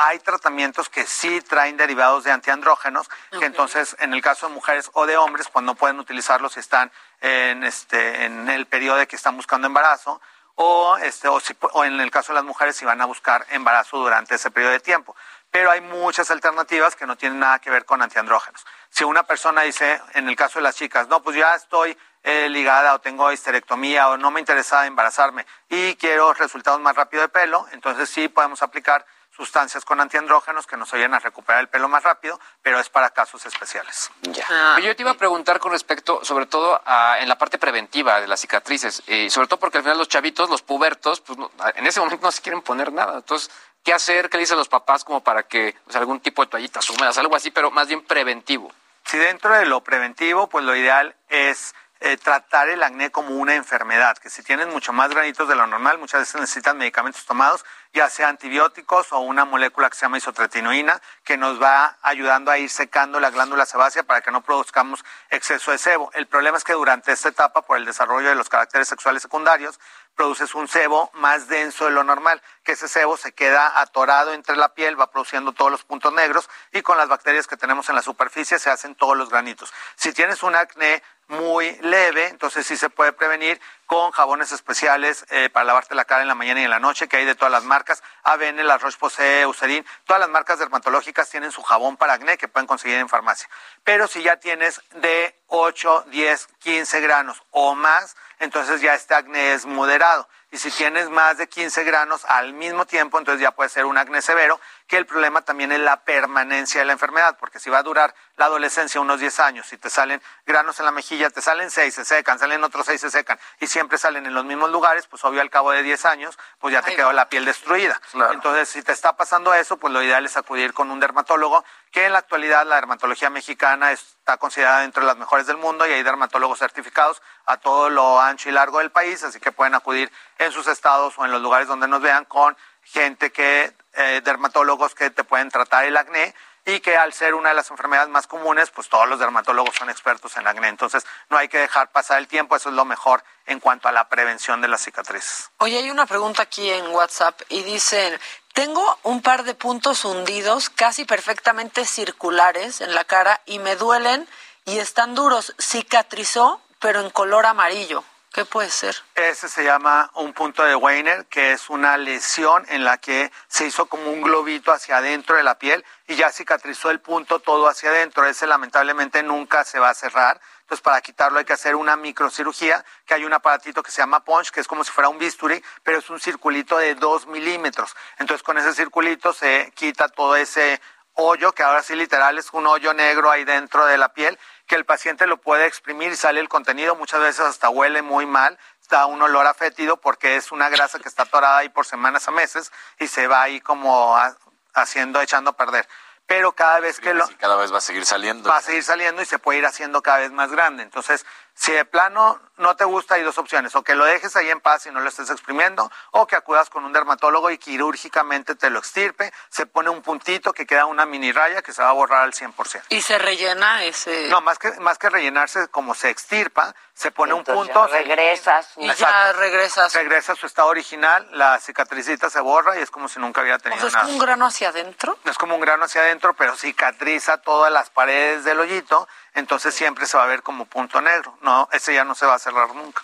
Hay 0.02 0.20
tratamientos 0.20 0.88
que 0.88 1.06
sí 1.06 1.42
traen 1.42 1.76
derivados 1.76 2.24
de 2.24 2.32
antiandrógenos, 2.32 3.10
que 3.38 3.44
entonces 3.46 3.98
en 4.00 4.14
el 4.14 4.22
caso 4.22 4.48
de 4.48 4.54
mujeres 4.54 4.90
o 4.94 5.06
de 5.06 5.18
hombres, 5.18 5.50
pues 5.50 5.66
no 5.66 5.76
pueden 5.76 6.00
utilizarlos 6.00 6.54
si 6.54 6.62
están 6.62 6.90
en, 7.20 7.66
este, 7.66 8.24
en 8.24 8.48
el 8.50 8.66
periodo 8.66 8.96
de 8.96 9.08
que 9.08 9.18
están 9.18 9.36
buscando 9.36 9.68
embarazo, 9.68 10.22
o, 10.56 10.96
este, 10.98 11.28
o, 11.28 11.42
si- 11.42 11.56
o 11.74 11.84
en 11.84 12.00
el 12.00 12.12
caso 12.12 12.32
de 12.32 12.36
las 12.36 12.46
mujeres 12.46 12.78
si 12.78 12.86
van 12.86 13.02
a 13.02 13.06
buscar 13.06 13.46
embarazo 13.50 13.98
durante 13.98 14.36
ese 14.36 14.52
periodo 14.52 14.72
de 14.72 14.80
tiempo. 14.80 15.18
Pero 15.52 15.70
hay 15.70 15.82
muchas 15.82 16.32
alternativas 16.32 16.96
que 16.96 17.06
no 17.06 17.18
tienen 17.18 17.40
nada 17.40 17.60
que 17.60 17.70
ver 17.70 17.84
con 17.84 18.02
antiandrógenos. 18.02 18.66
Si 18.90 19.04
una 19.04 19.24
persona 19.24 19.64
dice, 19.64 20.02
en 20.14 20.30
el 20.30 20.36
caso 20.38 20.60
de 20.60 20.64
las 20.64 20.76
chicas, 20.78 21.10
no, 21.10 21.22
pues 21.22 21.36
ya 21.36 21.56
estoy 21.56 21.98
eh, 22.24 22.48
ligada 22.50 22.94
o 22.94 23.00
tengo 23.00 23.32
histerectomía 23.34 24.08
o 24.10 24.18
no 24.18 24.32
me 24.32 24.40
interesa 24.40 24.86
embarazarme 24.86 25.46
y 25.68 25.96
quiero 25.96 26.34
resultados 26.34 26.80
más 26.80 26.96
rápido 26.96 27.22
de 27.22 27.30
pelo, 27.30 27.66
entonces 27.74 28.10
sí 28.10 28.30
podemos 28.30 28.62
aplicar 28.62 29.06
sustancias 29.44 29.86
con 29.86 30.02
antiandrógenos 30.02 30.68
que 30.68 30.76
nos 30.76 30.94
ayuden 30.94 31.14
a 31.14 31.20
recuperar 31.20 31.62
el 31.62 31.70
pelo 31.70 31.88
más 31.88 32.04
rápido, 32.04 32.38
pero 32.62 32.78
es 32.78 32.90
para 32.90 33.10
casos 33.12 33.46
especiales. 33.46 34.12
Pero 34.22 34.80
Yo 34.80 34.94
te 34.98 35.02
iba 35.04 35.12
a 35.12 35.14
preguntar 35.14 35.60
con 35.62 35.72
respecto, 35.72 36.20
sobre 36.26 36.46
todo 36.46 36.82
a- 36.86 37.20
en 37.22 37.30
la 37.30 37.38
parte 37.38 37.58
preventiva 37.58 38.20
de 38.20 38.28
las 38.28 38.42
cicatrices, 38.42 39.02
eh, 39.08 39.30
sobre 39.30 39.48
todo 39.48 39.58
porque 39.58 39.78
al 39.78 39.84
final 39.86 39.98
los 39.98 40.10
chavitos, 40.10 40.50
los 40.50 40.62
pubertos, 40.62 41.22
pues 41.22 41.40
no- 41.40 41.50
en 41.76 41.88
ese 41.88 42.02
momento 42.02 42.26
no 42.26 42.32
se 42.34 42.42
quieren 42.42 42.62
poner 42.62 42.92
nada. 42.92 43.16
Entonces, 43.16 43.50
¿qué 43.82 43.94
hacer? 43.94 44.30
¿Qué 44.30 44.36
le 44.36 44.42
dicen 44.42 44.58
los 44.58 44.68
papás 44.68 45.06
como 45.06 45.22
para 45.24 45.44
que 45.44 45.74
o 45.88 45.92
sea, 45.92 46.02
algún 46.02 46.20
tipo 46.20 46.44
de 46.44 46.52
toallitas 46.52 46.90
húmedas, 46.90 47.18
algo 47.18 47.34
así, 47.38 47.50
pero 47.50 47.72
más 47.72 47.88
bien 47.88 48.04
preventivo? 48.04 48.70
Si 49.06 49.18
dentro 49.18 49.56
de 49.56 49.66
lo 49.66 49.82
preventivo, 49.86 50.48
pues 50.50 50.66
lo 50.66 50.76
ideal 50.76 51.16
es 51.30 51.74
eh, 52.02 52.18
tratar 52.18 52.70
el 52.70 52.82
acné 52.82 53.12
como 53.12 53.36
una 53.36 53.56
enfermedad, 53.56 54.18
que 54.18 54.30
si 54.30 54.42
tienes 54.42 54.68
mucho 54.68 54.94
más 54.94 55.10
granitos 55.10 55.48
de 55.50 55.56
lo 55.56 55.68
normal, 55.68 55.98
muchas 55.98 56.22
veces 56.22 56.40
necesitan 56.40 56.78
medicamentos 56.78 57.26
tomados, 57.26 57.66
ya 57.94 58.10
sea 58.10 58.30
antibióticos 58.30 59.12
o 59.12 59.20
una 59.20 59.44
molécula 59.44 59.90
que 59.90 59.98
se 59.98 60.06
llama 60.06 60.18
isotretinoína, 60.18 61.02
que 61.24 61.38
nos 61.38 61.62
va 61.62 61.98
ayudando 62.02 62.52
a 62.52 62.58
ir 62.58 62.70
secando 62.70 63.20
la 63.20 63.32
glándula 63.32 63.66
sebácea 63.66 64.04
para 64.04 64.22
que 64.22 64.32
no 64.32 64.42
produzcamos 64.42 65.04
exceso 65.30 65.72
de 65.72 65.78
sebo. 65.78 66.10
El 66.14 66.28
problema 66.28 66.58
es 66.58 66.64
que 66.64 66.74
durante 66.74 67.12
esta 67.12 67.30
etapa, 67.30 67.64
por 67.64 67.78
el 67.78 67.86
desarrollo 67.86 68.30
de 68.30 68.36
los 68.36 68.48
caracteres 68.48 68.88
sexuales 68.88 69.22
secundarios, 69.22 69.80
produces 70.16 70.54
un 70.56 70.68
sebo 70.68 71.12
más 71.14 71.48
denso 71.48 71.86
de 71.86 71.92
lo 71.92 72.04
normal, 72.04 72.42
que 72.64 72.74
ese 72.74 72.88
sebo 72.88 73.18
se 73.18 73.34
queda 73.34 73.80
atorado 73.80 74.34
entre 74.34 74.56
la 74.56 74.74
piel, 74.74 75.00
va 75.00 75.12
produciendo 75.12 75.54
todos 75.54 75.72
los 75.72 75.84
puntos 75.84 76.14
negros 76.14 76.50
y 76.72 76.82
con 76.82 76.98
las 76.98 77.08
bacterias 77.08 77.48
que 77.48 77.58
tenemos 77.58 77.90
en 77.90 77.96
la 77.96 78.02
superficie 78.02 78.60
se 78.60 78.70
hacen 78.70 78.96
todos 78.96 79.18
los 79.18 79.30
granitos. 79.30 79.74
Si 79.96 80.14
tienes 80.14 80.44
un 80.44 80.56
acné 80.56 81.02
muy 81.30 81.78
leve, 81.82 82.28
entonces 82.28 82.68
sí 82.68 82.76
se 82.76 82.90
puede 82.90 83.14
prevenir 83.14 83.62
con 83.86 84.12
jabones 84.12 84.52
especiales 84.52 85.26
eh, 85.30 85.50
para 85.50 85.64
lavarte 85.64 85.96
la 85.96 86.06
cara 86.06 86.22
en 86.22 86.28
la 86.28 86.36
mañana 86.36 86.62
y 86.62 86.64
en 86.64 86.70
la 86.70 86.80
noche, 86.80 87.08
que 87.08 87.18
hay 87.18 87.26
de 87.26 87.36
todas 87.36 87.52
las 87.52 87.64
marcas, 87.64 88.04
ABN, 88.24 88.66
La 88.68 88.78
Roche-Posay, 88.78 89.42
Eucerin, 89.42 89.86
todas 90.06 90.20
las 90.20 90.30
marcas 90.30 90.60
dermatológicas 90.60 91.30
tienen 91.30 91.52
su 91.52 91.62
jabón 91.64 91.98
para 91.98 92.14
acné 92.14 92.38
que 92.38 92.48
pueden 92.48 92.68
conseguir 92.68 92.98
en 92.98 93.10
farmacia. 93.10 93.48
Pero 93.84 94.08
si 94.08 94.22
ya 94.22 94.38
tienes 94.38 94.82
de 94.96 95.36
8, 95.48 96.06
10, 96.10 96.48
15 96.60 97.02
granos 97.02 97.42
o 97.52 97.76
más, 97.76 98.16
entonces 98.40 98.82
ya 98.82 98.94
este 98.96 99.14
acné 99.16 99.54
es 99.54 99.66
moderado. 99.66 100.28
Y 100.52 100.58
si 100.58 100.72
tienes 100.72 101.10
más 101.10 101.38
de 101.38 101.48
15 101.48 101.84
granos 101.84 102.26
al 102.26 102.54
mismo 102.54 102.86
tiempo, 102.86 103.20
entonces 103.20 103.42
ya 103.42 103.52
puede 103.52 103.70
ser 103.70 103.86
un 103.86 103.98
acné 103.98 104.22
severo, 104.22 104.60
que 104.90 104.98
el 104.98 105.06
problema 105.06 105.44
también 105.44 105.72
es 105.72 105.80
la 105.80 106.02
permanencia 106.02 106.82
de 106.82 106.86
la 106.86 106.94
enfermedad, 106.94 107.38
porque 107.40 107.60
si 107.60 107.70
va 107.70 107.78
a 107.78 107.84
durar 107.84 108.16
la 108.38 108.46
adolescencia 108.46 109.00
unos 109.00 109.20
10 109.20 109.40
años, 109.40 109.68
si 109.68 109.78
te 109.78 109.88
salen 109.88 110.20
granos 110.48 110.80
en 110.80 110.86
la 110.86 110.92
mejilla, 110.92 111.30
te 111.30 111.44
salen 111.44 111.70
6, 111.70 111.94
se 111.94 112.06
secan, 112.06 112.40
salen 112.40 112.64
otros 112.64 112.88
6, 112.88 113.00
se 113.00 113.12
secan, 113.12 113.40
y 113.60 113.68
siempre 113.68 114.00
salen 114.00 114.26
en 114.26 114.34
los 114.34 114.46
mismos 114.46 114.72
lugares, 114.72 115.06
pues 115.06 115.24
obvio 115.24 115.42
al 115.42 115.52
cabo 115.52 115.70
de 115.72 115.84
10 115.84 116.06
años, 116.06 116.40
pues 116.58 116.74
ya 116.74 116.82
te 116.82 116.90
Ahí 116.90 116.96
quedó 116.96 117.08
va. 117.08 117.14
la 117.14 117.30
piel 117.30 117.46
destruida. 117.46 118.02
Entonces, 118.32 118.68
si 118.68 118.82
te 118.82 118.92
está 118.92 119.16
pasando 119.16 119.54
eso, 119.54 119.78
pues 119.78 119.94
lo 119.94 120.02
ideal 120.02 120.26
es 120.26 120.36
acudir 120.38 120.74
con 120.74 120.90
un 120.90 121.00
dermatólogo, 121.00 121.64
que 121.92 122.08
en 122.08 122.14
la 122.14 122.20
actualidad 122.20 122.66
la 122.66 122.76
dermatología 122.76 123.30
mexicana 123.30 123.92
está 123.92 124.38
considerada 124.38 124.82
dentro 124.82 125.02
de 125.04 125.08
las 125.08 125.18
mejores 125.18 125.46
del 125.46 125.58
mundo 125.58 125.86
y 125.86 125.92
hay 125.92 126.02
dermatólogos 126.02 126.58
certificados 126.58 127.22
a 127.46 127.58
todo 127.58 127.92
lo 127.92 128.20
ancho 128.20 128.50
y 128.50 128.54
largo 128.54 128.80
del 128.80 128.90
país, 128.90 129.24
así 129.24 129.40
que 129.40 129.52
pueden 129.52 129.76
acudir 129.76 130.12
en 130.40 130.52
sus 130.52 130.66
estados 130.66 131.14
o 131.20 131.26
en 131.26 131.32
los 131.32 131.44
lugares 131.44 131.68
donde 131.68 131.88
nos 131.88 132.02
vean 132.02 132.26
con 132.26 132.58
gente 132.84 133.32
que, 133.32 133.72
eh, 134.00 134.22
dermatólogos 134.24 134.96
que 134.96 135.10
te 135.10 135.26
pueden 135.26 135.50
tratar 135.50 135.84
el 135.84 135.98
acné 135.98 136.34
y 136.66 136.80
que 136.80 136.96
al 136.96 137.12
ser 137.12 137.34
una 137.34 137.50
de 137.50 137.56
las 137.56 137.70
enfermedades 137.70 138.10
más 138.10 138.28
comunes, 138.28 138.70
pues 138.70 138.88
todos 138.88 139.10
los 139.10 139.20
dermatólogos 139.20 139.76
son 139.76 139.90
expertos 139.90 140.38
en 140.38 140.48
acné. 140.48 140.70
Entonces, 140.70 141.06
no 141.30 141.38
hay 141.38 141.50
que 141.50 141.58
dejar 141.58 141.92
pasar 141.92 142.20
el 142.20 142.28
tiempo, 142.30 142.56
eso 142.56 142.70
es 142.70 142.76
lo 142.76 142.86
mejor 142.86 143.24
en 143.46 143.60
cuanto 143.60 143.90
a 143.90 143.92
la 143.92 144.08
prevención 144.08 144.62
de 144.62 144.70
las 144.70 144.82
cicatrices. 144.82 145.50
Oye, 145.58 145.78
hay 145.78 145.92
una 145.92 146.06
pregunta 146.06 146.44
aquí 146.44 146.70
en 146.70 146.88
WhatsApp 146.88 147.42
y 147.50 147.64
dicen, 147.64 148.18
tengo 148.54 149.00
un 149.04 149.22
par 149.22 149.44
de 149.44 149.54
puntos 149.54 150.06
hundidos 150.06 150.70
casi 150.70 151.04
perfectamente 151.04 151.86
circulares 151.86 152.80
en 152.80 152.96
la 152.96 153.04
cara 153.04 153.42
y 153.46 153.60
me 153.60 153.76
duelen 153.76 154.30
y 154.64 154.80
están 154.80 155.14
duros. 155.14 155.54
Cicatrizó, 155.60 156.62
pero 156.80 157.02
en 157.02 157.10
color 157.10 157.46
amarillo. 157.46 158.04
¿Qué 158.32 158.46
puede 158.46 158.70
ser? 158.70 158.96
Ese 159.16 159.50
se 159.50 159.64
llama 159.64 160.12
un 160.14 160.34
punto 160.34 160.64
de 160.64 160.76
Weiner, 160.76 161.26
que 161.26 161.52
es 161.52 161.68
una 161.70 161.98
lesión 161.98 162.64
en 162.70 162.84
la 162.84 162.98
que 163.00 163.32
se 163.48 163.66
hizo 163.66 163.88
como 163.88 164.12
un 164.12 164.22
globito 164.22 164.72
hacia 164.72 164.98
adentro 164.98 165.36
de 165.36 165.42
la 165.42 165.58
piel 165.58 165.84
y 166.08 166.16
ya 166.16 166.32
cicatrizó 166.32 166.92
el 166.92 167.00
punto 167.00 167.40
todo 167.40 167.68
hacia 167.68 167.90
adentro. 167.90 168.28
Ese 168.28 168.46
lamentablemente 168.46 169.24
nunca 169.24 169.64
se 169.64 169.80
va 169.80 169.90
a 169.90 169.96
cerrar. 169.96 170.40
Entonces, 170.62 170.84
para 170.84 171.02
quitarlo 171.02 171.40
hay 171.40 171.46
que 171.46 171.54
hacer 171.54 171.76
una 171.76 171.96
microcirugía, 171.96 172.86
que 173.08 173.16
hay 173.16 173.26
un 173.26 173.34
aparatito 173.34 173.82
que 173.82 173.90
se 173.90 174.04
llama 174.04 174.24
punch, 174.24 174.52
que 174.52 174.60
es 174.60 174.68
como 174.68 174.84
si 174.84 174.92
fuera 174.92 175.10
un 175.10 175.18
bisturí, 175.18 175.64
pero 175.82 175.98
es 175.98 176.08
un 176.12 176.20
circulito 176.20 176.78
de 176.78 176.94
dos 176.94 177.26
milímetros. 177.26 177.96
Entonces, 178.20 178.44
con 178.44 178.60
ese 178.60 178.76
circulito 178.76 179.34
se 179.34 179.74
quita 179.76 180.08
todo 180.08 180.36
ese 180.36 180.80
hoyo, 181.14 181.52
que 181.52 181.64
ahora 181.64 181.84
sí 181.84 181.96
literal 181.96 182.38
es 182.38 182.54
un 182.54 182.68
hoyo 182.68 182.94
negro 182.94 183.30
ahí 183.30 183.44
dentro 183.44 183.86
de 183.86 183.98
la 183.98 184.14
piel, 184.14 184.38
que 184.70 184.76
el 184.76 184.86
paciente 184.86 185.28
lo 185.28 185.38
puede 185.38 185.66
exprimir 185.66 186.12
y 186.14 186.16
sale 186.16 186.40
el 186.40 186.48
contenido, 186.48 186.96
muchas 186.96 187.20
veces 187.20 187.42
hasta 187.42 187.70
huele 187.70 188.02
muy 188.04 188.26
mal, 188.26 188.58
da 188.90 189.06
un 189.08 189.22
olor 189.22 189.46
a 189.48 189.54
fétido 189.54 189.98
porque 189.98 190.36
es 190.36 190.52
una 190.52 190.70
grasa 190.70 191.00
que 191.00 191.10
está 191.10 191.24
atorada 191.24 191.58
ahí 191.58 191.70
por 191.70 191.86
semanas 191.86 192.28
a 192.28 192.32
meses 192.32 192.72
y 193.00 193.08
se 193.08 193.28
va 193.28 193.42
ahí 193.42 193.60
como 193.62 194.16
a- 194.16 194.38
haciendo, 194.74 195.20
echando 195.22 195.50
a 195.52 195.58
perder. 195.58 195.88
Pero 196.28 196.52
cada 196.52 196.80
vez 196.80 197.00
que 197.00 197.16
lo... 197.16 197.28
Y 197.30 197.34
cada 197.36 197.56
vez 197.56 197.74
va 197.74 197.80
a 197.80 197.82
seguir 197.82 198.06
saliendo. 198.06 198.48
Va 198.50 198.58
a 198.58 198.62
seguir 198.62 198.84
saliendo 198.84 199.22
y 199.24 199.26
se 199.26 199.40
puede 199.40 199.58
ir 199.60 199.66
haciendo 199.66 200.04
cada 200.04 200.20
vez 200.20 200.32
más 200.32 200.52
grande. 200.52 200.84
Entonces, 200.84 201.26
si 201.60 201.74
de 201.74 201.84
plano 201.84 202.40
no 202.56 202.76
te 202.78 202.86
gusta, 202.86 203.16
hay 203.16 203.22
dos 203.24 203.38
opciones. 203.38 203.76
O 203.76 203.84
que 203.84 203.94
lo 203.96 204.06
dejes 204.06 204.34
ahí 204.38 204.50
en 204.50 204.62
paz 204.62 204.86
y 204.86 204.92
no 204.92 205.02
lo 205.02 205.10
estés 205.10 205.30
exprimiendo, 205.30 205.92
o 206.12 206.26
que 206.26 206.38
acudas 206.38 206.70
con 206.70 206.86
un 206.86 206.94
dermatólogo 206.94 207.52
y 207.52 207.58
quirúrgicamente 207.58 208.56
te 208.56 208.70
lo 208.70 208.80
extirpe. 208.80 209.34
Se 209.50 209.66
pone 209.66 209.90
un 209.90 210.02
puntito 210.02 210.54
que 210.54 210.66
queda 210.66 210.86
una 210.86 211.06
mini 211.06 211.34
raya 211.34 211.62
que 211.62 211.74
se 211.74 211.82
va 211.82 211.90
a 211.90 211.94
borrar 211.94 212.24
al 212.24 212.32
100%. 212.34 212.84
Y 212.90 213.02
se 213.02 213.18
rellena 213.18 213.84
ese... 213.84 214.30
No, 214.30 214.40
más 214.40 214.58
que, 214.58 214.72
más 214.80 214.98
que 214.98 215.10
rellenarse, 215.10 215.68
como 215.68 215.96
se 215.96 216.10
extirpa, 216.10 216.74
se 216.94 217.12
pone 217.12 217.34
un 217.34 217.44
punto. 217.44 217.88
ya 217.90 217.94
regresas. 217.94 218.72
Y 218.78 218.94
ya 218.94 219.34
regresas. 219.34 219.94
Regresa 219.94 220.34
a 220.34 220.36
su 220.36 220.46
estado 220.46 220.70
original, 220.70 221.28
la 221.32 221.60
cicatricita 221.60 222.30
se 222.30 222.40
borra 222.40 222.80
y 222.80 222.82
es 222.82 222.90
como 222.92 223.10
si 223.10 223.20
nunca 223.20 223.42
hubiera 223.42 223.58
O 223.58 223.60
tenido 223.60 223.80
sea, 223.82 223.88
es 223.88 223.94
nada. 223.94 224.06
como 224.06 224.14
un 224.18 224.20
grano 224.26 224.46
hacia 224.46 224.70
adentro. 224.70 225.18
Es 225.26 225.38
como 225.38 225.56
un 225.56 225.62
grano 225.62 225.84
hacia 225.86 226.02
adentro, 226.02 226.34
pero 226.36 226.56
cicatriza 226.56 227.38
todas 227.40 227.72
las 227.72 227.90
paredes 227.90 228.44
del 228.46 228.60
hoyito, 228.60 229.08
entonces 229.34 229.74
siempre 229.76 230.06
se 230.06 230.18
va 230.18 230.24
a 230.24 230.28
ver 230.28 230.44
como 230.44 230.66
punto 230.66 231.02
negro. 231.02 231.38
No, 231.42 231.68
ese 231.72 231.94
ya 231.94 232.04
no 232.04 232.16
se 232.16 232.26
va 232.26 232.36
a 232.36 232.40
cerrar 232.40 232.74
nunca. 232.76 233.04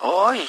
Uy, 0.00 0.48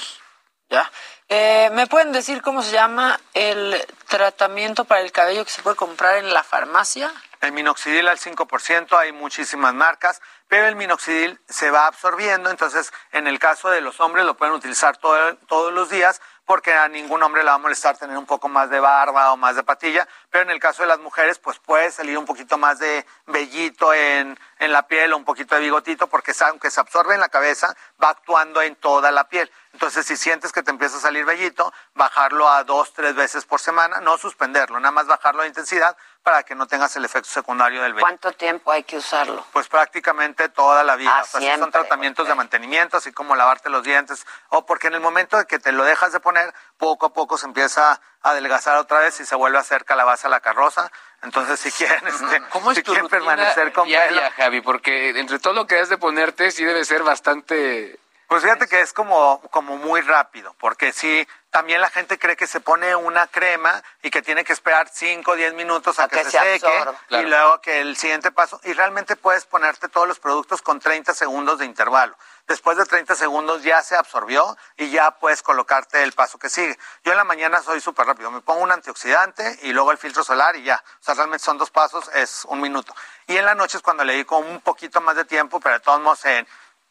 ya. 0.69 0.91
Eh, 1.29 1.69
¿Me 1.73 1.87
pueden 1.87 2.11
decir 2.13 2.41
cómo 2.41 2.61
se 2.61 2.71
llama 2.71 3.19
el 3.33 3.85
tratamiento 4.07 4.85
para 4.85 5.01
el 5.01 5.11
cabello 5.11 5.43
que 5.43 5.51
se 5.51 5.61
puede 5.61 5.75
comprar 5.75 6.17
en 6.17 6.33
la 6.33 6.43
farmacia? 6.43 7.11
El 7.41 7.51
minoxidil 7.51 8.07
al 8.07 8.17
5%, 8.17 8.97
hay 8.97 9.11
muchísimas 9.11 9.73
marcas, 9.73 10.21
pero 10.47 10.65
el 10.67 10.75
minoxidil 10.75 11.39
se 11.47 11.69
va 11.69 11.85
absorbiendo, 11.85 12.49
entonces 12.49 12.91
en 13.11 13.27
el 13.27 13.37
caso 13.37 13.69
de 13.69 13.81
los 13.81 13.99
hombres 13.99 14.25
lo 14.25 14.35
pueden 14.35 14.55
utilizar 14.55 14.97
todo- 14.97 15.35
todos 15.47 15.71
los 15.71 15.89
días 15.89 16.19
porque 16.47 16.73
a 16.73 16.87
ningún 16.87 17.21
hombre 17.21 17.43
le 17.43 17.49
va 17.49 17.55
a 17.55 17.59
molestar 17.59 17.97
tener 17.97 18.17
un 18.17 18.25
poco 18.25 18.47
más 18.47 18.69
de 18.69 18.79
barba 18.79 19.33
o 19.33 19.37
más 19.37 19.57
de 19.57 19.63
patilla, 19.63 20.07
pero 20.31 20.45
en 20.45 20.49
el 20.49 20.61
caso 20.61 20.81
de 20.81 20.87
las 20.87 20.99
mujeres 20.99 21.39
pues 21.39 21.59
puede 21.59 21.91
salir 21.91 22.17
un 22.17 22.25
poquito 22.25 22.57
más 22.57 22.79
de 22.79 23.05
vellito 23.25 23.93
en, 23.93 24.39
en 24.59 24.71
la 24.71 24.87
piel 24.87 25.11
o 25.11 25.17
un 25.17 25.25
poquito 25.25 25.55
de 25.55 25.61
bigotito 25.61 26.07
porque 26.07 26.31
aunque 26.45 26.71
se 26.71 26.79
absorbe 26.79 27.13
en 27.15 27.19
la 27.19 27.27
cabeza 27.27 27.75
va 28.01 28.11
actuando 28.11 28.61
en 28.61 28.77
toda 28.77 29.11
la 29.11 29.27
piel. 29.27 29.51
Entonces 29.77 30.07
si 30.07 30.17
sientes 30.17 30.51
que 30.51 30.63
te 30.63 30.71
empieza 30.71 30.97
a 30.97 30.99
salir 30.99 31.23
vellito, 31.23 31.71
bajarlo 31.93 32.49
a 32.49 32.63
dos, 32.63 32.93
tres 32.93 33.13
veces 33.13 33.45
por 33.45 33.59
semana, 33.59 34.01
no 34.01 34.17
suspenderlo, 34.17 34.79
nada 34.79 34.91
más 34.91 35.05
bajarlo 35.05 35.43
de 35.43 35.49
intensidad 35.49 35.95
para 36.23 36.41
que 36.41 36.55
no 36.55 36.65
tengas 36.65 36.95
el 36.95 37.05
efecto 37.05 37.29
secundario 37.29 37.83
del 37.83 37.93
vello. 37.93 38.01
¿Cuánto 38.01 38.31
tiempo 38.31 38.71
hay 38.71 38.83
que 38.83 38.97
usarlo? 38.97 39.45
Pues 39.53 39.67
prácticamente 39.67 40.49
toda 40.49 40.83
la 40.83 40.95
vida. 40.95 41.11
Ah, 41.13 41.21
o 41.21 41.25
sea, 41.27 41.39
sí 41.39 41.45
siempre, 41.45 41.61
son 41.61 41.71
tratamientos 41.71 42.27
de 42.27 42.33
mantenimiento, 42.33 42.97
así 42.97 43.11
como 43.11 43.35
lavarte 43.35 43.69
los 43.69 43.83
dientes, 43.83 44.25
o 44.49 44.65
porque 44.65 44.87
en 44.87 44.95
el 44.95 44.99
momento 44.99 45.37
de 45.37 45.45
que 45.45 45.59
te 45.59 45.71
lo 45.71 45.83
dejas 45.83 46.11
de 46.11 46.21
poner, 46.21 46.55
poco 46.79 47.05
a 47.05 47.13
poco 47.13 47.37
se 47.37 47.45
empieza 47.45 47.91
a 48.23 48.31
adelgazar 48.31 48.77
otra 48.77 48.97
vez 48.97 49.19
y 49.19 49.27
se 49.27 49.35
vuelve 49.35 49.59
a 49.59 49.61
hacer 49.61 49.85
calabaza 49.85 50.27
a 50.27 50.31
la 50.31 50.39
carroza. 50.39 50.91
Entonces, 51.21 51.59
si 51.59 51.71
quieren, 51.71 52.07
este, 52.07 52.41
¿Cómo 52.49 52.71
es 52.71 52.77
si 52.77 52.83
tu 52.83 52.93
quieren 52.93 53.09
permanecer 53.09 53.71
con 53.73 53.87
diaria, 53.87 54.21
pelo, 54.21 54.31
Javi? 54.37 54.61
Porque 54.61 55.09
entre 55.09 55.37
todo 55.37 55.53
lo 55.53 55.67
que 55.67 55.79
has 55.79 55.89
de 55.89 55.99
ponerte, 55.99 56.49
sí 56.49 56.65
debe 56.65 56.83
ser 56.83 57.03
bastante... 57.03 57.99
Pues 58.27 58.43
fíjate 58.43 58.67
que 58.67 58.81
es 58.81 58.91
como, 58.91 59.41
como 59.51 59.77
muy 59.77 60.01
rápido, 60.01 60.53
porque 60.59 60.91
sí, 60.91 61.25
también 61.49 61.79
la 61.79 61.89
gente 61.89 62.19
cree 62.19 62.35
que 62.35 62.45
se 62.45 62.59
pone 62.59 62.93
una 62.93 63.25
crema 63.27 63.81
y 64.03 64.09
que 64.09 64.21
tiene 64.21 64.43
que 64.43 64.51
esperar 64.51 64.89
5 64.91 65.31
o 65.31 65.35
10 65.35 65.53
minutos 65.53 65.97
a, 65.97 66.09
que, 66.09 66.17
que 66.17 66.25
se, 66.25 66.31
se 66.31 66.37
seque 66.37 66.67
absorba. 66.67 66.99
y 67.09 67.21
luego 67.23 67.61
que 67.61 67.79
el 67.79 67.95
siguiente 67.95 68.31
paso, 68.31 68.59
y 68.65 68.73
realmente 68.73 69.15
puedes 69.15 69.45
ponerte 69.45 69.87
todos 69.87 70.09
los 70.09 70.19
productos 70.19 70.61
con 70.61 70.81
30 70.81 71.13
segundos 71.13 71.59
de 71.59 71.65
intervalo. 71.65 72.17
Después 72.47 72.77
de 72.77 72.85
30 72.85 73.15
segundos 73.15 73.63
ya 73.63 73.81
se 73.81 73.95
absorbió 73.95 74.57
y 74.75 74.89
ya 74.89 75.11
puedes 75.11 75.41
colocarte 75.41 76.03
el 76.03 76.11
paso 76.11 76.37
que 76.37 76.49
sigue. 76.49 76.77
Yo 77.05 77.13
en 77.13 77.17
la 77.17 77.23
mañana 77.23 77.61
soy 77.61 77.79
súper 77.79 78.07
rápido, 78.07 78.29
me 78.29 78.41
pongo 78.41 78.61
un 78.61 78.71
antioxidante 78.71 79.59
y 79.63 79.71
luego 79.71 79.91
el 79.91 79.97
filtro 79.97 80.23
solar 80.23 80.57
y 80.57 80.63
ya. 80.63 80.83
O 80.99 81.03
sea, 81.03 81.13
realmente 81.13 81.43
son 81.43 81.57
dos 81.57 81.71
pasos, 81.71 82.09
es 82.13 82.43
un 82.45 82.59
minuto. 82.59 82.93
Y 83.25 83.37
en 83.37 83.45
la 83.45 83.55
noche 83.55 83.77
es 83.77 83.83
cuando 83.83 84.03
le 84.03 84.13
dedico 84.13 84.37
un 84.37 84.59
poquito 84.61 84.99
más 84.99 85.15
de 85.15 85.25
tiempo, 85.25 85.59
pero 85.59 85.75
de 85.75 85.81
todos 85.81 86.01
modos 86.01 86.23
en 86.25 86.47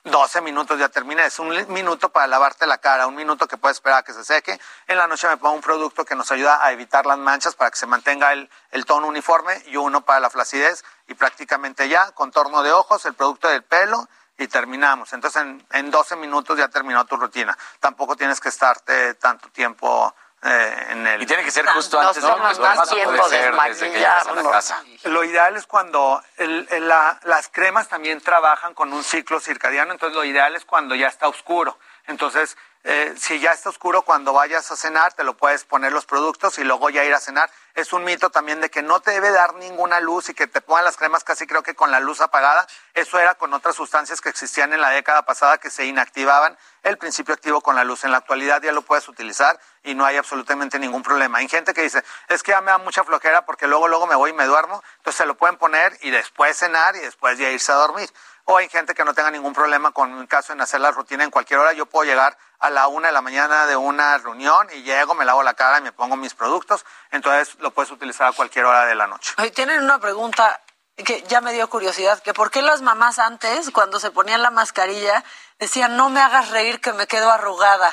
12 0.06 0.40
minutos 0.40 0.78
ya 0.78 0.88
terminé. 0.88 1.26
Es 1.26 1.38
un 1.40 1.52
minuto 1.72 2.10
para 2.10 2.28
lavarte 2.28 2.64
la 2.66 2.78
cara, 2.78 3.08
un 3.08 3.16
minuto 3.16 3.48
que 3.48 3.56
puedes 3.56 3.76
esperar 3.78 3.98
a 3.98 4.02
que 4.04 4.12
se 4.12 4.24
seque. 4.24 4.58
En 4.86 4.98
la 4.98 5.08
noche 5.08 5.26
me 5.26 5.36
pongo 5.36 5.56
un 5.56 5.60
producto 5.60 6.04
que 6.04 6.14
nos 6.14 6.30
ayuda 6.30 6.64
a 6.64 6.70
evitar 6.72 7.06
las 7.06 7.18
manchas 7.18 7.56
para 7.56 7.70
que 7.72 7.76
se 7.76 7.86
mantenga 7.86 8.32
el, 8.32 8.48
el 8.70 8.84
tono 8.84 9.08
uniforme 9.08 9.62
y 9.66 9.76
uno 9.76 10.02
para 10.02 10.20
la 10.20 10.30
flacidez 10.30 10.84
y 11.08 11.14
prácticamente 11.14 11.88
ya, 11.88 12.12
contorno 12.12 12.62
de 12.62 12.70
ojos, 12.70 13.04
el 13.04 13.14
producto 13.14 13.48
del 13.48 13.64
pelo 13.64 14.08
y 14.38 14.46
terminamos. 14.46 15.12
Entonces 15.12 15.42
en, 15.42 15.66
en 15.72 15.90
12 15.90 16.14
minutos 16.16 16.56
ya 16.56 16.68
terminó 16.68 17.04
tu 17.04 17.16
rutina. 17.16 17.58
Tampoco 17.80 18.14
tienes 18.16 18.40
que 18.40 18.48
estarte 18.48 19.14
tanto 19.14 19.48
tiempo 19.48 20.14
eh, 20.42 20.86
en 20.90 21.06
el... 21.06 21.22
Y 21.22 21.26
tiene 21.26 21.42
que 21.44 21.50
ser 21.50 21.66
justo 21.66 22.00
No 22.00 22.08
antes 22.08 22.22
de 22.22 22.28
somos 22.28 22.52
irnos, 22.52 22.76
más 22.76 22.88
tiempo 22.90 23.10
puede 23.16 23.28
ser 23.30 23.54
desde 23.54 23.90
que 23.92 23.98
llegas 23.98 24.26
a 24.26 24.32
la 24.32 24.34
desmaquillarnos. 24.34 24.52
casa. 24.52 24.84
Lo 25.04 25.24
ideal 25.24 25.56
es 25.56 25.66
cuando 25.66 26.22
el- 26.36 26.68
el- 26.70 26.88
la- 26.88 27.18
las 27.24 27.48
cremas 27.48 27.88
también 27.88 28.20
trabajan 28.20 28.74
con 28.74 28.92
un 28.92 29.02
ciclo 29.02 29.40
circadiano, 29.40 29.92
entonces 29.92 30.14
lo 30.16 30.24
ideal 30.24 30.54
es 30.54 30.64
cuando 30.64 30.94
ya 30.94 31.08
está 31.08 31.26
oscuro. 31.28 31.78
Entonces, 32.06 32.56
eh, 32.88 33.14
si 33.18 33.40
ya 33.40 33.50
está 33.50 33.68
oscuro, 33.68 34.02
cuando 34.02 34.32
vayas 34.32 34.70
a 34.70 34.76
cenar, 34.76 35.12
te 35.12 35.24
lo 35.24 35.36
puedes 35.36 35.64
poner 35.64 35.92
los 35.92 36.06
productos 36.06 36.56
y 36.58 36.62
luego 36.62 36.88
ya 36.88 37.04
ir 37.04 37.12
a 37.14 37.18
cenar. 37.18 37.50
Es 37.74 37.92
un 37.92 38.04
mito 38.04 38.30
también 38.30 38.60
de 38.60 38.70
que 38.70 38.80
no 38.80 39.00
te 39.00 39.10
debe 39.10 39.32
dar 39.32 39.56
ninguna 39.56 39.98
luz 39.98 40.28
y 40.28 40.34
que 40.34 40.46
te 40.46 40.60
pongan 40.60 40.84
las 40.84 40.96
cremas 40.96 41.24
casi 41.24 41.48
creo 41.48 41.64
que 41.64 41.74
con 41.74 41.90
la 41.90 41.98
luz 41.98 42.20
apagada. 42.20 42.64
Eso 42.94 43.18
era 43.18 43.34
con 43.34 43.52
otras 43.54 43.74
sustancias 43.74 44.20
que 44.20 44.28
existían 44.28 44.72
en 44.72 44.80
la 44.80 44.90
década 44.90 45.22
pasada 45.22 45.58
que 45.58 45.68
se 45.68 45.84
inactivaban 45.84 46.56
el 46.84 46.96
principio 46.96 47.34
activo 47.34 47.60
con 47.60 47.74
la 47.74 47.82
luz. 47.82 48.04
En 48.04 48.12
la 48.12 48.18
actualidad 48.18 48.62
ya 48.62 48.70
lo 48.70 48.82
puedes 48.82 49.08
utilizar 49.08 49.58
y 49.82 49.96
no 49.96 50.04
hay 50.04 50.16
absolutamente 50.16 50.78
ningún 50.78 51.02
problema. 51.02 51.38
Hay 51.38 51.48
gente 51.48 51.74
que 51.74 51.82
dice, 51.82 52.04
es 52.28 52.44
que 52.44 52.52
ya 52.52 52.60
me 52.60 52.70
da 52.70 52.78
mucha 52.78 53.02
flojera 53.02 53.44
porque 53.44 53.66
luego, 53.66 53.88
luego 53.88 54.06
me 54.06 54.14
voy 54.14 54.30
y 54.30 54.34
me 54.34 54.44
duermo. 54.44 54.80
Entonces 54.98 55.18
se 55.18 55.26
lo 55.26 55.36
pueden 55.36 55.56
poner 55.56 55.98
y 56.02 56.10
después 56.10 56.56
cenar 56.56 56.94
y 56.94 57.00
después 57.00 57.36
ya 57.36 57.50
irse 57.50 57.72
a 57.72 57.74
dormir. 57.74 58.08
O 58.46 58.56
hay 58.56 58.68
gente 58.68 58.94
que 58.94 59.04
no 59.04 59.12
tenga 59.12 59.30
ningún 59.32 59.52
problema 59.52 59.90
con 59.90 60.18
el 60.18 60.28
caso 60.28 60.52
en 60.52 60.60
hacer 60.60 60.80
la 60.80 60.92
rutina 60.92 61.24
en 61.24 61.30
cualquier 61.30 61.58
hora. 61.58 61.72
Yo 61.72 61.86
puedo 61.86 62.04
llegar 62.04 62.38
a 62.60 62.70
la 62.70 62.86
una 62.86 63.08
de 63.08 63.12
la 63.12 63.20
mañana 63.20 63.66
de 63.66 63.74
una 63.74 64.16
reunión 64.18 64.68
y 64.72 64.82
llego, 64.82 65.14
me 65.14 65.24
lavo 65.24 65.42
la 65.42 65.54
cara 65.54 65.78
y 65.78 65.82
me 65.82 65.90
pongo 65.90 66.16
mis 66.16 66.32
productos. 66.32 66.86
Entonces 67.10 67.56
lo 67.58 67.72
puedes 67.72 67.90
utilizar 67.90 68.28
a 68.28 68.32
cualquier 68.32 68.64
hora 68.64 68.86
de 68.86 68.94
la 68.94 69.08
noche. 69.08 69.34
Hoy 69.38 69.50
tienen 69.50 69.82
una 69.82 69.98
pregunta 69.98 70.60
que 70.96 71.22
ya 71.22 71.40
me 71.40 71.52
dio 71.52 71.68
curiosidad, 71.68 72.22
que 72.22 72.32
por 72.32 72.52
qué 72.52 72.62
las 72.62 72.82
mamás 72.82 73.18
antes, 73.18 73.70
cuando 73.70 73.98
se 73.98 74.12
ponían 74.12 74.42
la 74.42 74.52
mascarilla, 74.52 75.24
decían, 75.58 75.96
no 75.96 76.08
me 76.08 76.20
hagas 76.20 76.50
reír 76.50 76.80
que 76.80 76.92
me 76.92 77.08
quedo 77.08 77.30
arrugada. 77.30 77.92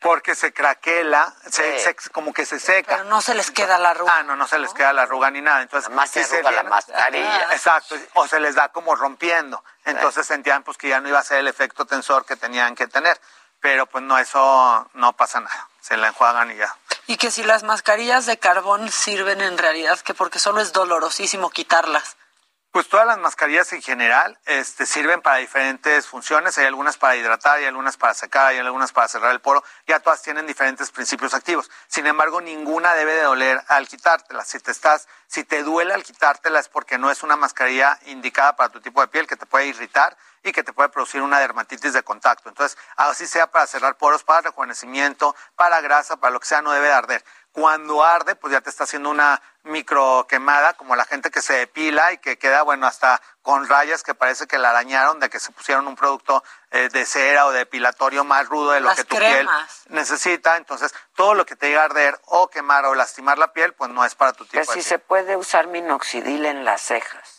Porque 0.00 0.36
se 0.36 0.52
craquela, 0.52 1.34
se, 1.50 1.80
se- 1.80 1.96
como 2.12 2.32
que 2.32 2.46
se 2.46 2.60
seca. 2.60 2.98
Pero 2.98 3.08
no 3.08 3.20
se 3.20 3.34
les 3.34 3.50
queda 3.50 3.78
la 3.78 3.90
arruga. 3.90 4.14
Ah, 4.18 4.22
no, 4.22 4.36
no 4.36 4.46
se 4.46 4.58
les 4.60 4.72
queda 4.72 4.92
la 4.92 5.02
arruga 5.02 5.28
ni 5.30 5.40
nada. 5.40 5.60
Entonces, 5.62 5.88
Además 5.88 6.10
se 6.10 6.22
sí 6.22 6.36
arruga 6.36 6.52
la 6.52 6.62
mascarilla. 6.62 7.48
Exacto, 7.52 7.96
o 8.14 8.28
se 8.28 8.38
les 8.38 8.54
da 8.54 8.68
como 8.68 8.94
rompiendo. 8.94 9.64
Entonces 9.84 10.24
sentían 10.26 10.62
pues 10.62 10.76
que 10.78 10.88
ya 10.88 11.00
no 11.00 11.08
iba 11.08 11.18
a 11.18 11.24
ser 11.24 11.38
el 11.38 11.48
efecto 11.48 11.84
tensor 11.84 12.24
que 12.24 12.36
tenían 12.36 12.76
que 12.76 12.86
tener. 12.86 13.20
Pero 13.60 13.86
pues 13.86 14.04
no, 14.04 14.16
eso 14.18 14.88
no 14.94 15.14
pasa 15.14 15.40
nada. 15.40 15.68
Se 15.80 15.96
la 15.96 16.08
enjuagan 16.08 16.52
y 16.52 16.56
ya. 16.56 16.76
Y 17.08 17.16
que 17.16 17.32
si 17.32 17.42
las 17.42 17.64
mascarillas 17.64 18.24
de 18.26 18.38
carbón 18.38 18.92
sirven 18.92 19.40
en 19.40 19.58
realidad, 19.58 19.98
que 20.00 20.14
porque 20.14 20.38
solo 20.38 20.60
es 20.60 20.72
dolorosísimo 20.72 21.50
quitarlas. 21.50 22.17
Pues 22.78 22.88
todas 22.88 23.08
las 23.08 23.18
mascarillas 23.18 23.72
en 23.72 23.82
general 23.82 24.38
este, 24.46 24.86
sirven 24.86 25.20
para 25.20 25.38
diferentes 25.38 26.06
funciones. 26.06 26.56
Hay 26.58 26.66
algunas 26.66 26.96
para 26.96 27.16
hidratar, 27.16 27.58
hay 27.58 27.64
algunas 27.64 27.96
para 27.96 28.14
secar, 28.14 28.46
hay 28.46 28.58
algunas 28.58 28.92
para 28.92 29.08
cerrar 29.08 29.32
el 29.32 29.40
poro. 29.40 29.64
Ya 29.88 29.98
todas 29.98 30.22
tienen 30.22 30.46
diferentes 30.46 30.92
principios 30.92 31.34
activos. 31.34 31.68
Sin 31.88 32.06
embargo, 32.06 32.40
ninguna 32.40 32.94
debe 32.94 33.14
de 33.14 33.22
doler 33.22 33.60
al 33.66 33.88
quitártela. 33.88 34.44
Si 34.44 34.60
te 34.60 34.70
estás, 34.70 35.08
si 35.26 35.42
te 35.42 35.64
duele 35.64 35.92
al 35.92 36.04
quitártela 36.04 36.60
es 36.60 36.68
porque 36.68 36.98
no 36.98 37.10
es 37.10 37.24
una 37.24 37.34
mascarilla 37.34 37.98
indicada 38.06 38.54
para 38.54 38.68
tu 38.68 38.80
tipo 38.80 39.00
de 39.00 39.08
piel 39.08 39.26
que 39.26 39.34
te 39.34 39.44
puede 39.44 39.66
irritar 39.66 40.16
y 40.44 40.52
que 40.52 40.62
te 40.62 40.72
puede 40.72 40.88
producir 40.88 41.20
una 41.20 41.40
dermatitis 41.40 41.92
de 41.92 42.04
contacto. 42.04 42.48
Entonces, 42.48 42.78
así 42.94 43.26
sea 43.26 43.48
para 43.48 43.66
cerrar 43.66 43.96
poros, 43.96 44.22
para 44.22 44.42
rejuvenecimiento, 44.42 45.34
para 45.56 45.80
grasa, 45.80 46.18
para 46.18 46.30
lo 46.30 46.38
que 46.38 46.46
sea, 46.46 46.62
no 46.62 46.70
debe 46.70 46.86
de 46.86 46.92
arder. 46.92 47.24
Cuando 47.58 48.04
arde, 48.04 48.34
pues 48.36 48.52
ya 48.52 48.60
te 48.60 48.70
está 48.70 48.84
haciendo 48.84 49.10
una 49.10 49.40
micro 49.64 50.26
quemada, 50.28 50.74
como 50.74 50.96
la 50.96 51.04
gente 51.04 51.30
que 51.30 51.42
se 51.42 51.52
depila 51.54 52.12
y 52.12 52.18
que 52.18 52.38
queda, 52.38 52.62
bueno, 52.62 52.86
hasta 52.86 53.20
con 53.42 53.68
rayas 53.68 54.02
que 54.02 54.14
parece 54.14 54.46
que 54.46 54.58
la 54.58 54.70
arañaron 54.70 55.20
de 55.20 55.28
que 55.28 55.40
se 55.40 55.50
pusieron 55.52 55.86
un 55.86 55.96
producto 55.96 56.42
eh, 56.70 56.88
de 56.90 57.04
cera 57.04 57.46
o 57.46 57.52
depilatorio 57.52 58.24
más 58.24 58.48
rudo 58.48 58.72
de 58.72 58.80
lo 58.80 58.88
Las 58.88 58.96
que 58.96 59.04
tu 59.04 59.16
cremas. 59.16 59.82
piel 59.84 59.94
necesita. 59.96 60.56
Entonces, 60.56 60.94
todo 61.14 61.34
lo 61.34 61.44
que 61.46 61.56
te 61.56 61.68
llega 61.68 61.82
a 61.82 61.86
arder 61.86 62.18
o 62.26 62.48
quemar 62.48 62.86
o 62.86 62.94
lastimar 62.94 63.38
la 63.38 63.52
piel, 63.52 63.74
pues 63.74 63.90
no 63.90 64.04
es 64.04 64.14
para 64.14 64.32
tu 64.32 64.44
tipo 64.44 64.58
de 64.58 64.64
si 64.66 64.72
piel. 64.74 64.84
se 64.84 64.98
puede 64.98 65.36
usar 65.36 65.66
minoxidil 65.66 66.46
en 66.46 66.64
las 66.64 66.80
cejas. 66.80 67.34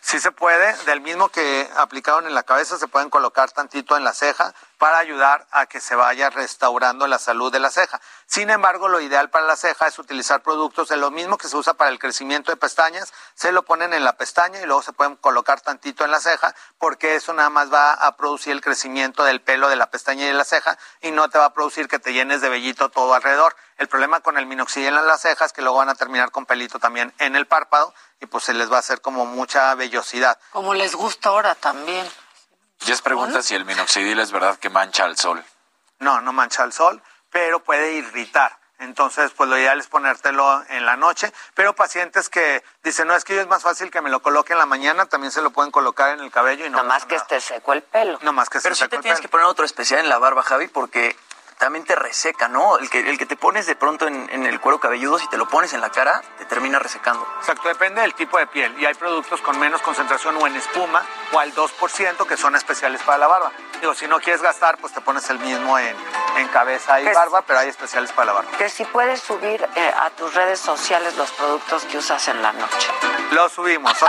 Sí 0.00 0.20
se 0.20 0.30
puede, 0.32 0.76
del 0.84 1.00
mismo 1.00 1.30
que 1.30 1.68
aplicaron 1.76 2.26
en 2.26 2.34
la 2.34 2.42
cabeza, 2.42 2.76
se 2.76 2.88
pueden 2.88 3.08
colocar 3.08 3.50
tantito 3.52 3.96
en 3.96 4.04
la 4.04 4.12
ceja 4.12 4.54
para 4.84 4.98
ayudar 4.98 5.46
a 5.50 5.64
que 5.64 5.80
se 5.80 5.94
vaya 5.94 6.28
restaurando 6.28 7.06
la 7.06 7.18
salud 7.18 7.50
de 7.50 7.58
la 7.58 7.70
ceja. 7.70 8.02
Sin 8.26 8.50
embargo, 8.50 8.86
lo 8.86 9.00
ideal 9.00 9.30
para 9.30 9.46
la 9.46 9.56
ceja 9.56 9.86
es 9.86 9.98
utilizar 9.98 10.42
productos 10.42 10.88
de 10.88 10.98
lo 10.98 11.10
mismo 11.10 11.38
que 11.38 11.48
se 11.48 11.56
usa 11.56 11.72
para 11.72 11.90
el 11.90 11.98
crecimiento 11.98 12.52
de 12.52 12.58
pestañas, 12.58 13.14
se 13.34 13.50
lo 13.50 13.62
ponen 13.62 13.94
en 13.94 14.04
la 14.04 14.18
pestaña 14.18 14.60
y 14.60 14.66
luego 14.66 14.82
se 14.82 14.92
pueden 14.92 15.16
colocar 15.16 15.62
tantito 15.62 16.04
en 16.04 16.10
la 16.10 16.20
ceja, 16.20 16.54
porque 16.76 17.14
eso 17.14 17.32
nada 17.32 17.48
más 17.48 17.72
va 17.72 17.94
a 17.94 18.14
producir 18.18 18.52
el 18.52 18.60
crecimiento 18.60 19.24
del 19.24 19.40
pelo 19.40 19.70
de 19.70 19.76
la 19.76 19.86
pestaña 19.90 20.24
y 20.24 20.26
de 20.26 20.34
la 20.34 20.44
ceja 20.44 20.76
y 21.00 21.12
no 21.12 21.30
te 21.30 21.38
va 21.38 21.46
a 21.46 21.54
producir 21.54 21.88
que 21.88 21.98
te 21.98 22.12
llenes 22.12 22.42
de 22.42 22.50
vellito 22.50 22.90
todo 22.90 23.14
alrededor. 23.14 23.56
El 23.78 23.88
problema 23.88 24.20
con 24.20 24.36
el 24.36 24.44
minoxidil 24.44 24.88
en 24.88 25.06
las 25.06 25.22
cejas 25.22 25.46
es 25.46 25.52
que 25.54 25.62
luego 25.62 25.78
van 25.78 25.88
a 25.88 25.94
terminar 25.94 26.30
con 26.30 26.44
pelito 26.44 26.78
también 26.78 27.14
en 27.20 27.36
el 27.36 27.46
párpado 27.46 27.94
y 28.20 28.26
pues 28.26 28.44
se 28.44 28.52
les 28.52 28.70
va 28.70 28.76
a 28.76 28.80
hacer 28.80 29.00
como 29.00 29.24
mucha 29.24 29.74
vellosidad. 29.76 30.38
Como 30.52 30.74
les 30.74 30.94
gusta 30.94 31.30
ahora 31.30 31.54
también. 31.54 32.06
Jess 32.84 33.02
pregunta 33.02 33.42
si 33.42 33.54
el 33.54 33.64
minoxidil 33.64 34.18
es 34.20 34.32
verdad 34.32 34.58
que 34.58 34.70
mancha 34.70 35.04
al 35.04 35.16
sol. 35.16 35.44
No, 35.98 36.20
no 36.20 36.32
mancha 36.32 36.62
al 36.62 36.72
sol, 36.72 37.02
pero 37.30 37.60
puede 37.60 37.94
irritar. 37.94 38.58
Entonces, 38.80 39.30
pues 39.30 39.48
lo 39.48 39.56
ideal 39.56 39.78
es 39.78 39.86
ponértelo 39.86 40.62
en 40.68 40.84
la 40.84 40.96
noche, 40.96 41.32
pero 41.54 41.74
pacientes 41.74 42.28
que 42.28 42.62
dicen, 42.82 43.06
no, 43.06 43.14
es 43.14 43.24
que 43.24 43.34
yo 43.36 43.40
es 43.40 43.46
más 43.46 43.62
fácil 43.62 43.90
que 43.90 44.00
me 44.02 44.10
lo 44.10 44.20
coloque 44.20 44.52
en 44.52 44.58
la 44.58 44.66
mañana, 44.66 45.06
también 45.06 45.30
se 45.30 45.40
lo 45.40 45.50
pueden 45.50 45.70
colocar 45.70 46.10
en 46.10 46.20
el 46.20 46.30
cabello 46.30 46.66
y 46.66 46.70
no 46.70 46.78
Nada 46.78 46.88
más 46.88 47.04
que 47.06 47.14
esté 47.14 47.40
seco 47.40 47.72
el 47.72 47.82
pelo. 47.82 48.18
No 48.22 48.32
más 48.32 48.50
que 48.50 48.58
Pero 48.60 48.72
esté 48.72 48.84
sí 48.84 48.88
te 48.90 48.96
seco 48.96 48.96
el 48.96 49.02
tienes 49.02 49.20
pelo. 49.20 49.28
que 49.28 49.30
poner 49.30 49.46
otro 49.46 49.64
especial 49.64 50.00
en 50.00 50.08
la 50.08 50.18
barba, 50.18 50.42
Javi, 50.42 50.66
porque 50.68 51.16
también 51.58 51.84
te 51.84 51.94
reseca, 51.94 52.48
¿no? 52.48 52.78
El 52.78 52.90
que, 52.90 52.98
el 53.00 53.18
que 53.18 53.26
te 53.26 53.36
pones 53.36 53.66
de 53.66 53.76
pronto 53.76 54.06
en, 54.06 54.28
en 54.32 54.44
el 54.46 54.60
cuero 54.60 54.80
cabelludo, 54.80 55.18
si 55.18 55.28
te 55.28 55.36
lo 55.36 55.48
pones 55.48 55.72
en 55.72 55.80
la 55.80 55.90
cara, 55.90 56.22
te 56.38 56.44
termina 56.44 56.78
resecando. 56.78 57.26
Exacto, 57.38 57.68
depende 57.68 58.00
del 58.00 58.14
tipo 58.14 58.38
de 58.38 58.46
piel. 58.46 58.74
Y 58.80 58.86
hay 58.86 58.94
productos 58.94 59.40
con 59.40 59.58
menos 59.58 59.80
concentración 59.82 60.36
o 60.36 60.46
en 60.46 60.56
espuma 60.56 61.02
o 61.32 61.38
al 61.38 61.54
2% 61.54 62.26
que 62.26 62.36
son 62.36 62.54
especiales 62.56 63.02
para 63.02 63.18
la 63.18 63.26
barba. 63.26 63.52
Digo, 63.80 63.94
si 63.94 64.06
no 64.06 64.20
quieres 64.20 64.40
gastar, 64.42 64.78
pues 64.78 64.92
te 64.92 65.00
pones 65.00 65.28
el 65.30 65.38
mismo 65.40 65.78
en, 65.78 65.96
en 66.36 66.48
cabeza 66.48 67.00
y 67.00 67.04
Que 67.04 67.12
barba, 67.12 67.42
pero 67.42 67.58
hay 67.58 67.68
especiales 67.68 68.12
para 68.12 68.26
la 68.26 68.32
barba. 68.34 68.50
Que 68.56 68.68
si 68.68 68.84
puedes 68.84 69.20
subir 69.20 69.66
eh, 69.74 69.94
a 70.00 70.10
tus 70.10 70.32
redes 70.34 70.58
sociales 70.60 71.16
los 71.16 71.30
productos 71.32 71.84
que 71.84 71.98
usas 71.98 72.26
en 72.28 72.40
la 72.42 72.52
noche. 72.52 72.88
Lo 73.32 73.48
subimos. 73.48 74.00
Hoy, 74.02 74.08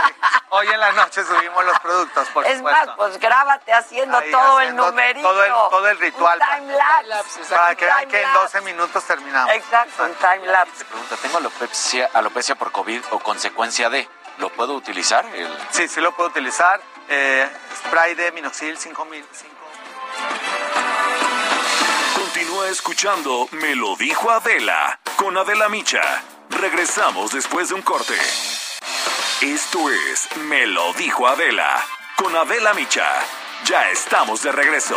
hoy 0.50 0.68
en 0.68 0.80
la 0.80 0.92
noche 0.92 1.24
subimos 1.24 1.64
los 1.64 1.78
productos, 1.80 2.28
por 2.28 2.46
es 2.46 2.58
supuesto. 2.58 2.86
más, 2.86 2.96
pues 2.96 3.18
grábate 3.18 3.72
haciendo 3.72 4.16
Ahí 4.18 4.30
todo 4.30 4.58
haciendo 4.58 4.84
el 4.86 4.90
numerito. 4.90 5.28
Todo 5.28 5.44
el, 5.44 5.52
todo 5.52 5.88
el 5.88 5.98
ritual. 5.98 6.40
Un 6.40 6.56
time 6.66 6.76
lapse. 7.06 7.35
Para 7.48 7.74
que 7.74 7.84
vean 7.84 8.08
que 8.08 8.16
en 8.16 8.22
Time-lapse. 8.22 8.58
12 8.58 8.60
minutos 8.62 9.04
terminamos. 9.04 9.54
Exacto, 9.54 10.04
un 10.04 10.14
time 10.14 10.46
lapse. 10.46 10.84
Pregunta, 10.84 11.16
tengo 11.16 11.38
alopecia, 11.38 12.10
alopecia 12.12 12.54
por 12.54 12.72
COVID 12.72 13.02
o 13.10 13.18
consecuencia 13.20 13.90
de. 13.90 14.08
¿Lo 14.38 14.50
puedo 14.50 14.74
utilizar? 14.74 15.24
El... 15.34 15.48
Sí, 15.70 15.88
sí 15.88 16.00
lo 16.00 16.14
puedo 16.14 16.28
utilizar. 16.28 16.80
Eh, 17.08 17.48
spray 17.76 18.14
de 18.14 18.32
minoxidil 18.32 18.76
5000. 18.76 19.24
Continúa 22.14 22.68
escuchando 22.68 23.48
Me 23.52 23.74
lo 23.74 23.96
dijo 23.96 24.30
Adela 24.30 24.98
con 25.16 25.36
Adela 25.38 25.68
Micha. 25.68 26.22
Regresamos 26.50 27.32
después 27.32 27.68
de 27.68 27.74
un 27.74 27.82
corte. 27.82 28.14
Esto 29.40 29.90
es 29.90 30.36
Me 30.36 30.66
lo 30.66 30.92
dijo 30.94 31.26
Adela 31.26 31.82
con 32.16 32.34
Adela 32.36 32.74
Micha. 32.74 33.06
Ya 33.64 33.90
estamos 33.90 34.42
de 34.42 34.52
regreso. 34.52 34.96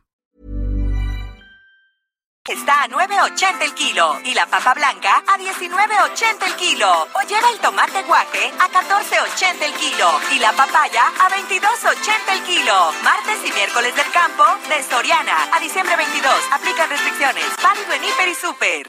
Está 2.49 2.83
a 2.83 2.87
9.80 2.87 3.61
el 3.61 3.73
kilo 3.75 4.19
y 4.25 4.33
la 4.33 4.47
papa 4.47 4.73
blanca 4.73 5.23
a 5.27 5.37
19.80 5.37 6.47
el 6.47 6.55
kilo. 6.55 7.07
O 7.13 7.27
lleva 7.27 7.49
el 7.51 7.59
tomate 7.59 8.01
guaje 8.03 8.51
a 8.59 8.67
14.80 8.67 9.61
el 9.61 9.73
kilo 9.73 10.09
y 10.31 10.39
la 10.39 10.51
papaya 10.53 11.03
a 11.19 11.29
22.80 11.29 12.33
el 12.33 12.43
kilo. 12.43 12.91
Martes 13.03 13.39
y 13.45 13.51
miércoles 13.51 13.95
del 13.95 14.11
campo 14.11 14.43
de 14.69 14.83
Soriana 14.83 15.49
a 15.53 15.59
diciembre 15.59 15.95
22. 15.95 16.33
Aplica 16.51 16.87
restricciones. 16.87 17.45
Válido 17.61 17.93
en 17.93 18.03
Hiper 18.03 18.27
y 18.27 18.35
Super. 18.35 18.87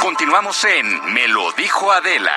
Continuamos 0.00 0.64
en 0.64 1.12
Me 1.12 1.28
lo 1.28 1.52
dijo 1.52 1.92
Adela. 1.92 2.32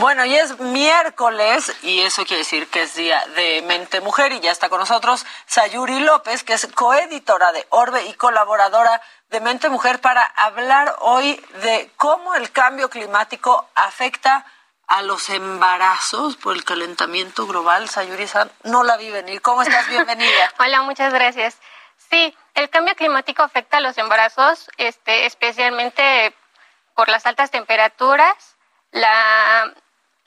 Bueno, 0.00 0.24
y 0.24 0.34
es 0.34 0.58
miércoles 0.58 1.76
y 1.82 2.00
eso 2.00 2.24
quiere 2.24 2.38
decir 2.38 2.68
que 2.68 2.84
es 2.84 2.94
día 2.94 3.22
de 3.36 3.60
Mente 3.60 4.00
Mujer 4.00 4.32
y 4.32 4.40
ya 4.40 4.50
está 4.50 4.70
con 4.70 4.80
nosotros 4.80 5.26
Sayuri 5.44 6.00
López, 6.00 6.42
que 6.42 6.54
es 6.54 6.66
coeditora 6.68 7.52
de 7.52 7.66
Orbe 7.68 8.06
y 8.06 8.14
colaboradora 8.14 9.02
de 9.28 9.40
Mente 9.40 9.68
Mujer 9.68 10.00
para 10.00 10.22
hablar 10.22 10.96
hoy 11.00 11.38
de 11.62 11.90
cómo 11.98 12.34
el 12.34 12.50
cambio 12.50 12.88
climático 12.88 13.68
afecta 13.74 14.46
a 14.86 15.02
los 15.02 15.28
embarazos 15.28 16.34
por 16.36 16.56
el 16.56 16.64
calentamiento 16.64 17.46
global. 17.46 17.90
Sayuri 17.90 18.26
San, 18.26 18.50
no 18.64 18.82
la 18.84 18.96
vi 18.96 19.10
venir. 19.10 19.42
¿Cómo 19.42 19.60
estás? 19.60 19.86
Bienvenida. 19.90 20.50
Hola, 20.58 20.80
muchas 20.80 21.12
gracias. 21.12 21.58
Sí, 22.08 22.34
el 22.54 22.70
cambio 22.70 22.94
climático 22.94 23.42
afecta 23.42 23.76
a 23.76 23.80
los 23.80 23.98
embarazos, 23.98 24.70
este, 24.78 25.26
especialmente 25.26 26.34
por 26.94 27.10
las 27.10 27.26
altas 27.26 27.50
temperaturas, 27.50 28.56
la, 28.92 29.72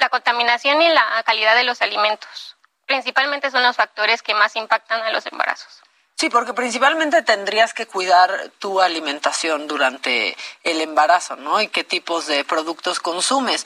la 0.04 0.10
contaminación 0.10 0.82
y 0.82 0.89
la 0.89 1.24
calidad 1.24 1.56
de 1.56 1.64
los 1.64 1.82
alimentos. 1.82 2.58
Principalmente 2.86 3.49
son 3.51 3.64
los 3.64 3.78
factores 3.78 4.22
que 4.22 4.34
más 4.34 4.54
impactan 4.58 5.01
a 5.01 5.12
los 5.12 5.26
embarazos. 5.28 5.82
Sí, 6.16 6.30
porque 6.30 6.54
principalmente 6.54 7.22
tendrías 7.22 7.74
que 7.74 7.88
cuidar 7.88 8.49
tu 8.60 8.82
alimentación 8.82 9.66
durante 9.68 10.36
el 10.64 10.82
embarazo, 10.82 11.38
¿no? 11.38 11.62
Y 11.62 11.70
qué 11.70 11.86
tipos 11.86 12.28
de 12.28 12.43
productos 12.43 12.99
consumes. 12.99 13.66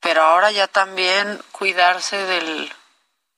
Pero 0.00 0.22
ahora 0.22 0.50
ya 0.50 0.66
también 0.66 1.40
cuidarse 1.52 2.16
del, 2.16 2.72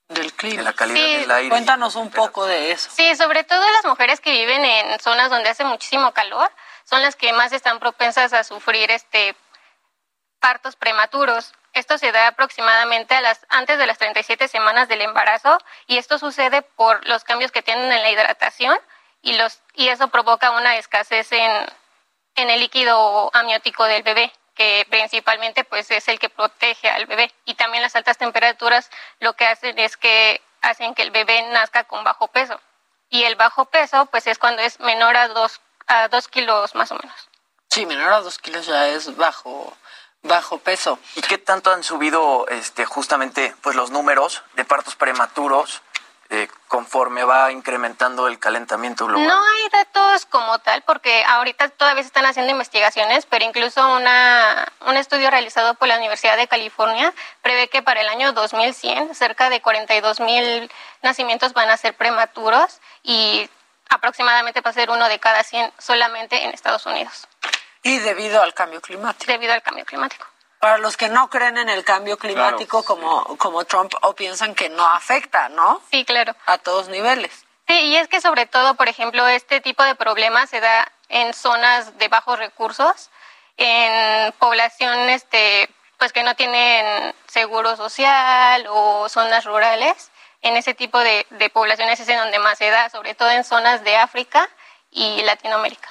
del 0.08 0.32
clima. 0.32 0.56
De 0.58 0.62
la 0.62 0.72
calidad 0.72 0.96
Sí. 1.06 1.16
del 1.18 1.30
aire. 1.30 1.50
Cuéntanos 1.50 1.94
un 1.96 2.10
poco 2.10 2.46
de 2.46 2.72
eso. 2.72 2.88
Sí, 2.94 3.14
sobre 3.16 3.44
todo 3.44 3.62
las 3.72 3.84
mujeres 3.84 4.20
que 4.20 4.30
viven 4.32 4.64
en 4.64 4.98
zonas 5.00 5.28
donde 5.28 5.50
hace 5.50 5.64
muchísimo 5.64 6.12
calor 6.12 6.50
son 6.84 7.02
las 7.02 7.14
que 7.14 7.32
más 7.34 7.52
están 7.52 7.78
propensas 7.78 8.32
a 8.32 8.42
sufrir 8.42 8.90
este 8.90 9.36
partos 10.40 10.76
prematuros. 10.76 11.52
Esto 11.72 11.96
se 11.96 12.12
da 12.12 12.28
aproximadamente 12.28 13.14
a 13.14 13.22
las 13.22 13.46
antes 13.48 13.78
de 13.78 13.86
las 13.86 13.98
37 13.98 14.46
semanas 14.48 14.88
del 14.88 15.00
embarazo 15.00 15.58
y 15.86 15.96
esto 15.96 16.18
sucede 16.18 16.62
por 16.62 17.06
los 17.06 17.24
cambios 17.24 17.50
que 17.50 17.62
tienen 17.62 17.90
en 17.90 18.02
la 18.02 18.10
hidratación 18.10 18.78
y 19.22 19.34
los 19.34 19.60
y 19.74 19.88
eso 19.88 20.08
provoca 20.08 20.50
una 20.50 20.76
escasez 20.76 21.32
en, 21.32 21.66
el 22.34 22.60
líquido 22.60 23.30
amniótico 23.34 23.84
del 23.84 24.02
bebé 24.02 24.32
que 24.54 24.86
principalmente 24.90 25.64
pues 25.64 25.90
es 25.90 26.08
el 26.08 26.18
que 26.18 26.28
protege 26.28 26.90
al 26.90 27.06
bebé. 27.06 27.32
Y 27.46 27.54
también 27.54 27.82
las 27.82 27.96
altas 27.96 28.18
temperaturas 28.18 28.90
lo 29.18 29.32
que 29.32 29.46
hacen 29.46 29.78
es 29.78 29.96
que 29.96 30.42
hacen 30.60 30.94
que 30.94 31.02
el 31.02 31.10
bebé 31.10 31.40
nazca 31.50 31.84
con 31.84 32.04
bajo 32.04 32.28
peso. 32.28 32.60
Y 33.08 33.24
el 33.24 33.36
bajo 33.36 33.64
peso 33.64 34.06
pues 34.06 34.26
es 34.26 34.38
cuando 34.38 34.60
es 34.60 34.78
menor 34.80 35.16
a 35.16 35.28
dos 35.28 35.60
a 35.86 36.08
dos 36.08 36.28
kilos 36.28 36.74
más 36.74 36.92
o 36.92 36.96
menos. 36.96 37.28
Sí, 37.70 37.86
menor 37.86 38.12
a 38.12 38.20
dos 38.20 38.38
kilos 38.38 38.66
ya 38.66 38.88
es 38.88 39.16
bajo, 39.16 39.74
bajo 40.22 40.58
peso. 40.58 40.98
¿Y 41.16 41.22
qué 41.22 41.38
tanto 41.38 41.72
han 41.72 41.82
subido 41.82 42.46
este, 42.48 42.84
justamente 42.84 43.54
pues, 43.60 43.76
los 43.76 43.90
números 43.90 44.42
de 44.54 44.64
partos 44.64 44.96
prematuros 44.96 45.82
eh, 46.30 46.48
conforme 46.68 47.24
va 47.24 47.52
incrementando 47.52 48.28
el 48.28 48.38
calentamiento 48.38 49.06
global? 49.06 49.26
No 49.26 49.34
hay 49.34 49.68
datos 49.70 50.24
como 50.26 50.58
tal, 50.60 50.82
porque 50.82 51.24
ahorita 51.24 51.68
todavía 51.70 52.02
se 52.02 52.06
están 52.06 52.24
haciendo 52.24 52.52
investigaciones, 52.52 53.26
pero 53.26 53.44
incluso 53.44 53.86
una, 53.94 54.72
un 54.86 54.96
estudio 54.96 55.30
realizado 55.30 55.74
por 55.74 55.88
la 55.88 55.98
Universidad 55.98 56.36
de 56.36 56.48
California 56.48 57.12
prevé 57.42 57.68
que 57.68 57.82
para 57.82 58.00
el 58.00 58.08
año 58.08 58.32
2100 58.32 59.14
cerca 59.14 59.50
de 59.50 59.60
42 59.60 60.20
mil 60.20 60.70
nacimientos 61.02 61.52
van 61.52 61.68
a 61.68 61.76
ser 61.76 61.94
prematuros 61.94 62.80
y 63.02 63.50
aproximadamente 63.90 64.62
va 64.62 64.70
a 64.70 64.74
ser 64.74 64.88
uno 64.88 65.08
de 65.08 65.18
cada 65.18 65.42
100 65.42 65.72
solamente 65.78 66.44
en 66.44 66.52
Estados 66.52 66.86
Unidos. 66.86 67.28
Y 67.82 67.98
debido 67.98 68.42
al 68.42 68.54
cambio 68.54 68.80
climático. 68.80 69.30
Debido 69.30 69.52
al 69.52 69.62
cambio 69.62 69.84
climático. 69.84 70.26
Para 70.58 70.78
los 70.78 70.96
que 70.96 71.08
no 71.08 71.28
creen 71.28 71.58
en 71.58 71.68
el 71.68 71.84
cambio 71.84 72.16
climático 72.16 72.84
como, 72.84 73.36
como 73.36 73.64
Trump 73.64 73.92
o 74.02 74.14
piensan 74.14 74.54
que 74.54 74.68
no 74.68 74.86
afecta, 74.86 75.48
¿no? 75.48 75.82
Sí, 75.90 76.04
claro. 76.04 76.36
A 76.46 76.58
todos 76.58 76.88
niveles. 76.88 77.44
Sí, 77.66 77.74
y 77.74 77.96
es 77.96 78.06
que 78.06 78.20
sobre 78.20 78.46
todo, 78.46 78.74
por 78.74 78.88
ejemplo, 78.88 79.26
este 79.26 79.60
tipo 79.60 79.82
de 79.82 79.96
problemas 79.96 80.50
se 80.50 80.60
da 80.60 80.90
en 81.08 81.34
zonas 81.34 81.98
de 81.98 82.08
bajos 82.08 82.38
recursos, 82.38 83.10
en 83.56 84.32
población 84.34 85.08
este, 85.08 85.68
pues 85.98 86.12
que 86.12 86.22
no 86.22 86.36
tienen 86.36 87.14
seguro 87.26 87.76
social 87.76 88.66
o 88.68 89.08
zonas 89.08 89.44
rurales. 89.44 90.12
En 90.42 90.56
ese 90.56 90.74
tipo 90.74 90.98
de, 90.98 91.26
de 91.30 91.50
poblaciones 91.50 91.98
es 91.98 92.08
en 92.08 92.18
donde 92.18 92.38
más 92.38 92.58
se 92.58 92.70
da, 92.70 92.88
sobre 92.88 93.14
todo 93.14 93.30
en 93.30 93.44
zonas 93.44 93.82
de 93.84 93.96
África 93.96 94.48
y 94.90 95.22
Latinoamérica. 95.22 95.88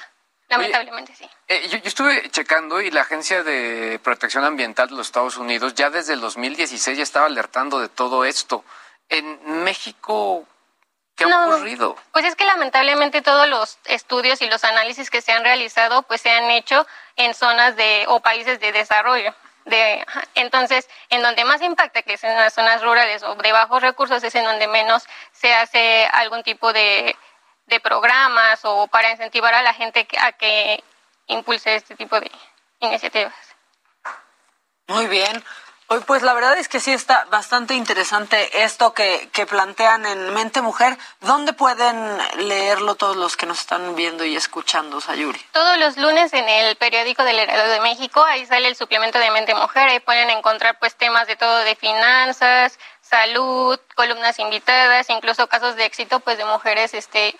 Lamentablemente 0.52 1.14
sí. 1.16 1.28
Eh, 1.48 1.66
yo, 1.68 1.78
yo 1.78 1.88
estuve 1.88 2.30
checando 2.30 2.80
y 2.82 2.90
la 2.90 3.00
Agencia 3.00 3.42
de 3.42 3.98
Protección 4.02 4.44
Ambiental 4.44 4.88
de 4.88 4.96
los 4.96 5.06
Estados 5.06 5.38
Unidos 5.38 5.74
ya 5.74 5.88
desde 5.88 6.12
el 6.12 6.20
2016 6.20 6.98
ya 6.98 7.02
estaba 7.02 7.26
alertando 7.26 7.80
de 7.80 7.88
todo 7.88 8.26
esto. 8.26 8.62
En 9.08 9.64
México, 9.64 10.46
¿qué 11.16 11.24
ha 11.24 11.46
ocurrido? 11.46 11.96
Pues 12.12 12.26
es 12.26 12.36
que 12.36 12.44
lamentablemente 12.44 13.22
todos 13.22 13.48
los 13.48 13.78
estudios 13.84 14.42
y 14.42 14.46
los 14.46 14.62
análisis 14.64 15.08
que 15.08 15.22
se 15.22 15.32
han 15.32 15.42
realizado 15.42 16.02
pues 16.02 16.20
se 16.20 16.30
han 16.30 16.50
hecho 16.50 16.86
en 17.16 17.32
zonas 17.32 17.74
de 17.76 18.04
o 18.08 18.20
países 18.20 18.60
de 18.60 18.72
desarrollo. 18.72 19.34
De, 19.64 20.04
entonces, 20.34 20.88
en 21.08 21.22
donde 21.22 21.44
más 21.44 21.62
impacta, 21.62 22.02
que 22.02 22.14
es 22.14 22.24
en 22.24 22.36
las 22.36 22.52
zonas 22.52 22.82
rurales 22.82 23.22
o 23.22 23.36
de 23.36 23.52
bajos 23.52 23.80
recursos, 23.80 24.22
es 24.22 24.34
en 24.34 24.44
donde 24.44 24.66
menos 24.66 25.04
se 25.30 25.54
hace 25.54 26.04
algún 26.12 26.42
tipo 26.42 26.72
de, 26.72 27.16
de 27.66 27.80
programas 27.80 28.60
o 28.64 28.86
para 28.88 29.10
incentivar 29.10 29.54
a 29.54 29.62
la 29.62 29.74
gente 29.74 30.06
a 30.20 30.32
que 30.32 30.82
impulse 31.26 31.74
este 31.74 31.96
tipo 31.96 32.18
de 32.20 32.30
iniciativas. 32.80 33.34
Muy 34.88 35.06
bien. 35.06 35.42
Hoy, 35.88 36.00
pues 36.06 36.22
la 36.22 36.32
verdad 36.32 36.56
es 36.56 36.68
que 36.68 36.80
sí 36.80 36.90
está 36.90 37.26
bastante 37.26 37.74
interesante 37.74 38.62
esto 38.64 38.94
que, 38.94 39.28
que 39.30 39.44
plantean 39.44 40.06
en 40.06 40.32
Mente 40.32 40.62
Mujer. 40.62 40.96
¿Dónde 41.20 41.52
pueden 41.52 42.18
leerlo 42.48 42.94
todos 42.94 43.14
los 43.14 43.36
que 43.36 43.44
nos 43.44 43.60
están 43.60 43.94
viendo 43.94 44.24
y 44.24 44.34
escuchando, 44.34 45.02
Sayuri? 45.02 45.38
Todos 45.52 45.76
los 45.76 45.98
lunes 45.98 46.32
en 46.32 46.48
el 46.48 46.76
periódico 46.76 47.24
del 47.24 47.38
Heraldo 47.38 47.70
de 47.70 47.80
México, 47.80 48.24
ahí 48.24 48.46
sale 48.46 48.68
el 48.68 48.76
suplemento 48.76 49.18
de 49.18 49.30
Mente 49.32 49.54
Mujer, 49.54 49.86
ahí 49.88 50.00
pueden 50.00 50.30
encontrar 50.30 50.78
pues 50.78 50.94
temas 50.94 51.26
de 51.26 51.36
todo 51.36 51.58
de 51.58 51.76
finanzas, 51.76 52.78
salud, 53.02 53.78
columnas 53.94 54.38
invitadas, 54.38 55.10
incluso 55.10 55.46
casos 55.46 55.76
de 55.76 55.84
éxito 55.84 56.20
pues 56.20 56.38
de 56.38 56.46
mujeres 56.46 56.94
este 56.94 57.36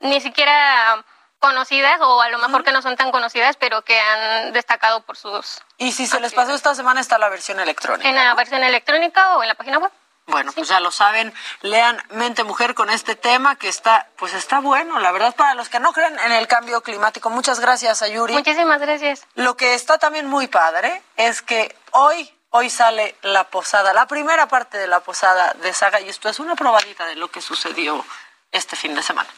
ni 0.00 0.20
siquiera 0.20 1.04
conocidas 1.38 2.00
o 2.02 2.20
a 2.20 2.28
lo 2.28 2.38
mejor 2.38 2.62
que 2.64 2.72
no 2.72 2.82
son 2.82 2.96
tan 2.96 3.10
conocidas, 3.10 3.56
pero 3.56 3.82
que 3.82 3.98
han 3.98 4.52
destacado 4.52 5.00
por 5.02 5.16
sus 5.16 5.62
Y 5.78 5.92
si 5.92 6.06
se 6.06 6.20
les 6.20 6.34
pasó 6.34 6.54
esta 6.54 6.74
semana 6.74 7.00
está 7.00 7.18
la 7.18 7.28
versión 7.30 7.58
electrónica. 7.60 8.08
en 8.08 8.14
la 8.14 8.34
versión 8.34 8.62
electrónica 8.62 9.36
o 9.36 9.42
en 9.42 9.48
la 9.48 9.54
página 9.54 9.78
web. 9.78 9.90
Bueno, 10.26 10.52
pues 10.52 10.68
ya 10.68 10.78
lo 10.78 10.92
saben, 10.92 11.32
lean 11.62 12.00
Mente 12.10 12.44
Mujer 12.44 12.74
con 12.74 12.88
este 12.88 13.16
tema 13.16 13.56
que 13.56 13.68
está, 13.68 14.06
pues 14.16 14.32
está 14.34 14.60
bueno, 14.60 15.00
la 15.00 15.10
verdad, 15.10 15.34
para 15.34 15.54
los 15.54 15.68
que 15.68 15.80
no 15.80 15.92
creen 15.92 16.16
en 16.20 16.30
el 16.30 16.46
cambio 16.46 16.82
climático. 16.82 17.30
Muchas 17.30 17.58
gracias, 17.58 18.02
Ayuri. 18.02 18.34
Muchísimas 18.34 18.80
gracias. 18.80 19.26
Lo 19.34 19.56
que 19.56 19.74
está 19.74 19.98
también 19.98 20.26
muy 20.28 20.46
padre 20.46 21.02
es 21.16 21.42
que 21.42 21.74
hoy, 21.92 22.32
hoy 22.50 22.70
sale 22.70 23.16
la 23.22 23.44
posada, 23.44 23.92
la 23.92 24.06
primera 24.06 24.46
parte 24.46 24.78
de 24.78 24.86
la 24.86 25.00
posada 25.00 25.52
de 25.54 25.72
Saga, 25.72 26.00
y 26.00 26.08
esto 26.08 26.28
es 26.28 26.38
una 26.38 26.54
probadita 26.54 27.06
de 27.06 27.16
lo 27.16 27.28
que 27.28 27.40
sucedió 27.40 28.04
este 28.52 28.76
fin 28.76 28.94
de 28.94 29.02
semana. 29.02 29.28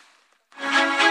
Te 0.59 0.93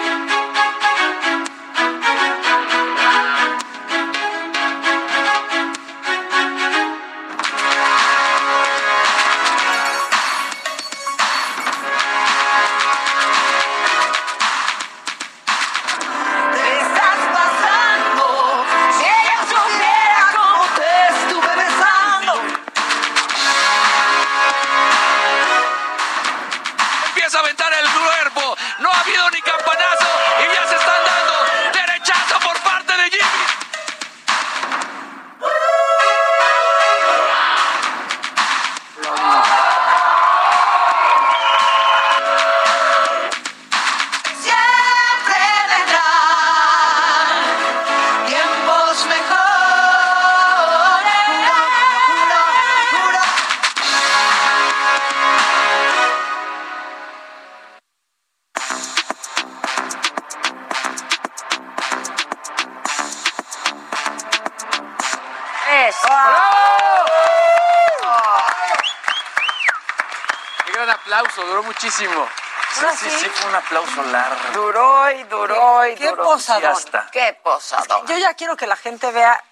muchísimo. 71.82 72.28
Sí, 72.74 72.86
sí, 72.98 73.10
sí, 73.10 73.30
fue 73.30 73.50
un 73.50 73.56
aplauso 73.56 74.04
largo. 74.04 74.40
Duró 74.54 75.12
y 75.12 75.24
duró 75.24 75.88
y 75.88 75.96
Qué 75.96 76.10
duró. 76.10 76.24
posadón. 76.24 76.78
Qué 77.12 77.38
posadón. 77.44 78.08
Yo 78.08 78.18
ya 78.18 78.34
quiero 78.36 78.56
que 78.56 78.68
la 78.68 78.76
gente 78.78 79.12
vea 79.12 79.44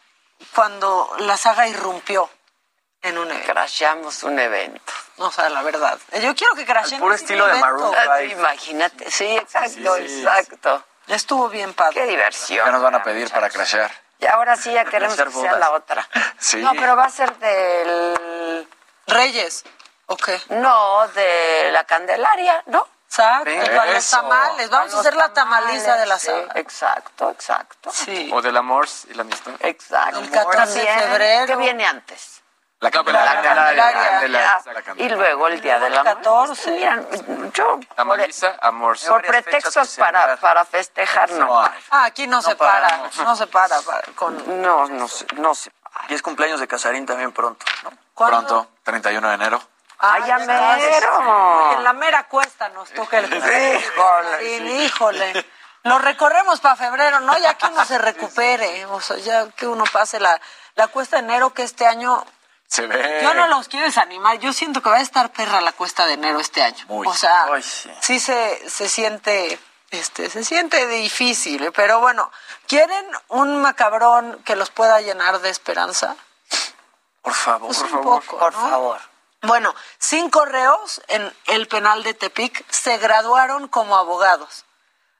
cuando 0.56 1.12
la 1.20 1.36
saga 1.36 1.68
irrumpió 1.68 2.30
en 3.02 3.18
un 3.18 3.30
evento. 3.30 3.52
Crashamos 3.52 4.24
un 4.24 4.40
evento. 4.40 4.94
No, 5.18 5.26
o 5.28 5.32
sea, 5.32 5.50
la 5.50 5.62
verdad. 5.64 6.00
Yo 6.22 6.34
quiero 6.36 6.56
que 6.56 6.66
crashen 6.66 7.00
puro 7.00 7.14
estilo 7.14 7.46
un 7.46 7.52
de. 7.52 7.60
Maroon 7.60 7.96
Ah. 7.96 8.22
Imagínate, 8.24 9.12
sí, 9.12 9.36
exacto, 9.36 9.98
Sí, 9.98 10.08
sí, 10.08 10.20
exacto. 10.20 10.84
Estuvo 11.08 11.50
bien 11.50 11.74
padre. 11.74 11.96
Qué 11.96 12.06
diversión. 12.06 12.66
¿Qué 12.66 12.72
nos 12.72 12.82
van 12.82 12.96
a 12.96 13.04
pedir 13.04 13.30
para 13.32 13.50
crashear? 13.50 13.92
Y 14.20 14.28
ahora 14.28 14.56
sí 14.56 14.72
ya 14.72 14.86
queremos 14.86 15.16
que 15.16 15.24
hacer 15.24 15.34
sea 15.34 15.54
la 15.58 15.72
otra. 15.72 16.08
Sí. 16.40 16.62
No, 16.62 16.72
pero 16.74 16.96
va 16.96 17.04
a 17.04 17.10
ser 17.10 17.36
del... 17.38 18.66
Reyes. 19.08 19.66
¿O 20.12 20.18
qué? 20.18 20.42
No, 20.50 21.08
de 21.10 21.70
la 21.72 21.84
Candelaria, 21.84 22.64
¿no? 22.68 22.88
Exacto. 23.08 23.46
Venga, 23.46 23.66
para 23.76 23.94
los 23.94 24.10
tamales. 24.10 24.70
Vamos 24.70 24.94
a 24.94 24.96
Los 24.98 25.00
hacer 25.06 25.16
la 25.16 25.34
tamaliza 25.34 25.96
de 25.98 26.06
la 26.06 26.20
sí, 26.20 26.28
saga. 26.28 26.52
Exacto, 26.56 27.30
exacto. 27.32 27.90
Sí. 27.92 28.30
O 28.34 28.42
del 28.42 28.56
amor 28.58 28.88
y 29.08 29.14
la 29.16 29.22
amistad. 29.22 29.52
Exacto. 29.60 30.20
El 30.20 30.30
14 30.30 30.80
de 30.80 30.86
También, 30.86 31.00
febrero. 31.10 31.46
¿Qué 31.48 31.56
viene 31.56 31.86
antes? 31.86 32.42
La 32.82 32.92
Candelaria. 32.92 33.34
La 33.34 33.42
Candelaria. 33.42 34.10
Candelaria. 34.10 34.62
ya. 34.86 34.94
Y 35.04 35.10
luego 35.10 35.48
el 35.48 35.60
Día 35.60 35.80
del 35.80 35.98
Amor. 35.98 36.14
14. 36.16 36.72
Mira, 36.72 37.04
yo 37.54 37.80
Tamaliza, 37.96 38.56
amor. 38.62 38.98
por 39.08 39.22
pretextos 39.26 39.96
para, 39.98 40.38
para 40.38 40.64
festejar, 40.66 41.30
no. 41.32 41.62
Ay, 41.62 41.72
Ah, 41.92 42.06
aquí 42.06 42.26
no, 42.26 42.42
se 42.42 42.56
para. 42.56 43.10
No 43.24 43.36
se 43.36 43.48
para. 43.48 43.82
para- 43.82 44.04
con... 44.16 44.62
No, 44.62 44.88
no, 44.88 45.08
se- 45.08 45.26
no 45.36 45.54
se 45.56 45.72
Y 46.08 46.14
es 46.14 46.22
cumpleaños 46.22 46.60
de 46.62 46.68
Casarín 46.70 47.06
también 47.06 47.32
pronto, 47.34 47.66
¿no? 47.84 47.92
¿Cuándo? 48.14 48.38
Pronto, 48.48 48.72
31 48.84 49.28
de 49.30 49.36
enero. 49.36 49.62
¡Ay, 50.00 50.22
estás. 50.24 50.48
mero! 50.48 51.72
En 51.78 51.84
la 51.84 51.94
mera 51.94 52.24
cuesta 52.28 52.70
nos 52.70 52.90
toca 52.92 53.20
el 53.20 53.26
Híjole, 53.34 54.40
Sí, 54.40 54.84
híjole. 54.86 55.46
Lo 55.84 56.00
recorremos 56.00 56.60
para 56.60 56.76
febrero, 56.76 57.20
¿no? 57.22 57.38
Ya 57.38 57.54
que 57.56 57.66
uno 57.68 57.84
se 57.86 57.98
recupere. 58.00 58.86
O 58.88 59.02
sea, 59.02 59.18
ya 59.18 59.50
que 59.52 59.68
uno 59.68 59.84
pase 59.92 60.20
la, 60.20 60.40
la 60.76 60.88
cuesta 60.88 61.18
de 61.18 61.24
enero, 61.24 61.54
que 61.54 61.64
este 61.64 61.86
año. 61.86 62.26
Se 62.68 62.86
ve. 62.86 63.20
Yo 63.24 63.34
no 63.34 63.48
los 63.48 63.68
quiero 63.68 63.86
desanimar. 63.86 64.38
Yo 64.40 64.54
siento 64.54 64.82
que 64.82 64.90
va 64.90 64.98
a 64.98 65.02
estar 65.02 65.32
perra 65.32 65.60
la 65.62 65.72
cuesta 65.72 66.06
de 66.06 66.14
enero 66.14 66.40
este 66.40 66.62
año. 66.62 66.86
Muy. 66.88 67.08
O 67.08 67.14
sea, 67.14 67.46
Ay, 67.52 67.64
sí. 67.64 67.90
sí 68.02 68.20
se, 68.20 68.70
se 68.70 68.88
siente. 68.90 69.60
Este, 69.92 70.30
se 70.30 70.44
siente 70.44 70.86
difícil, 70.86 71.64
¿eh? 71.64 71.72
pero 71.72 72.00
bueno, 72.00 72.32
¿quieren 72.68 73.04
un 73.30 73.60
macabrón 73.60 74.40
que 74.46 74.56
los 74.56 74.70
pueda 74.70 75.02
llenar 75.02 75.40
de 75.40 75.50
esperanza? 75.50 76.16
Por 77.24 77.34
favor, 77.34 77.68
Pues 77.70 77.80
por 77.80 77.90
favor. 77.90 78.22
poco, 78.24 78.38
Por 78.38 78.54
¿no? 78.54 78.70
favor. 78.70 79.02
Bueno, 79.42 79.74
cinco 80.00 80.44
reos 80.44 81.02
en 81.08 81.34
el 81.48 81.68
penal 81.68 82.04
de 82.04 82.14
Tepic 82.14 82.70
se 82.70 82.98
graduaron 82.98 83.70
como 83.70 83.96
abogados. 83.96 84.66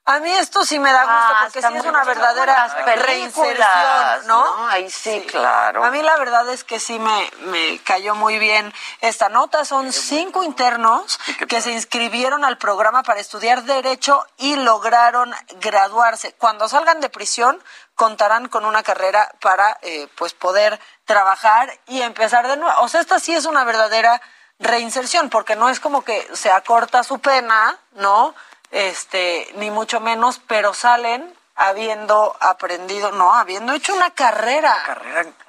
A 0.06 0.18
mí 0.18 0.30
esto 0.32 0.64
sí 0.64 0.78
me 0.78 0.90
da 0.92 1.02
gusto 1.02 1.14
Ah, 1.14 1.38
porque 1.42 1.62
sí 1.62 1.74
es 1.76 1.84
una 1.84 2.04
verdadera 2.04 2.66
reinserción, 2.96 4.26
¿no? 4.26 4.56
¿no? 4.56 4.68
Ahí 4.68 4.90
sí, 4.90 5.24
claro. 5.28 5.84
A 5.84 5.90
mí 5.90 6.02
la 6.02 6.16
verdad 6.16 6.48
es 6.48 6.64
que 6.64 6.80
sí 6.80 6.98
me, 6.98 7.30
me 7.42 7.78
cayó 7.84 8.14
muy 8.14 8.38
bien 8.38 8.72
esta 9.02 9.28
nota. 9.28 9.64
Son 9.64 9.92
cinco 9.92 10.42
internos 10.42 11.20
que 11.48 11.60
se 11.60 11.72
inscribieron 11.72 12.44
al 12.44 12.58
programa 12.58 13.02
para 13.02 13.20
estudiar 13.20 13.62
Derecho 13.62 14.26
y 14.38 14.56
lograron 14.56 15.32
graduarse. 15.60 16.32
Cuando 16.32 16.68
salgan 16.68 17.00
de 17.00 17.10
prisión, 17.10 17.62
contarán 17.94 18.48
con 18.48 18.64
una 18.64 18.82
carrera 18.82 19.30
para 19.40 19.78
eh, 19.82 20.08
pues 20.16 20.32
poder 20.34 20.80
trabajar 21.04 21.78
y 21.86 22.02
empezar 22.02 22.48
de 22.48 22.56
nuevo. 22.56 22.80
O 22.80 22.88
sea, 22.88 23.00
esta 23.00 23.20
sí 23.20 23.34
es 23.34 23.44
una 23.44 23.64
verdadera 23.64 24.20
reinserción, 24.58 25.30
porque 25.30 25.56
no 25.56 25.68
es 25.68 25.80
como 25.80 26.02
que 26.02 26.28
se 26.34 26.50
acorta 26.50 27.02
su 27.02 27.18
pena, 27.18 27.78
¿no? 27.92 28.34
Este, 28.70 29.50
ni 29.56 29.70
mucho 29.70 30.00
menos, 30.00 30.40
pero 30.46 30.74
salen 30.74 31.34
habiendo 31.56 32.36
aprendido, 32.40 33.12
no, 33.12 33.34
habiendo 33.34 33.74
hecho 33.74 33.94
una 33.94 34.10
carrera. 34.10 34.74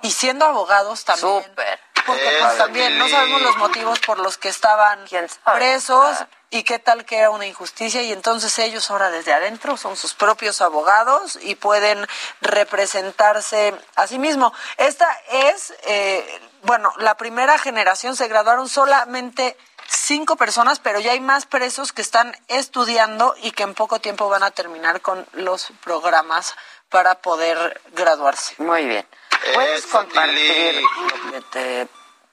Y 0.02 0.12
siendo 0.12 0.46
abogados 0.46 1.06
también. 1.06 1.44
Súper. 1.44 1.80
Porque 2.06 2.38
pues 2.42 2.58
también 2.58 2.98
no 2.98 3.08
sabemos 3.08 3.42
los 3.42 3.58
motivos 3.58 4.00
por 4.00 4.20
los 4.20 4.38
que 4.38 4.50
estaban 4.50 5.06
presos 5.54 6.18
y 6.50 6.64
qué 6.64 6.80
tal 6.80 7.06
que 7.06 7.18
era 7.18 7.30
una 7.30 7.46
injusticia 7.46 8.02
y 8.02 8.12
entonces 8.12 8.58
ellos 8.60 8.90
ahora 8.92 9.10
desde 9.10 9.34
adentro 9.34 9.78
son 9.78 9.96
sus 9.96 10.14
propios 10.14 10.62
abogados 10.62 11.38
y 11.42 11.56
pueden 11.56 12.06
representarse 12.42 13.74
a 13.96 14.08
sí 14.08 14.20
mismos. 14.20 14.52
Esta 14.78 15.08
es, 15.32 15.74
eh, 15.84 16.42
bueno, 16.64 16.92
la 16.98 17.16
primera 17.16 17.58
generación 17.58 18.16
se 18.16 18.28
graduaron 18.28 18.68
solamente 18.68 19.56
cinco 19.92 20.36
personas, 20.36 20.80
pero 20.80 21.00
ya 21.00 21.12
hay 21.12 21.20
más 21.20 21.46
presos 21.46 21.92
que 21.94 22.02
están 22.02 22.36
estudiando 22.48 23.36
y 23.42 23.52
que 23.52 23.64
en 23.64 23.74
poco 23.74 24.00
tiempo 24.00 24.30
van 24.30 24.44
a 24.44 24.52
terminar 24.52 25.02
con 25.02 25.26
los 25.34 25.72
programas 25.84 26.56
para 26.90 27.16
poder 27.22 27.82
graduarse. 27.94 28.56
Muy 28.58 28.86
bien. 28.86 29.08
¿Puedes 29.54 29.86
compartir 29.88 30.82
lo 30.82 31.32
que 31.32 31.42
te 31.52 31.88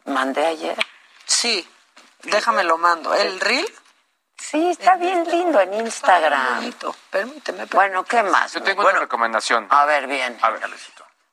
mandé 0.05 0.47
ayer? 0.47 0.77
Sí, 1.25 1.67
déjame 2.25 2.65
lo 2.65 2.79
mando. 2.79 3.15
¿El 3.15 3.41
reel? 3.41 3.67
Sí, 4.37 4.71
está 4.71 4.97
bien 4.97 5.25
lindo 5.29 5.61
en 5.61 5.75
Instagram. 5.75 6.73
Permíteme. 7.11 7.65
Bueno, 7.67 8.05
¿qué 8.05 8.23
más? 8.23 8.53
Yo 8.53 8.63
tengo 8.63 8.83
una 8.83 9.01
recomendación. 9.01 9.67
A 9.71 9.85
ver, 9.85 10.07
bien. 10.07 10.39
A 10.41 10.51
ver, 10.51 10.63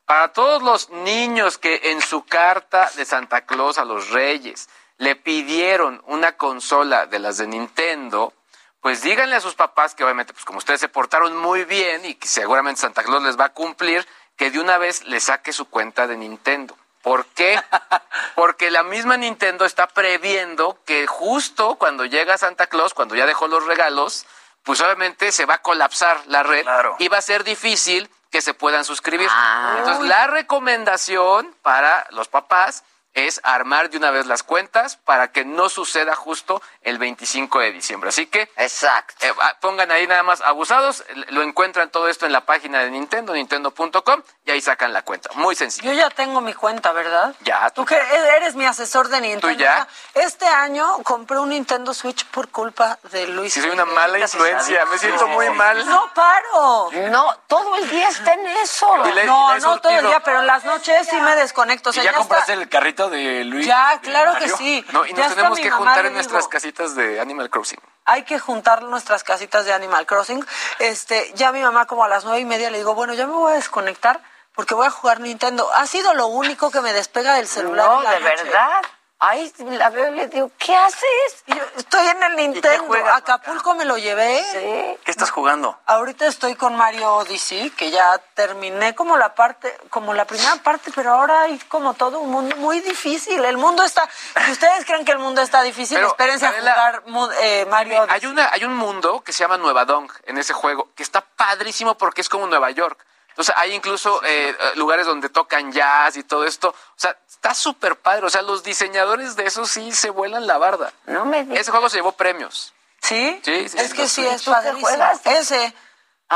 Para 0.06 0.34
todos 0.34 0.64
los 0.64 0.90
niños 0.90 1.58
que 1.58 1.92
en 1.92 2.02
su 2.02 2.26
carta 2.26 2.90
de 2.96 3.06
Santa 3.06 3.46
Claus 3.46 3.78
a 3.78 3.86
los 3.86 4.10
Reyes 4.10 4.70
le 4.98 5.16
pidieron 5.16 6.02
una 6.06 6.34
consola 6.38 7.06
de 7.06 7.20
las 7.20 7.38
de 7.38 7.48
Nintendo, 7.48 8.34
pues 8.82 9.02
díganle 9.02 9.36
a 9.36 9.42
sus 9.42 9.56
papás 9.56 9.96
que 9.96 10.04
obviamente, 10.04 10.34
pues 10.34 10.46
como 10.46 10.60
ustedes 10.60 10.80
se 10.80 10.90
portaron 10.90 11.36
muy 11.36 11.66
bien 11.66 12.06
y 12.06 12.16
que 12.16 12.28
seguramente 12.28 12.82
Santa 12.82 13.04
Claus 13.04 13.24
les 13.24 13.40
va 13.40 13.46
a 13.46 13.54
cumplir, 13.54 14.08
que 14.36 14.52
de 14.52 14.60
una 14.60 14.78
vez 14.78 15.04
le 15.06 15.20
saque 15.20 15.54
su 15.54 15.70
cuenta 15.70 16.08
de 16.08 16.18
Nintendo. 16.18 16.78
¿Por 17.02 17.26
qué? 17.26 17.62
Porque 18.36 18.72
la 18.72 18.84
misma 18.84 19.18
Nintendo 19.18 19.66
está 19.66 19.88
previendo 19.88 20.78
que 20.86 21.08
justo 21.08 21.76
cuando 21.76 22.06
llega 22.06 22.38
Santa 22.38 22.68
Claus, 22.68 22.94
cuando 22.94 23.16
ya 23.16 23.26
dejó 23.26 23.48
los 23.48 23.66
regalos, 23.66 24.26
pues 24.64 24.82
obviamente 24.82 25.32
se 25.32 25.46
va 25.46 25.56
a 25.56 25.62
colapsar 25.62 26.22
la 26.28 26.44
red 26.44 26.66
y 27.00 27.08
va 27.08 27.20
a 27.20 27.22
ser 27.22 27.44
difícil 27.44 28.10
que 28.32 28.42
se 28.42 28.54
puedan 28.54 28.84
suscribir. 28.84 29.30
Entonces, 29.78 30.06
la 30.08 30.28
recomendación 30.28 31.56
para 31.62 32.06
los 32.10 32.28
papás 32.28 32.84
es 33.16 33.42
armar 33.44 33.90
de 33.90 33.98
una 33.98 34.12
vez 34.12 34.28
las 34.28 34.44
cuentas 34.44 34.98
para 34.98 35.32
que 35.32 35.44
no 35.46 35.70
suceda 35.70 36.16
justo 36.16 36.62
el 36.82 37.00
25 37.00 37.60
de 37.60 37.72
diciembre. 37.72 38.10
Así 38.10 38.28
que 38.28 38.52
Exacto. 38.58 39.26
eh, 39.26 39.34
ah, 39.42 39.56
pongan 39.60 39.90
ahí 39.92 40.06
nada 40.06 40.22
más 40.22 40.42
abusados, 40.42 41.04
lo 41.30 41.42
encuentran 41.42 41.90
todo 41.90 42.08
esto 42.10 42.26
en 42.26 42.34
la 42.34 42.42
página 42.42 42.80
de 42.80 42.92
Nintendo, 42.92 43.34
nintendo.com, 43.34 44.22
y 44.46 44.52
ahí 44.52 44.62
sacan 44.62 44.94
la 44.94 45.02
cuenta. 45.02 45.30
Muy 45.36 45.56
sencillo. 45.56 45.92
Yo 45.92 45.98
ya 45.98 46.10
tengo 46.10 46.42
mi 46.42 46.54
cuenta, 46.54 46.92
¿verdad? 46.92 47.34
Ya, 47.42 47.70
Tú 47.72 47.86
que 47.86 47.96
eres 47.96 48.56
mi 48.56 48.66
asesor 48.66 49.08
de 49.08 49.22
Nintendo. 49.22 49.48
Tú 49.48 49.54
ya. 49.60 49.88
Este 50.14 50.46
año 50.48 51.02
compré 51.04 51.40
un 51.40 51.50
Nintendo 51.50 51.94
Switch 51.94 52.26
por 52.28 52.50
culpa 52.50 53.00
de 53.12 53.28
Luis. 53.28 53.54
Sí, 53.54 53.62
soy 53.62 53.72
una 53.72 53.86
mala 53.86 54.20
influencia, 54.20 54.86
me 54.86 54.98
siento 54.98 55.28
muy 55.28 55.50
mal. 55.52 55.86
No 55.86 56.12
paro. 56.14 56.90
No, 57.10 57.28
todo 57.48 57.76
el 57.76 57.90
día 57.90 58.08
está 58.10 58.34
en 58.34 58.46
eso. 58.48 58.88
Y 59.08 59.12
le- 59.14 59.26
no, 59.26 59.58
no 59.60 59.80
todo 59.80 59.92
el 59.98 60.06
día, 60.08 60.20
pero 60.22 60.40
en 60.40 60.48
las 60.48 60.64
noches 60.66 61.08
sí 61.10 61.20
me 61.22 61.36
desconecto. 61.36 61.90
O 61.90 61.94
sea, 61.94 62.04
¿Y 62.04 62.06
ya 62.06 62.12
ya 62.12 62.18
compraste 62.18 62.54
está- 62.54 62.64
el 62.64 62.70
carrito 62.70 63.10
de 63.10 63.44
Luis? 63.46 63.66
Ya, 63.68 64.00
claro 64.02 64.36
que 64.40 64.50
sí. 64.50 64.86
No, 64.92 65.06
y 65.06 65.14
Ya 65.14 65.28
nos 65.28 65.36
tenemos 65.36 65.60
que 65.60 65.70
juntar 65.72 66.06
en 66.06 66.14
nuestras 66.14 66.44
digo, 66.44 66.50
casitas 66.50 66.96
de 66.96 67.20
Animal 67.20 67.50
Crossing. 67.50 67.80
Hay 68.06 68.24
que 68.24 68.40
juntar 68.40 68.84
nuestras 68.84 69.24
casitas 69.24 69.66
de 69.66 69.74
Animal 69.74 70.06
Crossing. 70.06 70.46
Este, 70.80 71.32
ya 71.36 71.52
mi 71.52 71.62
mamá 71.62 71.86
como 71.88 72.04
a 72.04 72.08
las 72.08 72.24
nueve 72.26 72.40
y 72.40 72.46
media 72.46 72.70
le 72.70 72.78
digo, 72.78 72.94
bueno, 72.96 73.14
ya 73.14 73.26
me 73.28 73.34
voy 73.34 73.52
a 73.54 73.56
desconectar 73.56 74.22
porque 74.54 74.74
voy 74.74 74.86
a 74.88 74.92
jugar 74.92 75.20
Nintendo. 75.20 75.70
Ha 75.74 75.86
sido 75.88 76.14
lo 76.14 76.28
único 76.28 76.72
que 76.72 76.82
me 76.82 76.94
despega 76.94 77.34
del 77.34 77.48
celular. 77.48 77.88
No, 77.88 77.98
en 78.00 78.04
la 78.04 78.12
de 78.14 78.20
noche. 78.22 78.44
verdad. 78.44 78.82
Ahí 79.20 79.52
la 79.60 79.90
veo 79.90 80.12
y 80.12 80.16
le 80.18 80.28
digo, 80.28 80.52
¿qué 80.58 80.76
haces? 80.76 81.44
Y 81.46 81.56
yo 81.56 81.64
estoy 81.78 82.06
en 82.06 82.22
el 82.22 82.36
Nintendo. 82.36 82.94
Acapulco 83.14 83.74
me 83.74 83.86
lo 83.86 83.98
llevé. 83.98 84.44
¿Qué 85.06 85.12
estás 85.12 85.32
jugando? 85.32 85.80
Ahorita 85.86 86.28
estoy 86.28 86.56
con 86.56 86.76
Mario 86.76 87.16
Odyssey, 87.16 87.70
que 87.72 87.92
ya 87.92 88.18
terminé 88.34 88.94
como 88.94 89.16
la 89.16 89.34
parte, 89.34 89.74
como 89.90 90.14
la 90.14 90.26
primera 90.26 90.58
parte, 90.58 90.92
pero 90.94 91.14
ahora 91.14 91.44
hay 91.44 91.58
como 91.70 91.94
todo 91.94 92.20
un 92.20 92.30
mundo 92.30 92.58
muy 92.58 92.82
difícil. 92.82 93.44
El 93.46 93.58
mundo 93.58 93.84
está, 93.84 94.08
si 94.46 94.52
ustedes 94.52 94.86
creen 94.86 95.06
que 95.06 95.14
el 95.14 95.20
mundo 95.20 95.42
está 95.42 95.62
difícil, 95.62 95.96
Pero, 95.96 96.10
espérense 96.10 96.46
Adela, 96.46 96.74
a 96.74 97.02
jugar 97.02 97.34
eh, 97.42 97.66
Mario 97.70 98.02
Odyssey. 98.02 98.20
Hay, 98.22 98.26
una, 98.26 98.50
hay 98.52 98.66
un 98.66 98.76
mundo 98.76 99.22
que 99.22 99.32
se 99.32 99.40
llama 99.46 99.58
Nueva 99.58 99.86
Dong 99.86 100.12
en 100.26 100.38
ese 100.38 100.52
juego, 100.52 100.90
que 100.94 101.04
está 101.04 101.22
padrísimo 101.22 101.98
porque 101.98 102.20
es 102.20 102.28
como 102.28 102.48
Nueva 102.48 102.70
York. 102.72 103.06
Entonces 103.36 103.54
hay 103.58 103.74
incluso 103.74 104.22
eh, 104.24 104.56
lugares 104.76 105.06
donde 105.06 105.28
tocan 105.28 105.74
jazz 105.74 106.16
y 106.16 106.24
todo 106.24 106.46
esto. 106.46 106.70
O 106.70 106.76
sea, 106.96 107.18
está 107.30 107.54
súper 107.54 107.98
padre. 107.98 108.26
O 108.26 108.30
sea, 108.30 108.42
los 108.42 108.64
diseñadores 108.64 109.36
de 109.36 109.46
eso 109.46 109.66
sí 109.66 109.92
se 109.92 110.10
vuelan 110.10 110.48
la 110.48 110.58
barda. 110.58 110.94
No 111.06 111.26
me 111.26 111.44
digas. 111.44 111.60
Ese 111.60 111.72
juego 111.72 111.90
se 111.90 111.98
llevó 111.98 112.14
premios. 112.14 112.74
¿Sí? 113.02 113.40
Sí, 113.44 113.68
sí, 113.68 113.78
Es 113.78 113.94
que 113.94 114.08
sí, 114.08 114.26
es 114.26 114.42
¿Tú 114.44 114.52
qué 114.52 114.56
padrísimo. 114.56 115.06
Ese, 115.26 115.76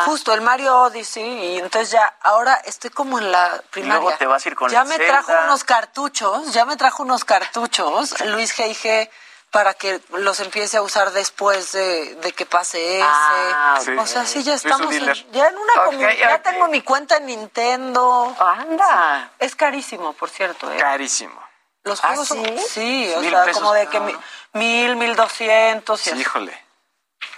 justo 0.06 0.34
el 0.34 0.41
Mario 0.41 0.78
Odyssey, 0.82 1.24
y 1.54 1.58
entonces 1.58 1.91
ya, 1.91 2.18
ahora 2.22 2.54
estoy 2.66 2.89
como 2.89 3.18
en 3.18 3.32
la 3.32 3.64
primaria. 3.72 4.02
luego 4.02 4.18
te 4.18 4.26
vas 4.28 4.45
a 4.45 4.50
ir 4.50 4.56
con 4.56 4.70
Ya 4.70 4.84
me 4.84 4.97
Zelda. 4.97 5.24
trajo 5.24 5.43
unos 5.45 5.64
cartuchos, 5.64 6.54
ya 6.54 6.66
me 6.66 6.76
trajo 6.76 7.02
unos 7.04 7.24
cartuchos, 7.26 8.20
Luis 8.26 8.54
G.I.G., 8.56 9.10
para 9.52 9.74
que 9.74 10.00
los 10.10 10.39
empiece 10.41 10.78
a 10.78 10.82
usar 10.82 11.12
después 11.12 11.72
de, 11.72 12.16
de 12.16 12.32
que 12.34 12.45
pase 12.45 12.97
ese. 13.00 13.06
Ah, 13.08 13.80
Sí. 13.84 13.91
O 13.97 14.06
sea, 14.06 14.26
sí, 14.26 14.43
ya 14.43 14.54
estamos 14.54 14.93
en, 14.93 15.06
ya 15.32 15.47
en 15.47 15.58
una 15.58 15.74
Ok, 15.74 15.86
comunidad, 15.86 16.14
ya 16.18 16.41
tengo 16.41 16.68
mi 16.68 16.82
cuenta 16.82 17.18
en 17.18 17.26
Nintendo. 17.28 18.36
Anda. 18.39 19.32
Es 19.39 19.56
carísimo, 19.56 20.14
por 20.14 20.30
cierto, 20.30 20.72
¿eh? 20.72 20.78
Carísimo. 20.78 21.39
Los 21.84 22.04
¿Ah, 22.04 22.08
juegos 22.10 22.28
son- 22.28 22.45
sí? 22.45 22.58
sí, 22.70 23.14
o 23.16 23.22
sea, 23.22 23.43
pesos 23.45 23.62
como 23.62 23.74
de 23.74 23.88
que 23.88 24.00
mi- 24.02 24.16
mil, 24.54 24.95
mil 24.97 25.16
doscientos 25.16 26.06
y 26.08 26.10
así. 26.12 26.20
Híjole. 26.20 26.66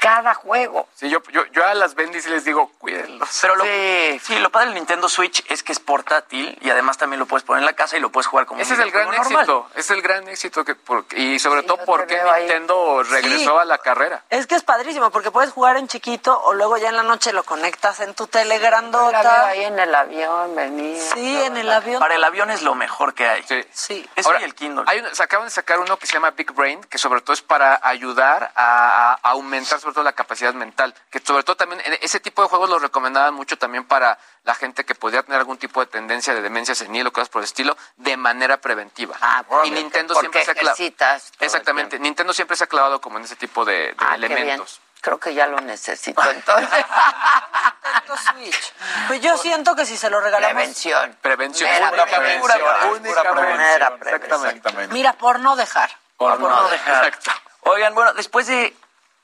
Cada 0.02 0.34
juego. 0.34 0.88
Sí, 0.95 1.10
yo, 1.12 1.22
yo, 1.32 1.45
yo 1.54 1.64
a 1.64 1.76
las 1.76 1.93
bendis 1.93 2.26
les 2.26 2.43
digo, 2.43 2.72
cuídenlos. 2.80 3.30
Pero 3.39 3.56
lo, 3.56 3.64
Sí. 3.64 4.20
sí. 4.24 4.39
lo 4.39 4.49
padre 4.49 4.66
del 4.70 4.76
Nintendo 4.76 5.08
Switch 5.08 5.45
es 5.47 5.62
que 5.62 5.72
es 5.72 5.80
portátil 5.80 6.58
y 6.60 6.72
además 6.72 6.97
también 6.97 7.20
lo 7.20 7.28
puedes 7.28 7.43
poner 7.43 7.60
en 7.62 7.68
la 7.68 7.74
casa 7.74 7.97
y 7.97 7.99
lo 7.99 8.10
puedes 8.12 8.26
jugar 8.26 8.47
como 8.47 8.60
Ese 8.60 8.74
un 8.74 8.80
es 8.80 8.86
el 8.88 8.91
gran 8.91 9.06
normal. 9.12 9.32
éxito. 9.43 9.70
Es 9.76 9.91
el 9.91 10.02
gran 10.02 10.28
éxito 10.28 10.66
que 10.66 10.74
por- 10.74 11.06
y 11.16 11.38
sobre 11.38 11.62
Sí, 11.62 11.68
todo 11.68 11.78
porque 11.86 12.20
ahí. 12.20 12.41
Nintendo 12.45 13.04
regresó 13.04 13.54
Sí. 13.54 13.58
a 13.62 13.66
la 13.66 13.78
carrera. 13.78 14.24
Es 14.32 14.47
que 14.47 14.56
es 14.56 14.64
padrísimo 14.64 15.12
porque 15.12 15.30
puedes 15.30 15.52
jugar 15.52 15.78
en 15.78 15.88
chiquito 15.88 16.36
o 16.45 16.54
luego 16.56 16.78
ya 16.78 16.89
en 16.89 16.97
la 16.97 17.04
noche 17.04 17.32
lo 17.32 17.43
conectas 17.43 17.99
en 17.99 18.16
tu 18.16 18.26
tele 18.26 18.56
La 18.56 18.60
veo 18.60 18.68
grandota. 18.72 19.47
ahí 19.49 19.66
en 19.66 19.78
el 19.78 19.93
avión, 19.93 20.56
venía. 20.56 20.99
Sí, 21.14 21.41
en 21.43 21.58
el 21.58 21.72
avión. 21.72 21.99
Para 21.99 22.16
el 22.16 22.24
avión 22.24 22.49
es 22.49 22.64
lo 22.64 22.74
mejor 22.74 23.14
que 23.14 23.28
hay. 23.28 23.43
Sí. 23.43 23.64
Sí. 23.72 24.10
Eso 24.16 24.30
Ahora, 24.30 24.41
y 24.41 24.45
el 24.45 24.56
Kindle. 24.56 24.84
Hay 24.88 24.97
un- 24.99 25.14
se 25.16 25.22
acaban 25.22 25.45
de 25.45 25.52
sacar 25.52 25.80
uno 25.80 25.97
que 25.97 26.08
se 26.08 26.14
llama 26.14 26.32
Big 26.32 26.52
Brain, 26.54 26.82
que 26.86 26.97
sobre 26.97 27.22
todo 27.22 27.34
es 27.36 27.43
para 27.43 27.80
ayudar 27.84 28.52
a, 28.56 29.20
a 29.22 29.30
aumentar 29.30 29.80
sobre 29.80 29.91
todo 29.94 30.04
la 30.04 30.14
capacidad 30.14 30.54
mental. 30.54 30.94
Que 31.10 31.20
sobre 31.20 31.44
todo 31.44 31.56
también, 31.58 31.82
en 31.86 31.98
ese 32.02 32.20
tipo 32.20 32.42
de 32.42 32.48
juegos 32.48 32.70
lo 32.70 32.80
recomendaban 32.80 33.34
mucho 33.34 33.58
también 33.58 33.86
para 33.86 34.18
la 34.44 34.56
gente 34.56 34.86
que 34.86 34.96
podría 34.96 35.24
tener 35.24 35.39
algún 35.39 35.58
tipo 35.58 35.80
de 35.80 35.88
tendencia 35.88 36.34
de 36.34 36.42
demencia 36.42 36.76
senil 36.76 37.08
o 37.08 37.14
cosas 37.14 37.30
por 37.30 37.42
el 37.42 37.46
estilo, 37.46 37.78
de 37.98 38.18
manera 38.18 38.58
preventiva. 38.58 39.16
Ah, 39.22 39.44
y 39.64 39.72
Nintendo 39.72 40.16
siempre 40.16 40.44
se 40.44 40.52
ha 40.52 40.56
clavado. 40.56 40.84
Exactamente. 41.39 42.00
Nintendo 42.00 42.34
siempre 42.34 42.56
se 42.58 42.64
ha 42.64 42.68
clavado 42.68 43.00
como 43.02 43.18
en 43.18 43.26
ese 43.26 43.36
tipo 43.36 43.66
de, 43.66 43.74
de 43.74 43.96
Ah, 43.98 44.14
qué 44.20 44.28
bien. 44.28 44.32
elementos. 44.38 44.82
Creo 45.02 45.20
que 45.20 45.34
ya 45.34 45.48
lo 45.48 45.60
necesito 45.62 46.22
entonces. 46.32 46.86
Switch. 48.34 48.74
Pues 49.08 49.22
yo 49.22 49.38
siento 49.38 49.76
que 49.76 49.86
si 49.86 49.98
se 49.98 50.10
lo 50.10 50.20
regalamos. 50.22 50.54
Prevención. 50.54 51.18
Prevención. 51.22 51.70
Mera 51.70 51.92
prevención. 52.06 52.42
Única 52.92 53.22
prevención. 53.22 53.34
prevención. 53.34 54.00
Prevención. 54.00 54.46
Exactamente. 54.46 54.94
Mira, 54.94 55.14
por 55.14 55.39
no 55.39 55.56
dejar. 55.56 55.89
Por 56.18 56.39
no 56.39 56.70
dejar. 56.70 57.06
Exacto. 57.06 57.32
Oigan, 57.62 57.94
bueno, 57.96 58.14
después 58.14 58.48
de 58.48 58.76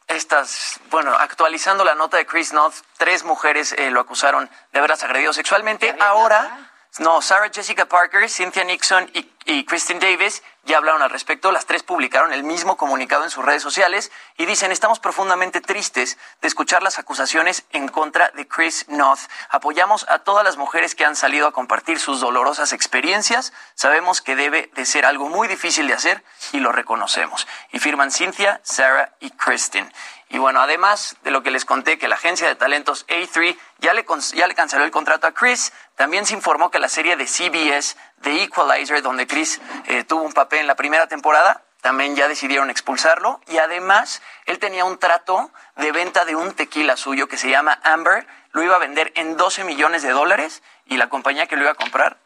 estas, 0.08 0.80
bueno, 0.90 1.14
actualizando 1.14 1.84
la 1.84 1.96
nota 1.96 2.18
de 2.18 2.26
Chris 2.26 2.54
North, 2.54 2.76
tres 2.98 3.24
mujeres 3.24 3.74
eh, 3.74 3.92
lo 3.92 4.00
acusaron 4.00 4.50
de 4.72 4.80
haberlas 4.80 5.04
agredido 5.04 5.34
sexualmente. 5.34 5.96
Ahora 6.00 6.67
No, 7.00 7.22
Sarah 7.22 7.52
Jessica 7.54 7.86
Parker, 7.86 8.28
Cynthia 8.28 8.64
Nixon 8.64 9.10
y, 9.14 9.30
y 9.46 9.66
Kristen 9.66 10.00
Davis 10.00 10.42
ya 10.64 10.78
hablaron 10.78 11.02
al 11.02 11.12
respecto. 11.12 11.52
Las 11.52 11.66
tres 11.66 11.84
publicaron 11.84 12.34
el 12.34 12.44
mismo 12.44 12.76
comunicado 12.76 13.24
en 13.24 13.30
sus 13.30 13.46
redes 13.46 13.62
sociales 13.62 14.12
y 14.38 14.46
dicen, 14.46 14.72
estamos 14.72 15.00
profundamente 15.00 15.62
tristes 15.62 16.18
de 16.42 16.48
escuchar 16.48 16.82
las 16.82 16.98
acusaciones 16.98 17.66
en 17.72 17.88
contra 17.88 18.30
de 18.32 18.48
Chris 18.48 18.86
Noth. 18.90 19.20
Apoyamos 19.50 20.06
a 20.10 20.20
todas 20.20 20.44
las 20.44 20.58
mujeres 20.58 20.96
que 20.96 21.06
han 21.06 21.16
salido 21.16 21.48
a 21.48 21.52
compartir 21.52 22.00
sus 22.00 22.20
dolorosas 22.20 22.74
experiencias. 22.74 23.54
Sabemos 23.76 24.22
que 24.22 24.36
debe 24.36 24.70
de 24.76 24.86
ser 24.86 25.06
algo 25.06 25.30
muy 25.30 25.48
difícil 25.48 25.88
de 25.88 25.94
hacer 25.94 26.24
y 26.52 26.60
lo 26.60 26.72
reconocemos. 26.72 27.48
Y 27.72 27.80
firman 27.80 28.12
Cynthia, 28.12 28.60
Sarah 28.64 29.14
y 29.20 29.30
Kristen. 29.32 29.92
Y 30.30 30.40
bueno, 30.40 30.62
además 30.62 31.16
de 31.24 31.32
lo 31.32 31.42
que 31.42 31.52
les 31.52 31.66
conté, 31.66 31.98
que 31.98 32.08
la 32.08 32.16
agencia 32.16 32.48
de 32.48 32.56
talentos 32.56 33.08
A3 33.08 33.58
ya 33.80 33.94
le, 33.94 34.06
ya 34.34 34.48
le 34.48 34.56
canceló 34.56 34.84
el 34.84 34.92
contrato 34.92 35.28
a 35.28 35.32
Chris, 35.32 35.72
también 35.96 36.26
se 36.26 36.34
informó 36.34 36.70
que 36.70 36.80
la 36.80 36.90
serie 36.90 37.16
de 37.16 37.26
CBS, 37.26 37.96
The 38.22 38.44
Equalizer, 38.44 39.02
donde 39.02 39.26
Chris 39.28 39.62
eh, 39.86 40.04
tuvo 40.04 40.24
un 40.24 40.34
papel 40.34 40.60
en 40.60 40.68
la 40.68 40.76
primera 40.76 41.08
temporada, 41.08 41.64
también 41.82 42.16
ya 42.16 42.28
decidieron 42.28 42.70
expulsarlo. 42.70 43.40
Y 43.48 43.58
además, 43.58 44.22
él 44.46 44.60
tenía 44.60 44.84
un 44.84 44.98
trato 44.98 45.52
de 45.78 45.92
venta 45.92 46.26
de 46.26 46.36
un 46.36 46.54
tequila 46.54 46.98
suyo 46.98 47.28
que 47.28 47.38
se 47.38 47.50
llama 47.50 47.80
Amber, 47.84 48.28
lo 48.52 48.64
iba 48.64 48.76
a 48.76 48.80
vender 48.80 49.14
en 49.16 49.38
12 49.38 49.64
millones 49.64 50.02
de 50.02 50.10
dólares 50.10 50.64
y 50.86 50.98
la 50.98 51.10
compañía 51.10 51.48
que 51.48 51.56
lo 51.56 51.62
iba 51.62 51.72
a 51.72 51.76
comprar 51.76 52.18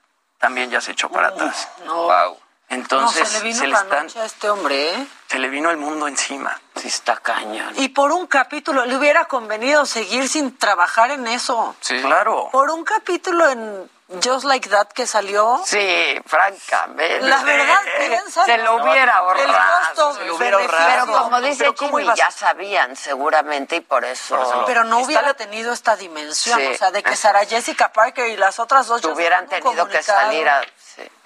también 0.42 0.72
ya 0.72 0.82
se 0.82 0.92
echó 0.92 1.10
para 1.10 1.30
atrás. 1.30 1.70
no. 1.86 2.04
Wow. 2.04 2.38
Entonces, 2.72 3.22
no, 3.22 3.28
se 3.28 3.38
le 3.38 3.44
vino 3.44 3.60
se 3.60 3.68
le 3.68 3.74
la 3.74 3.80
están- 3.82 4.04
noche 4.08 4.20
a 4.20 4.26
este 4.26 4.50
hombre, 4.50 4.90
¿eh? 4.96 5.08
se 5.28 5.40
le 5.40 5.50
vino 5.50 5.70
el 5.70 5.78
mundo 5.78 6.08
encima. 6.08 6.60
Sí, 6.76 6.88
está 6.88 7.18
cañón. 7.18 7.74
Y 7.78 7.90
por 7.90 8.12
un 8.12 8.28
capítulo, 8.28 8.86
le 8.86 8.96
hubiera 8.96 9.26
convenido 9.26 9.86
seguir 9.86 10.28
sin 10.28 10.58
trabajar 10.58 11.12
en 11.12 11.28
eso. 11.28 11.76
Sí. 11.82 12.02
Claro. 12.02 12.50
Por 12.52 12.70
un 12.72 12.84
capítulo 12.84 13.48
en 13.50 13.90
Just 14.24 14.44
Like 14.46 14.68
That 14.70 14.88
que 14.90 15.06
salió. 15.08 15.62
Sí, 15.66 16.20
francamente. 16.26 17.22
La 17.22 17.44
verdad, 17.44 17.80
piensa. 17.98 18.46
Se 18.46 18.58
lo 18.58 18.76
hubiera 18.76 19.16
ahorrado. 19.18 19.48
El 19.48 19.56
costo, 19.96 20.14
Se 20.16 20.26
lo 20.26 20.36
hubiera 20.36 20.58
ahorrado. 20.58 21.06
Pero 21.08 21.24
como 21.24 21.42
dice 21.42 21.58
Pero 21.60 21.76
¿cómo 21.76 21.90
Jimmy, 21.92 22.04
ibas 22.04 22.20
a- 22.20 22.24
ya 22.24 22.32
sabían 22.32 22.96
seguramente 22.96 23.76
y 23.78 23.82
por 23.82 24.04
eso... 24.06 24.64
Pero 24.66 24.84
no 24.84 25.00
hubiera 25.00 25.34
tenido 25.34 25.72
esta 25.74 25.96
dimensión, 25.96 26.60
Sí. 26.60 26.68
o 26.68 26.78
sea, 26.78 26.92
de 26.92 27.04
que 27.04 27.16
Sarah 27.16 27.46
Jessica 27.46 27.92
Parker 27.94 28.28
y 28.30 28.38
las 28.38 28.60
otras 28.60 28.88
dos 28.88 29.04
Hubieran 29.06 29.48
tenido 29.48 29.88
que 29.88 30.02
salir 30.04 30.48
a... 30.50 30.62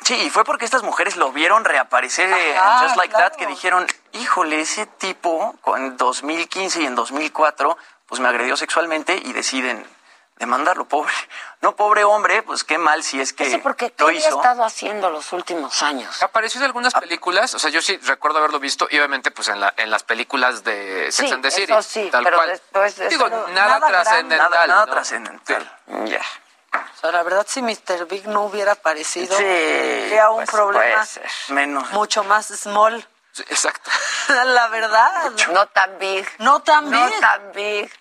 Sí, 0.03 0.13
y 0.15 0.29
fue 0.29 0.43
porque 0.43 0.65
estas 0.65 0.83
mujeres 0.83 1.15
lo 1.15 1.31
vieron 1.31 1.65
reaparecer 1.65 2.29
en 2.29 2.57
Ajá, 2.57 2.79
Just 2.83 2.95
Like 2.97 3.13
claro. 3.13 3.31
That 3.31 3.37
que 3.37 3.47
dijeron, 3.47 3.87
híjole, 4.13 4.61
ese 4.61 4.85
tipo 4.85 5.55
en 5.75 5.97
2015 5.97 6.81
y 6.81 6.85
en 6.85 6.95
2004 6.95 7.77
pues 8.07 8.21
me 8.21 8.27
agredió 8.29 8.55
sexualmente 8.55 9.15
y 9.23 9.33
deciden 9.33 9.85
demandarlo, 10.37 10.85
pobre. 10.85 11.13
No, 11.61 11.75
pobre 11.75 12.03
hombre, 12.03 12.43
pues 12.43 12.63
qué 12.63 12.77
mal 12.77 13.01
si 13.03 13.19
es 13.19 13.33
que 13.33 13.47
Eso 13.47 13.61
porque 13.63 13.89
¿qué 13.91 13.95
lo 14.03 14.07
había 14.09 14.19
hizo. 14.19 14.35
estado 14.35 14.63
haciendo 14.63 15.09
los 15.09 15.31
últimos 15.33 15.81
años? 15.81 16.21
Apareció 16.21 16.59
en 16.59 16.65
algunas 16.65 16.93
películas, 16.93 17.55
o 17.55 17.59
sea, 17.59 17.71
yo 17.71 17.81
sí 17.81 17.97
recuerdo 18.03 18.37
haberlo 18.39 18.59
visto, 18.59 18.87
y 18.91 18.97
obviamente, 18.97 19.31
pues 19.31 19.47
en, 19.47 19.59
la, 19.61 19.73
en 19.77 19.89
las 19.89 20.03
películas 20.03 20.63
de 20.65 21.09
Sex 21.11 21.29
Sí, 21.29 21.33
and 21.33 21.41
the 21.41 21.49
City. 21.51 21.71
eso 21.71 21.81
sí, 21.81 22.09
tal 22.11 22.23
pero 22.25 22.37
cual. 22.37 22.49
después 22.49 22.95
de 22.97 23.07
Digo, 23.09 23.27
nada, 23.29 23.79
nada 23.79 23.87
trascendental. 23.87 24.51
Nada, 24.51 24.67
nada 24.67 24.85
¿no? 24.85 24.91
trascendental. 24.91 25.71
Ya. 26.05 26.21
O 26.75 26.99
sea, 26.99 27.11
la 27.11 27.23
verdad, 27.23 27.45
si 27.49 27.61
Mr. 27.61 28.05
Big 28.09 28.27
no 28.27 28.43
hubiera 28.43 28.73
aparecido, 28.73 29.35
Sí, 29.37 29.43
sería 29.43 30.29
un 30.29 30.37
pues, 30.37 30.49
problema. 30.51 31.05
Menos. 31.49 31.91
mucho 31.91 32.23
más 32.23 32.47
small. 32.47 33.05
Exacto. 33.49 33.91
la 34.45 34.67
verdad. 34.69 35.31
No 35.51 35.67
tan 35.67 35.99
big. 35.99 36.25
No 36.39 36.61
tan 36.61 36.89
No 36.89 37.05
big. 37.05 37.19
tan 37.19 37.51
big. 37.53 37.91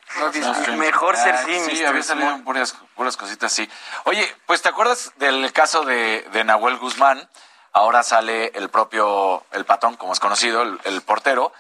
Mejor 0.77 1.17
ser 1.17 1.35
Ay, 1.35 1.45
sí, 1.61 1.77
Sí, 1.77 1.83
Mr. 1.83 1.89
había 1.89 2.03
salido 2.05 2.39
puras, 2.45 2.77
puras 2.95 3.17
cositas 3.17 3.53
así. 3.53 3.69
Oye, 4.05 4.33
pues 4.47 4.63
¿te 4.63 4.69
acuerdas 4.69 5.13
del 5.17 5.53
caso 5.53 5.83
de, 5.85 6.23
de 6.33 6.45
Nahuel 6.45 6.77
Guzmán? 6.79 7.29
Ahora 7.73 8.05
sale 8.05 8.53
el 8.55 8.69
propio, 8.69 9.45
el 9.51 9.65
patón, 9.65 9.97
como 9.97 10.13
es 10.13 10.21
conocido, 10.21 10.63
el, 10.63 10.81
el 10.85 11.03
portero. 11.03 11.53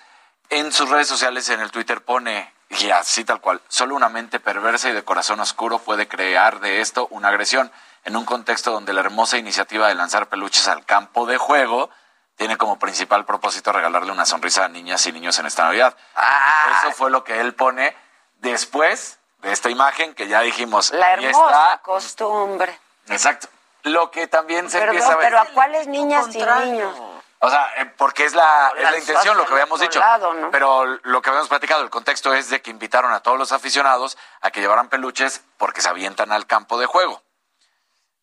En 0.50 0.70
sus 0.72 0.88
redes 0.88 1.08
sociales, 1.08 1.48
en 1.48 1.58
el 1.60 1.72
Twitter, 1.72 2.04
pone, 2.04 2.53
y 2.80 2.90
así 2.90 3.24
tal 3.24 3.40
cual, 3.40 3.60
solo 3.68 3.94
una 3.94 4.08
mente 4.08 4.40
perversa 4.40 4.88
y 4.88 4.92
de 4.92 5.04
corazón 5.04 5.40
oscuro 5.40 5.78
puede 5.78 6.08
crear 6.08 6.60
de 6.60 6.80
esto 6.80 7.06
una 7.10 7.28
agresión. 7.28 7.70
En 8.04 8.16
un 8.16 8.24
contexto 8.24 8.70
donde 8.70 8.92
la 8.92 9.00
hermosa 9.00 9.38
iniciativa 9.38 9.88
de 9.88 9.94
lanzar 9.94 10.28
peluches 10.28 10.68
al 10.68 10.84
campo 10.84 11.24
de 11.26 11.38
juego 11.38 11.88
tiene 12.36 12.56
como 12.58 12.78
principal 12.78 13.24
propósito 13.24 13.72
regalarle 13.72 14.12
una 14.12 14.26
sonrisa 14.26 14.64
a 14.64 14.68
niñas 14.68 15.06
y 15.06 15.12
niños 15.12 15.38
en 15.38 15.46
esta 15.46 15.64
Navidad. 15.64 15.96
Ah. 16.16 16.80
Eso 16.82 16.92
fue 16.92 17.10
lo 17.10 17.24
que 17.24 17.40
él 17.40 17.54
pone 17.54 17.96
después 18.40 19.18
de 19.38 19.52
esta 19.52 19.70
imagen 19.70 20.14
que 20.14 20.26
ya 20.28 20.40
dijimos. 20.40 20.90
La 20.92 21.12
hermosa 21.12 21.50
está- 21.72 21.78
costumbre. 21.82 22.78
exacto. 23.08 23.48
Lo 23.84 24.10
que 24.10 24.26
también 24.26 24.70
se 24.70 24.78
Perdón, 24.78 24.96
empieza 24.96 25.12
a 25.12 25.16
ver. 25.16 25.26
pero 25.26 25.38
¿a 25.40 25.44
cuáles 25.46 25.86
niñas 25.86 26.26
y 26.34 26.38
niños? 26.42 26.98
O 27.44 27.50
sea, 27.50 27.70
eh, 27.76 27.86
porque 27.96 28.24
es 28.24 28.34
la, 28.34 28.72
es 28.76 28.82
la 28.90 28.98
intención, 28.98 29.36
lo 29.36 29.44
que 29.46 29.52
habíamos 29.52 29.80
dicho. 29.80 29.98
lado, 30.00 30.32
¿no? 30.34 30.50
Pero 30.50 30.84
lo 31.02 31.20
que 31.22 31.30
habíamos 31.30 31.48
platicado, 31.48 31.82
el 31.82 31.90
contexto 31.90 32.32
es 32.34 32.48
de 32.50 32.62
que 32.62 32.70
invitaron 32.70 33.12
a 33.12 33.20
todos 33.20 33.38
los 33.38 33.52
aficionados 33.52 34.16
a 34.40 34.50
que 34.50 34.60
llevaran 34.60 34.88
peluches 34.88 35.42
porque 35.58 35.80
se 35.82 35.88
avientan 35.88 36.32
al 36.32 36.46
campo 36.46 36.78
de 36.78 36.86
juego. 36.86 37.22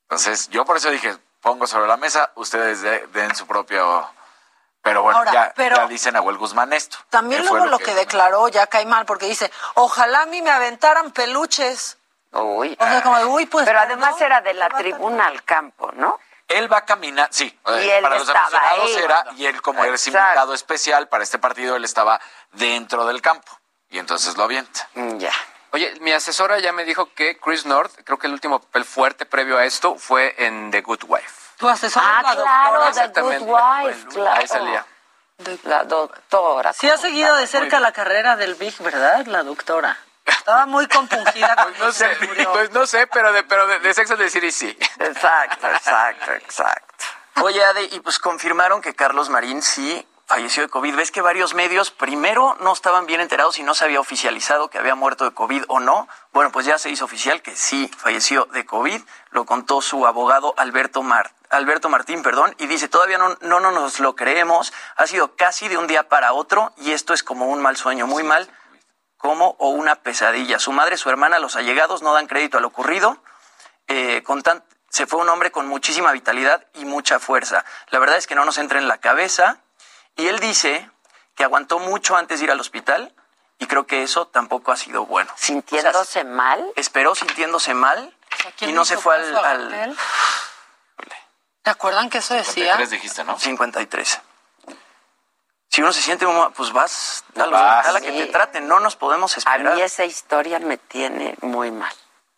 Entonces, 0.04 0.50
yo 0.50 0.66
por 0.66 0.78
eso 0.78 0.90
dije, 0.90 1.16
pongo 1.42 1.68
sobre 1.68 1.88
la 1.88 1.98
mesa, 1.98 2.32
ustedes 2.36 2.82
de- 2.82 3.08
den 3.08 3.36
su 3.36 3.48
propio... 3.48 4.10
Pero 4.84 5.04
bueno, 5.04 5.20
Ahora, 5.20 5.32
ya, 5.32 5.54
pero- 5.56 5.76
ya 5.76 5.88
dicen 5.88 6.16
Nahuel 6.16 6.38
Guzmán 6.38 6.74
esto. 6.74 6.98
También 7.12 7.46
luego 7.46 7.68
lo 7.68 7.78
que, 7.78 7.94
declaró 7.94 8.48
ya 8.48 8.66
cae 8.66 8.86
mal, 8.88 9.06
porque 9.06 9.28
dice, 9.28 9.52
ojalá 9.76 10.24
a 10.24 10.26
mí 10.26 10.42
me 10.42 10.50
aventaran 10.50 11.12
peluches. 11.12 12.00
Uy. 12.32 12.76
O 12.80 12.84
sea, 12.84 13.04
como, 13.04 13.18
de, 13.20 13.26
uy, 13.26 13.46
pues. 13.46 13.66
Pero 13.66 13.80
además 13.80 14.20
era 14.20 14.42
de 14.42 14.56
la 14.56 14.68
¿qué 14.70 14.74
va 14.74 14.80
a 14.80 14.82
tribuna 14.82 15.26
al 15.28 15.44
campo, 15.44 15.92
¿no? 15.94 16.20
Él 16.54 16.72
va 16.72 16.78
a 16.78 16.86
caminar, 16.86 17.28
sí, 17.32 17.46
Y 17.46 17.72
eh, 17.72 17.98
él 17.98 18.04
para 18.04 18.18
los 18.20 18.30
aficionados 18.30 18.96
ahí. 18.96 19.04
era, 19.04 19.26
y 19.38 19.46
él 19.46 19.62
como 19.62 19.84
eres 19.84 20.06
Exacto. 20.08 20.28
invitado 20.28 20.54
especial 20.54 21.08
para 21.10 21.24
este 21.24 21.40
partido, 21.40 21.76
él 21.76 21.84
estaba 21.86 22.20
dentro 22.52 23.06
del 23.06 23.22
campo. 23.22 23.52
Y 23.90 24.00
entonces 24.00 24.38
lo 24.38 24.44
avienta. 24.44 24.88
Mm, 24.96 25.18
Ya. 25.18 25.34
Oye, 25.74 25.94
mi 26.02 26.12
asesora 26.12 26.60
ya 26.60 26.74
me 26.74 26.84
dijo 26.84 27.14
que 27.14 27.38
Chris 27.40 27.66
North, 27.66 27.94
creo 28.04 28.20
que 28.20 28.28
el 28.28 28.34
último 28.34 28.60
papel 28.60 28.84
fuerte 28.84 29.26
previo 29.26 29.58
a 29.58 29.64
esto 29.64 29.96
fue 29.96 30.36
en 30.38 30.70
The 30.70 30.82
Good 30.82 31.04
Wife. 31.08 31.32
Tu 31.58 31.70
asesor 31.70 32.04
Ah, 32.06 32.22
la 32.24 32.34
claro, 32.36 32.84
doctora. 32.84 33.14
The 33.14 33.22
Good 33.22 33.32
Exactamente. 33.34 33.46
Wife, 33.88 34.08
claro. 34.10 34.40
Ahí 34.42 34.48
salía. 34.48 34.86
La 35.64 35.84
doctora. 35.86 36.74
Sí 36.74 36.90
ha 36.90 36.98
seguido 36.98 37.36
de 37.38 37.48
cerca 37.48 37.80
la 37.80 37.94
carrera 37.94 38.36
del 38.36 38.56
Big, 38.56 38.78
¿verdad? 38.80 39.26
La 39.28 39.44
doctora. 39.44 39.98
Estaba 40.26 40.66
muy 40.66 40.88
compungida 40.88 41.56
cuando 41.56 41.80
No 41.86 41.92
sé, 41.92 42.08
pues 42.52 42.72
no 42.72 42.86
sé, 42.86 43.08
pero 43.08 43.32
de, 43.34 43.44
pero 43.44 43.68
de, 43.68 43.80
de 43.80 43.94
Sex 43.94 44.12
and 44.12 44.20
the 44.20 44.30
City 44.30 44.52
sí. 44.52 44.78
Exacto, 45.00 45.68
exacto, 45.68 46.32
exacto. 46.34 47.06
Oye, 47.42 47.64
Ade, 47.64 47.84
y 47.92 48.00
pues 48.02 48.20
confirmaron 48.20 48.82
que 48.82 48.94
Carlos 48.94 49.30
Marín 49.30 49.62
sí 49.62 50.08
falleció 50.32 50.64
de 50.64 50.70
COVID. 50.70 50.96
¿Ves 50.96 51.12
que 51.12 51.22
varios 51.22 51.54
medios 51.54 51.92
primero 51.92 52.56
no 52.62 52.72
estaban 52.72 53.06
bien 53.06 53.20
enterados 53.20 53.60
y 53.60 53.64
no 53.64 53.74
se 53.74 53.84
había 53.84 54.00
oficializado 54.00 54.70
que 54.70 54.78
había 54.78 54.96
muerto 54.96 55.26
de 55.26 55.34
COVID 55.34 55.64
o 55.68 55.82
no? 55.82 56.08
Bueno, 56.32 56.54
pues 56.54 56.66
ya 56.66 56.78
se 56.78 56.90
hizo 56.90 57.04
oficial 57.04 57.42
que 57.42 57.56
sí 57.56 57.92
falleció 57.98 58.46
de 58.54 58.66
COVID. 58.66 59.02
Lo 59.32 59.46
contó 59.46 59.82
su 59.82 60.08
abogado 60.08 60.54
Alberto 60.56 61.04
Alberto 61.50 61.90
Martín, 61.90 62.24
perdón, 62.24 62.56
y 62.60 62.68
dice, 62.68 62.88
todavía 62.88 63.18
no, 63.18 63.36
no, 63.42 63.60
no 63.60 63.72
nos 63.72 64.00
lo 64.00 64.16
creemos, 64.16 64.72
ha 64.96 65.06
sido 65.06 65.36
casi 65.36 65.68
de 65.68 65.78
un 65.78 65.88
día 65.88 66.08
para 66.08 66.32
otro 66.32 66.72
y 66.78 66.94
esto 66.94 67.14
es 67.14 67.24
como 67.24 67.48
un 67.48 67.62
mal 67.62 67.76
sueño, 67.76 68.08
muy 68.08 68.24
mal, 68.24 68.50
como 69.22 69.56
o 69.60 69.70
una 69.70 69.96
pesadilla. 69.96 70.58
Su 70.60 70.72
madre, 70.72 70.98
su 70.98 71.10
hermana, 71.10 71.40
los 71.40 71.56
allegados 71.56 72.02
no 72.02 72.14
dan 72.14 72.28
crédito 72.28 72.58
a 72.58 72.62
lo 72.62 72.68
ocurrido. 72.68 73.18
Eh, 73.88 74.24
con 74.24 74.42
tan- 74.42 74.64
se 74.90 75.06
fue 75.08 75.20
un 75.22 75.30
hombre 75.30 75.52
con 75.52 75.68
muchísima 75.68 76.12
vitalidad 76.12 76.66
y 76.74 76.86
mucha 76.86 77.20
fuerza. 77.20 77.64
La 77.90 78.00
verdad 78.00 78.18
es 78.18 78.28
que 78.28 78.36
no 78.36 78.44
nos 78.46 78.58
entra 78.58 78.80
en 78.80 78.88
la 78.88 78.98
cabeza. 78.98 79.58
Y 80.18 80.28
él 80.28 80.40
dice 80.40 80.90
que 81.36 81.44
aguantó 81.44 81.80
mucho 81.80 82.18
antes 82.18 82.40
de 82.40 82.46
ir 82.46 82.52
al 82.52 82.60
hospital 82.60 83.14
y 83.60 83.68
creo 83.68 83.86
que 83.88 84.04
eso 84.04 84.28
tampoco 84.28 84.72
ha 84.72 84.78
sido 84.78 85.06
bueno. 85.06 85.32
¿Sintiéndose 85.38 86.24
mal? 86.24 86.66
Esperó 86.76 87.16
sintiéndose 87.16 87.74
mal 87.74 88.14
¿quién 88.58 88.72
y 88.72 88.74
no 88.74 88.84
se 88.86 88.98
fue 88.98 89.16
al... 89.16 89.36
al-? 89.38 89.98
¿Te 91.64 91.70
acuerdan 91.70 92.10
que 92.10 92.18
eso 92.18 92.34
decía? 92.34 92.76
dijiste, 92.78 93.24
¿no? 93.24 93.38
53. 93.38 94.20
Si 95.72 95.82
uno 95.82 95.94
se 95.94 96.02
siente, 96.02 96.26
mal, 96.28 96.52
pues 96.52 96.74
vas 96.74 97.24
a 97.38 98.02
que 98.02 98.12
Sí. 98.12 98.18
te 98.18 98.26
traten. 98.28 98.68
No 98.68 98.80
nos 98.82 98.98
podemos 98.98 99.34
A 99.36 99.40
esperar. 99.40 99.76
mí 99.76 99.82
esa 99.82 100.04
historia 100.04 100.60
me 100.60 100.78
tiene 100.78 101.36
muy 101.42 101.72
mal, 101.72 101.94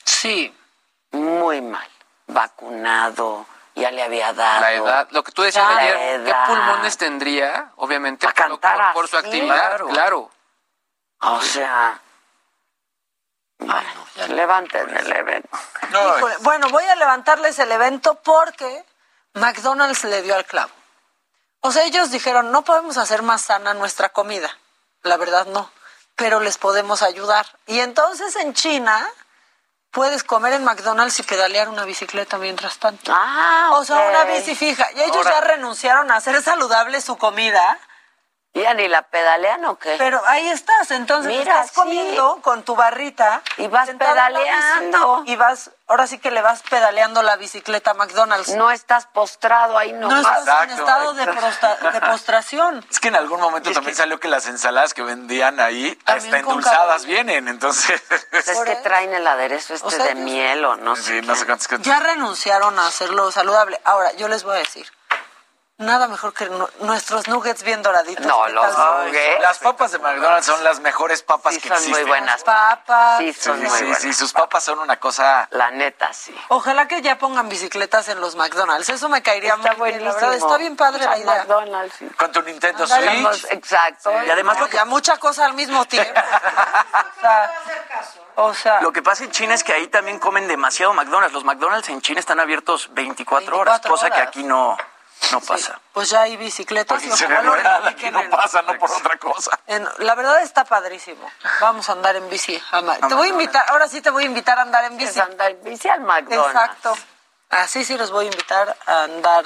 Sí. 0.06 0.56
muy 1.12 1.60
mal. 1.62 1.88
Vacunado, 2.28 3.46
ya 3.76 3.90
le 3.92 4.04
había 4.04 4.34
dado. 4.34 4.62
La 4.62 4.74
edad, 4.74 5.08
lo 5.12 5.24
que 5.24 5.32
tú 5.32 5.42
decías 5.42 5.68
La 5.68 5.78
ayer, 5.78 5.96
¿qué 5.98 6.12
edad. 6.30 6.46
pulmones 6.48 6.98
tendría? 6.98 7.72
Obviamente, 7.78 8.28
A 8.28 8.30
por, 8.30 8.36
cantar 8.36 8.78
por- 8.78 8.94
por 8.94 9.08
su 9.08 9.18
actividad, 9.18 9.56
Claro. 9.78 9.88
claro. 9.88 10.32
O 11.22 11.42
sea, 11.42 12.00
bueno, 13.58 14.08
levanten 14.30 14.96
el 14.96 15.12
evento. 15.12 15.50
Híjole, 15.90 16.36
Bueno, 16.42 16.70
voy 16.70 16.84
a 16.86 16.96
levantarles 16.96 17.58
el 17.60 17.72
evento 17.72 18.16
porque 18.16 18.86
McDonald's 19.34 20.04
le 20.04 20.22
dio 20.22 20.36
al 20.36 20.46
clavo. 20.46 20.72
O 21.66 21.72
sea, 21.72 21.84
ellos 21.86 22.12
dijeron, 22.12 22.52
no 22.52 22.64
podemos 22.64 22.98
hacer 22.98 23.22
más 23.22 23.42
sana 23.44 23.74
nuestra 23.74 24.10
comida. 24.10 24.50
La 25.02 25.16
verdad 25.18 25.46
no, 25.48 25.72
pero 26.18 26.40
les 26.42 26.58
podemos 26.58 27.02
ayudar. 27.02 27.46
Y 27.68 27.80
entonces 27.80 28.36
en 28.36 28.54
China 28.54 29.08
puedes 29.92 30.26
comer 30.26 30.54
en 30.54 30.66
McDonald's 30.66 31.20
y 31.20 31.24
pedalear 31.24 31.70
una 31.70 31.86
bicicleta 31.86 32.38
mientras 32.38 32.78
tanto. 32.80 33.14
Ah, 33.16 33.70
O 33.76 33.86
sea, 33.86 34.10
una 34.10 34.26
bici 34.26 34.56
fija. 34.56 34.92
Y 34.94 35.02
ellos 35.04 35.16
Ahora- 35.26 35.32
ya 35.32 35.42
renunciaron 35.42 36.12
a 36.12 36.18
hacer 36.18 36.42
saludable 36.44 37.00
su 37.00 37.18
comida. 37.18 37.80
¿Ya 38.56 38.76
ni 38.76 38.88
la 38.88 39.02
pedalean 39.02 39.66
o 39.66 39.80
qué? 39.80 39.96
Pero 39.98 40.22
ahí 40.28 40.48
estás, 40.50 40.92
entonces 40.92 41.32
Mira, 41.32 41.54
estás 41.56 41.70
sí. 41.70 41.76
comiendo 41.76 42.38
con 42.44 42.62
tu 42.64 42.76
barrita. 42.76 43.42
Y 43.58 43.68
vas 43.68 43.90
pedaleando. 43.90 45.24
Y 45.26 45.36
vas, 45.36 45.72
ahora 45.88 46.06
sí 46.06 46.20
que 46.20 46.30
le 46.30 46.42
vas 46.42 46.62
pedaleando 46.70 47.24
la 47.24 47.36
bicicleta 47.36 47.92
a 47.92 47.94
McDonald's. 47.96 48.50
No 48.56 48.70
estás 48.70 49.08
postrado 49.08 49.76
ahí 49.78 49.94
No 49.94 50.08
nomás. 50.08 50.40
estás 50.40 50.64
en 50.66 50.70
estado 50.70 51.14
de, 51.14 51.26
prosta- 51.26 51.92
de 51.94 52.02
postración. 52.02 52.86
Es 52.92 53.00
que 53.00 53.08
en 53.08 53.16
algún 53.16 53.40
momento 53.42 53.72
también 53.72 53.96
salió 53.96 54.20
que 54.20 54.28
las 54.28 54.46
ensaladas 54.46 54.94
que 54.94 55.02
vendían 55.02 55.60
ahí 55.60 55.96
También 56.06 56.36
hasta 56.36 56.40
endulzadas 56.40 57.06
vienen, 57.06 57.48
entonces... 57.48 58.02
Pues 58.30 58.48
es 58.48 58.60
que 58.60 58.76
traen 58.78 59.14
el 59.16 59.26
aderezo 59.26 59.74
este 59.74 59.88
O 59.88 59.92
sea, 59.92 60.06
de 60.06 60.16
miel 60.16 60.64
o 60.66 60.76
no 60.76 60.96
sé. 60.96 61.22
Sí, 61.22 61.28
no 61.28 61.36
sé 61.36 61.46
cuántas 61.46 61.68
cosas. 61.68 61.84
Ya 61.86 62.00
renunciaron 62.00 62.78
a 62.78 62.86
hacerlo 62.88 63.32
saludable. 63.32 63.82
Ahora, 63.84 64.12
yo 64.14 64.28
les 64.28 64.44
voy 64.44 64.56
a 64.56 64.60
decir, 64.60 64.86
nada 65.78 66.08
mejor 66.08 66.34
que 66.34 66.46
nu- 66.50 66.70
nuestros 66.82 67.28
nuggets 67.28 67.64
bien 67.64 67.82
doraditos. 67.82 68.26
No, 68.26 68.44
¿Qué 68.46 68.52
los 68.54 68.78
nuggets. 68.78 69.42
Las 69.42 69.58
papas 69.60 69.92
de 69.92 70.00
McDonald's 70.00 70.46
son 70.46 70.64
las 70.64 70.80
mejores 70.80 71.24
papas 71.24 71.56
Sí, 71.56 71.62
que 71.62 71.68
son 71.70 71.78
existen. 71.78 72.02
muy 72.02 72.08
buenas. 72.10 72.44
Papas. 72.44 73.18
Sí, 73.18 73.34
Sí, 73.34 73.42
son 73.42 73.60
muy 73.60 73.70
sí, 73.70 73.84
buenas. 73.84 74.02
sí, 74.02 74.14
sus 74.14 74.32
papas 74.34 74.64
son 74.64 74.80
una 74.80 74.98
cosa... 75.00 75.48
La 75.52 75.72
neta, 75.72 76.14
sí. 76.14 76.34
Ojalá 76.50 76.88
que 76.88 77.02
ya 77.02 77.18
pongan 77.18 77.50
bicicletas 77.50 78.08
en 78.10 78.22
los 78.22 78.36
McDonald's. 78.36 78.88
Eso 78.90 79.10
me 79.10 79.22
caería 79.24 79.56
Está 79.56 79.74
muy 79.74 79.90
bien. 79.92 80.04
La 80.06 80.12
buenísimo. 80.12 80.14
verdad, 80.32 80.34
está 80.36 80.58
bien 80.58 80.76
padre 80.78 81.06
la 81.06 81.18
idea. 81.18 81.36
McDonald's, 81.40 81.96
sí. 81.98 82.08
Con 82.18 82.32
tu 82.32 82.42
Nintendo. 82.44 82.88
Switch. 82.88 83.46
Exacto. 83.52 84.12
Y 84.26 84.30
además 84.30 84.60
lo 84.60 84.68
que, 84.68 84.78
Ya 84.78 84.86
mucha 84.86 85.18
cosa 85.18 85.46
al 85.46 85.54
mismo 85.54 85.84
tiempo. 85.88 86.22
o 86.22 87.20
sea, 87.22 87.52
o 88.36 88.54
sea, 88.54 88.82
lo 88.82 88.92
que 88.94 89.02
pasa 89.02 89.24
en 89.24 89.32
China 89.32 89.54
es 89.54 89.64
que 89.64 89.74
ahí 89.74 89.88
también 89.88 90.20
comen 90.20 90.48
demasiado 90.48 90.94
McDonald's. 90.94 91.34
Los 91.34 91.44
McDonald's 91.44 91.90
en 91.90 92.02
China 92.02 92.20
están 92.20 92.40
abiertos 92.40 92.90
24, 92.94 93.58
horas, 93.58 93.82
24 93.82 93.92
cosa 93.92 94.08
que 94.10 94.16
horas. 94.22 94.28
aquí 94.28 94.44
no, 94.44 94.78
no 95.32 95.42
pasa. 95.42 95.80
pues 95.94 96.10
ya 96.10 96.22
hay 96.22 96.38
bicicletas. 96.38 97.04
Lo 97.06 97.16
real, 97.56 97.88
aquí 97.88 98.06
repliquen 98.10 98.14
no 98.30 98.30
pasa, 98.30 98.62
no 98.62 98.78
por 98.78 98.92
otra 98.92 99.18
cosa. 99.18 99.60
en- 99.68 99.88
la 100.00 100.16
verdad 100.16 100.42
está 100.42 100.66
padrísimo. 100.66 101.30
Vamos 101.62 101.88
a 101.90 101.94
andar 101.94 102.16
en 102.16 102.30
bici. 102.30 102.62
ama- 102.72 102.98
Te 102.98 103.14
voy 103.16 103.28
a 103.28 103.32
invitar, 103.32 103.66
ahora 103.70 103.88
sí 103.88 104.02
te 104.02 104.10
voy 104.10 104.24
a 104.24 104.26
invitar 104.28 104.60
a 104.60 104.64
andar 104.64 104.86
en 104.86 104.98
bici. 104.98 105.12
Es 105.12 105.18
andar 105.18 105.52
en 105.52 105.64
bici 105.64 105.88
al 105.90 106.02
McDonald's. 106.02 106.48
Exacto. 106.54 106.98
Así 107.50 107.86
sí 107.86 107.98
los 107.98 108.12
voy 108.12 108.26
a 108.26 108.30
invitar 108.30 108.76
a 108.88 109.04
andar 109.04 109.46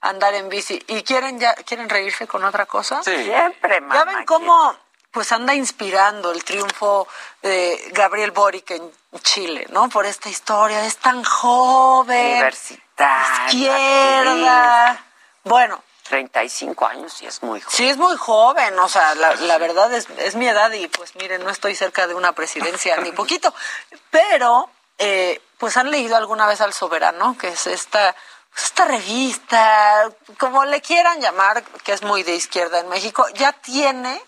a 0.00 0.08
andar 0.08 0.34
en 0.34 0.48
bici. 0.48 0.82
¿Y 0.88 1.02
quieren 1.02 1.38
ya 1.40 1.54
quieren 1.54 1.88
reírse 1.88 2.26
con 2.26 2.44
otra 2.44 2.66
cosa? 2.66 3.02
Sí. 3.02 3.24
Siempre, 3.24 3.80
mamá. 3.80 3.94
Ya 3.94 4.04
ven 4.04 4.24
cómo 4.26 4.76
pues 5.10 5.30
anda 5.30 5.54
inspirando 5.54 6.32
el 6.32 6.42
triunfo 6.42 7.06
de 7.40 7.88
Gabriel 7.92 8.32
Boric 8.32 8.72
en 8.72 8.92
Chile, 9.22 9.64
¿no? 9.70 9.88
Por 9.88 10.06
esta 10.06 10.28
historia, 10.28 10.84
es 10.84 10.96
tan 10.96 11.22
joven, 11.22 12.32
Universitaria. 12.32 13.46
izquierda. 13.46 15.04
Bueno, 15.44 15.82
35 16.08 16.86
años 16.86 17.22
y 17.22 17.26
es 17.26 17.42
muy 17.42 17.60
joven. 17.60 17.76
Sí, 17.76 17.88
es 17.88 17.96
muy 17.96 18.16
joven, 18.16 18.78
o 18.78 18.88
sea, 18.88 19.14
la, 19.14 19.34
la 19.34 19.58
verdad 19.58 19.92
es, 19.92 20.08
es 20.18 20.34
mi 20.34 20.48
edad 20.48 20.70
y 20.72 20.86
pues 20.88 21.14
miren, 21.16 21.42
no 21.44 21.50
estoy 21.50 21.74
cerca 21.74 22.06
de 22.06 22.14
una 22.14 22.32
presidencia 22.32 22.96
ni 22.98 23.12
poquito, 23.12 23.54
pero 24.10 24.70
eh, 24.98 25.40
pues 25.58 25.76
han 25.76 25.90
leído 25.90 26.16
alguna 26.16 26.46
vez 26.46 26.60
al 26.60 26.72
Soberano, 26.72 27.36
que 27.38 27.48
es 27.48 27.66
esta, 27.66 28.14
pues, 28.50 28.64
esta 28.66 28.84
revista, 28.84 30.10
como 30.38 30.64
le 30.64 30.80
quieran 30.80 31.20
llamar, 31.20 31.62
que 31.84 31.92
es 31.92 32.02
muy 32.02 32.22
de 32.22 32.34
izquierda 32.34 32.80
en 32.80 32.88
México, 32.88 33.26
ya 33.34 33.52
tiene 33.52 34.20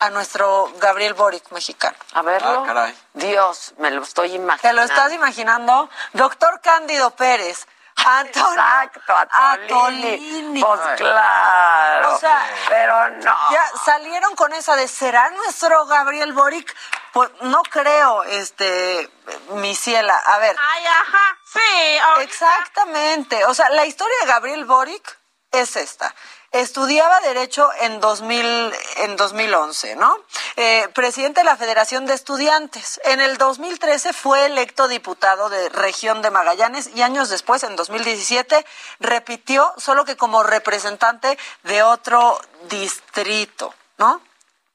a 0.00 0.10
nuestro 0.10 0.72
Gabriel 0.78 1.14
Boric 1.14 1.50
mexicano. 1.52 1.96
A 2.14 2.22
verlo. 2.22 2.62
Ah, 2.62 2.66
caray. 2.66 2.94
Dios, 3.12 3.74
me 3.78 3.90
lo 3.90 4.02
estoy 4.02 4.34
imaginando. 4.34 4.62
¿Te 4.62 4.72
lo 4.72 4.82
estás 4.82 5.12
imaginando? 5.12 5.90
Doctor 6.14 6.60
Cándido 6.62 7.10
Pérez. 7.10 7.66
Antonio 8.06 8.52
Exacto, 8.52 9.16
a 9.16 9.56
Tolini. 9.68 10.14
Atolini. 10.14 10.62
Pues 10.62 10.80
claro. 10.96 12.14
O 12.14 12.18
sea, 12.18 12.46
pero 12.68 13.10
no. 13.10 13.36
Ya 13.50 13.64
salieron 13.84 14.34
con 14.36 14.52
esa 14.52 14.76
de 14.76 14.88
¿será 14.88 15.30
nuestro 15.30 15.86
Gabriel 15.86 16.32
Boric? 16.32 16.74
Pues 17.12 17.30
no 17.42 17.62
creo, 17.62 18.22
este, 18.22 19.10
mi 19.50 19.74
ciela. 19.74 20.16
A 20.16 20.38
ver. 20.38 20.56
Ay, 20.58 20.84
ajá, 20.86 21.38
sí. 21.52 22.22
Exactamente. 22.22 23.44
O 23.46 23.54
sea, 23.54 23.68
la 23.70 23.84
historia 23.86 24.16
de 24.20 24.26
Gabriel 24.26 24.64
Boric 24.64 25.18
es 25.52 25.76
esta. 25.76 26.14
Estudiaba 26.52 27.20
Derecho 27.20 27.70
en, 27.80 28.00
2000, 28.00 28.74
en 28.96 29.16
2011, 29.16 29.94
¿no? 29.94 30.16
Eh, 30.56 30.88
presidente 30.94 31.40
de 31.40 31.44
la 31.44 31.56
Federación 31.56 32.06
de 32.06 32.14
Estudiantes. 32.14 33.00
En 33.04 33.20
el 33.20 33.38
2013 33.38 34.12
fue 34.12 34.46
electo 34.46 34.88
diputado 34.88 35.48
de 35.48 35.68
Región 35.68 36.22
de 36.22 36.30
Magallanes 36.30 36.90
y 36.94 37.02
años 37.02 37.28
después, 37.28 37.62
en 37.62 37.76
2017, 37.76 38.66
repitió, 38.98 39.72
solo 39.76 40.04
que 40.04 40.16
como 40.16 40.42
representante 40.42 41.38
de 41.62 41.84
otro 41.84 42.40
distrito, 42.68 43.72
¿no? 43.98 44.20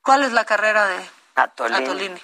¿Cuál 0.02 0.24
es 0.24 0.32
la 0.32 0.46
carrera 0.46 0.88
de 0.88 1.10
Atolini. 1.36 1.84
Atolini? 1.84 2.22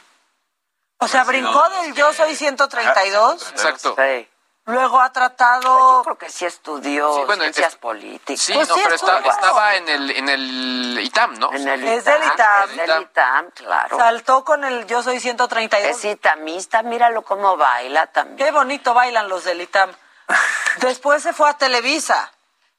O 0.99 1.09
sea, 1.09 1.25
brincó 1.25 1.67
del 1.81 1.93
Yo 1.93 2.13
Soy 2.13 2.35
132. 2.35 3.51
Exacto. 3.51 3.95
Sí. 3.97 4.29
Luego 4.65 5.01
ha 5.01 5.11
tratado. 5.11 5.97
Yo 5.97 6.03
creo 6.03 6.17
que 6.17 6.29
sí 6.29 6.45
estudió 6.45 7.13
Sí, 7.15 7.21
bueno, 7.25 7.43
ciencias 7.43 7.73
es- 7.73 7.79
políticas. 7.79 8.41
Sí, 8.45 8.53
Pues 8.53 8.69
no, 8.69 8.75
sí, 8.75 8.81
pero 8.83 8.95
está- 8.95 9.17
estaba 9.19 9.75
en 9.75 9.89
el, 9.89 10.11
en 10.11 10.29
el 10.29 10.99
ITAM, 11.01 11.33
¿no? 11.39 11.51
En 11.51 11.67
el 11.67 11.83
Es 11.87 12.05
del 12.05 12.23
ITAM. 12.23 12.69
Es 12.69 12.77
del 12.77 13.01
ITAM, 13.01 13.49
claro. 13.51 13.97
Saltó 13.97 14.43
con 14.45 14.63
el 14.63 14.85
Yo 14.85 15.01
Soy 15.01 15.19
132. 15.19 15.97
Es 15.97 16.05
itamista, 16.05 16.83
míralo 16.83 17.23
cómo 17.23 17.57
baila 17.57 18.05
también. 18.07 18.37
Qué 18.37 18.51
bonito 18.51 18.93
bailan 18.93 19.27
los 19.29 19.43
del 19.45 19.61
ITAM. 19.61 19.91
Después 20.77 21.23
se 21.23 21.33
fue 21.33 21.49
a 21.49 21.53
Televisa. 21.57 22.31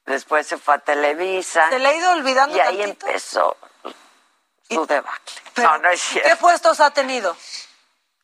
Después 0.05 0.47
se 0.47 0.57
fue 0.57 0.75
a 0.75 0.79
Televisa. 0.79 1.69
Se 1.69 1.79
le 1.79 1.87
ha 1.89 1.93
ido 1.95 2.11
olvidando 2.11 2.55
Y 2.55 2.59
ahí 2.61 2.77
tantito. 2.77 3.07
empezó 3.07 3.57
su 4.69 4.85
debacle. 4.85 5.35
Pero, 5.53 5.69
no, 5.69 5.77
no 5.79 5.89
es 5.89 6.01
¿Qué 6.01 6.19
cierto. 6.21 6.37
puestos 6.37 6.79
ha 6.79 6.91
tenido? 6.91 7.35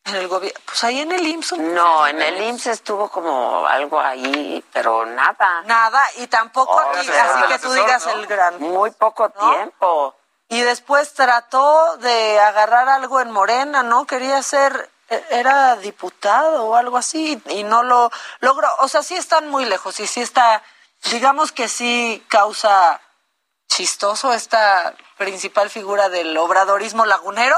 En 0.04 0.16
el 0.16 0.28
gobierno. 0.28 0.58
Pues 0.64 0.82
ahí 0.84 1.00
en 1.00 1.12
el 1.12 1.26
IMSS. 1.26 1.58
No, 1.58 2.06
en 2.06 2.20
el 2.22 2.42
IMSS 2.42 2.66
estuvo 2.68 3.08
como 3.10 3.66
algo 3.66 4.00
ahí, 4.00 4.64
pero 4.72 5.04
nada. 5.06 5.62
Nada, 5.66 6.02
y 6.16 6.26
tampoco 6.26 6.72
Oh, 6.74 6.80
aquí, 6.80 7.04
sí, 7.06 7.12
así 7.12 7.46
que 7.48 7.58
tú 7.58 7.72
digas 7.72 8.06
¿no? 8.06 8.12
el 8.12 8.26
gran. 8.26 8.58
Muy 8.60 8.90
poco 8.92 9.30
¿No? 9.38 9.50
tiempo. 9.54 10.16
Y 10.48 10.62
después 10.62 11.12
trató 11.14 11.96
de 11.98 12.40
agarrar 12.40 12.88
algo 12.88 13.20
en 13.20 13.30
Morena, 13.30 13.82
¿no? 13.84 14.06
Quería 14.06 14.42
ser, 14.42 14.90
e- 15.08 15.24
era 15.30 15.76
diputado 15.76 16.64
o 16.64 16.74
algo 16.76 16.96
así, 16.96 17.40
y 17.50 17.62
no 17.62 17.82
lo 17.84 18.10
logró. 18.40 18.68
O 18.80 18.88
sea, 18.88 19.02
sí 19.04 19.14
están 19.16 19.48
muy 19.48 19.64
lejos 19.66 20.00
y 20.00 20.06
sí 20.08 20.22
está, 20.22 20.62
digamos 21.12 21.52
que 21.52 21.68
sí 21.68 22.24
causa 22.28 23.00
chistoso 23.68 24.32
esta 24.32 24.94
principal 25.18 25.70
figura 25.70 26.08
del 26.08 26.36
obradorismo 26.36 27.06
lagunero, 27.06 27.56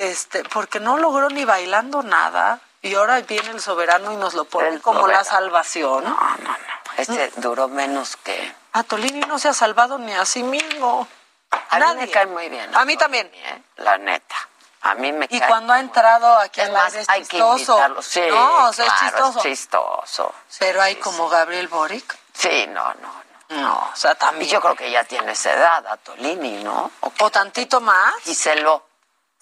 este, 0.00 0.42
porque 0.44 0.80
no 0.80 0.96
logró 0.98 1.28
ni 1.30 1.44
bailando 1.44 2.02
nada. 2.02 2.60
Y 2.82 2.94
ahora 2.94 3.20
viene 3.20 3.50
el 3.50 3.60
soberano 3.60 4.12
y 4.12 4.16
nos 4.16 4.32
lo 4.34 4.44
pone 4.46 4.68
El 4.68 4.80
como 4.80 5.06
la 5.06 5.22
salvación. 5.22 6.02
No, 6.04 6.10
no, 6.10 6.36
no. 6.48 6.56
Este 6.96 7.30
duró 7.36 7.68
menos 7.68 8.16
que. 8.16 8.54
Atolini 8.72 9.20
no 9.20 9.38
se 9.38 9.48
ha 9.48 9.52
salvado 9.52 9.98
ni 9.98 10.12
a 10.12 10.24
sí 10.24 10.42
mismo. 10.42 11.06
A 11.50 11.74
mí 11.76 11.80
Nadie. 11.80 12.00
me 12.06 12.10
cae 12.10 12.26
muy 12.26 12.48
bien. 12.48 12.74
A 12.74 12.84
mí 12.84 12.96
también. 12.96 13.30
¿eh? 13.34 13.62
La 13.76 13.98
neta. 13.98 14.36
A 14.82 14.94
mí 14.94 15.12
me 15.12 15.26
Y 15.28 15.38
cae. 15.38 15.48
cuando 15.48 15.74
ha 15.74 15.80
entrado 15.80 16.38
aquí 16.38 16.60
al 16.62 16.74
aire 16.74 17.00
es 17.00 17.08
hay 17.10 17.20
que 17.20 17.36
chistoso. 17.36 17.72
invitarlo. 17.72 18.02
Sí, 18.02 18.22
no, 18.30 18.68
o 18.68 18.72
sea, 18.72 18.86
es 18.86 18.92
claro, 18.92 19.16
chistoso. 19.16 19.38
Es 19.38 19.44
chistoso. 19.44 20.34
Pero 20.58 20.80
hay 20.80 20.96
como 20.96 21.28
Gabriel 21.28 21.68
Boric. 21.68 22.16
Sí, 22.32 22.66
no, 22.68 22.94
no, 22.94 23.60
no. 23.60 23.90
O 23.92 23.96
sea, 23.96 24.12
Y 24.12 24.16
también. 24.16 24.50
yo 24.50 24.60
creo 24.62 24.74
que 24.74 24.90
ya 24.90 25.04
tiene 25.04 25.32
esa 25.32 25.52
edad, 25.52 25.86
Atolini, 25.86 26.62
¿no? 26.64 26.90
O, 27.00 27.12
O 27.20 27.30
tantito 27.30 27.82
más. 27.82 28.14
Giselo. 28.22 28.86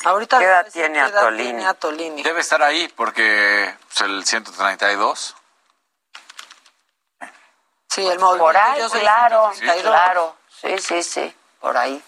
Ahorita 0.04 0.38
¿Qué 0.38 0.44
edad 0.44 0.66
tiene 0.72 0.94
qué 0.94 1.00
edad 1.06 1.18
Atolini? 1.18 1.44
tiene 1.44 1.66
Atolini. 1.66 2.22
Debe 2.22 2.40
estar 2.40 2.62
ahí 2.62 2.88
porque 2.96 3.74
pues, 3.88 4.00
el 4.02 4.24
132. 4.24 5.34
Sí, 7.90 8.06
el 8.06 8.18
movimiento. 8.18 8.38
Por 8.44 8.56
ahí, 8.56 8.78
yo 8.80 8.88
soy 8.88 9.00
claro, 9.00 9.50
132. 9.54 9.82
claro. 9.82 10.36
Sí, 10.60 10.78
sí, 10.78 11.02
sí, 11.02 11.36
por 11.60 11.76
ahí. 11.76 12.02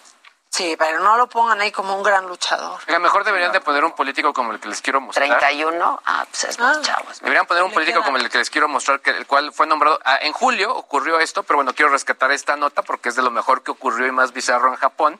Sí, 0.49 0.75
pero 0.77 0.99
no 0.99 1.15
lo 1.17 1.27
pongan 1.27 1.61
ahí 1.61 1.71
como 1.71 1.95
un 1.95 2.03
gran 2.03 2.27
luchador. 2.27 2.79
A 2.85 2.91
lo 2.91 2.99
mejor 2.99 3.23
deberían 3.23 3.53
de 3.53 3.61
poner 3.61 3.83
un 3.85 3.93
político 3.93 4.33
como 4.33 4.51
el 4.51 4.59
que 4.59 4.67
les 4.67 4.81
quiero 4.81 4.99
mostrar. 4.99 5.25
31, 5.27 6.01
ah, 6.05 6.25
pues 6.29 6.43
es 6.43 6.59
más 6.59 6.77
Ah. 6.77 6.81
chavos. 6.81 7.19
Deberían 7.21 7.45
poner 7.45 7.63
un 7.63 7.71
político 7.71 7.99
queda. 7.99 8.05
como 8.05 8.17
el 8.17 8.29
que 8.29 8.37
les 8.37 8.49
quiero 8.49 8.67
mostrar, 8.67 8.99
que 8.99 9.11
el 9.11 9.25
cual 9.25 9.53
fue 9.53 9.65
nombrado. 9.65 9.99
ah, 10.03 10.17
en 10.21 10.33
julio 10.33 10.75
ocurrió 10.75 11.19
esto, 11.19 11.43
pero 11.43 11.57
bueno, 11.57 11.73
quiero 11.73 11.89
rescatar 11.91 12.31
esta 12.31 12.57
nota 12.57 12.81
porque 12.83 13.09
es 13.09 13.15
de 13.15 13.21
lo 13.21 13.31
mejor 13.31 13.63
que 13.63 13.71
ocurrió 13.71 14.07
y 14.07 14.11
más 14.11 14.33
bizarro 14.33 14.67
en 14.69 14.75
Japón. 14.75 15.19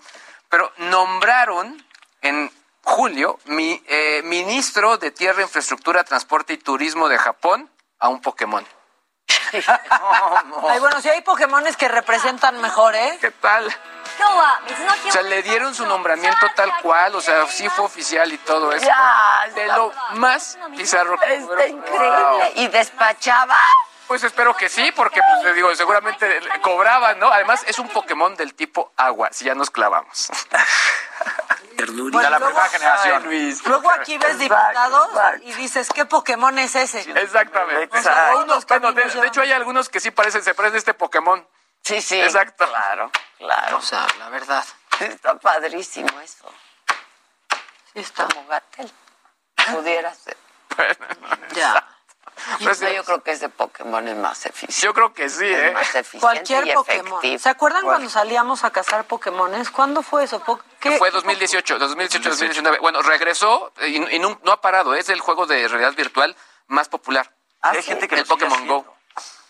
Pero 0.50 0.72
nombraron 0.78 1.86
en 2.22 2.52
julio 2.84 3.40
mi 3.46 3.82
eh, 3.88 4.22
ministro 4.24 4.98
de 4.98 5.12
Tierra, 5.12 5.42
Infraestructura, 5.42 6.04
Transporte 6.04 6.54
y 6.54 6.58
Turismo 6.58 7.10
de 7.10 7.18
Japón 7.18 7.70
a 8.00 8.10
un 8.10 8.22
Pokémon. 8.22 8.66
Ay, 9.54 10.80
bueno, 10.80 11.02
si 11.02 11.10
hay 11.10 11.22
Pokémones 11.22 11.76
que 11.78 11.88
representan 11.88 12.60
mejor, 12.62 12.96
¿eh? 12.96 13.18
¿Qué 13.20 13.32
tal? 13.32 13.74
O 15.08 15.12
sea, 15.12 15.22
le 15.24 15.42
dieron 15.42 15.74
su 15.74 15.86
nombramiento 15.86 16.48
tal 16.56 16.72
cual, 16.82 17.16
o 17.16 17.22
sea, 17.22 17.48
sí 17.48 17.68
fue 17.70 17.86
oficial 17.86 18.32
y 18.32 18.38
todo 18.40 18.72
eso. 18.72 18.86
Ya, 18.86 19.48
de 19.54 19.68
lo 19.68 19.92
más 20.16 20.58
bizarro 20.72 21.18
que 21.18 21.36
Está 21.36 21.68
increíble. 21.68 22.52
¿Y 22.56 22.68
despachaba? 22.68 23.58
Pues 24.08 24.24
espero 24.24 24.56
que 24.56 24.68
sí, 24.68 24.92
porque 24.92 25.22
pues 25.22 25.44
le 25.46 25.54
digo, 25.54 25.74
seguramente 25.76 26.42
cobraban, 26.62 27.18
¿no? 27.20 27.32
Además, 27.32 27.64
es 27.68 27.80
un 27.80 27.88
Pokémon 27.88 28.36
del 28.36 28.54
tipo 28.54 28.92
agua, 28.98 29.30
si 29.32 29.46
ya 29.46 29.56
nos 29.56 29.70
clavamos. 29.70 30.30
De 31.86 32.30
la 32.30 32.40
primera 32.40 32.70
generación. 32.70 33.24
Luego 33.66 33.92
aquí 33.92 34.18
ves 34.18 34.40
diputados 34.40 35.10
y 35.44 35.54
dices, 35.54 35.90
¿qué 35.94 36.06
Pokémon 36.06 36.58
es 36.60 36.76
ese? 36.76 37.02
Exactamente. 37.02 37.98
O 37.98 38.02
sea, 38.02 38.34
bueno, 38.68 38.92
de, 38.94 39.28
hecho, 39.28 39.42
hay 39.42 39.52
algunos 39.52 39.90
que 39.90 40.00
sí 40.00 40.12
parecen, 40.12 40.44
se 40.44 40.54
parecen 40.54 40.76
a 40.76 40.80
este 40.80 40.94
Pokémon. 40.94 41.48
Sí, 41.84 42.02
sí. 42.02 42.20
Exacto. 42.20 42.68
Claro, 42.68 43.12
claro. 43.38 43.78
O 43.78 43.82
sea, 43.82 44.06
la 44.20 44.30
verdad. 44.30 44.64
Está 45.00 45.36
padrísimo 45.40 46.20
eso. 46.22 46.48
Sí, 47.94 48.00
está. 48.00 48.28
Como 48.28 48.48
Gatel. 48.48 48.92
Pudiera 49.74 50.14
ser. 50.14 50.38
Ya. 51.56 51.74
Pues, 51.74 52.01
No, 52.60 52.90
yo 52.92 53.04
creo 53.04 53.24
que 53.24 53.32
ese 53.32 53.50
Pokémon 53.50 54.08
es 54.08 54.16
más 54.16 54.46
eficiente. 54.46 54.76
Yo 54.86 54.94
creo 54.94 55.14
que 55.14 55.30
sí, 55.30 55.46
Es 55.48 55.58
¿eh? 55.70 55.72
más 55.72 55.96
eficiente 55.96 56.20
Cualquier 56.20 56.68
y 56.68 56.72
Pokémon. 56.74 57.08
efectivo. 57.08 57.40
¿Se 57.40 57.50
acuerdan 57.50 57.84
cuando 57.84 58.10
salíamos 58.10 58.64
a 58.64 58.72
cazar 58.72 59.04
Pokémones? 59.06 59.70
¿Cuándo 59.70 60.02
fue 60.02 60.24
eso? 60.24 60.40
Po- 60.40 60.60
¿Qué? 60.80 60.98
Fue 60.98 61.12
2018, 61.12 61.78
2018, 61.80 62.30
2019. 62.30 62.80
Bueno, 62.80 63.02
regresó 63.02 63.72
y, 63.86 64.16
y 64.16 64.20
no, 64.20 64.40
no 64.44 64.52
ha 64.52 64.62
parado. 64.62 64.96
Es 64.96 65.10
el 65.10 65.20
juego 65.20 65.46
de 65.46 65.68
realidad 65.68 65.94
virtual 65.94 66.36
más 66.68 66.90
popular. 66.90 67.32
¿Ah, 67.62 67.72
Hay 67.72 67.78
sí? 67.82 67.90
gente 67.90 68.08
que 68.08 68.16
el 68.16 68.26
Pokémon 68.26 68.68
Go. 68.68 68.86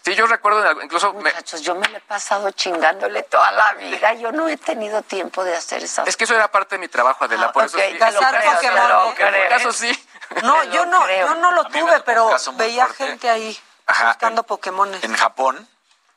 Sí, 0.04 0.16
yo 0.16 0.26
recuerdo, 0.26 0.82
incluso 0.82 1.14
me- 1.14 1.30
Muchachos, 1.32 1.62
yo 1.62 1.76
me 1.76 1.88
lo 1.88 1.98
he 1.98 2.02
pasado 2.02 2.50
chingándole 2.50 3.22
toda 3.22 3.52
la 3.52 3.74
vida. 3.76 4.14
Yo 4.16 4.32
no 4.32 4.50
he 4.50 4.58
tenido 4.58 5.04
tiempo 5.04 5.44
de 5.44 5.56
hacer 5.56 5.84
esas 5.84 6.08
es 6.08 6.18
que 6.18 6.24
eso 6.24 6.34
era 6.34 6.50
parte 6.52 6.74
de 6.76 6.80
mi 6.80 6.88
trabajo, 6.88 7.24
Adela. 7.26 7.46
Ah, 7.46 7.52
por 7.52 7.66
ok, 7.66 7.76
eso 7.76 7.78
sí. 7.92 7.98
cazar 8.00 8.44
Pokémon. 8.44 9.36
En 9.36 9.50
caso 9.50 9.72
sí. 9.72 10.08
No, 10.44 10.64
yo 10.66 10.86
no, 10.86 11.04
creo. 11.04 11.28
yo 11.28 11.36
no 11.36 11.52
lo 11.52 11.66
tuve, 11.66 12.00
pero 12.02 12.30
veía 12.56 12.86
fuerte. 12.88 13.06
gente 13.06 13.30
ahí 13.30 13.60
Ajá, 13.86 14.08
buscando 14.10 14.44
Pokémones. 14.44 15.04
En 15.04 15.16
Japón 15.16 15.68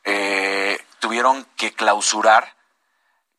eh, 0.04 0.84
tuvieron 1.00 1.44
que 1.56 1.72
clausurar 1.74 2.54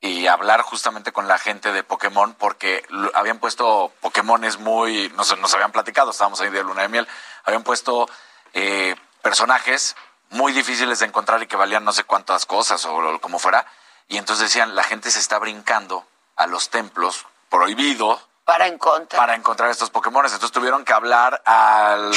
y 0.02 0.28
hablar 0.28 0.62
justamente 0.62 1.12
con 1.12 1.28
la 1.28 1.38
gente 1.40 1.72
de 1.72 1.84
Pokémon 1.84 2.34
porque 2.36 2.86
habían 3.14 3.40
puesto 3.40 3.92
Pokémones 4.02 4.60
muy, 4.60 5.10
nos, 5.16 5.38
nos 5.40 5.54
habían 5.54 5.72
platicado, 5.72 6.12
estábamos 6.12 6.42
ahí 6.42 6.50
de 6.50 6.64
luna 6.64 6.84
de 6.84 6.90
miel, 6.90 7.08
habían 7.44 7.64
puesto 7.64 8.08
eh, 8.54 8.96
personajes 9.22 9.96
muy 10.30 10.54
difíciles 10.54 11.00
de 11.00 11.06
encontrar 11.06 11.42
y 11.42 11.48
que 11.48 11.56
valían 11.56 11.84
no 11.86 11.92
sé 11.94 12.04
cuántas 12.04 12.46
cosas 12.46 12.84
o 12.86 13.02
lo- 13.02 13.22
como 13.22 13.40
fuera. 13.40 13.66
Y 14.08 14.18
entonces 14.18 14.46
decían, 14.50 14.76
la 14.76 14.84
gente 14.84 15.10
se 15.10 15.20
está 15.20 15.40
brincando 15.40 16.06
a 16.36 16.46
los 16.46 16.70
templos 16.70 17.26
prohibido 17.50 18.22
para 18.46 18.68
encontrar. 18.68 19.20
para 19.20 19.36
encontrar 19.36 19.72
estos 19.72 19.90
Pokémones. 19.90 20.32
Entonces 20.32 20.54
tuvieron 20.54 20.86
que 20.86 20.94
hablar 20.94 21.42
al, 21.46 22.14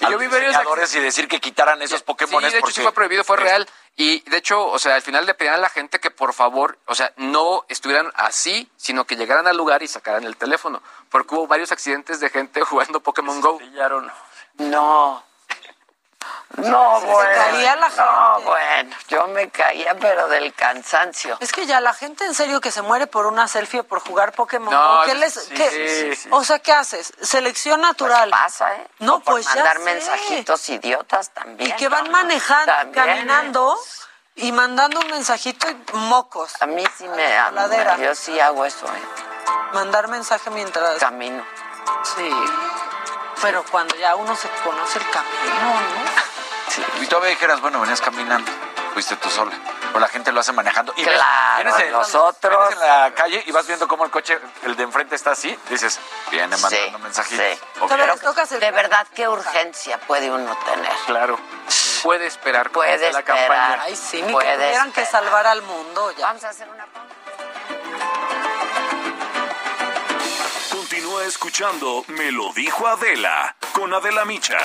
Y 0.00 0.04
a 0.04 0.08
yo 0.08 0.10
los 0.12 0.20
vi 0.20 0.26
varios 0.26 0.48
diseñadores 0.48 0.94
y 0.94 1.00
decir 1.00 1.28
que 1.28 1.40
quitaran 1.40 1.80
esos 1.82 2.02
Pokémones 2.02 2.50
Sí, 2.50 2.54
de 2.54 2.58
hecho 2.60 2.72
sí 2.72 2.82
fue 2.82 2.92
prohibido, 2.92 3.22
fue 3.22 3.36
real. 3.36 3.68
Y 3.94 4.20
de 4.30 4.38
hecho, 4.38 4.66
o 4.66 4.78
sea, 4.78 4.94
al 4.94 5.02
final 5.02 5.26
le 5.26 5.34
pedían 5.34 5.54
a 5.54 5.58
la 5.58 5.68
gente 5.68 6.00
que 6.00 6.10
por 6.10 6.32
favor, 6.32 6.78
o 6.86 6.94
sea, 6.94 7.12
no 7.16 7.64
estuvieran 7.68 8.10
así, 8.14 8.70
sino 8.76 9.04
que 9.06 9.16
llegaran 9.16 9.46
al 9.46 9.56
lugar 9.56 9.82
y 9.82 9.88
sacaran 9.88 10.24
el 10.24 10.36
teléfono. 10.36 10.82
Porque 11.10 11.34
hubo 11.34 11.46
varios 11.46 11.70
accidentes 11.70 12.20
de 12.20 12.30
gente 12.30 12.60
jugando 12.64 13.00
Pokémon 13.00 13.40
Go. 13.40 13.58
No. 14.56 15.27
No, 16.56 17.00
Se 17.00 17.06
bueno. 17.06 17.30
caía 17.44 17.76
la 17.76 17.88
No, 17.90 18.40
bueno. 18.40 18.96
Yo 19.08 19.26
me 19.28 19.50
caía, 19.50 19.94
pero 20.00 20.28
del 20.28 20.52
cansancio. 20.54 21.36
Es 21.40 21.52
que 21.52 21.66
ya 21.66 21.80
la 21.80 21.92
gente 21.92 22.24
en 22.24 22.34
serio 22.34 22.60
que 22.60 22.70
se 22.70 22.82
muere 22.82 23.06
por 23.06 23.26
una 23.26 23.46
selfie 23.48 23.80
o 23.80 23.84
por 23.84 24.00
jugar 24.00 24.32
Pokémon 24.32 24.72
No, 24.72 25.02
¿qué 25.04 25.14
les, 25.14 25.34
sí, 25.34 25.54
qué- 25.54 26.14
sí, 26.14 26.22
sí. 26.22 26.28
O 26.32 26.42
sea, 26.44 26.58
¿qué 26.58 26.72
haces? 26.72 27.12
Selección 27.20 27.80
natural. 27.82 28.30
pasa, 28.30 28.74
¿eh? 28.76 28.88
No, 29.00 29.16
O 29.16 29.20
por 29.20 29.34
pues 29.34 29.46
ya 29.46 29.54
mandar 29.56 29.76
sé. 29.78 29.82
mensajitos 29.84 30.68
idiotas 30.70 31.30
también. 31.30 31.70
Y 31.70 31.72
que 31.74 31.88
van 31.88 32.10
manejando, 32.10 32.72
También. 32.72 33.06
caminando 33.06 33.78
y 34.36 34.52
mandando 34.52 35.00
un 35.00 35.10
mensajito 35.10 35.68
y 35.68 35.76
mocos. 35.92 36.52
A 36.60 36.66
mí 36.66 36.84
sí 36.96 37.06
me 37.08 37.36
A 37.36 37.50
la. 37.50 37.96
Yo 37.98 38.14
sí 38.14 38.38
hago 38.40 38.64
eso, 38.64 38.86
¿eh? 38.86 39.02
Mandar 39.72 40.08
mensaje 40.08 40.48
mientras... 40.50 40.98
Camino. 40.98 41.44
Sí. 42.16 42.30
Pero 43.42 43.64
cuando 43.70 43.94
ya 43.96 44.16
uno 44.16 44.34
se 44.34 44.48
conoce 44.64 44.98
el 44.98 45.10
camino, 45.10 45.80
¿no? 45.80 46.27
Y 47.00 47.06
todavía 47.06 47.30
dijeras, 47.30 47.60
bueno, 47.60 47.80
venías 47.80 48.00
caminando, 48.00 48.50
fuiste 48.94 49.16
tú 49.16 49.28
sola. 49.30 49.52
Pero 49.88 50.00
la 50.00 50.08
gente 50.08 50.32
lo 50.32 50.40
hace 50.40 50.52
manejando. 50.52 50.92
Y 50.96 51.04
ves- 51.04 51.14
Claro, 51.14 51.78
en- 51.78 51.92
nosotros- 51.92 52.68
vienes 52.68 52.84
en 52.84 52.88
la 53.02 53.10
calle 53.14 53.42
y 53.46 53.52
vas 53.52 53.66
viendo 53.66 53.88
cómo 53.88 54.04
el 54.04 54.10
coche, 54.10 54.38
el 54.64 54.76
de 54.76 54.82
enfrente 54.82 55.14
está 55.16 55.30
así, 55.30 55.58
dices, 55.70 55.98
viene 56.30 56.56
mandando 56.58 56.98
mensajitos. 56.98 57.46
Ok. 57.80 57.88
Pero 57.88 58.16
de 58.60 58.70
verdad, 58.70 59.06
qué 59.14 59.28
urgencia 59.28 59.98
puede 60.00 60.30
uno 60.30 60.54
tener. 60.66 60.92
Claro. 61.06 61.38
Puede 62.02 62.26
esperar. 62.26 62.70
Puede 62.70 63.10
la 63.12 63.18
esperar. 63.20 63.24
campaña. 63.24 63.82
Ay, 63.82 63.96
sí, 63.96 64.22
ni 64.22 64.28
que 64.36 64.54
tuvieran 64.54 64.92
que 64.92 65.04
salvar 65.06 65.46
al 65.46 65.62
mundo. 65.62 66.12
Ya. 66.12 66.26
Vamos 66.26 66.44
a 66.44 66.50
hacer 66.50 66.68
una 66.68 66.84
pausa. 66.86 67.08
Continúa 70.70 71.24
escuchando 71.24 72.04
Me 72.08 72.30
lo 72.30 72.52
dijo 72.52 72.86
Adela 72.86 73.56
con 73.72 73.92
Adela 73.92 74.24
Micha. 74.24 74.58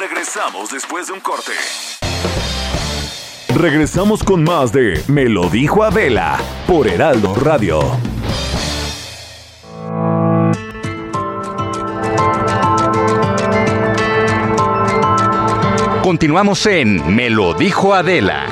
Regresamos 0.00 0.70
después 0.70 1.08
de 1.08 1.12
un 1.12 1.20
corte. 1.20 1.52
Regresamos 3.54 4.24
con 4.24 4.42
más 4.42 4.72
de 4.72 4.98
Me 5.08 5.26
lo 5.26 5.50
dijo 5.50 5.82
Adela 5.84 6.40
por 6.66 6.88
Heraldo 6.88 7.34
Radio. 7.34 7.80
Continuamos 16.02 16.64
en 16.64 17.14
Me 17.14 17.28
lo 17.28 17.52
dijo 17.52 17.92
Adela. 17.92 18.46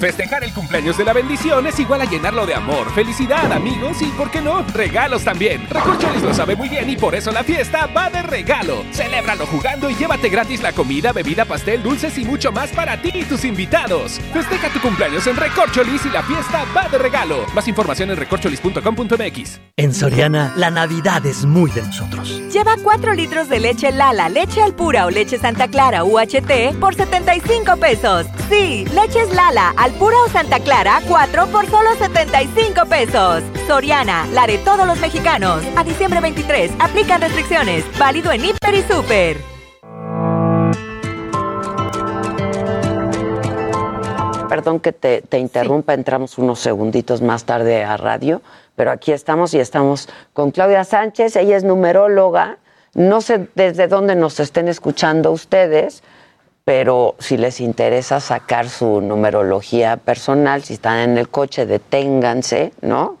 Festejar 0.00 0.42
el 0.44 0.54
cumpleaños 0.54 0.96
de 0.96 1.04
la 1.04 1.12
bendición 1.12 1.66
es 1.66 1.78
igual 1.78 2.00
a 2.00 2.06
llenarlo 2.06 2.46
de 2.46 2.54
amor, 2.54 2.90
felicidad, 2.94 3.52
amigos 3.52 4.00
y, 4.00 4.06
¿por 4.06 4.30
qué 4.30 4.40
no?, 4.40 4.62
regalos 4.72 5.24
también. 5.24 5.66
Recorcholis 5.68 6.22
lo 6.22 6.32
sabe 6.32 6.56
muy 6.56 6.70
bien 6.70 6.88
y 6.88 6.96
por 6.96 7.14
eso 7.14 7.30
la 7.30 7.44
fiesta 7.44 7.86
va 7.86 8.08
de 8.08 8.22
regalo. 8.22 8.82
Celébralo 8.92 9.44
jugando 9.44 9.90
y 9.90 9.94
llévate 9.94 10.30
gratis 10.30 10.62
la 10.62 10.72
comida, 10.72 11.12
bebida, 11.12 11.44
pastel, 11.44 11.82
dulces 11.82 12.16
y 12.16 12.24
mucho 12.24 12.50
más 12.50 12.70
para 12.70 13.02
ti 13.02 13.10
y 13.12 13.24
tus 13.24 13.44
invitados. 13.44 14.18
Festeja 14.32 14.70
tu 14.70 14.80
cumpleaños 14.80 15.26
en 15.26 15.36
Recorcholis 15.36 16.06
y 16.06 16.08
la 16.08 16.22
fiesta 16.22 16.64
va 16.74 16.88
de 16.88 16.96
regalo. 16.96 17.44
Más 17.54 17.68
información 17.68 18.10
en 18.10 18.16
recorcholis.com.mx. 18.16 19.60
En 19.76 19.92
Soriana, 19.92 20.54
la 20.56 20.70
Navidad 20.70 21.26
es 21.26 21.44
muy 21.44 21.70
de 21.72 21.82
nosotros. 21.82 22.40
Lleva 22.50 22.76
4 22.82 23.12
litros 23.12 23.50
de 23.50 23.60
leche 23.60 23.92
Lala, 23.92 24.30
leche 24.30 24.62
Alpura 24.62 25.04
o 25.04 25.10
leche 25.10 25.38
Santa 25.38 25.68
Clara 25.68 26.04
UHT 26.04 26.78
por 26.80 26.94
75 26.94 27.76
pesos. 27.76 28.26
Sí, 28.48 28.86
leches 28.94 29.30
Lala, 29.34 29.74
Alpura 29.90 30.18
o 30.24 30.28
Santa 30.28 30.60
Clara, 30.60 31.00
4 31.08 31.48
por 31.48 31.66
solo 31.66 31.96
75 31.98 32.86
pesos. 32.86 33.42
Soriana, 33.66 34.24
la 34.32 34.46
de 34.46 34.58
todos 34.58 34.86
los 34.86 35.00
mexicanos. 35.00 35.64
A 35.74 35.82
diciembre 35.82 36.20
23, 36.20 36.70
aplican 36.78 37.20
restricciones. 37.20 37.84
Válido 37.98 38.30
en 38.30 38.44
Hiper 38.44 38.72
y 38.72 38.82
Super. 38.82 39.36
Perdón 44.48 44.78
que 44.78 44.92
te, 44.92 45.22
te 45.22 45.38
interrumpa, 45.38 45.92
entramos 45.92 46.38
unos 46.38 46.60
segunditos 46.60 47.20
más 47.20 47.42
tarde 47.44 47.82
a 47.82 47.96
radio, 47.96 48.42
pero 48.76 48.92
aquí 48.92 49.10
estamos 49.10 49.54
y 49.54 49.58
estamos 49.58 50.08
con 50.32 50.52
Claudia 50.52 50.84
Sánchez, 50.84 51.34
ella 51.34 51.56
es 51.56 51.64
numeróloga, 51.64 52.58
no 52.94 53.20
sé 53.20 53.48
desde 53.56 53.88
dónde 53.88 54.14
nos 54.14 54.38
estén 54.38 54.68
escuchando 54.68 55.32
ustedes, 55.32 56.04
pero 56.70 57.16
si 57.18 57.36
les 57.36 57.60
interesa 57.60 58.20
sacar 58.20 58.68
su 58.68 59.00
numerología 59.00 59.96
personal, 59.96 60.62
si 60.62 60.74
están 60.74 60.98
en 60.98 61.18
el 61.18 61.28
coche, 61.28 61.66
deténganse, 61.66 62.72
¿no? 62.80 63.16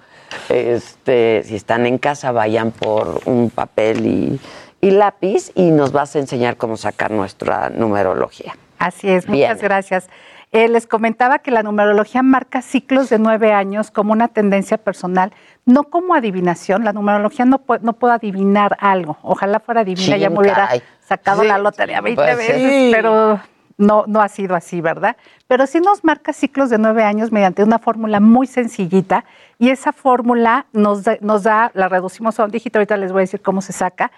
Este, 0.48 1.42
si 1.44 1.56
están 1.56 1.84
en 1.84 1.98
casa, 1.98 2.30
vayan 2.30 2.70
por 2.70 3.22
un 3.24 3.50
papel 3.50 4.06
y, 4.06 4.40
y 4.80 4.92
lápiz 4.92 5.50
y 5.56 5.72
nos 5.72 5.90
vas 5.90 6.14
a 6.14 6.20
enseñar 6.20 6.58
cómo 6.58 6.76
sacar 6.76 7.10
nuestra 7.10 7.70
numerología. 7.70 8.54
Así 8.78 9.08
es, 9.08 9.26
Bien. 9.26 9.48
muchas 9.48 9.60
gracias. 9.60 10.08
Eh, 10.52 10.68
les 10.68 10.86
comentaba 10.86 11.40
que 11.40 11.50
la 11.52 11.62
numerología 11.62 12.22
marca 12.22 12.62
ciclos 12.62 13.08
de 13.08 13.20
nueve 13.20 13.52
años 13.52 13.92
como 13.92 14.12
una 14.12 14.26
tendencia 14.28 14.78
personal, 14.78 15.32
no 15.64 15.84
como 15.84 16.14
adivinación. 16.14 16.84
La 16.84 16.92
numerología 16.92 17.44
no, 17.44 17.62
no 17.82 17.92
puedo 17.92 18.12
adivinar 18.12 18.76
algo. 18.80 19.16
Ojalá 19.22 19.60
fuera 19.60 19.82
adivina, 19.82 20.14
Sí, 20.14 20.20
ya 20.20 20.28
me 20.28 20.40
hubiera. 20.40 20.68
Sacado 21.10 21.42
Sí, 21.42 21.48
la 21.48 21.58
lotería 21.58 22.00
20 22.00 22.22
pues 22.22 22.36
veces, 22.36 22.56
sí. 22.56 22.90
pero 22.92 23.40
no, 23.78 24.04
no 24.06 24.20
ha 24.20 24.28
sido 24.28 24.54
así, 24.54 24.80
¿verdad? 24.80 25.16
Pero 25.48 25.66
sí 25.66 25.80
nos 25.80 26.04
marca 26.04 26.32
ciclos 26.32 26.70
de 26.70 26.78
nueve 26.78 27.02
años 27.02 27.32
mediante 27.32 27.64
una 27.64 27.78
fórmula 27.78 28.20
muy 28.20 28.46
sencillita 28.46 29.24
y 29.58 29.70
esa 29.70 29.92
fórmula 29.92 30.66
nos 30.72 31.02
da, 31.04 31.16
nos 31.20 31.42
da, 31.42 31.70
la 31.74 31.88
reducimos 31.88 32.38
a 32.38 32.44
un 32.44 32.50
dígito, 32.50 32.78
ahorita 32.78 32.96
les 32.96 33.10
voy 33.12 33.20
a 33.20 33.26
decir 33.28 33.40
cómo 33.42 33.60
se 33.60 33.72
saca, 33.72 34.10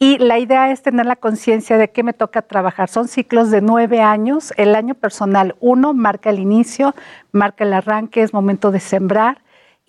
Y 0.00 0.18
la 0.18 0.38
idea 0.38 0.70
es 0.70 0.80
tener 0.82 1.06
la 1.06 1.16
conciencia 1.16 1.76
de 1.76 1.88
qué 1.90 2.04
me 2.04 2.12
toca 2.12 2.42
trabajar. 2.42 2.88
Son 2.88 3.08
ciclos 3.08 3.50
de 3.50 3.60
nueve 3.60 4.00
años. 4.00 4.52
El 4.56 4.76
año 4.76 4.94
personal 4.94 5.56
uno 5.58 5.92
marca 5.92 6.30
el 6.30 6.38
inicio, 6.38 6.94
marca 7.32 7.64
el 7.64 7.72
arranque, 7.72 8.22
es 8.22 8.32
momento 8.32 8.70
de 8.70 8.78
sembrar. 8.78 9.38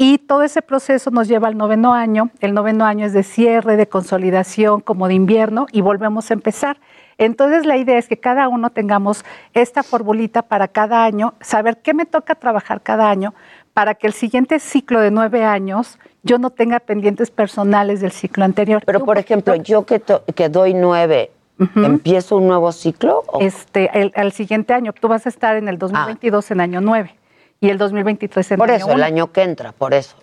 Y 0.02 0.18
todo 0.20 0.44
ese 0.44 0.62
proceso 0.62 1.12
nos 1.12 1.28
lleva 1.28 1.50
al 1.50 1.58
noveno 1.58 1.94
año. 1.94 2.30
El 2.40 2.54
noveno 2.54 2.86
año 2.86 3.06
es 3.06 3.12
de 3.12 3.22
cierre, 3.24 3.76
de 3.76 3.90
consolidación, 3.90 4.80
como 4.80 5.10
de 5.10 5.14
invierno, 5.14 5.66
y 5.74 5.82
volvemos 5.82 6.32
a 6.32 6.36
empezar. 6.36 6.78
Entonces 7.18 7.66
la 7.66 7.76
idea 7.76 7.98
es 7.98 8.08
que 8.08 8.18
cada 8.18 8.48
uno 8.48 8.70
tengamos 8.70 9.26
esta 9.54 9.84
formulita 9.84 10.44
para 10.44 10.70
cada 10.70 11.04
año, 11.04 11.34
saber 11.42 11.80
qué 11.82 11.94
me 11.94 12.06
toca 12.06 12.36
trabajar 12.36 12.80
cada 12.82 13.10
año, 13.10 13.34
para 13.74 13.94
que 13.94 14.08
el 14.08 14.14
siguiente 14.14 14.60
ciclo 14.60 15.02
de 15.02 15.12
nueve 15.12 15.44
años 15.44 16.00
yo 16.24 16.38
no 16.38 16.50
tenga 16.50 16.80
pendientes 16.80 17.30
personales 17.30 18.00
del 18.00 18.12
ciclo 18.14 18.46
anterior. 18.46 18.82
Pero, 18.86 19.04
por 19.04 19.18
ejemplo, 19.18 19.54
yo 19.56 19.86
que, 19.86 20.02
que 20.34 20.48
doy 20.48 20.74
nueve, 20.76 21.32
¿empiezo 21.76 22.38
un 22.38 22.48
nuevo 22.48 22.72
ciclo? 22.72 23.22
o- 23.28 23.42
Este, 23.42 23.90
el, 24.00 24.14
al 24.16 24.32
siguiente 24.32 24.74
año, 24.74 24.94
tú 24.94 25.10
vas 25.10 25.26
a 25.26 25.30
estar 25.30 25.58
en 25.58 25.68
el 25.68 25.78
2022 25.78 26.52
en 26.52 26.62
año 26.62 26.80
9 26.80 27.19
y 27.61 27.69
el 27.69 27.77
2023 27.77 28.52
en 28.52 28.57
por 28.57 28.72
eso, 28.72 28.88
el 28.90 28.95
uno. 28.95 29.06
año 29.06 29.31
que 29.31 29.44
entra, 29.44 29.72
por 29.72 29.94
eso. 29.94 30.15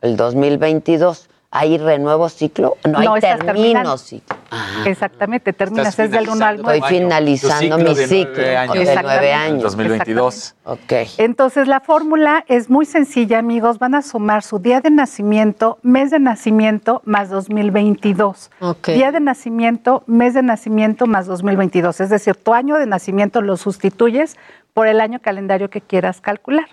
El 0.00 0.16
2022. 0.16 1.28
Ahí 1.50 1.78
renuevo 1.78 2.28
ciclo. 2.28 2.76
No, 2.86 2.98
ahí 2.98 3.08
estás 3.14 3.38
termino 3.38 3.96
ciclo. 3.96 4.36
Exactamente, 4.84 5.54
terminas, 5.54 5.98
es 5.98 6.10
del 6.10 6.28
1 6.28 6.44
al 6.44 6.58
finalizando 6.58 6.62
9. 6.62 6.78
Estoy 6.78 6.98
finalizando 6.98 7.78
mi 7.78 7.94
ciclo 7.94 8.34
de 8.34 9.02
nueve 9.02 9.32
años. 9.32 9.62
2022. 9.62 10.54
Ok. 10.64 10.92
Entonces, 11.16 11.66
la 11.66 11.80
fórmula 11.80 12.44
es 12.48 12.68
muy 12.68 12.84
sencilla, 12.84 13.38
amigos. 13.38 13.78
Van 13.78 13.94
a 13.94 14.02
sumar 14.02 14.42
su 14.42 14.58
día 14.58 14.82
de 14.82 14.90
nacimiento, 14.90 15.78
mes 15.82 16.10
de 16.10 16.18
nacimiento 16.18 17.00
más 17.06 17.30
2022. 17.30 18.50
Día 18.84 19.10
de 19.10 19.20
nacimiento, 19.20 20.04
mes 20.06 20.34
de 20.34 20.42
nacimiento 20.42 21.06
más 21.06 21.26
2022. 21.26 21.98
Es 22.02 22.10
decir, 22.10 22.34
tu 22.34 22.52
año 22.52 22.76
de 22.76 22.84
nacimiento 22.84 23.40
lo 23.40 23.56
sustituyes 23.56 24.36
por 24.78 24.86
el 24.86 25.00
año 25.00 25.18
calendario 25.20 25.70
que 25.70 25.80
quieras 25.80 26.20
calcular. 26.20 26.68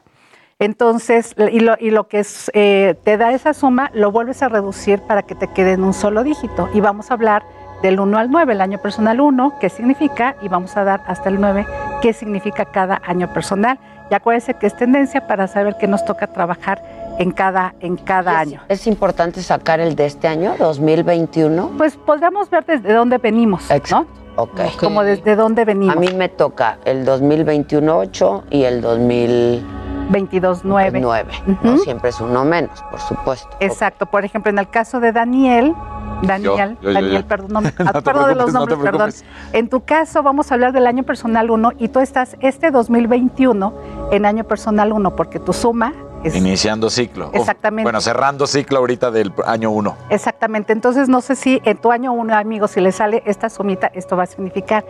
Entonces, 0.60 1.34
y 1.52 1.60
lo, 1.60 1.74
y 1.80 1.90
lo 1.90 2.08
que 2.08 2.20
es, 2.20 2.52
eh, 2.54 2.94
te 3.04 3.18
da 3.18 3.32
esa 3.32 3.56
suma, 3.56 3.90
lo 3.96 4.12
vuelves 4.12 4.44
a 4.44 4.48
reducir 4.48 5.02
para 5.02 5.24
que 5.24 5.34
te 5.34 5.48
quede 5.48 5.72
en 5.72 5.84
un 5.84 5.92
solo 5.92 6.24
dígito. 6.24 6.70
Y 6.76 6.82
vamos 6.82 7.10
a 7.10 7.16
hablar 7.16 7.42
del 7.82 8.00
1 8.00 8.16
al 8.20 8.30
9, 8.30 8.54
el 8.54 8.62
año 8.62 8.78
personal 8.78 9.20
1, 9.20 9.56
qué 9.60 9.70
significa, 9.70 10.36
y 10.44 10.50
vamos 10.50 10.78
a 10.78 10.84
dar 10.84 11.02
hasta 11.08 11.30
el 11.30 11.42
9, 11.42 11.66
qué 12.04 12.14
significa 12.14 12.66
cada 12.66 13.02
año 13.08 13.34
personal. 13.34 13.80
Y 14.12 14.14
acuérdense 14.14 14.54
que 14.54 14.68
es 14.68 14.78
tendencia 14.78 15.26
para 15.26 15.48
saber 15.48 15.76
qué 15.80 15.88
nos 15.88 16.06
toca 16.06 16.28
trabajar 16.28 16.84
en 17.18 17.32
cada, 17.32 17.74
en 17.80 17.98
cada 17.98 18.38
año. 18.38 18.62
¿Es 18.70 18.86
importante 18.86 19.42
sacar 19.42 19.80
el 19.80 19.96
de 19.96 20.06
este 20.06 20.28
año, 20.28 20.54
2021? 20.60 21.72
Pues 21.76 21.96
podríamos 21.96 22.52
ver 22.52 22.66
desde 22.66 22.94
dónde 22.94 23.18
venimos, 23.18 23.68
¿no? 23.90 24.06
Ok. 24.38 24.62
Como 24.80 25.04
desde 25.04 25.36
dónde 25.36 25.66
venimos. 25.66 25.96
A 25.96 26.00
mí 26.00 26.10
me 26.16 26.30
toca 26.30 26.78
el 26.86 27.06
2021 27.06 27.98
8 27.98 28.44
y 28.50 28.64
el 28.64 28.82
2022 28.82 30.62
9. 30.66 31.00
9. 31.02 31.34
¿no? 31.64 31.78
Siempre 31.78 32.10
es 32.10 32.20
uno 32.20 32.44
menos, 32.46 32.84
por 32.92 33.00
supuesto. 33.00 33.50
Exacto. 33.60 34.06
Por 34.06 34.26
ejemplo, 34.26 34.50
en 34.50 34.60
el 34.60 34.70
caso 34.70 35.00
de 35.00 35.12
Daniel, 35.12 35.74
Daniel, 36.22 36.78
Yo, 36.82 36.82
yo, 36.82 36.90
yo, 36.90 36.94
Daniel, 36.94 37.22
yo. 37.22 37.28
perdón, 37.28 37.54
no 37.54 37.62
me 37.62 37.74
No 37.80 37.90
acuerdo 37.90 38.28
de 38.28 38.36
los 38.36 38.52
preocupes, 38.52 38.54
no 38.54 38.60
nombres, 38.60 38.80
perdón. 38.80 39.12
En 39.54 39.70
tu 39.70 39.82
caso, 39.82 40.24
vamos 40.24 40.52
a 40.52 40.56
hablar 40.56 40.74
del 40.74 40.88
año 40.88 41.04
personal 41.04 41.50
1 41.50 41.72
y 41.78 41.88
tú 41.90 42.00
estás 42.00 42.36
este 42.42 42.72
2021 42.72 43.74
en 44.12 44.26
año 44.26 44.44
personal 44.44 44.92
1 44.92 45.16
porque 45.16 45.40
tu 45.40 45.54
suma 45.54 45.94
es 46.24 46.36
Iniciando 46.36 46.90
ciclo. 46.90 47.28
Uf, 47.30 47.36
Exactamente. 47.36 47.84
bueno, 47.84 48.02
cerrando 48.02 48.48
ciclo 48.48 48.80
ahorita 48.80 49.12
del 49.12 49.32
año 49.46 49.70
1. 49.72 49.96
Exactamente. 50.10 50.74
Entonces, 50.74 51.08
no 51.10 51.22
sé 51.22 51.36
si 51.36 51.62
en 51.66 51.78
tu 51.78 51.92
año 51.92 52.14
uno, 52.14 52.36
amigos, 52.36 52.72
si 52.72 52.82
le 52.82 52.92
sale 52.92 53.22
esta 53.26 53.50
sumita, 53.50 53.92
esto 53.94 54.16
va 54.18 54.24
a 54.24 54.28
significar. 54.28 54.84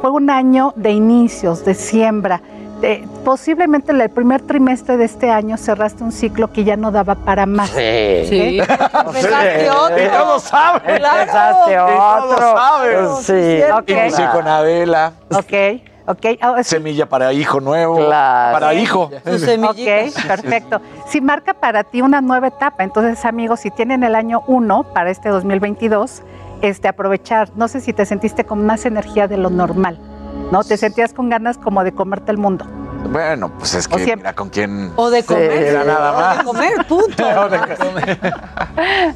Fue 0.00 0.10
un 0.10 0.28
año 0.30 0.72
de 0.76 0.90
inicios, 0.90 1.64
de 1.64 1.74
siembra. 1.74 2.40
de- 2.80 3.06
posiblemente 3.24 3.92
el 3.92 4.10
primer 4.10 4.42
trimestre 4.42 4.96
de 4.96 5.04
este 5.04 5.30
año 5.30 5.56
cerraste 5.56 6.02
un 6.02 6.10
ciclo 6.10 6.52
que 6.52 6.64
ya 6.64 6.76
no 6.76 6.90
daba 6.90 7.14
para 7.14 7.46
más. 7.46 7.70
Sí. 7.70 8.26
Sí. 8.28 8.58
Empezaste 8.58 9.70
otro. 9.70 10.04
Y 10.04 10.08
todos 10.08 10.42
saben. 10.42 10.96
Claro. 10.96 11.20
Empezaste 11.20 11.72
Y 11.72 11.76
todos 11.76 12.34
otro. 12.34 13.22
Sí. 13.22 13.60
Ok. 13.72 13.88
Inicié 13.88 14.26
con 14.32 14.48
Adela. 14.48 15.12
Ok, 15.32 15.52
ok. 16.06 16.26
Ah, 16.40 16.54
sí. 16.62 16.70
Semilla 16.70 17.08
para 17.08 17.32
hijo 17.32 17.60
nuevo. 17.60 17.96
Claro. 17.96 18.52
Para 18.58 18.74
hijo. 18.74 19.04
Ok, 19.04 19.76
perfecto. 20.26 20.80
Si 21.08 21.20
marca 21.20 21.54
para 21.54 21.84
ti 21.84 22.02
una 22.02 22.20
nueva 22.20 22.48
etapa, 22.48 22.82
entonces 22.84 23.24
amigos, 23.24 23.60
si 23.60 23.70
tienen 23.70 24.02
el 24.04 24.14
año 24.14 24.42
1 24.46 24.84
para 24.94 25.10
este 25.10 25.28
2022, 25.28 26.22
este, 26.62 26.88
aprovechar, 26.88 27.50
no 27.56 27.68
sé 27.68 27.80
si 27.80 27.92
te 27.92 28.06
sentiste 28.06 28.44
con 28.44 28.64
más 28.66 28.84
energía 28.86 29.26
de 29.28 29.36
lo 29.36 29.50
normal, 29.50 29.98
¿no? 30.50 30.62
Te 30.64 30.76
sentías 30.76 31.12
con 31.12 31.28
ganas 31.28 31.58
como 31.58 31.82
de 31.84 31.92
comerte 31.92 32.30
el 32.30 32.38
mundo. 32.38 32.64
Bueno, 33.10 33.50
pues 33.58 33.74
es 33.74 33.86
O 33.86 33.90
que 33.90 33.96
siempre- 34.04 34.16
mira 34.18 34.32
con 34.34 34.48
quién. 34.48 34.92
O 34.94 35.10
de 35.10 35.24
comer. 35.24 35.58
Mira 35.58 35.82
nada 35.84 36.12
O 36.12 36.14
de 36.14 36.22
más. 36.22 36.44
comer, 36.44 36.86
punto. 36.86 37.24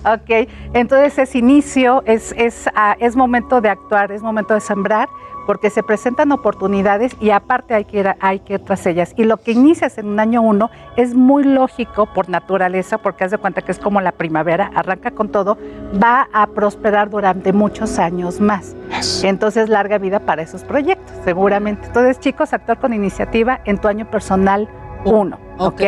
Ok, 0.12 0.48
entonces 0.74 1.18
es 1.18 1.34
inicio, 1.34 2.02
es, 2.06 2.32
es, 2.36 2.68
ah, 2.74 2.96
es 2.98 3.16
momento 3.16 3.60
de 3.60 3.68
actuar, 3.68 4.12
es 4.12 4.22
momento 4.22 4.54
de 4.54 4.60
sembrar, 4.60 5.08
porque 5.46 5.70
se 5.70 5.82
presentan 5.82 6.32
oportunidades 6.32 7.16
y 7.20 7.30
aparte 7.30 7.74
hay 7.74 7.84
que 7.84 8.00
ir, 8.00 8.08
a- 8.08 8.16
hay 8.20 8.40
que 8.40 8.54
ir 8.54 8.60
tras 8.64 8.84
ellas. 8.86 9.14
Y 9.16 9.24
lo 9.24 9.36
que 9.36 9.52
inicias 9.52 9.96
en 9.98 10.08
un 10.08 10.20
año 10.20 10.42
uno 10.42 10.70
es 10.96 11.14
muy 11.14 11.44
lógico 11.44 12.06
por 12.06 12.28
naturaleza, 12.28 12.98
porque 12.98 13.24
haz 13.24 13.30
de 13.30 13.38
cuenta 13.38 13.62
que 13.62 13.72
es 13.72 13.78
como 13.78 14.00
la 14.00 14.12
primavera, 14.12 14.70
arranca 14.74 15.12
con 15.12 15.28
todo, 15.30 15.56
va 16.02 16.28
a 16.32 16.46
prosperar 16.48 17.10
durante 17.10 17.52
muchos 17.52 17.98
años 17.98 18.40
más. 18.40 18.76
Entonces, 19.22 19.68
larga 19.68 19.98
vida 19.98 20.20
para 20.20 20.42
esos 20.42 20.64
proyectos, 20.64 21.14
seguramente. 21.24 21.86
Entonces, 21.86 22.18
chicos, 22.20 22.52
actuar 22.52 22.78
con 22.80 22.92
iniciativa 22.92 23.60
en 23.64 23.78
tu 23.78 23.88
año 23.88 24.10
personal 24.10 24.68
uno, 25.04 25.38
¿ok? 25.58 25.80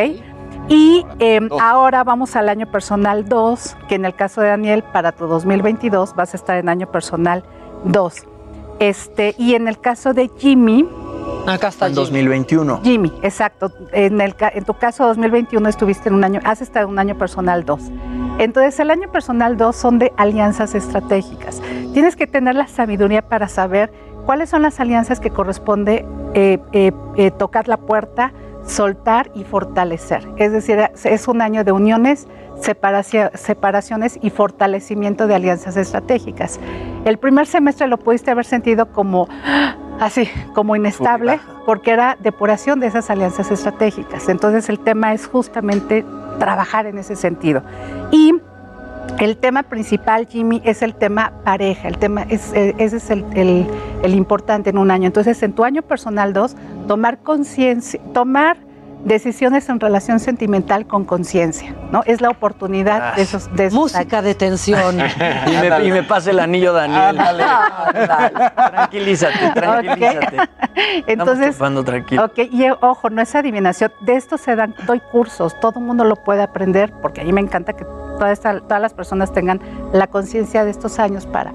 Y 0.68 1.06
eh, 1.18 1.40
ahora 1.60 2.04
vamos 2.04 2.36
al 2.36 2.48
año 2.48 2.70
personal 2.70 3.24
2, 3.26 3.76
que 3.88 3.94
en 3.94 4.04
el 4.04 4.14
caso 4.14 4.42
de 4.42 4.48
Daniel, 4.48 4.84
para 4.92 5.12
tu 5.12 5.26
2022 5.26 6.14
vas 6.14 6.34
a 6.34 6.36
estar 6.36 6.58
en 6.58 6.68
año 6.68 6.90
personal 6.90 7.42
2. 7.84 8.26
Este, 8.78 9.34
y 9.38 9.54
en 9.54 9.68
el 9.68 9.80
caso 9.80 10.14
de 10.14 10.30
Jimmy, 10.38 10.88
Acá 11.46 11.68
está 11.68 11.86
En 11.86 11.94
2021. 11.94 12.80
Jimmy, 12.82 13.10
exacto. 13.22 13.72
En, 13.92 14.20
el, 14.20 14.34
en 14.38 14.64
tu 14.64 14.74
caso 14.74 15.06
2021 15.06 15.66
estuviste 15.66 16.10
en 16.10 16.14
un 16.14 16.24
año, 16.24 16.40
has 16.44 16.60
estado 16.60 16.86
en 16.86 16.92
un 16.92 16.98
año 16.98 17.16
personal 17.16 17.64
2. 17.64 17.80
Entonces, 18.38 18.78
el 18.80 18.90
año 18.90 19.10
personal 19.10 19.56
2 19.56 19.74
son 19.74 19.98
de 19.98 20.12
alianzas 20.18 20.74
estratégicas. 20.74 21.62
Tienes 21.94 22.16
que 22.16 22.26
tener 22.26 22.54
la 22.54 22.66
sabiduría 22.68 23.22
para 23.22 23.48
saber 23.48 23.90
cuáles 24.26 24.50
son 24.50 24.60
las 24.60 24.78
alianzas 24.78 25.20
que 25.20 25.30
corresponde 25.30 26.04
eh, 26.34 26.58
eh, 26.72 26.92
eh, 27.16 27.30
tocar 27.30 27.66
la 27.66 27.78
puerta, 27.78 28.32
soltar 28.66 29.30
y 29.34 29.44
fortalecer. 29.44 30.28
Es 30.36 30.52
decir, 30.52 30.78
es 31.02 31.28
un 31.28 31.40
año 31.40 31.64
de 31.64 31.72
uniones, 31.72 32.28
separaciones 32.60 34.18
y 34.20 34.30
fortalecimiento 34.30 35.26
de 35.26 35.34
alianzas 35.34 35.76
estratégicas. 35.76 36.58
El 37.04 37.18
primer 37.18 37.46
semestre 37.46 37.86
lo 37.86 37.98
pudiste 37.98 38.30
haber 38.30 38.44
sentido 38.44 38.92
como 38.92 39.28
¡ah! 39.44 39.76
así, 40.00 40.28
como 40.54 40.76
inestable, 40.76 41.40
porque 41.66 41.90
era 41.92 42.16
depuración 42.22 42.80
de 42.80 42.86
esas 42.86 43.10
alianzas 43.10 43.50
estratégicas. 43.50 44.28
Entonces 44.28 44.68
el 44.68 44.78
tema 44.78 45.12
es 45.14 45.26
justamente 45.26 46.04
trabajar 46.38 46.86
en 46.86 46.98
ese 46.98 47.16
sentido. 47.16 47.62
Y 48.10 48.34
el 49.18 49.36
tema 49.38 49.62
principal, 49.64 50.26
Jimmy, 50.28 50.60
es 50.64 50.82
el 50.82 50.94
tema 50.94 51.32
pareja. 51.44 51.88
El 51.88 51.98
tema 51.98 52.22
es, 52.28 52.52
eh, 52.52 52.74
ese 52.78 52.98
es 52.98 53.10
el, 53.10 53.24
el- 53.34 53.66
el 54.02 54.14
importante 54.14 54.70
en 54.70 54.78
un 54.78 54.90
año. 54.92 55.06
Entonces, 55.06 55.42
en 55.42 55.52
tu 55.54 55.64
año 55.64 55.82
personal 55.82 56.32
2, 56.32 56.54
tomar 56.86 57.18
conciencia, 57.18 57.98
tomar 58.12 58.58
decisiones 59.04 59.68
en 59.68 59.80
relación 59.80 60.18
sentimental 60.20 60.86
con 60.86 61.04
conciencia, 61.04 61.74
¿no? 61.92 62.02
Es 62.04 62.20
la 62.20 62.30
oportunidad 62.30 63.14
de 63.14 63.22
esos, 63.22 63.54
de 63.54 63.66
esos 63.66 63.78
Música 63.78 64.22
de 64.22 64.34
tensión. 64.34 64.98
Y 65.46 65.56
me, 65.56 65.84
y 65.86 65.90
me 65.92 66.02
pase 66.02 66.30
el 66.30 66.40
anillo, 66.40 66.72
Daniel. 66.72 67.16
Tranquilízate, 68.54 69.50
tranquilízate. 69.54 70.36
Entonces, 71.06 71.48
Estamos 71.48 71.84
tranquilo. 71.84 72.24
Ok, 72.24 72.38
y 72.50 72.68
ojo, 72.80 73.10
no 73.10 73.22
es 73.22 73.34
adivinación. 73.34 73.92
De 74.00 74.14
esto 74.16 74.38
se 74.38 74.56
dan, 74.56 74.74
doy 74.86 75.00
cursos, 75.12 75.58
todo 75.60 75.78
el 75.80 75.84
mundo 75.86 76.04
lo 76.04 76.16
puede 76.16 76.42
aprender, 76.42 76.92
porque 77.02 77.20
a 77.20 77.24
mí 77.24 77.32
me 77.32 77.40
encanta 77.40 77.72
que 77.72 77.84
toda 77.84 78.32
esta- 78.32 78.60
todas 78.60 78.80
las 78.80 78.94
personas 78.94 79.32
tengan 79.32 79.60
la 79.92 80.06
conciencia 80.06 80.64
de 80.64 80.70
estos 80.70 80.98
años 80.98 81.26
para 81.26 81.52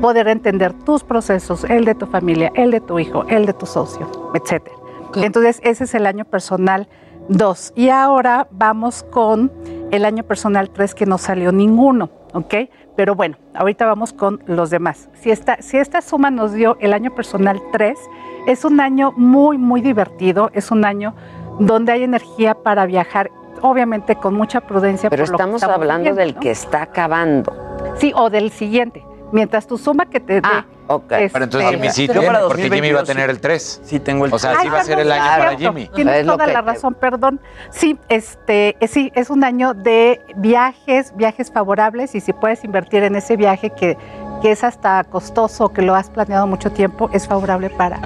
poder 0.00 0.28
entender 0.28 0.72
tus 0.72 1.02
procesos, 1.04 1.64
el 1.64 1.84
de 1.84 1.94
tu 1.94 2.06
familia, 2.06 2.52
el 2.54 2.70
de 2.70 2.80
tu 2.80 2.98
hijo, 2.98 3.24
el 3.28 3.46
de 3.46 3.52
tu 3.54 3.66
socio, 3.66 4.10
etcétera. 4.34 4.75
Entonces, 5.24 5.60
ese 5.62 5.84
es 5.84 5.94
el 5.94 6.06
año 6.06 6.24
personal 6.24 6.88
2. 7.28 7.72
Y 7.76 7.88
ahora 7.88 8.48
vamos 8.50 9.04
con 9.10 9.50
el 9.90 10.04
año 10.04 10.22
personal 10.24 10.70
3 10.70 10.94
que 10.94 11.06
no 11.06 11.18
salió 11.18 11.52
ninguno, 11.52 12.10
¿ok? 12.32 12.54
Pero 12.96 13.14
bueno, 13.14 13.36
ahorita 13.54 13.86
vamos 13.86 14.12
con 14.12 14.42
los 14.46 14.70
demás. 14.70 15.08
Si 15.14 15.30
esta, 15.30 15.60
si 15.60 15.76
esta 15.76 16.00
suma 16.00 16.30
nos 16.30 16.52
dio 16.52 16.76
el 16.80 16.92
año 16.92 17.14
personal 17.14 17.60
3, 17.72 17.98
es 18.46 18.64
un 18.64 18.80
año 18.80 19.12
muy, 19.16 19.58
muy 19.58 19.80
divertido, 19.80 20.50
es 20.54 20.70
un 20.70 20.84
año 20.84 21.14
donde 21.58 21.92
hay 21.92 22.02
energía 22.02 22.54
para 22.54 22.86
viajar, 22.86 23.30
obviamente 23.60 24.16
con 24.16 24.34
mucha 24.34 24.60
prudencia. 24.62 25.10
Pero 25.10 25.24
por 25.24 25.32
lo 25.32 25.38
que 25.38 25.42
estamos 25.42 25.62
hablando 25.62 26.10
viviendo, 26.10 26.20
del 26.20 26.34
¿no? 26.34 26.40
que 26.40 26.50
está 26.50 26.82
acabando. 26.82 27.52
Sí, 27.96 28.12
o 28.14 28.30
del 28.30 28.50
siguiente. 28.50 29.04
Mientras 29.36 29.66
tu 29.66 29.76
suma 29.76 30.06
que 30.06 30.18
te 30.18 30.40
dé. 30.40 30.42
Ah, 30.42 30.64
ok. 30.86 31.08
Pero 31.08 31.44
entonces 31.44 31.68
Jimmy 31.68 31.90
sí 31.90 32.08
tiene, 32.08 32.26
para 32.26 32.40
porque 32.46 32.62
Jimmy 32.62 32.90
va 32.90 33.00
a 33.00 33.02
2022 33.02 33.06
tener 33.06 33.28
el 33.28 33.38
3. 33.38 33.82
Sí, 33.84 34.00
tengo 34.00 34.24
el 34.24 34.32
O 34.32 34.38
sea, 34.38 34.58
sí 34.62 34.68
va 34.70 34.80
a 34.80 34.84
ser 34.84 34.98
el 34.98 35.12
año 35.12 35.44
para. 35.44 35.58
Jimmy. 35.58 35.88
Tienes 35.94 36.20
Es 36.20 36.26
toda 36.26 36.46
la 36.46 36.62
razón, 36.62 36.94
perdón. 36.94 37.38
Sí, 37.68 37.98
este, 38.08 38.78
sí, 38.88 39.12
es 39.14 39.28
un 39.28 39.44
año 39.44 39.74
de 39.74 40.22
viajes, 40.36 41.14
viajes 41.16 41.52
favorables 41.52 42.14
y 42.14 42.22
si 42.22 42.32
puedes 42.32 42.64
invertir 42.64 43.02
en 43.02 43.14
ese 43.14 43.36
viaje 43.36 43.68
que, 43.68 43.98
que 44.40 44.52
es 44.52 44.64
hasta 44.64 45.04
costoso, 45.04 45.68
que 45.68 45.82
lo 45.82 45.94
has 45.94 46.08
planeado 46.08 46.46
mucho 46.46 46.72
tiempo, 46.72 47.10
es 47.12 47.28
favorable 47.28 47.68
para, 47.68 48.00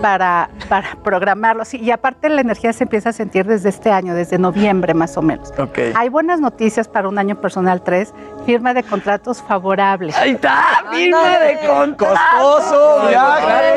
para, 0.00 0.50
para 0.68 0.96
programarlo. 1.02 1.64
Sí, 1.64 1.78
y 1.78 1.90
aparte 1.90 2.28
la 2.28 2.40
energía 2.40 2.72
se 2.72 2.84
empieza 2.84 3.10
a 3.10 3.12
sentir 3.12 3.46
desde 3.46 3.68
este 3.68 3.90
año, 3.90 4.14
desde 4.14 4.38
noviembre 4.38 4.94
más 4.94 5.16
o 5.16 5.22
menos. 5.22 5.52
Ok. 5.58 5.78
Hay 5.94 6.08
buenas 6.08 6.40
noticias 6.40 6.88
para 6.88 7.08
un 7.08 7.18
año 7.18 7.40
personal 7.40 7.82
3, 7.82 8.12
firma 8.44 8.74
de 8.74 8.82
contratos 8.82 9.42
favorables. 9.42 10.16
Ahí 10.16 10.32
está, 10.32 10.64
firma 10.90 11.38
de 11.38 11.58
contrato. 11.66 12.16
Costoso, 12.40 13.08
viaje, 13.08 13.76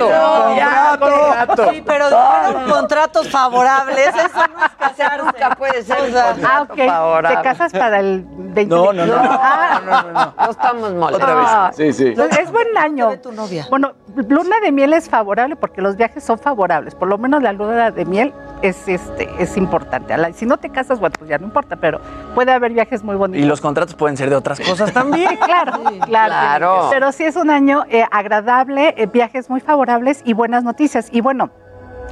contrato. 0.99 1.71
Sí, 1.71 1.83
pero 1.85 2.05
dijeron 2.09 2.69
contratos 2.71 3.29
favorables, 3.29 4.07
eso 4.07 4.17
no 4.55 4.65
es 4.65 4.71
casarse. 4.77 4.99
Nunca 5.23 5.55
puede 5.55 5.81
ser 5.83 5.97
Ah, 6.15 6.33
contrato 6.33 6.73
ok. 6.73 6.79
favorable. 6.87 7.37
Te 7.37 7.43
casas 7.43 7.71
para 7.71 7.99
el 7.99 8.25
20. 8.27 8.75
No, 8.75 8.93
no, 8.93 9.05
no. 9.05 9.13
Ah, 9.17 9.81
No, 9.85 10.01
no, 10.03 10.11
no. 10.11 10.33
No 10.37 10.51
estamos 10.51 10.93
molestos. 10.93 11.29
Ah, 11.31 11.71
Sí, 11.73 11.93
sí. 11.93 12.13
Es 12.39 12.51
buen 12.51 12.77
año. 12.77 13.17
tu 13.19 13.31
novia? 13.31 13.65
Bueno, 13.69 13.93
luna 14.27 14.59
de 14.61 14.71
miel 14.71 14.93
es 14.93 15.09
favorable 15.09 15.55
porque 15.55 15.81
los 15.81 15.95
viajes 15.95 16.23
son 16.23 16.39
favorables. 16.39 16.95
Por 16.95 17.07
lo 17.07 17.17
menos 17.17 17.41
la 17.41 17.53
luna 17.53 17.91
de 17.91 18.05
miel 18.05 18.33
es 18.61 18.87
este 18.87 19.29
es 19.39 19.57
importante. 19.57 20.13
Si 20.33 20.45
no 20.45 20.57
te 20.57 20.69
casas, 20.69 20.99
bueno, 20.99 21.15
pues 21.17 21.29
ya 21.29 21.37
no 21.37 21.45
importa, 21.45 21.75
pero 21.75 21.99
puede 22.35 22.51
haber 22.51 22.73
viajes 22.73 23.03
muy 23.03 23.15
bonitos. 23.15 23.43
Y 23.43 23.47
los 23.47 23.61
contratos 23.61 23.95
pueden 23.95 24.17
ser 24.17 24.29
de 24.29 24.35
otras 24.35 24.59
cosas 24.59 24.91
también. 24.93 25.19
Sí, 25.29 25.37
claro, 25.37 25.73
claro. 26.05 26.05
Claro. 26.05 26.87
Pero 26.89 27.11
sí 27.11 27.23
es 27.23 27.35
un 27.35 27.49
año 27.49 27.83
eh, 27.89 28.05
agradable, 28.09 28.95
eh, 28.97 29.05
viajes 29.05 29.49
muy 29.49 29.59
favorables 29.59 30.21
y 30.25 30.33
buenas 30.33 30.63
noticias. 30.63 31.09
Y 31.11 31.21
bueno, 31.21 31.51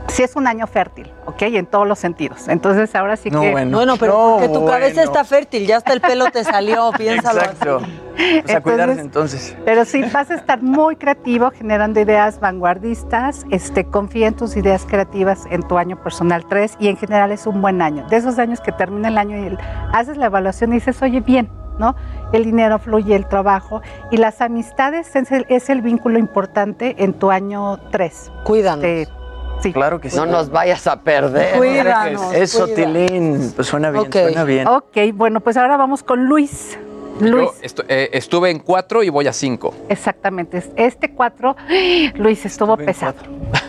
sí 0.07 0.23
es 0.23 0.35
un 0.35 0.47
año 0.47 0.67
fértil, 0.67 1.11
¿ok? 1.25 1.41
En 1.43 1.65
todos 1.65 1.87
los 1.87 1.99
sentidos. 1.99 2.47
Entonces 2.47 2.93
ahora 2.95 3.15
sí 3.17 3.29
No, 3.29 3.41
que... 3.41 3.51
bueno. 3.51 3.77
Bueno, 3.77 3.95
pero 3.97 4.13
No, 4.13 4.29
porque 4.39 4.49
tu 4.49 4.65
cabeza 4.65 4.95
bueno. 4.95 5.11
está 5.11 5.23
fértil, 5.23 5.67
ya 5.67 5.77
hasta 5.77 5.93
el 5.93 6.01
pelo 6.01 6.25
te 6.31 6.43
salió, 6.43 6.91
piénsalo 6.97 7.41
Exacto. 7.41 7.77
así. 7.83 8.41
Pues 8.43 8.55
a 8.55 8.61
cuidarse 8.61 8.99
entonces. 9.01 9.55
Pero 9.63 9.85
sí, 9.85 10.01
vas 10.11 10.31
a 10.31 10.35
estar 10.35 10.61
muy 10.63 10.95
creativo, 10.95 11.51
generando 11.51 11.99
ideas 11.99 12.39
vanguardistas. 12.39 13.45
Este, 13.51 13.85
confía 13.85 14.27
en 14.27 14.35
tus 14.35 14.57
ideas 14.57 14.85
creativas 14.87 15.45
en 15.51 15.61
tu 15.61 15.77
año 15.77 16.01
personal 16.01 16.45
3 16.49 16.77
y 16.79 16.87
en 16.87 16.97
general 16.97 17.31
es 17.31 17.45
un 17.45 17.61
buen 17.61 17.81
año. 17.81 18.07
De 18.07 18.15
esos 18.17 18.39
años 18.39 18.59
que 18.59 18.71
termina 18.71 19.09
el 19.09 19.17
año 19.19 19.37
y 19.37 19.45
el- 19.47 19.59
haces 19.93 20.17
la 20.17 20.25
evaluación 20.27 20.71
y 20.71 20.75
dices, 20.75 20.99
oye, 21.03 21.19
bien, 21.21 21.49
¿no? 21.77 21.95
El 22.33 22.43
dinero 22.45 22.79
fluye, 22.79 23.15
el 23.15 23.27
trabajo 23.27 23.81
y 24.09 24.17
las 24.17 24.41
amistades 24.41 25.15
es 25.15 25.31
el, 25.31 25.45
es 25.47 25.69
el 25.69 25.83
vínculo 25.83 26.17
importante 26.17 26.95
en 27.03 27.13
tu 27.13 27.29
año 27.29 27.77
3. 27.91 28.31
Cuídanos. 28.45 28.83
Sí. 29.61 29.73
Claro 29.73 29.99
que 29.99 30.09
sí. 30.09 30.15
No 30.17 30.25
nos 30.25 30.49
vayas 30.49 30.85
a 30.87 31.01
perder. 31.01 31.57
Cuídanos. 31.57 32.33
Eso, 32.33 32.65
cuídanos. 32.67 33.07
Tilín. 33.07 33.51
Pues 33.55 33.67
suena 33.67 33.91
bien, 33.91 34.05
Ok. 34.05 34.13
suena 34.13 34.43
bien. 34.43 34.67
Ok, 34.67 34.97
bueno, 35.13 35.39
pues 35.41 35.57
ahora 35.57 35.77
vamos 35.77 36.03
con 36.03 36.25
Luis. 36.25 36.77
Luis, 37.19 37.49
Yo 37.75 37.83
eh, 37.87 38.11
estuve 38.13 38.51
en 38.51 38.59
cuatro 38.59 39.01
y 39.01 39.09
voy 39.09 39.25
a 39.25 39.33
cinco. 39.33 39.73
exactamente. 39.89 40.61
Este 40.75 41.11
4, 41.15 41.55
Luis, 42.13 42.45
estuvo 42.45 42.73
Estuve 42.73 42.85
pesado. 42.85 43.15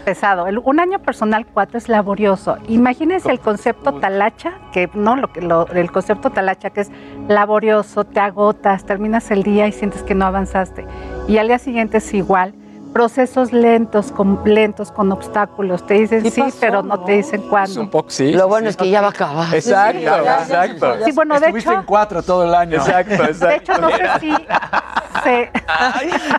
Pesado. 0.04 0.46
El- 0.48 0.58
un 0.58 0.78
año 0.80 0.98
personal 1.00 1.46
4 1.46 1.78
es 1.78 1.88
laborioso. 1.88 2.58
Imagínense 2.68 3.30
el 3.30 3.40
concepto 3.40 3.94
talacha, 4.00 4.52
que 4.70 4.90
no, 4.92 5.16
lo 5.16 5.32
que 5.32 5.40
lo- 5.40 5.66
el 5.68 5.90
concepto 5.90 6.28
talacha 6.28 6.68
que 6.68 6.82
es 6.82 6.90
laborioso, 7.26 8.04
te 8.04 8.20
agotas, 8.20 8.84
terminas 8.84 9.30
el 9.30 9.42
día 9.42 9.66
y 9.66 9.72
sientes 9.72 10.02
que 10.02 10.14
no 10.14 10.26
avanzaste. 10.26 10.84
Y 11.26 11.38
al 11.38 11.48
día 11.48 11.58
siguiente 11.58 11.98
es 11.98 12.12
igual. 12.12 12.52
Procesos 12.92 13.52
lentos, 13.52 14.10
con, 14.12 14.40
lentos, 14.44 14.90
con 14.92 15.12
obstáculos. 15.12 15.86
Te 15.86 15.94
dicen 15.94 16.22
¿Qué 16.22 16.30
sí, 16.30 16.40
pasó, 16.40 16.56
pero 16.60 16.82
no 16.82 16.96
no? 16.96 17.04
te 17.04 17.12
dicen 17.12 17.40
Es 17.42 17.46
cuándo. 17.48 17.80
un 17.80 17.90
poco, 17.90 18.10
sí. 18.10 18.32
Lo 18.32 18.48
bueno 18.48 18.68
es 18.68 18.76
que 18.76 18.90
ya 18.90 19.00
va 19.00 19.08
a 19.08 19.10
acabar. 19.10 19.54
Exacto, 19.54 19.98
exacto. 20.00 20.94
Sí, 21.04 21.12
bueno, 21.12 21.34
de 21.38 21.46
Estuviste 21.46 21.70
hecho, 21.70 21.78
en 21.80 21.86
cuatro 21.86 22.22
todo 22.22 22.44
el 22.44 22.54
año. 22.54 22.76
Exacto, 22.76 23.14
exacto. 23.14 23.46
de 23.46 23.56
hecho 23.56 23.78
no 23.78 23.90
sé 23.90 24.04
si 24.20 24.34
se, 25.24 25.50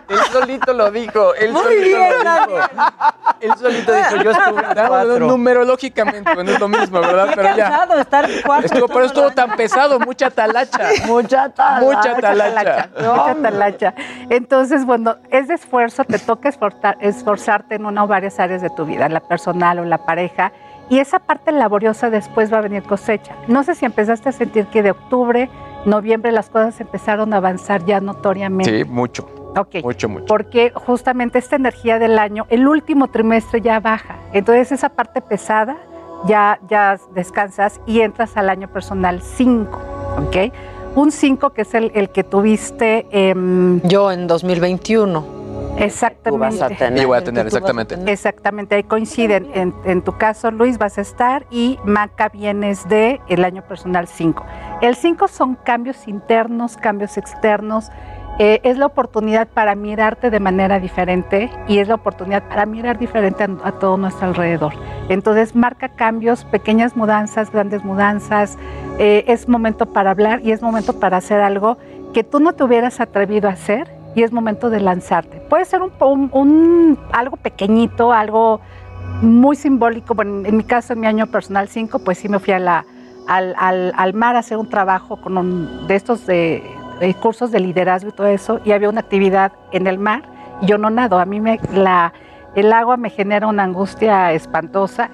Él 0.08 0.18
solito 0.32 0.72
lo 0.72 0.90
dijo. 0.90 1.34
Él 1.34 1.52
Muy 1.52 1.62
solito 1.62 1.84
bien, 1.86 2.12
lo 2.24 2.56
dijo. 2.56 2.68
Él 3.40 3.52
solito 3.58 3.92
dijo, 3.92 4.16
yo 4.16 4.30
estuve 4.30 4.60
en 4.60 4.86
cuatro. 4.88 5.18
numerológicamente 5.20 6.34
no 6.34 6.50
es 6.50 6.60
lo 6.60 6.68
mismo, 6.68 7.00
¿verdad? 7.00 7.28
Qué 7.30 7.36
Pero 7.36 7.56
ya. 7.56 7.86
estar 8.00 8.28
cuatro 8.44 8.66
Estuvo, 8.66 8.88
pero 8.88 9.04
estuvo 9.04 9.30
tan 9.30 9.56
pesado, 9.56 9.98
mucha 10.00 10.30
talacha. 10.30 10.88
Mucha 11.06 11.48
talacha. 11.50 11.80
Mucha 11.84 12.14
talacha. 12.20 12.88
Mucha 12.98 13.34
talacha. 13.42 13.94
Entonces, 14.28 14.84
bueno, 14.84 15.16
es 15.30 15.48
de 15.48 15.54
esfuerzo, 15.54 16.04
te 16.04 16.18
toca 16.18 16.39
esforzar- 16.48 16.96
esforzarte 17.00 17.74
en 17.74 17.86
una 17.86 18.04
o 18.04 18.06
varias 18.06 18.40
áreas 18.40 18.62
de 18.62 18.70
tu 18.70 18.84
vida, 18.86 19.08
la 19.08 19.20
personal 19.20 19.78
o 19.78 19.84
la 19.84 19.98
pareja, 20.04 20.52
y 20.88 20.98
esa 20.98 21.18
parte 21.20 21.52
laboriosa 21.52 22.10
después 22.10 22.52
va 22.52 22.58
a 22.58 22.62
venir 22.62 22.82
cosecha. 22.82 23.34
No 23.46 23.62
sé 23.62 23.74
si 23.74 23.84
empezaste 23.84 24.28
a 24.30 24.32
sentir 24.32 24.66
que 24.66 24.82
de 24.82 24.90
octubre, 24.90 25.48
noviembre 25.84 26.32
las 26.32 26.50
cosas 26.50 26.80
empezaron 26.80 27.32
a 27.32 27.36
avanzar 27.36 27.84
ya 27.84 28.00
notoriamente. 28.00 28.78
Sí, 28.84 28.84
mucho, 28.84 29.28
Ok. 29.56 29.76
mucho, 29.84 30.08
mucho. 30.08 30.26
Porque 30.26 30.72
justamente 30.74 31.38
esta 31.38 31.56
energía 31.56 31.98
del 31.98 32.18
año, 32.18 32.46
el 32.50 32.66
último 32.66 33.06
trimestre 33.08 33.60
ya 33.60 33.78
baja. 33.78 34.16
Entonces 34.32 34.72
esa 34.72 34.88
parte 34.88 35.20
pesada 35.20 35.76
ya, 36.26 36.58
ya 36.68 36.98
descansas 37.14 37.80
y 37.86 38.00
entras 38.00 38.36
al 38.36 38.50
año 38.50 38.68
personal 38.68 39.22
5, 39.22 39.78
¿ok? 40.26 40.52
Un 40.96 41.12
5 41.12 41.50
que 41.50 41.62
es 41.62 41.72
el, 41.74 41.92
el 41.94 42.10
que 42.10 42.24
tuviste 42.24 43.06
em, 43.12 43.80
Yo 43.82 44.10
en 44.10 44.26
2021. 44.26 45.39
Tú 45.76 45.84
exactamente. 45.84 46.38
vas 46.60 46.62
a 46.62 46.68
tener. 46.68 47.02
Y 47.02 47.06
voy 47.06 47.18
a 47.18 47.24
tener, 47.24 47.42
tú 47.48 47.56
a 47.56 47.58
exactamente. 47.58 47.94
tener. 47.96 48.10
Exactamente, 48.12 48.74
ahí 48.76 48.82
coinciden. 48.84 49.50
En, 49.54 49.74
en 49.84 50.02
tu 50.02 50.16
caso, 50.18 50.50
Luis, 50.50 50.78
vas 50.78 50.98
a 50.98 51.00
estar 51.00 51.46
y 51.50 51.78
Maca 51.84 52.28
vienes 52.28 52.88
de 52.88 53.20
el 53.28 53.44
año 53.44 53.62
personal 53.62 54.06
5. 54.08 54.44
El 54.82 54.94
5 54.96 55.28
son 55.28 55.56
cambios 55.56 56.06
internos, 56.08 56.76
cambios 56.76 57.16
externos. 57.16 57.90
eh, 58.38 58.60
es 58.62 58.78
la 58.78 58.86
oportunidad 58.86 59.48
para 59.48 59.74
mirarte 59.74 60.30
de 60.30 60.40
manera 60.40 60.78
diferente 60.80 61.50
y 61.68 61.78
es 61.78 61.88
la 61.88 61.96
oportunidad 61.96 62.42
para 62.48 62.64
mirar 62.64 62.98
diferente 62.98 63.44
a, 63.44 63.48
a 63.68 63.72
todo 63.72 63.98
nuestro 63.98 64.28
alrededor. 64.28 64.72
Entonces 65.10 65.54
marca 65.54 65.90
cambios, 65.90 66.46
pequeñas 66.46 66.96
mudanzas, 66.96 67.50
grandes 67.52 67.84
mudanzas. 67.84 68.56
eh, 68.98 69.24
es 69.26 69.46
momento 69.48 69.92
para 69.92 70.10
hablar 70.12 70.40
y 70.42 70.52
es 70.52 70.62
momento 70.62 70.98
para 70.98 71.18
hacer 71.18 71.40
algo 71.40 71.76
que 72.14 72.24
tú 72.24 72.40
no 72.40 72.54
te 72.54 72.64
hubieras 72.64 73.00
atrevido 73.00 73.48
a 73.48 73.52
hacer 73.52 73.92
y 74.14 74.22
es 74.22 74.32
momento 74.32 74.70
de 74.70 74.80
lanzarte. 74.80 75.38
Puede 75.48 75.64
ser 75.64 75.82
un, 75.82 75.92
un- 76.32 76.98
algo 77.12 77.36
pequeñito, 77.36 78.12
algo 78.12 78.60
muy 79.22 79.56
simbólico. 79.56 80.14
Bueno, 80.14 80.46
en 80.46 80.56
mi 80.56 80.64
caso, 80.64 80.92
en 80.94 81.00
mi 81.00 81.06
año 81.06 81.26
personal 81.26 81.68
5, 81.68 81.98
pues 82.00 82.18
sí 82.18 82.28
me 82.28 82.38
fui 82.38 82.52
a 82.52 82.84
al, 83.28 83.54
al- 83.58 83.92
al 83.96 84.14
mar 84.14 84.34
a 84.36 84.40
hacer 84.40 84.56
un 84.56 84.68
trabajo 84.68 85.20
con 85.20 85.36
un- 85.38 85.86
de 85.86 85.94
estos 85.94 86.26
de 86.26 86.62
cursos 87.22 87.50
de 87.50 87.60
liderazgo 87.60 88.10
y 88.10 88.12
todo 88.12 88.26
eso, 88.26 88.60
y 88.64 88.72
había 88.72 88.88
una 88.90 89.00
actividad 89.00 89.52
en 89.72 89.86
el 89.86 89.98
mar, 89.98 90.22
y 90.60 90.66
yo 90.66 90.76
no 90.78 90.90
nado. 90.90 91.18
A 91.18 91.24
mí 91.24 91.40
me, 91.40 91.58
la, 91.72 92.12
el 92.54 92.72
agua 92.72 92.96
me 92.98 93.08
genera 93.10 93.46
una 93.46 93.62
angustia 93.62 94.32
espantosa. 94.32 95.08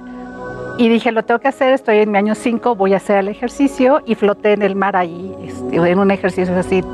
Y 0.79 0.91
dije, 0.91 1.11
lo 1.11 1.25
tengo 1.25 1.41
que 1.41 1.49
hacer, 1.49 1.73
estoy 1.73 1.99
en 1.99 2.11
mi 2.11 2.19
año 2.19 2.35
5, 2.35 2.75
voy 2.75 2.93
a 2.93 2.99
hacer 2.99 3.17
el 3.17 3.29
ejercicio 3.29 4.03
y 4.05 4.15
floté 4.15 4.53
en 4.53 4.61
el 4.61 4.77
mar 4.77 4.95
ahí, 4.95 5.35
este, 5.43 5.77
en 5.77 5.99
un 5.99 6.11
ejercicio 6.11 6.55
así 6.55 6.85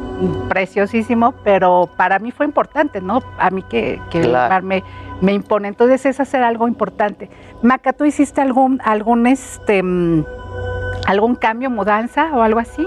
preciosísimo, 0.49 1.35
pero 1.43 1.91
para 1.97 2.21
mí 2.21 2.31
fue 2.31 2.47
importante, 2.47 3.01
¿no? 3.01 3.21
A 3.39 3.51
mí 3.51 3.65
que, 3.65 4.01
que 4.11 4.21
el 4.21 4.33
mar 4.33 4.63
me, 4.63 4.85
me 5.21 5.33
impone. 5.33 5.67
Entonces 5.67 6.07
es 6.07 6.21
hacer 6.21 6.45
algo 6.45 6.69
importante. 6.69 7.29
Maca, 7.63 7.93
¿tú 7.93 8.05
hiciste 8.05 8.41
algún, 8.41 8.81
algún, 8.85 9.27
este, 9.27 9.83
mm, 9.83 10.25
algún 11.07 11.35
cambio, 11.35 11.69
mudanza 11.69 12.31
o 12.35 12.43
algo 12.43 12.61
así? 12.61 12.87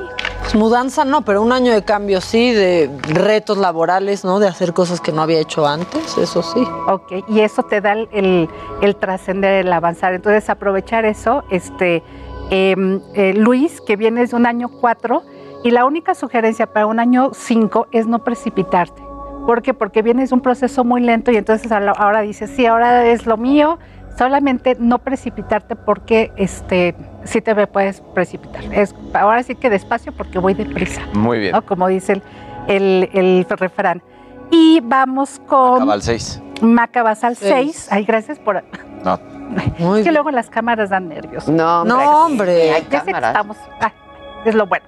Mudanza 0.53 1.03
no, 1.03 1.23
pero 1.23 1.41
un 1.41 1.51
año 1.51 1.73
de 1.73 1.83
cambio 1.83 2.21
sí, 2.21 2.53
de 2.53 2.89
retos 3.09 3.57
laborales, 3.57 4.23
¿no? 4.23 4.39
De 4.39 4.47
hacer 4.47 4.73
cosas 4.73 5.01
que 5.01 5.11
no 5.11 5.21
había 5.21 5.39
hecho 5.39 5.67
antes, 5.67 6.17
eso 6.17 6.41
sí. 6.43 6.65
Ok, 6.87 7.11
y 7.27 7.41
eso 7.41 7.63
te 7.63 7.81
da 7.81 7.93
el, 7.93 8.47
el- 8.81 8.95
trascender, 8.95 9.65
el 9.65 9.73
avanzar. 9.73 10.13
Entonces, 10.13 10.49
aprovechar 10.49 11.03
eso, 11.05 11.43
este, 11.49 12.03
em, 12.51 13.01
eh, 13.15 13.33
Luis, 13.33 13.81
que 13.81 13.97
vienes 13.97 14.31
de 14.31 14.37
un 14.37 14.45
año 14.45 14.69
4, 14.69 15.23
y 15.63 15.71
la 15.71 15.83
única 15.85 16.15
sugerencia 16.15 16.67
para 16.67 16.85
un 16.85 16.99
año 16.99 17.31
5 17.33 17.87
es 17.91 18.07
no 18.07 18.23
precipitarte. 18.23 19.01
¿Por 19.45 19.61
qué? 19.61 19.73
Porque 19.73 20.01
vienes 20.01 20.29
de 20.29 20.35
un 20.35 20.41
proceso 20.41 20.83
muy 20.85 21.01
lento 21.01 21.31
y 21.31 21.37
entonces 21.37 21.71
ahora 21.71 22.21
dices, 22.21 22.49
sí, 22.55 22.65
ahora 22.65 23.05
es 23.07 23.25
lo 23.25 23.35
mío, 23.37 23.77
solamente 24.17 24.75
no 24.79 24.99
precipitarte 24.99 25.75
porque 25.75 26.31
este, 26.37 26.95
sí 27.23 27.41
te 27.41 27.53
me 27.55 27.67
puedes 27.67 28.01
precipitar. 28.13 28.63
Es, 28.73 28.95
ahora 29.13 29.43
sí 29.43 29.55
que 29.55 29.69
despacio 29.69 30.11
porque 30.11 30.39
voy 30.39 30.53
deprisa. 30.53 31.01
Muy 31.13 31.39
bien. 31.39 31.51
¿no? 31.53 31.65
Como 31.65 31.87
dice 31.87 32.13
el, 32.13 32.23
el, 32.67 33.09
el 33.13 33.45
refrán. 33.49 34.01
Y 34.51 34.79
vamos 34.83 35.41
con... 35.47 35.75
Acaba 35.77 35.93
al 35.93 36.01
6. 36.01 36.41
Maca 36.61 37.03
vas 37.03 37.23
al 37.23 37.35
Seis. 37.35 37.73
6. 37.75 37.87
Ay, 37.91 38.05
gracias 38.05 38.39
por. 38.39 38.63
No. 39.03 39.19
Muy 39.79 39.99
Es 39.99 40.03
que 40.05 40.09
bien. 40.09 40.13
luego 40.13 40.31
las 40.31 40.49
cámaras 40.49 40.89
dan 40.89 41.09
nervios. 41.09 41.47
No, 41.49 41.81
hombre. 41.81 41.93
No, 41.95 42.25
hombre. 42.25 42.71
Hay 42.73 42.87
Ya 42.89 42.99
sé 43.01 43.05
que 43.07 43.11
cámaras. 43.11 43.31
estamos. 43.31 43.57
ah, 43.81 43.91
es 44.45 44.55
lo 44.55 44.67
bueno. 44.67 44.85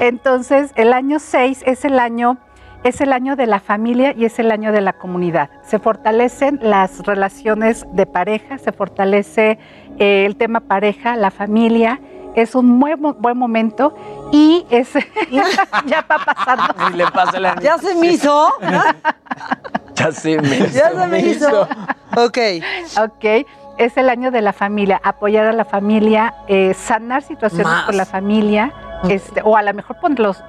Entonces, 0.00 0.72
el 0.76 0.92
año 0.92 1.18
6 1.18 1.62
es 1.66 1.84
el 1.84 1.98
año 1.98 2.38
es 2.84 3.00
el 3.00 3.12
año 3.12 3.36
de 3.36 3.46
la 3.46 3.60
familia 3.60 4.14
y 4.16 4.24
es 4.24 4.38
el 4.38 4.50
año 4.50 4.72
de 4.72 4.80
la 4.80 4.92
comunidad. 4.92 5.50
Se 5.62 5.78
fortalecen 5.78 6.58
las 6.62 7.00
relaciones 7.00 7.86
de 7.92 8.06
pareja, 8.06 8.58
se 8.58 8.72
fortalece 8.72 9.58
eh, 9.98 10.24
el 10.26 10.36
tema 10.36 10.60
pareja, 10.60 11.16
la 11.16 11.30
familia. 11.30 12.00
Es 12.34 12.54
un 12.54 12.66
muy 12.66 12.94
buen 12.94 13.36
momento 13.36 13.94
y 14.32 14.64
es 14.70 14.92
ya 15.86 16.06
va 16.08 16.18
pasando. 16.24 16.74
Y 16.92 16.96
le 16.96 17.06
pasa 17.08 17.40
la 17.40 17.56
Ya 17.60 17.76
se 17.78 17.94
me 17.94 18.08
hizo. 18.08 18.52
Ya 19.94 20.12
se 20.12 20.40
me 20.40 20.56
hizo. 20.56 20.78
Ya 20.78 20.90
se 20.98 21.06
me 21.08 21.20
hizo. 21.20 21.68
Ok. 22.16 22.38
Ok. 23.02 23.46
Es 23.76 23.98
el 23.98 24.08
año 24.08 24.30
de 24.30 24.40
la 24.40 24.54
familia, 24.54 24.98
apoyar 25.04 25.46
a 25.46 25.52
la 25.52 25.66
familia, 25.66 26.34
eh, 26.48 26.72
sanar 26.72 27.22
situaciones 27.22 27.66
Más. 27.66 27.84
con 27.84 27.98
la 27.98 28.06
familia, 28.06 28.72
este, 29.10 29.42
o 29.42 29.58
a 29.58 29.62
lo 29.62 29.74
mejor 29.74 29.98
ponerlos, 30.00 30.42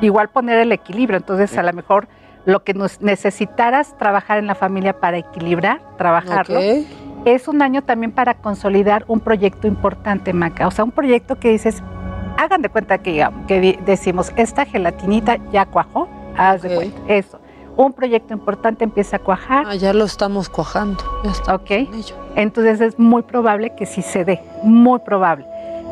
igual 0.00 0.28
poner 0.28 0.58
el 0.58 0.72
equilibrio. 0.72 1.16
Entonces, 1.16 1.56
a 1.58 1.62
lo 1.62 1.72
mejor 1.72 2.08
lo 2.44 2.62
que 2.62 2.74
nos 2.74 3.00
necesitaras 3.02 3.96
trabajar 3.98 4.38
en 4.38 4.46
la 4.46 4.54
familia 4.54 5.00
para 5.00 5.18
equilibrar, 5.18 5.80
trabajarlo. 5.98 6.60
Es 7.24 7.48
un 7.48 7.60
año 7.60 7.82
también 7.82 8.12
para 8.12 8.34
consolidar 8.34 9.04
un 9.08 9.18
proyecto 9.18 9.66
importante, 9.66 10.32
Maca. 10.32 10.68
O 10.68 10.70
sea, 10.70 10.84
un 10.84 10.92
proyecto 10.92 11.40
que 11.40 11.50
dices, 11.50 11.82
hagan 12.38 12.62
de 12.62 12.68
cuenta 12.68 12.98
que, 12.98 13.26
que 13.48 13.80
decimos, 13.84 14.32
esta 14.36 14.64
gelatinita 14.64 15.38
ya 15.50 15.66
cuajó, 15.66 16.08
haz 16.36 16.62
de 16.62 16.74
cuenta, 16.76 17.00
eso. 17.08 17.40
Un 17.76 17.92
proyecto 17.92 18.32
importante 18.32 18.84
empieza 18.84 19.16
a 19.16 19.18
cuajar. 19.18 19.66
Ah, 19.66 19.74
ya 19.74 19.92
lo 19.92 20.04
estamos 20.04 20.48
cuajando. 20.48 21.02
Ya 21.24 21.30
está. 21.32 21.56
Ok. 21.56 21.70
Entonces 22.36 22.80
es 22.80 22.98
muy 22.98 23.22
probable 23.22 23.74
que 23.74 23.86
sí 23.86 24.02
se 24.02 24.24
dé, 24.24 24.40
muy 24.62 25.00
probable. 25.00 25.46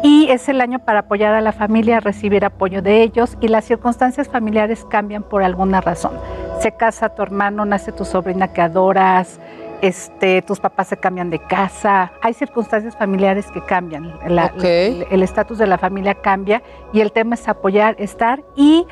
Y 0.07 0.29
es 0.31 0.51
el 0.51 0.61
año 0.61 0.81
para 0.81 0.99
apoyar 1.01 1.35
a 1.35 1.41
la 1.41 1.53
familia, 1.53 1.99
recibir 1.99 2.45
apoyo 2.45 2.83
de 2.83 3.01
ellos 3.03 3.39
y 3.41 3.49
las 3.49 3.65
circunstancias 3.65 4.29
familiares 4.29 4.85
cambian 4.91 5.23
por 5.23 5.43
alguna 5.43 5.81
razón. 5.81 6.13
Se 6.61 6.73
casa 6.73 7.09
tu 7.09 7.23
hermano, 7.23 7.65
nace 7.65 7.91
tu 7.91 8.05
sobrina 8.05 8.53
que 8.53 8.61
adoras, 8.61 9.41
este, 9.81 10.43
tus 10.43 10.61
papás 10.61 10.89
se 10.89 10.99
cambian 10.99 11.31
de 11.31 11.39
casa. 11.39 12.13
Hay 12.21 12.35
circunstancias 12.35 12.95
familiares 12.97 13.47
que 13.51 13.63
cambian. 13.65 14.13
La- 14.29 14.53
el 15.01 15.07
el 15.11 15.23
estatus 15.23 15.57
de 15.57 15.67
la 15.67 15.79
familia 15.79 16.15
cambia 16.17 16.63
y 16.93 17.01
el 17.01 17.11
tema 17.11 17.35
es 17.37 17.49
apoyar, 17.49 17.97
estar 17.99 18.43
y 18.57 18.87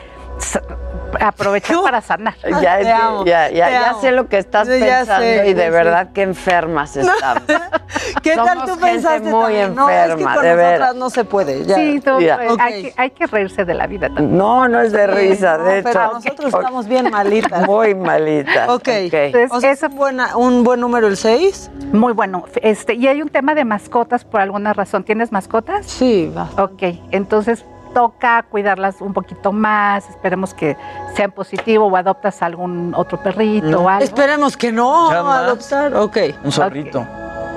aprovechar 1.20 1.76
para 1.82 2.00
sanar. 2.00 2.34
Ya, 2.62 2.80
ya, 2.80 3.50
ya, 3.50 3.70
ya 3.70 3.94
sé 4.00 4.12
lo 4.12 4.28
que 4.28 4.38
estás 4.38 4.66
pensando 4.66 5.22
sé, 5.22 5.50
y 5.50 5.54
de 5.54 5.68
verdad 5.70 6.12
que 6.12 6.22
enfermas 6.22 6.96
estamos. 6.96 7.42
¿Qué 8.22 8.34
tal 8.36 8.48
Somos 8.48 8.64
tú 8.64 8.70
gente 8.74 8.86
pensaste 8.92 9.30
muy 9.30 9.42
también? 9.42 9.74
No, 9.74 9.88
es 9.88 9.94
que 9.96 10.12
enferma, 10.12 10.34
con 10.34 10.42
de 10.42 10.48
nosotras 10.50 10.56
veras. 10.56 10.94
no 10.96 11.10
se 11.10 11.24
puede. 11.24 11.64
Ya. 11.64 11.74
Sí, 11.76 12.00
tú, 12.04 12.20
Ya. 12.20 12.36
pues, 12.36 12.58
hay, 12.60 12.82
que, 12.82 12.94
hay 12.96 13.10
que 13.10 13.26
reírse 13.26 13.64
de 13.64 13.74
la 13.74 13.86
vida 13.86 14.06
también. 14.08 14.36
No, 14.36 14.68
no 14.68 14.80
es 14.80 14.92
de 14.92 15.06
risa, 15.06 15.58
No, 15.58 15.64
de 15.64 15.78
hecho. 15.78 15.88
pero 15.92 16.12
nosotros 16.14 16.46
estamos 16.54 16.86
bien 16.86 17.10
malitas. 17.10 17.66
Muy 17.66 17.94
malitas. 17.94 18.68
Ok. 18.68 18.88
Entonces, 18.88 19.50
O 19.52 19.60
sea, 19.60 19.70
es 19.72 19.82
un, 19.82 19.96
buena- 19.96 20.36
un 20.36 20.64
buen 20.64 20.80
número 20.80 21.06
el 21.08 21.16
6. 21.16 21.70
Muy 21.92 22.12
bueno. 22.12 22.44
Este, 22.62 22.94
y 22.94 23.06
hay 23.08 23.22
un 23.22 23.28
tema 23.28 23.54
de 23.54 23.64
mascotas 23.64 24.24
por 24.24 24.40
alguna 24.40 24.72
razón. 24.72 25.04
¿Tienes 25.04 25.32
mascotas? 25.32 25.86
Sí, 25.86 26.32
va. 26.36 26.48
Ok, 26.62 26.82
entonces 27.10 27.64
toca 27.94 28.42
cuidarlas 28.44 29.00
un 29.02 29.12
poquito 29.12 29.52
más. 29.52 30.08
Esperemos 30.08 30.54
que 30.54 30.76
sean 31.14 31.30
positivo 31.30 31.86
o 31.86 31.96
adoptas 31.96 32.40
algún 32.42 32.94
otro 32.96 33.20
perrito 33.22 33.82
o 33.82 33.88
algo. 33.88 34.02
Esperemos 34.04 34.56
que 34.56 34.72
no. 34.72 35.10
Adoptar. 35.10 35.94
Ok. 35.96 36.16
Un 36.44 36.52
zorrito. 36.52 37.06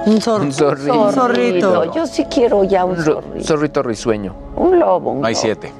Un, 0.05 0.21
zorro. 0.21 0.43
Un 0.43 0.51
zorrito. 0.53 1.01
Un 1.07 1.13
zorrito. 1.13 1.93
Yo 1.93 2.05
sí 2.07 2.25
quiero 2.25 2.63
ya 2.63 2.85
un 2.85 2.97
Un 2.97 3.03
zorrito. 3.03 3.43
zorrito 3.45 3.83
risueño. 3.83 4.33
Un 4.55 4.79
lobo. 4.79 5.11
un 5.11 5.21
No 5.21 5.27
hay 5.27 5.35
siete. 5.35 5.71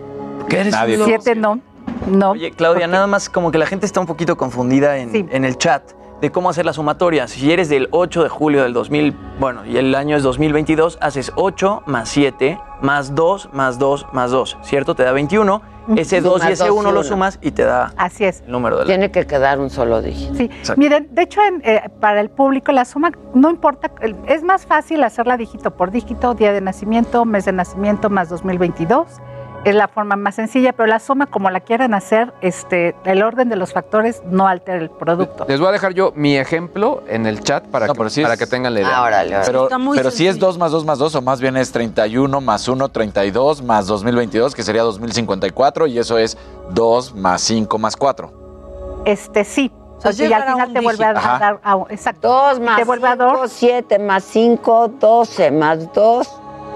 ¿Qué 0.49 0.61
eres 0.61 0.73
Nadie 0.73 0.95
un 0.95 1.02
lo- 1.02 1.07
lobo? 1.07 1.22
Siete 1.22 1.39
no. 1.39 1.60
No. 2.07 2.31
Oye, 2.31 2.52
Claudia, 2.52 2.88
nada 2.88 3.07
más 3.07 3.30
como 3.30 3.52
que 3.52 3.57
la 3.57 3.65
gente 3.65 3.85
está 3.85 3.99
un 3.99 4.06
poquito 4.06 4.35
confundida 4.38 4.97
en, 4.97 5.11
Sí. 5.11 5.26
en 5.31 5.45
el 5.45 5.57
chat 5.57 5.84
de 6.26 6.31
cómo 6.31 6.49
hacer 6.49 6.65
la 6.65 6.73
sumatoria. 6.73 7.27
Si 7.27 7.52
eres 7.52 7.69
del 7.69 7.88
8 7.91 8.23
de 8.23 8.30
julio 8.30 8.64
del 8.64 8.73
2000, 8.73 9.15
bueno, 9.39 9.64
y 9.64 9.77
el 9.77 9.93
año 9.93 10.18
es 10.18 10.23
2022, 10.23 10.97
haces 10.99 11.31
8 11.35 11.84
más 11.85 12.10
7 12.10 12.60
más 12.81 13.14
2 13.14 13.49
más 13.53 13.77
2 13.77 14.07
más 14.11 14.31
2, 14.31 14.57
¿cierto? 14.64 14.95
Te 14.95 15.03
da 15.03 15.11
21. 15.11 15.61
Ese 15.95 16.19
2 16.19 16.43
y 16.49 16.52
ese 16.53 16.65
dos 16.65 16.76
1 16.80 16.89
y 16.89 16.93
lo 16.93 17.03
sumas 17.03 17.38
y 17.43 17.52
te 17.52 17.64
da 17.64 17.93
Así 17.95 18.26
es. 18.26 18.41
el 18.41 18.52
número 18.52 18.80
del 18.80 18.88
Tiene 18.88 19.11
que 19.11 19.27
quedar 19.27 19.60
un 19.60 19.69
solo 19.69 20.02
dígito. 20.02 20.34
Sí, 20.34 20.45
Exacto. 20.45 20.80
miren, 20.81 21.10
de 21.11 21.22
hecho, 21.22 21.41
en, 21.43 21.61
eh, 21.64 21.91
para 21.99 22.22
el 22.22 22.31
público 22.31 22.72
la 22.72 22.85
suma 22.85 23.11
no 23.35 23.52
importa, 23.52 23.91
es 24.26 24.41
más 24.41 24.65
fácil 24.65 25.03
hacerla 25.03 25.38
dígito 25.38 25.69
por 25.77 25.91
dígito, 25.91 26.34
día 26.34 26.53
de 26.53 26.61
nacimiento, 26.61 27.23
mes 27.26 27.45
de 27.45 27.52
nacimiento 27.52 28.10
más 28.10 28.30
2022. 28.30 29.06
Es 29.66 29.74
la 29.74 29.88
forma 29.88 30.16
más 30.16 30.36
sencilla, 30.36 30.74
pero 30.74 30.86
la 30.86 31.00
suma, 31.00 31.26
como 31.26 31.50
la 31.50 31.60
quieran 31.60 31.96
hacer, 31.96 32.32
este, 32.42 32.96
el 33.04 33.24
orden 33.24 33.50
de 33.50 33.56
los 33.56 33.74
factores 33.74 34.22
no 34.30 34.48
altera 34.48 34.78
el 34.78 34.92
producto. 34.92 35.46
Les 35.50 35.60
voy 35.60 35.70
a 35.70 35.72
dejar 35.72 35.94
yo 35.96 36.14
mi 36.16 36.38
ejemplo 36.38 37.02
en 37.08 37.26
el 37.26 37.42
chat 37.44 37.66
para, 37.66 37.88
No, 37.88 37.94
que, 37.96 38.10
sí 38.12 38.22
para 38.22 38.36
es- 38.36 38.40
que 38.40 38.46
tengan 38.46 38.76
la 38.76 38.82
idea. 38.82 38.92
Ah, 38.96 39.02
órale, 39.04 39.30
órale. 39.32 39.46
Pero, 39.48 39.64
Está 39.64 39.80
muy 39.80 39.98
pero 39.98 40.12
si 40.12 40.28
es 40.28 40.34
sencillo. 40.36 40.46
2 40.48 40.58
más 40.60 40.72
2 40.72 40.86
más 40.86 41.00
2, 41.00 41.16
o 41.16 41.22
más 41.24 41.42
bien 41.42 41.58
es 41.58 41.72
31 41.72 42.42
más 42.42 42.68
1, 42.68 42.90
32 42.90 43.64
más 43.64 43.88
2022, 43.88 44.54
que 44.54 44.62
sería 44.62 44.84
2054, 44.84 45.88
y 45.88 45.98
eso 45.98 46.20
es 46.20 46.38
2 46.70 47.16
más 47.16 47.42
5 47.42 47.80
más 47.80 47.96
4. 47.98 49.02
Este 49.06 49.44
sí. 49.44 49.72
sea, 49.98 50.12
Porque 50.12 50.24
llegar 50.26 50.44
al 50.44 50.54
final 50.54 50.74
te 50.74 50.80
vuelve 50.82 51.06
a 51.06 51.14
dígito. 51.14 51.28
Dar, 51.40 51.60
a- 51.64 51.78
exacto. 51.90 52.28
2 52.28 52.60
más 52.60 52.78
te 52.78 52.84
vuelve 52.84 53.08
a 53.08 53.14
5, 53.14 53.26
dar 53.26 53.50
7 53.50 53.98
más 53.98 54.24
5, 54.26 54.88
12 55.00 55.50
más 55.50 55.92
2, 55.92 56.30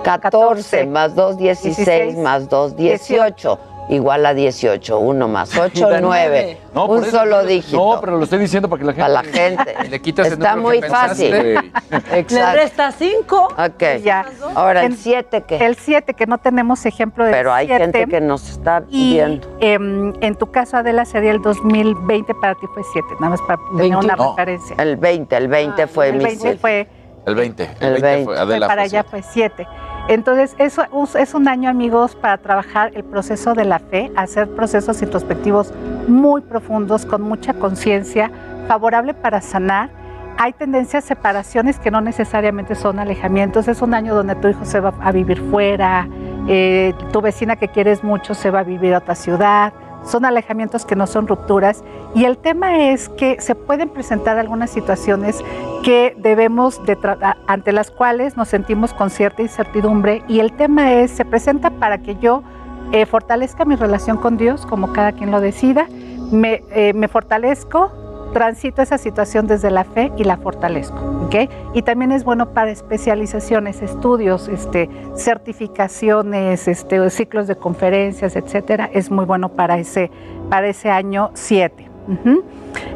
14 0.03 0.21
14, 0.21 0.85
más 0.88 1.15
2, 1.15 1.38
16 1.38 1.76
16, 1.77 2.17
más 2.17 2.49
2, 2.49 2.76
18. 2.76 3.59
Igual 3.89 4.23
a 4.27 4.35
18. 4.35 4.99
1 4.99 5.27
más 5.27 5.57
8, 5.57 5.89
Da 5.89 5.99
9. 5.99 6.57
No, 6.76 6.85
un 6.85 7.01
eso- 7.03 7.09
solo 7.17 7.43
dígito. 7.43 7.76
No, 7.95 7.99
pero 7.99 8.17
lo 8.17 8.23
estoy 8.23 8.38
diciendo 8.38 8.69
para 8.69 8.80
que 8.81 8.85
la 8.85 8.93
gente... 8.93 9.01
Para 9.01 9.23
la 9.23 9.73
gente. 9.73 9.89
Le 9.89 9.99
quitas 9.99 10.27
el 10.27 10.34
Está 10.34 10.49
número 10.55 10.67
muy 10.69 10.80
que 10.81 10.88
fácil. 10.89 11.31
Le 12.11 12.19
Exacto. 12.19 12.59
resta 12.59 12.91
5. 12.91 13.47
Ok. 13.57 13.84
Ya. 14.03 14.26
Ahora, 14.53 14.81
el 14.85 14.91
En- 14.91 14.97
7 14.97 15.41
que... 15.41 15.57
El 15.65 15.76
7, 15.76 16.13
que 16.13 16.27
no 16.27 16.38
tenemos 16.38 16.85
ejemplo 16.85 17.26
de 17.26 17.31
Pero 17.31 17.51
hay 17.51 17.65
siete. 17.65 17.81
gente 17.84 18.05
que 18.07 18.21
nos 18.21 18.47
está 18.47 18.84
Y 18.89 19.13
viendo. 19.13 19.47
em, 19.59 20.13
en 20.21 20.35
tu 20.35 20.51
caso, 20.51 20.77
Adela, 20.77 21.05
sería 21.05 21.31
el 21.31 21.41
2020, 21.41 22.35
para 22.35 22.53
ti 22.53 22.67
fue 22.71 22.84
7, 22.93 23.07
nada 23.19 23.30
más 23.31 23.41
para 23.41 23.59
tener 23.76 23.97
una 23.97 24.15
No. 24.15 24.30
referencia. 24.38 24.76
El 24.77 24.97
20, 24.97 25.35
el 25.35 25.47
20 25.47 25.88
fue 25.88 26.09
el 26.09 26.17
mi 26.17 26.26
20 26.26 26.39
siete. 26.41 26.57
fue, 26.59 26.88
El 27.26 27.34
20. 27.34 27.63
El, 27.63 27.69
El 27.81 27.91
20, 27.93 28.07
20. 28.07 28.26
fue, 28.26 28.34
fue 28.35 28.43
Adela 28.43 28.67
para 28.67 28.81
fue 28.81 28.85
allá 28.99 29.05
siete. 29.09 29.09
fue 29.09 29.31
7. 29.34 29.67
Entonces, 30.10 30.56
eso 30.57 30.84
es- 31.19 31.36
un 31.36 31.48
año, 31.48 31.69
amigos, 31.69 32.15
para 32.15 32.40
trabajar 32.40 32.90
el 32.95 33.03
proceso 33.03 33.53
de 33.53 33.64
la 33.64 33.77
fe, 33.77 34.11
hacer 34.15 34.49
procesos 34.49 35.03
introspectivos 35.03 35.72
muy 36.07 36.41
profundos, 36.41 37.06
con 37.06 37.22
mucha 37.22 37.53
conciencia, 37.53 38.31
favorable 38.68 39.14
para 39.14 39.40
sanar. 39.40 39.91
Hay 40.40 40.53
tendencias, 40.53 41.03
separaciones 41.03 41.77
que 41.77 41.91
no 41.91 42.02
necesariamente 42.02 42.73
son 42.73 42.98
alejamientos. 42.98 43.68
Es 43.68 43.84
un 43.84 43.94
año 43.94 44.15
donde 44.15 44.34
tu 44.34 44.48
hijo 44.48 44.65
se 44.65 44.80
va 44.80 44.94
a 44.99 45.11
vivir 45.11 45.40
fuera, 45.52 46.07
eh, 46.48 46.95
tu 47.11 47.22
vecina 47.22 47.56
que 47.56 47.68
quieres 47.68 48.03
mucho 48.03 48.34
se 48.34 48.49
va 48.49 48.61
a 48.61 48.64
vivir 48.64 48.95
a 48.95 48.98
otra 48.98 49.14
ciudad. 49.14 49.73
Son 50.05 50.26
alejamientos 50.26 50.85
que 50.85 50.95
no 50.95 51.07
son 51.07 51.27
rupturas. 51.27 51.84
Y 52.15 52.26
el 52.26 52.38
tema 52.38 52.89
es 52.89 53.09
que 53.09 53.39
se 53.41 53.55
pueden 53.55 53.89
presentar 53.89 54.38
algunas 54.38 54.69
situaciones 54.69 55.43
que 55.84 56.15
debemos 56.17 56.84
de 56.85 56.97
ante 57.47 57.71
las 57.71 57.91
cuales 57.91 58.38
nos 58.38 58.47
sentimos 58.47 58.93
con 58.93 59.09
cierta 59.09 59.41
incertidumbre. 59.41 60.23
Y 60.27 60.39
el 60.39 60.53
tema 60.53 60.93
es, 60.93 61.11
se 61.11 61.26
presenta 61.26 61.69
para 61.69 61.99
que 61.99 62.15
yo 62.15 62.43
eh, 62.91 63.05
fortalezca 63.05 63.65
mi 63.65 63.76
relación 63.76 64.17
con 64.17 64.38
Dios, 64.38 64.65
como 64.65 64.93
cada 64.93 65.11
quien 65.11 65.31
lo 65.31 65.41
decida, 65.41 65.88
me, 66.31 66.63
eh, 66.71 66.93
me 66.93 67.07
fortalezco, 67.07 67.91
transito 68.34 68.81
esa 68.81 68.97
situación 68.97 69.47
desde 69.47 69.72
la 69.72 69.84
fe 69.84 70.11
y 70.18 70.23
la 70.23 70.38
fortalezco. 70.38 71.27
Y 71.73 71.81
también 71.84 72.11
es 72.11 72.23
bueno 72.23 72.53
para 72.53 72.72
especializaciones, 72.72 73.81
estudios, 73.81 74.47
este, 74.47 74.89
certificaciones, 75.15 76.68
este, 76.68 77.10
ciclos 77.10 77.47
de 77.47 77.56
conferencias, 77.56 78.35
etcétera. 78.35 78.89
Es 78.93 79.11
muy 79.11 79.26
bueno 79.26 79.49
para 79.49 79.77
ese, 79.77 80.10
para 80.49 80.68
ese 80.68 80.89
año 80.89 81.31
7. 81.34 81.89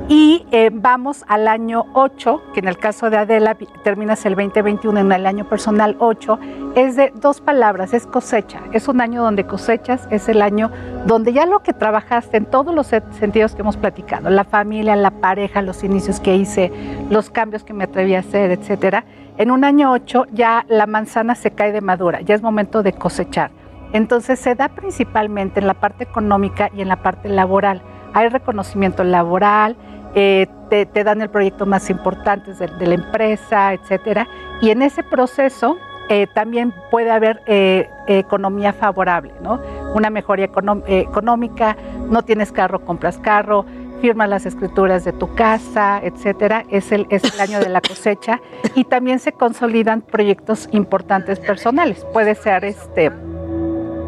Y 0.10 0.46
eh, 0.52 0.70
vamos 0.74 1.24
al 1.28 1.48
año 1.48 1.86
8, 1.94 2.42
que 2.54 2.60
en 2.60 2.68
el 2.68 2.78
caso 2.78 3.10
de 3.10 3.18
Adela 3.18 3.56
terminas 3.84 4.26
el 4.26 4.36
2021 4.36 5.00
en 5.00 5.12
el 5.12 5.26
año 5.26 5.48
personal 5.48 5.96
8, 6.00 6.40
es 6.76 6.96
de 6.96 7.14
dos 7.16 7.40
palabras, 7.40 7.94
es 7.94 8.06
cosecha. 8.06 8.60
Es 8.74 8.88
un 8.88 9.00
año 9.02 9.24
donde 9.24 9.46
cosechas, 9.46 10.08
es 10.12 10.28
el 10.28 10.42
año 10.42 10.72
donde 11.06 11.32
ya 11.32 11.46
lo 11.46 11.60
que 11.60 11.74
trabajaste 11.74 12.38
en 12.38 12.46
todos 12.46 12.76
los 12.76 12.88
sentidos 12.88 13.56
que 13.56 13.62
hemos 13.62 13.78
platicado, 13.78 14.30
la 14.30 14.44
familia, 14.44 14.96
la 14.96 15.12
pareja, 15.12 15.62
los 15.62 15.84
inicios 15.84 16.20
que 16.20 16.36
hice, 16.36 16.72
los 17.10 17.30
cambios 17.30 17.64
que 17.64 17.74
me 17.74 17.86
atreví 17.86 18.16
a 18.16 18.20
hacer, 18.20 18.52
etcétera. 18.52 19.06
En 19.38 19.52
un 19.52 19.64
año 19.64 19.92
8 19.92 20.28
ya 20.32 20.66
la 20.68 20.86
manzana 20.86 21.36
se 21.36 21.52
cae 21.52 21.72
de 21.72 21.82
madura, 21.82 22.22
ya 22.22 22.36
es 22.36 22.42
momento 22.42 22.84
de 22.84 22.94
cosechar. 22.94 23.52
Entonces 23.94 24.40
se 24.40 24.56
da 24.56 24.70
principalmente 24.70 25.60
en 25.60 25.68
la 25.68 25.76
parte 25.76 26.04
económica 26.04 26.70
y 26.76 26.82
en 26.82 26.88
la 26.88 26.98
parte 26.98 27.30
laboral. 27.30 27.82
Hay 28.14 28.30
reconocimiento 28.30 29.04
laboral, 29.04 29.76
eh, 30.16 30.48
te, 30.70 31.04
dan 31.04 31.22
el 31.22 31.30
proyecto 31.30 31.66
más 31.66 31.90
importante 31.90 32.54
de, 32.54 32.88
la 32.88 32.96
empresa, 32.96 33.74
etcétera. 33.74 34.28
Y 34.62 34.72
en 34.72 34.82
ese 34.82 35.04
proceso 35.04 35.78
eh, 36.10 36.28
también 36.34 36.74
puede 36.92 37.12
haber 37.12 37.42
eh, 37.46 37.90
economía 38.08 38.74
favorable, 38.74 39.34
¿no? 39.42 39.60
Una 39.94 40.10
mejoría 40.10 40.46
económica, 40.46 41.78
no 42.10 42.24
tienes 42.24 42.52
carro, 42.52 42.84
compras 42.86 43.18
carro, 43.20 43.66
firmas 44.02 44.28
las 44.28 44.46
escrituras 44.46 45.06
de 45.06 45.14
tu 45.14 45.34
casa, 45.34 46.02
etcétera. 46.04 46.66
Es 46.70 46.92
el, 46.92 47.08
es 47.10 47.24
el 47.34 47.40
año 47.40 47.60
de 47.60 47.70
la 47.70 47.80
cosecha 47.80 48.42
y 48.76 48.84
también 48.84 49.20
se 49.20 49.32
consolidan 49.32 50.02
proyectos 50.02 50.68
importantes 50.72 51.40
personales. 51.40 52.06
Puede 52.12 52.36
ser 52.36 52.66
este, 52.66 53.12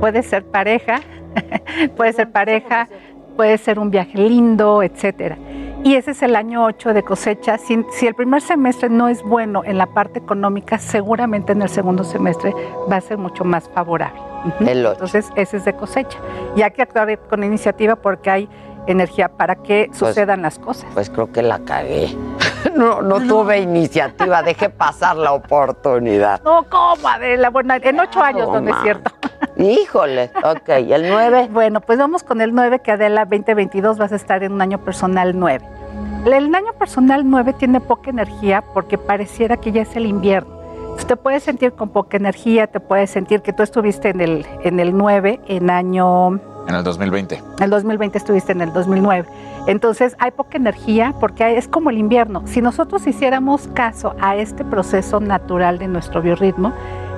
puede 0.02 0.22
ser 0.24 0.44
pareja, 0.46 1.00
puede 1.96 2.12
ser 2.12 2.30
pareja, 2.30 2.90
puede 3.36 3.58
ser 3.58 3.80
un 3.80 3.90
viaje 3.92 4.18
lindo, 4.18 4.82
etcétera. 4.84 5.38
Y 5.84 5.96
ese 5.96 6.12
es 6.12 6.24
el 6.24 6.36
año 6.36 6.66
8 6.66 6.94
de 6.94 7.04
cosecha. 7.04 7.58
Si, 7.60 7.86
si, 7.92 8.08
el 8.08 8.16
primer 8.16 8.42
semestre 8.42 8.90
no 8.90 9.08
es 9.08 9.22
bueno 9.22 9.64
en 9.64 9.78
la 9.78 9.86
parte 9.86 10.18
económica, 10.18 10.80
seguramente 10.80 11.52
en 11.52 11.62
el 11.62 11.70
segundo 11.70 12.04
semestre 12.04 12.54
va 12.92 12.96
a 12.96 13.02
ser 13.02 13.20
mucho 13.20 13.44
más 13.44 13.70
favorable. 13.70 14.20
Entonces, 14.62 15.30
ese 15.36 15.58
es 15.58 15.66
de 15.66 15.74
cosecha. 15.74 16.18
Y 16.56 16.64
hay 16.64 16.72
que 16.72 16.82
actuar 16.82 17.20
con 17.30 17.44
iniciativa 17.44 17.96
porque 17.96 18.32
hay 18.32 18.50
energía 18.88 19.30
para 19.30 19.56
que 19.56 19.86
pues, 19.88 20.00
sucedan 20.00 20.42
las 20.42 20.60
cosas. 20.60 20.90
Pues 20.94 21.10
creo 21.10 21.32
que 21.32 21.42
la 21.42 21.60
cagué. 21.60 22.16
No, 22.76 23.02
no, 23.02 23.20
no, 23.20 23.28
tuve 23.28 23.60
iniciativa, 23.60 24.44
dejé 24.44 24.70
pasar 24.70 25.16
la 25.16 25.32
oportunidad. 25.32 26.42
No, 26.44 26.66
¿cómo, 26.70 27.08
Adela? 27.08 27.50
Bueno, 27.50 27.76
en 27.76 28.00
ocho 28.02 28.22
años, 28.22 28.50
no, 28.50 28.60
no 28.60 28.70
es 28.70 28.84
cierto. 28.84 29.12
Híjole, 29.58 30.32
ok, 30.44 30.70
¿y 30.86 30.94
el 30.94 31.10
9? 31.10 31.50
Bueno, 31.54 31.80
pues 31.82 31.98
vamos 31.98 32.24
con 32.24 32.42
el 32.42 32.54
9, 32.54 32.80
que 32.80 32.92
Adela 32.92 33.26
2022 33.26 33.98
vas 33.98 34.12
a 34.12 34.16
estar 34.16 34.44
en 34.44 34.54
un 34.54 34.62
año 34.62 34.80
personal 34.80 35.38
9. 35.38 35.66
El 36.26 36.54
año 36.54 36.74
personal 36.74 37.30
9 37.30 37.54
tiene 37.54 37.80
poca 37.80 38.10
energía 38.10 38.64
porque 38.74 38.98
pareciera 38.98 39.58
que 39.58 39.72
ya 39.72 39.84
es 39.84 39.96
el 39.96 40.06
invierno. 40.06 40.56
Te 41.08 41.16
puedes 41.16 41.44
sentir 41.44 41.74
con 41.74 41.90
poca 41.90 42.18
energía, 42.18 42.66
te 42.66 42.80
puedes 42.80 43.12
sentir 43.12 43.42
que 43.42 43.54
tú 43.54 43.62
estuviste 43.62 44.10
en 44.10 44.22
el, 44.22 44.46
en 44.64 44.80
el 44.80 44.98
9 44.98 45.40
en 45.48 45.70
año... 45.70 46.40
En 46.68 46.74
el 46.74 46.84
2020. 46.84 47.36
En 47.36 47.64
el 47.64 47.70
2020 47.70 48.18
estuviste 48.18 48.54
en 48.54 48.62
el 48.62 48.74
2009. 48.74 49.28
Entonces 49.68 50.16
hay 50.18 50.32
poca 50.32 50.58
energía 50.58 51.14
porque 51.20 51.58
es 51.58 51.68
como 51.68 51.92
el 51.92 52.00
invierno. 52.00 52.42
Si 52.46 52.60
nosotros 52.60 53.06
hiciéramos 53.06 53.68
caso 53.76 54.16
a 54.20 54.36
este 54.36 54.64
proceso 54.64 55.20
natural 55.20 55.78
de 55.78 55.88
nuestro 55.88 56.24
biorritmo, 56.24 56.74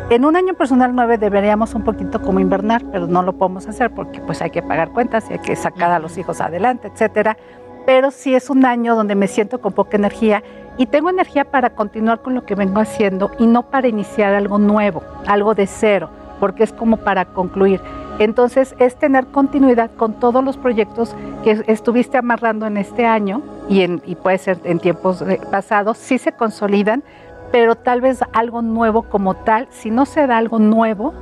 en 0.09 0.23
un 0.23 0.37
año 0.37 0.53
personal 0.53 0.95
9 0.95 1.17
deberíamos 1.17 1.73
un 1.75 1.83
poquito 1.83 2.21
como 2.21 2.39
invernar, 2.39 2.81
pero 2.91 3.07
no 3.07 3.23
lo 3.23 3.33
podemos 3.33 3.67
hacer 3.67 3.91
porque 3.91 4.21
pues 4.21 4.41
hay 4.41 4.51
que 4.51 4.61
pagar 4.61 4.91
cuentas 4.91 5.25
y 5.29 5.33
hay 5.33 5.39
que 5.39 5.55
sacar 5.55 5.91
a 5.91 5.99
los 5.99 6.17
hijos 6.17 6.39
adelante, 6.39 6.87
etcétera. 6.87 7.37
Pero 7.85 8.11
sí 8.11 8.33
es 8.33 8.49
un 8.49 8.65
año 8.65 8.95
donde 8.95 9.15
me 9.15 9.27
siento 9.27 9.59
con 9.59 9.73
poca 9.73 9.97
energía 9.97 10.43
y 10.77 10.85
tengo 10.85 11.09
energía 11.09 11.45
para 11.45 11.71
continuar 11.71 12.21
con 12.21 12.35
lo 12.35 12.45
que 12.45 12.55
vengo 12.55 12.79
haciendo 12.79 13.31
y 13.37 13.47
no 13.47 13.63
para 13.63 13.87
iniciar 13.89 14.33
algo 14.33 14.59
nuevo, 14.59 15.03
algo 15.25 15.55
de 15.55 15.67
cero, 15.67 16.09
porque 16.39 16.63
es 16.63 16.71
como 16.71 16.97
para 16.97 17.25
concluir. 17.25 17.81
Entonces 18.19 18.75
es 18.79 18.95
tener 18.95 19.27
continuidad 19.27 19.91
con 19.97 20.13
todos 20.13 20.43
los 20.43 20.57
proyectos 20.57 21.15
que 21.43 21.63
estuviste 21.67 22.17
amarrando 22.17 22.65
en 22.65 22.77
este 22.77 23.05
año 23.05 23.41
y, 23.69 23.81
en, 23.81 24.01
y 24.05 24.15
puede 24.15 24.37
ser 24.37 24.59
en 24.63 24.79
tiempos 24.79 25.23
pasados, 25.51 25.97
sí 25.97 26.17
se 26.17 26.31
consolidan, 26.31 27.03
pero 27.51 27.75
tal 27.75 28.01
vez 28.01 28.19
algo 28.33 28.61
nuevo 28.61 29.03
como 29.03 29.35
tal, 29.35 29.67
si 29.69 29.89
no 29.89 30.05
se 30.05 30.27
da 30.27 30.37
algo 30.37 30.59
nuevo, 30.59 31.13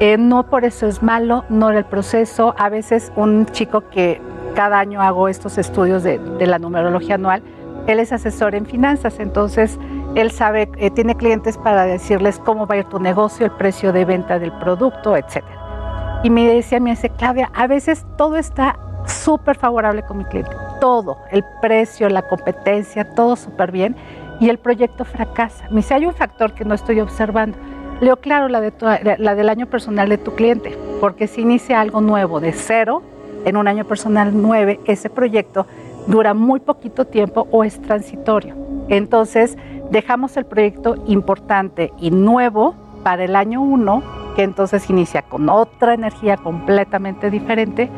eh, 0.00 0.18
no 0.18 0.44
por 0.44 0.64
eso 0.64 0.86
es 0.86 1.02
malo, 1.02 1.44
no 1.48 1.70
era 1.70 1.78
el 1.78 1.84
proceso. 1.84 2.54
A 2.58 2.68
veces 2.68 3.12
un 3.16 3.46
chico 3.46 3.88
que 3.90 4.20
cada 4.54 4.78
año 4.78 5.00
hago 5.00 5.28
estos 5.28 5.58
estudios 5.58 6.02
de, 6.02 6.18
la 6.46 6.58
numerología 6.58 7.16
anual, 7.16 7.42
él 7.86 8.00
es 8.00 8.12
asesor 8.12 8.54
en 8.54 8.66
finanzas, 8.66 9.20
entonces 9.20 9.78
él 10.14 10.30
sabe, 10.30 10.68
eh, 10.78 10.90
tiene 10.90 11.14
clientes 11.14 11.56
para 11.58 11.84
decirles 11.84 12.38
cómo 12.38 12.66
va 12.66 12.74
a 12.74 12.78
ir 12.78 12.84
tu 12.84 12.98
negocio, 12.98 13.46
el 13.46 13.52
precio 13.52 13.92
de 13.92 14.04
venta 14.04 14.38
del 14.38 14.52
producto, 14.52 15.16
etcétera. 15.16 16.20
Y 16.24 16.30
me 16.30 16.48
decía, 16.48 16.80
me 16.80 16.90
dice, 16.90 17.10
Claudia, 17.10 17.50
a 17.54 17.66
veces 17.66 18.04
todo 18.16 18.36
está 18.36 18.78
súper 19.06 19.56
favorable 19.56 20.02
con 20.02 20.18
mi 20.18 20.24
cliente, 20.24 20.50
todo, 20.80 21.18
el 21.30 21.44
precio, 21.60 22.08
la 22.08 22.22
competencia, 22.22 23.14
todo 23.14 23.36
súper 23.36 23.70
bien 23.70 23.94
y 24.40 24.48
el 24.48 24.58
proyecto 24.58 25.04
fracasa. 25.04 25.68
Me 25.70 25.76
dice, 25.76 25.94
hay 25.94 26.06
un 26.06 26.14
factor 26.14 26.52
que 26.52 26.64
no 26.64 26.74
estoy 26.74 27.00
observando. 27.00 27.56
Leo 28.00 28.16
claro 28.16 28.48
la, 28.48 28.60
de 28.60 28.72
la 29.18 29.34
del 29.34 29.48
año 29.48 29.66
personal 29.66 30.08
de 30.08 30.18
tu 30.18 30.34
cliente, 30.34 30.76
porque 31.00 31.26
si 31.26 31.40
inicia 31.40 31.80
algo 31.80 32.00
nuevo 32.00 32.40
de 32.40 32.52
cero, 32.52 33.02
en 33.44 33.56
un 33.56 33.68
año 33.68 33.84
personal 33.84 34.32
nueve, 34.34 34.80
ese 34.84 35.08
proyecto 35.08 35.66
dura 36.06 36.34
muy 36.34 36.60
poquito 36.60 37.06
tiempo 37.06 37.46
o 37.50 37.64
es 37.64 37.80
transitorio. 37.80 38.54
Entonces, 38.88 39.56
dejamos 39.90 40.36
el 40.36 40.44
proyecto 40.44 40.96
importante 41.06 41.92
y 41.98 42.10
nuevo 42.10 42.74
para 43.02 43.24
el 43.24 43.36
año 43.36 43.62
uno, 43.62 44.02
que 44.34 44.42
entonces 44.42 44.90
inicia 44.90 45.22
con 45.22 45.48
otra 45.48 45.94
energía 45.94 46.36
completamente 46.36 47.30
diferente. 47.30 47.88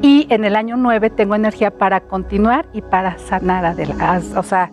Y 0.00 0.26
en 0.30 0.44
el 0.44 0.56
año 0.56 0.76
nueve 0.76 1.10
tengo 1.10 1.34
energía 1.34 1.70
para 1.70 2.00
continuar 2.00 2.66
y 2.72 2.82
para 2.82 3.18
sanar 3.18 3.66
adelante. 3.66 4.38
O 4.38 4.42
sea, 4.42 4.70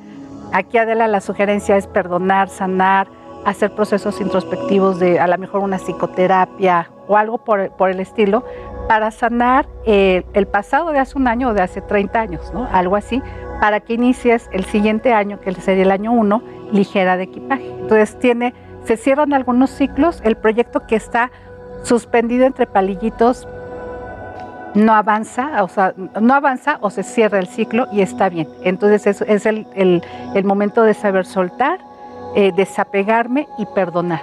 Aquí 0.51 0.77
Adela 0.77 1.07
la 1.07 1.21
sugerencia 1.21 1.77
es 1.77 1.87
perdonar, 1.87 2.49
sanar, 2.49 3.07
hacer 3.45 3.71
procesos 3.71 4.19
introspectivos 4.21 4.99
de 4.99 5.19
a 5.19 5.27
lo 5.27 5.37
mejor 5.37 5.61
una 5.61 5.77
psicoterapia 5.77 6.91
o 7.07 7.17
algo 7.17 7.39
por, 7.39 7.71
por 7.71 7.89
el 7.89 7.99
estilo 7.99 8.43
para 8.87 9.11
sanar 9.11 9.67
eh, 9.85 10.23
el 10.33 10.47
pasado 10.47 10.91
de 10.91 10.99
hace 10.99 11.17
un 11.17 11.27
año 11.27 11.49
o 11.49 11.53
de 11.53 11.61
hace 11.61 11.81
30 11.81 12.19
años, 12.19 12.51
¿no? 12.53 12.67
Algo 12.71 12.95
así, 12.95 13.21
para 13.59 13.79
que 13.79 13.93
inicies 13.93 14.49
el 14.51 14.65
siguiente 14.65 15.13
año, 15.13 15.39
que 15.39 15.53
sería 15.53 15.83
el 15.83 15.91
año 15.91 16.11
1, 16.11 16.43
ligera 16.71 17.15
de 17.15 17.23
equipaje. 17.23 17.69
Entonces 17.79 18.17
tiene, 18.19 18.53
se 18.83 18.97
cierran 18.97 19.33
algunos 19.33 19.69
ciclos, 19.69 20.19
el 20.23 20.35
proyecto 20.35 20.85
que 20.87 20.95
está 20.95 21.31
suspendido 21.83 22.45
entre 22.45 22.67
palillitos 22.67 23.47
no 24.75 24.93
avanza, 24.93 25.63
o 25.63 25.67
sea, 25.67 25.93
no 26.19 26.33
avanza 26.33 26.77
o 26.81 26.89
se 26.89 27.03
cierra 27.03 27.39
el 27.39 27.47
ciclo 27.47 27.87
y 27.91 28.01
está 28.01 28.29
bien. 28.29 28.47
Entonces 28.63 29.07
es, 29.07 29.21
es 29.21 29.45
el, 29.45 29.67
el, 29.75 30.03
el, 30.33 30.43
momento 30.43 30.83
de 30.83 30.93
saber 30.93 31.25
soltar, 31.25 31.79
eh, 32.35 32.51
desapegarme 32.55 33.47
y 33.57 33.65
perdonar. 33.67 34.21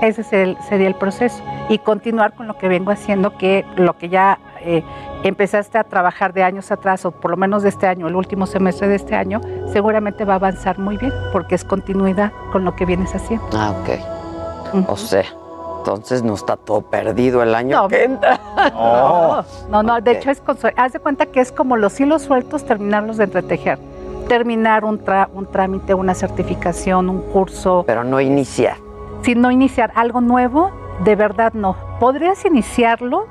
Ese 0.00 0.22
es 0.22 0.32
el, 0.32 0.56
sería 0.68 0.88
el 0.88 0.94
proceso. 0.96 1.42
Y 1.68 1.78
continuar 1.78 2.34
con 2.34 2.46
lo 2.46 2.58
que 2.58 2.68
vengo 2.68 2.90
haciendo, 2.90 3.36
que 3.38 3.64
lo 3.76 3.96
que 3.96 4.08
ya 4.08 4.38
eh, 4.60 4.82
empezaste 5.22 5.78
a 5.78 5.84
trabajar 5.84 6.32
de 6.32 6.42
años 6.42 6.70
atrás, 6.72 7.04
o 7.04 7.10
por 7.10 7.30
lo 7.30 7.36
menos 7.36 7.62
de 7.62 7.68
este 7.68 7.86
año, 7.86 8.08
el 8.08 8.16
último 8.16 8.46
semestre 8.46 8.88
de 8.88 8.96
este 8.96 9.14
año, 9.14 9.40
seguramente 9.72 10.24
va 10.24 10.34
a 10.34 10.36
avanzar 10.36 10.78
muy 10.78 10.96
bien, 10.96 11.12
porque 11.32 11.54
es 11.54 11.64
continuidad 11.64 12.32
con 12.52 12.64
lo 12.64 12.74
que 12.74 12.84
vienes 12.84 13.14
haciendo. 13.14 13.46
Ah, 13.54 13.70
ok. 13.70 13.88
Uh 14.74 14.78
-huh. 14.78 14.84
O 14.88 14.96
sea, 14.96 15.24
entonces 15.84 16.22
no 16.22 16.32
está 16.32 16.56
todo 16.56 16.80
perdido 16.80 17.42
el 17.42 17.54
año 17.54 17.82
no, 17.82 17.88
que 17.88 18.04
entra. 18.04 18.40
No, 18.72 19.44
no, 19.68 19.82
no, 19.82 20.00
de 20.00 20.12
hecho 20.12 20.30
es 20.30 20.42
haz 20.76 20.94
de 20.94 20.98
cuenta 20.98 21.26
que 21.26 21.40
es 21.40 21.52
como 21.52 21.76
los 21.76 22.00
hilos 22.00 22.22
sueltos 22.22 22.64
terminarlos 22.64 23.18
de 23.18 23.24
entretejer. 23.24 23.78
Terminar 24.26 24.86
un, 24.86 25.02
un 25.34 25.46
trámite, 25.46 25.92
una 25.92 26.14
certificación, 26.14 27.10
un 27.10 27.20
curso. 27.20 27.84
Pero 27.86 28.02
no 28.02 28.18
iniciar. 28.18 28.78
Si 29.20 29.34
no 29.34 29.50
iniciar 29.50 29.92
algo 29.94 30.22
nuevo, 30.22 30.70
de 31.04 31.16
verdad 31.16 31.52
no. 31.52 31.76
Podrías 32.00 32.42
iniciarlo 32.46 33.26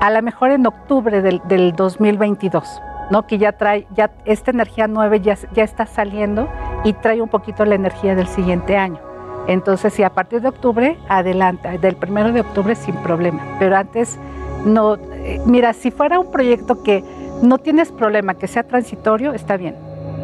a 0.00 0.10
lo 0.10 0.22
mejor 0.22 0.52
en 0.52 0.66
octubre 0.66 1.22
del, 1.22 1.42
del 1.46 1.72
2022, 1.72 2.80
¿no? 3.10 3.26
Que 3.26 3.38
ya 3.38 3.50
trae, 3.50 3.88
ya 3.96 4.12
esta 4.24 4.52
energía 4.52 4.86
nueva 4.86 5.16
ya, 5.16 5.36
ya 5.52 5.64
está 5.64 5.86
saliendo 5.86 6.48
y 6.84 6.92
trae 6.92 7.20
un 7.20 7.28
poquito 7.28 7.64
la 7.64 7.74
energía 7.74 8.14
del 8.14 8.28
siguiente 8.28 8.76
año. 8.76 9.09
Entonces, 9.50 9.92
sí, 9.92 10.04
a 10.04 10.10
partir 10.10 10.40
de 10.40 10.48
octubre, 10.48 10.96
adelante, 11.08 11.76
del 11.78 11.96
primero 11.96 12.30
de 12.30 12.42
octubre 12.42 12.76
sin 12.76 12.94
problema. 12.96 13.42
Pero 13.58 13.76
antes, 13.76 14.16
no. 14.64 14.94
Eh, 14.94 15.40
mira, 15.44 15.72
si 15.72 15.90
fuera 15.90 16.20
un 16.20 16.30
proyecto 16.30 16.84
que 16.84 17.02
no 17.42 17.58
tienes 17.58 17.90
problema, 17.90 18.34
que 18.34 18.46
sea 18.46 18.62
transitorio, 18.62 19.32
está 19.32 19.56
bien. 19.56 19.74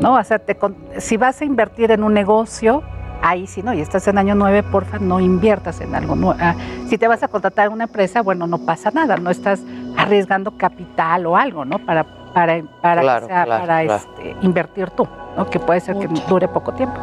¿no? 0.01 0.15
O 0.15 0.23
sea, 0.23 0.39
te, 0.39 0.57
si 0.98 1.16
vas 1.16 1.40
a 1.40 1.44
invertir 1.44 1.90
en 1.90 2.05
un 2.05 2.15
negocio, 2.15 2.85
ahí 3.20 3.48
sí, 3.48 3.65
¿no? 3.65 3.74
Y 3.74 3.81
estás 3.81 4.07
en 4.07 4.16
año 4.16 4.36
9, 4.36 4.62
porfa, 4.62 5.01
no 5.01 5.19
inviertas 5.19 5.81
en 5.81 5.97
algo 5.97 6.15
nuevo. 6.15 6.39
Ah, 6.40 6.55
si 6.89 6.97
te 6.97 7.09
vas 7.09 7.24
a 7.24 7.28
contratar 7.28 7.66
a 7.66 7.70
una 7.70 7.85
empresa, 7.85 8.23
bueno, 8.23 8.47
no 8.47 8.59
pasa 8.59 8.93
nada, 8.93 9.16
no 9.16 9.31
estás 9.31 9.61
arriesgando 9.97 10.57
capital 10.57 11.27
o 11.27 11.36
algo, 11.36 11.65
¿no? 11.65 11.81
Para, 11.81 12.05
para, 12.32 12.62
para, 12.81 13.01
claro, 13.03 13.27
sea, 13.27 13.44
claro, 13.44 13.66
para 13.66 13.85
claro. 13.85 14.03
Este, 14.03 14.36
invertir 14.43 14.90
tú, 14.90 15.09
¿no? 15.36 15.51
Que 15.51 15.59
puede 15.59 15.81
ser 15.81 15.97
Mucho. 15.97 16.09
que 16.09 16.20
dure 16.28 16.47
poco 16.47 16.73
tiempo. 16.74 17.01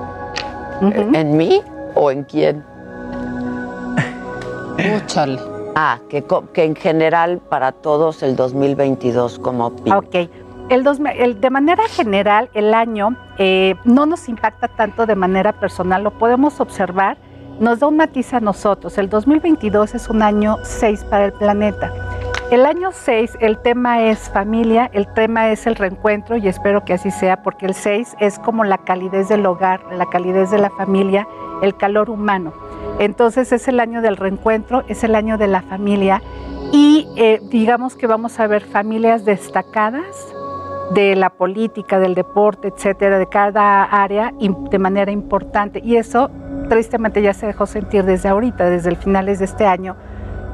Uh 0.80 0.86
-huh. 0.86 1.16
¿En 1.18 1.36
mí? 1.36 1.62
O 1.96 2.12
en 2.12 2.24
quién? 2.24 2.64
Úchale. 4.98 5.40
Ah, 5.76 6.00
que, 6.10 6.24
que, 6.54 6.64
en 6.64 6.76
general 6.76 7.40
para 7.50 7.72
todos 7.72 8.22
el 8.22 8.36
2022 8.36 9.40
como 9.40 9.72
PIB. 9.76 9.96
Ok. 9.96 10.16
El, 10.70 10.84
dos, 10.84 11.00
el, 11.18 11.42
de 11.42 11.50
manera 11.50 11.84
general, 11.88 12.50
el 12.54 12.74
año 12.74 13.18
eh, 13.38 13.76
no 13.84 14.06
nos 14.06 14.30
impacta 14.30 14.68
tanto 14.68 15.06
de 15.06 15.16
manera 15.16 15.52
personal, 15.54 16.04
lo 16.04 16.12
podemos 16.12 16.60
observar, 16.60 17.18
nos 17.60 17.80
da 17.80 17.88
un 17.88 17.98
matiz 17.98 18.34
a 18.34 18.40
nosotros. 18.40 18.98
El 18.98 19.10
2022 19.10 19.96
es 19.96 20.10
un 20.10 20.22
año 20.22 20.58
6 20.64 21.06
para 21.06 21.26
el 21.26 21.34
planeta. 21.34 21.92
El 22.52 22.66
año 22.68 22.92
6, 22.92 23.38
el 23.40 23.58
tema 23.58 24.04
es 24.04 24.30
familia, 24.30 24.90
el 24.94 25.08
tema 25.14 25.50
es 25.50 25.66
el 25.66 25.76
reencuentro 25.76 26.38
y 26.38 26.48
espero 26.48 26.86
que 26.86 26.94
así 26.94 27.10
sea, 27.10 27.42
porque 27.42 27.66
el 27.66 27.74
6 27.74 28.16
es 28.20 28.38
como 28.38 28.64
la 28.64 28.78
calidez 28.78 29.28
del 29.28 29.46
hogar, 29.46 29.82
la 29.92 30.06
calidez 30.06 30.52
de 30.52 30.60
la 30.60 30.70
familia, 30.70 31.28
el 31.62 31.76
calor 31.76 32.10
humano. 32.10 32.54
Entonces 33.00 33.52
es 33.52 33.68
el 33.68 33.80
año 33.80 34.02
del 34.02 34.18
reencuentro, 34.18 34.84
es 34.88 35.04
el 35.04 35.16
año 35.16 35.38
de 35.38 35.48
la 35.48 35.62
familia 35.62 36.22
y 36.72 37.08
eh, 37.16 37.42
digamos 37.50 37.96
que 37.96 38.08
vamos 38.08 38.40
a 38.40 38.48
ver 38.48 38.64
familias 38.64 39.26
destacadas 39.26 40.34
de 40.94 41.16
la 41.16 41.30
política, 41.30 42.00
del 42.00 42.16
deporte, 42.16 42.70
etcétera, 42.70 43.18
de 43.18 43.28
cada 43.28 43.84
área 43.84 44.34
de 44.40 44.80
manera 44.80 45.12
importante. 45.12 45.82
Y 45.84 45.96
eso 45.96 46.30
tristemente 46.70 47.22
ya 47.22 47.34
se 47.34 47.48
dejó 47.48 47.66
sentir 47.66 48.04
desde 48.04 48.30
ahorita, 48.30 48.70
desde 48.70 48.90
el 48.90 48.98
finales 48.98 49.40
de 49.40 49.46
este 49.46 49.66
año, 49.66 49.96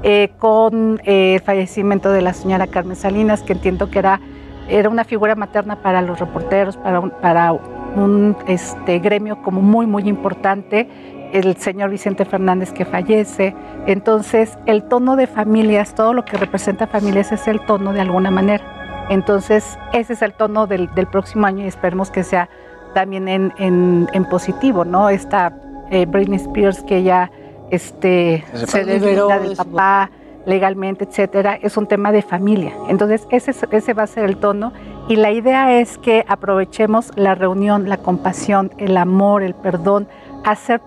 eh, 0.04 0.32
con 0.38 1.02
eh, 1.04 1.36
el 1.36 1.42
fallecimiento 1.42 2.12
de 2.12 2.22
la 2.22 2.34
señora 2.34 2.68
Carmen 2.68 2.96
Salinas, 2.96 3.42
que 3.42 3.54
entiendo 3.54 3.90
que 3.90 4.00
era, 4.00 4.22
era 4.70 4.90
una 4.90 5.04
figura 5.04 5.36
materna 5.36 5.82
para 5.82 6.02
los 6.02 6.20
reporteros, 6.20 6.78
para 6.78 7.02
para 7.02 7.54
un 7.96 8.36
este, 8.48 9.00
gremio 9.00 9.42
como 9.42 9.62
muy, 9.62 9.86
muy 9.88 10.08
importante, 10.08 10.90
el 11.34 11.56
señor 11.58 11.90
Vicente 11.92 12.26
Fernández 12.26 12.72
que 12.72 12.86
fallece. 12.86 13.56
Entonces, 13.86 14.58
el 14.66 14.84
tono 14.84 15.16
de 15.16 15.28
familias, 15.28 15.94
todo 15.96 16.14
lo 16.14 16.26
que 16.26 16.38
representa 16.38 16.88
familias 16.88 17.32
es 17.32 17.48
el 17.48 17.60
tono 17.62 17.94
de 17.94 18.02
alguna 18.02 18.32
manera. 18.32 19.08
Entonces, 19.10 19.78
ese 19.94 20.14
es 20.14 20.22
el 20.22 20.34
tono 20.34 20.68
del, 20.68 20.94
del 20.96 21.08
próximo 21.08 21.46
año 21.48 21.64
y 21.66 21.68
esperemos 21.68 22.12
que 22.12 22.24
sea 22.24 22.50
también 22.94 23.28
en, 23.28 23.54
en- 23.58 24.08
en 24.14 24.26
positivo, 24.26 24.86
¿no? 24.86 25.10
Esta 25.10 25.54
eh, 25.92 26.06
Britney 26.06 26.38
Spears 26.38 26.82
que 26.84 27.04
ya 27.04 27.32
este, 27.72 28.44
Se 28.54 28.68
se 28.68 28.84
liberó 28.86 29.28
deslinda 29.28 29.40
de 29.40 29.48
del 29.48 29.58
papá 29.58 30.10
legalmente, 30.46 31.06
etcétera, 31.06 31.60
es 31.62 31.78
un 31.78 31.86
tema 31.88 32.12
de 32.12 32.22
familia. 32.24 32.74
Entonces, 32.88 33.28
ese, 33.32 33.52
es- 33.52 33.66
ese 33.72 33.94
va 33.94 34.04
a 34.04 34.08
ser 34.08 34.26
el 34.26 34.38
tono 34.38 34.74
y 35.10 35.16
la 35.16 35.32
idea 35.32 35.80
es 35.80 35.98
que 35.98 36.24
aprovechemos 36.28 37.12
la 37.16 37.34
reunión, 37.34 37.90
la 37.90 37.98
compasión, 37.98 38.72
el 38.78 38.96
amor, 38.96 39.42
el 39.42 39.56
perdón, 39.56 40.08
hacer 40.46 40.82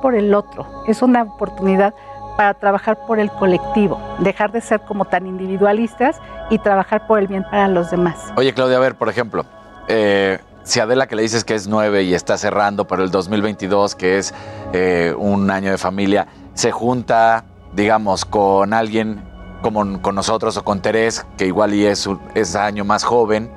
por, 0.00 0.14
el 0.14 0.34
otro. 0.34 0.66
Es 0.86 1.02
una 1.02 1.22
oportunidad 1.22 1.92
para 2.38 2.54
trabajar 2.54 3.06
por 3.06 3.20
el 3.20 3.30
colectivo, 3.30 4.00
dejar 4.20 4.50
de 4.50 4.62
ser 4.62 4.80
como 4.80 5.04
tan 5.04 5.26
individualistas 5.26 6.16
y 6.48 6.58
trabajar 6.58 7.06
por 7.06 7.18
el 7.18 7.26
bien 7.26 7.44
para 7.44 7.68
los 7.68 7.90
demás. 7.90 8.32
Oye, 8.34 8.54
Claudia, 8.54 8.78
a 8.78 8.80
ver, 8.80 8.94
por 8.94 9.10
ejemplo, 9.10 9.44
eh, 9.88 10.38
si 10.62 10.80
Adela 10.80 11.06
que 11.06 11.14
le 11.14 11.22
dices 11.22 11.44
que 11.44 11.54
es 11.54 11.68
nueve 11.68 12.02
y 12.04 12.14
está 12.14 12.38
cerrando, 12.38 12.86
pero 12.86 13.04
el 13.04 13.10
2022, 13.10 13.94
que 13.94 14.16
es 14.16 14.32
eh, 14.72 15.14
un 15.18 15.50
año 15.50 15.70
de 15.70 15.76
familia, 15.76 16.28
se 16.54 16.72
junta, 16.72 17.44
digamos, 17.74 18.24
con 18.24 18.72
alguien 18.72 19.29
como 19.60 20.00
con 20.02 20.14
nosotros 20.14 20.56
o 20.56 20.64
con 20.64 20.80
Terés, 20.80 21.26
que 21.36 21.46
igual 21.46 21.74
y 21.74 21.86
es, 21.86 22.08
es 22.34 22.56
año 22.56 22.84
más 22.84 23.04
joven. 23.04 23.50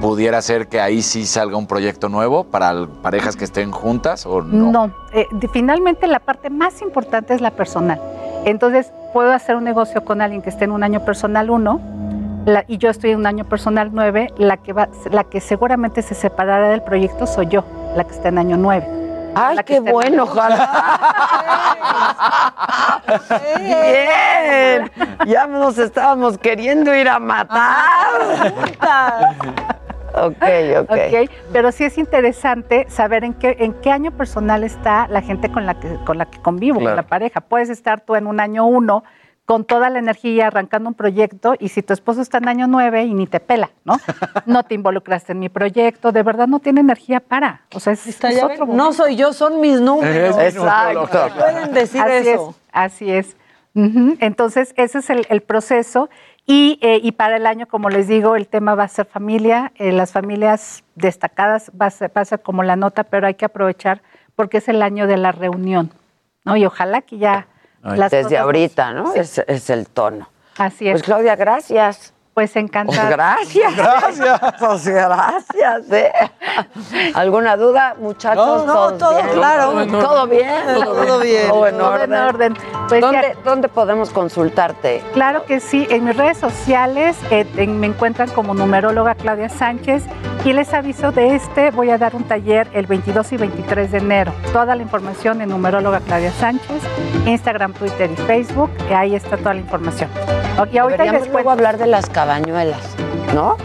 ¿pudiera 0.00 0.42
ser 0.42 0.68
que 0.68 0.80
ahí 0.80 1.02
sí 1.02 1.24
salga 1.24 1.56
un 1.56 1.66
proyecto 1.66 2.08
nuevo 2.08 2.44
para 2.44 2.86
parejas 3.02 3.36
que 3.36 3.44
estén 3.44 3.70
juntas 3.70 4.26
o 4.26 4.42
no? 4.42 4.70
No, 4.70 4.94
eh, 5.12 5.26
finalmente 5.52 6.06
la 6.06 6.18
parte 6.18 6.50
más 6.50 6.82
importante 6.82 7.32
es 7.32 7.40
la 7.40 7.52
personal. 7.52 8.00
Entonces, 8.44 8.92
puedo 9.12 9.32
hacer 9.32 9.56
un 9.56 9.64
negocio 9.64 10.04
con 10.04 10.20
alguien 10.20 10.42
que 10.42 10.50
esté 10.50 10.64
en 10.64 10.72
un 10.72 10.82
año 10.82 11.04
personal 11.04 11.50
1 11.50 11.80
y 12.68 12.78
yo 12.78 12.88
estoy 12.90 13.10
en 13.10 13.18
un 13.18 13.26
año 13.26 13.44
personal 13.44 13.90
9, 13.92 14.34
la 14.38 14.56
que, 14.56 14.72
va, 14.72 14.88
la 15.10 15.24
que 15.24 15.40
seguramente 15.40 16.02
se 16.02 16.14
separará 16.14 16.68
del 16.68 16.82
proyecto 16.82 17.26
soy 17.26 17.46
yo, 17.48 17.64
la 17.96 18.04
que 18.04 18.14
está 18.14 18.28
en 18.28 18.38
año 18.38 18.56
9. 18.56 18.99
Ay, 19.34 19.58
qué 19.64 19.80
bueno, 19.80 20.26
Bien, 23.58 24.90
ya 25.26 25.46
nos 25.46 25.78
estábamos 25.78 26.38
queriendo 26.38 26.94
ir 26.94 27.08
a 27.08 27.18
matar. 27.18 28.52
Ok, 30.12 30.42
ok. 30.80 30.90
Ok, 30.90 31.30
pero 31.52 31.70
sí 31.72 31.84
es 31.84 31.96
interesante 31.96 32.86
saber 32.88 33.22
en 33.24 33.32
qué, 33.34 33.56
en 33.60 33.74
qué 33.74 33.92
año 33.92 34.10
personal 34.10 34.64
está 34.64 35.06
la 35.08 35.22
gente 35.22 35.50
con 35.50 35.66
la 35.66 35.78
que, 35.78 35.94
con 36.04 36.18
la 36.18 36.26
que 36.26 36.40
convivo, 36.40 36.78
Claro. 36.80 36.96
con 36.96 37.04
la 37.04 37.08
pareja. 37.08 37.40
Puedes 37.40 37.70
estar 37.70 38.00
tú 38.00 38.16
en 38.16 38.26
un 38.26 38.40
año 38.40 38.66
uno 38.66 39.04
con 39.50 39.64
toda 39.64 39.90
la 39.90 39.98
energía 39.98 40.46
arrancando 40.46 40.88
un 40.88 40.94
proyecto 40.94 41.54
y 41.58 41.70
si 41.70 41.82
tu 41.82 41.92
esposo 41.92 42.22
está 42.22 42.38
en 42.38 42.46
año 42.46 42.68
nueve 42.68 43.02
y 43.02 43.14
ni 43.14 43.26
te 43.26 43.40
pela, 43.40 43.72
¿no? 43.84 43.96
No 44.46 44.62
te 44.62 44.76
involucraste 44.76 45.32
en 45.32 45.40
mi 45.40 45.48
proyecto, 45.48 46.12
de 46.12 46.22
verdad 46.22 46.46
no 46.46 46.60
tiene 46.60 46.82
energía 46.82 47.18
para. 47.18 47.62
O 47.74 47.80
sea, 47.80 47.94
es, 47.94 48.06
es 48.06 48.44
otro 48.44 48.68
ven, 48.68 48.76
no 48.76 48.92
soy 48.92 49.16
yo, 49.16 49.32
son 49.32 49.60
mis 49.60 49.80
números. 49.80 50.38
Es 50.38 50.54
Exacto. 50.54 51.08
Pueden 51.36 51.74
decir 51.74 52.00
así 52.00 52.28
eso. 52.28 52.50
Es, 52.50 52.56
así 52.72 53.10
es. 53.10 53.36
Entonces, 53.74 54.72
ese 54.76 54.98
es 55.00 55.10
el, 55.10 55.26
el 55.28 55.40
proceso. 55.40 56.10
Y, 56.46 56.78
eh, 56.80 57.00
y 57.02 57.10
para 57.10 57.36
el 57.36 57.44
año, 57.44 57.66
como 57.66 57.90
les 57.90 58.06
digo, 58.06 58.36
el 58.36 58.46
tema 58.46 58.76
va 58.76 58.84
a 58.84 58.88
ser 58.88 59.06
familia. 59.06 59.72
eh, 59.74 59.90
las 59.90 60.12
familias 60.12 60.84
destacadas 60.94 61.72
va 61.72 61.86
a, 61.86 61.90
ser, 61.90 62.12
va 62.16 62.20
a 62.20 62.24
ser 62.24 62.40
como 62.40 62.62
la 62.62 62.76
nota, 62.76 63.02
pero 63.02 63.26
hay 63.26 63.34
que 63.34 63.46
aprovechar 63.46 64.00
porque 64.36 64.58
es 64.58 64.68
el 64.68 64.80
año 64.80 65.08
de 65.08 65.16
la 65.16 65.32
reunión. 65.32 65.90
¿no? 66.44 66.56
Y 66.56 66.64
ojalá 66.64 67.02
que 67.02 67.18
ya... 67.18 67.48
Desde 67.82 68.22
cosas- 68.24 68.38
ahorita, 68.38 68.92
¿no? 68.92 69.12
Sí. 69.12 69.18
Es, 69.20 69.38
es 69.46 69.70
el 69.70 69.88
tono. 69.88 70.28
Así 70.58 70.86
es. 70.88 70.92
Pues 70.92 71.02
Claudia, 71.02 71.36
gracias. 71.36 72.12
Pues 72.40 72.56
encantada. 72.56 73.10
gracias. 73.10 73.76
Gracias. 73.76 74.40
Pues 74.58 74.88
gracias. 74.88 75.92
¿eh? 75.92 76.12
¿Alguna 77.14 77.56
duda, 77.56 77.94
muchachos? 77.98 78.64
No, 78.64 78.66
no, 78.66 78.72
¿Todos 78.72 78.98
todo 78.98 79.14
bien? 79.22 79.28
claro. 79.34 79.86
¿Todo 79.86 80.26
bien? 80.26 80.50
Todo 80.82 81.18
bien. 81.20 81.48
Todo 81.48 81.66
en 81.66 81.76
Todo 81.78 81.90
orden. 81.92 82.12
en 82.14 82.20
orden. 82.22 82.56
Pues 82.88 83.00
¿Dónde, 83.02 83.34
ya- 83.34 83.40
dónde 83.44 83.68
podemos 83.68 84.10
consultarte? 84.10 85.02
Claro 85.12 85.44
que 85.44 85.60
sí, 85.60 85.86
en 85.90 86.04
mis 86.06 86.16
redes 86.16 86.38
sociales 86.38 87.16
eh, 87.30 87.46
en- 87.56 87.78
me 87.78 87.86
encuentran 87.88 88.30
como 88.30 88.54
numeróloga 88.54 89.14
Claudia 89.14 89.48
Sánchez 89.50 90.04
y 90.44 90.52
les 90.54 90.72
aviso 90.72 91.12
de 91.12 91.34
este, 91.34 91.70
voy 91.72 91.90
a 91.90 91.98
dar 91.98 92.16
un 92.16 92.24
taller 92.24 92.68
el 92.72 92.86
22 92.86 93.32
y 93.32 93.36
23 93.36 93.92
de 93.92 93.98
enero. 93.98 94.32
Toda 94.54 94.74
la 94.74 94.82
información 94.82 95.42
en 95.42 95.50
numeróloga 95.50 96.00
Claudia 96.00 96.32
Sánchez, 96.32 96.82
Instagram, 97.26 97.74
Twitter 97.74 98.10
y 98.10 98.16
Facebook, 98.16 98.70
y 98.88 98.94
ahí 98.94 99.14
está 99.14 99.36
toda 99.36 99.52
la 99.54 99.60
información. 99.60 100.08
Y 100.72 100.76
ahorita 100.78 100.98
Deberíamos 101.04 101.22
les 101.22 101.32
luego 101.32 101.50
hablar 101.52 101.78
de 101.78 101.86
las 101.86 102.10
cabañuelas, 102.34 102.78
¿no? 103.34 103.56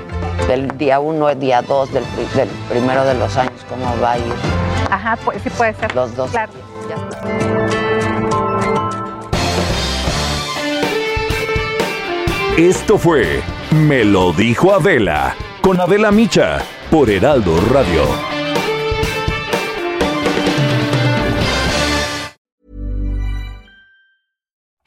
Del 0.48 0.68
día 0.78 1.00
uno, 1.00 1.34
día 1.36 1.62
dos, 1.62 1.94
del, 1.94 2.04
pri- 2.04 2.26
del 2.36 2.50
primero 2.68 3.06
de 3.06 3.14
los 3.14 3.38
años, 3.38 3.54
cómo 3.70 3.86
va 4.02 4.14
a 4.14 4.18
ir. 4.18 4.34
Ajá, 4.90 5.16
pues 5.24 5.40
sí 5.44 5.52
puede 5.52 5.76
ser. 5.76 5.94
Los 5.94 6.16
dos. 6.16 6.32
Claro. 6.32 6.52
Ya 6.90 6.96
está. 6.96 8.66
Esto 12.58 12.98
fue 12.98 13.42
Me 13.72 14.04
lo 14.06 14.32
dijo 14.32 14.74
Adela 14.74 15.36
con 15.62 15.80
Adela 15.80 16.12
Micha 16.12 16.60
por 16.90 17.10
Heraldo 17.10 17.60
Radio. 17.72 18.35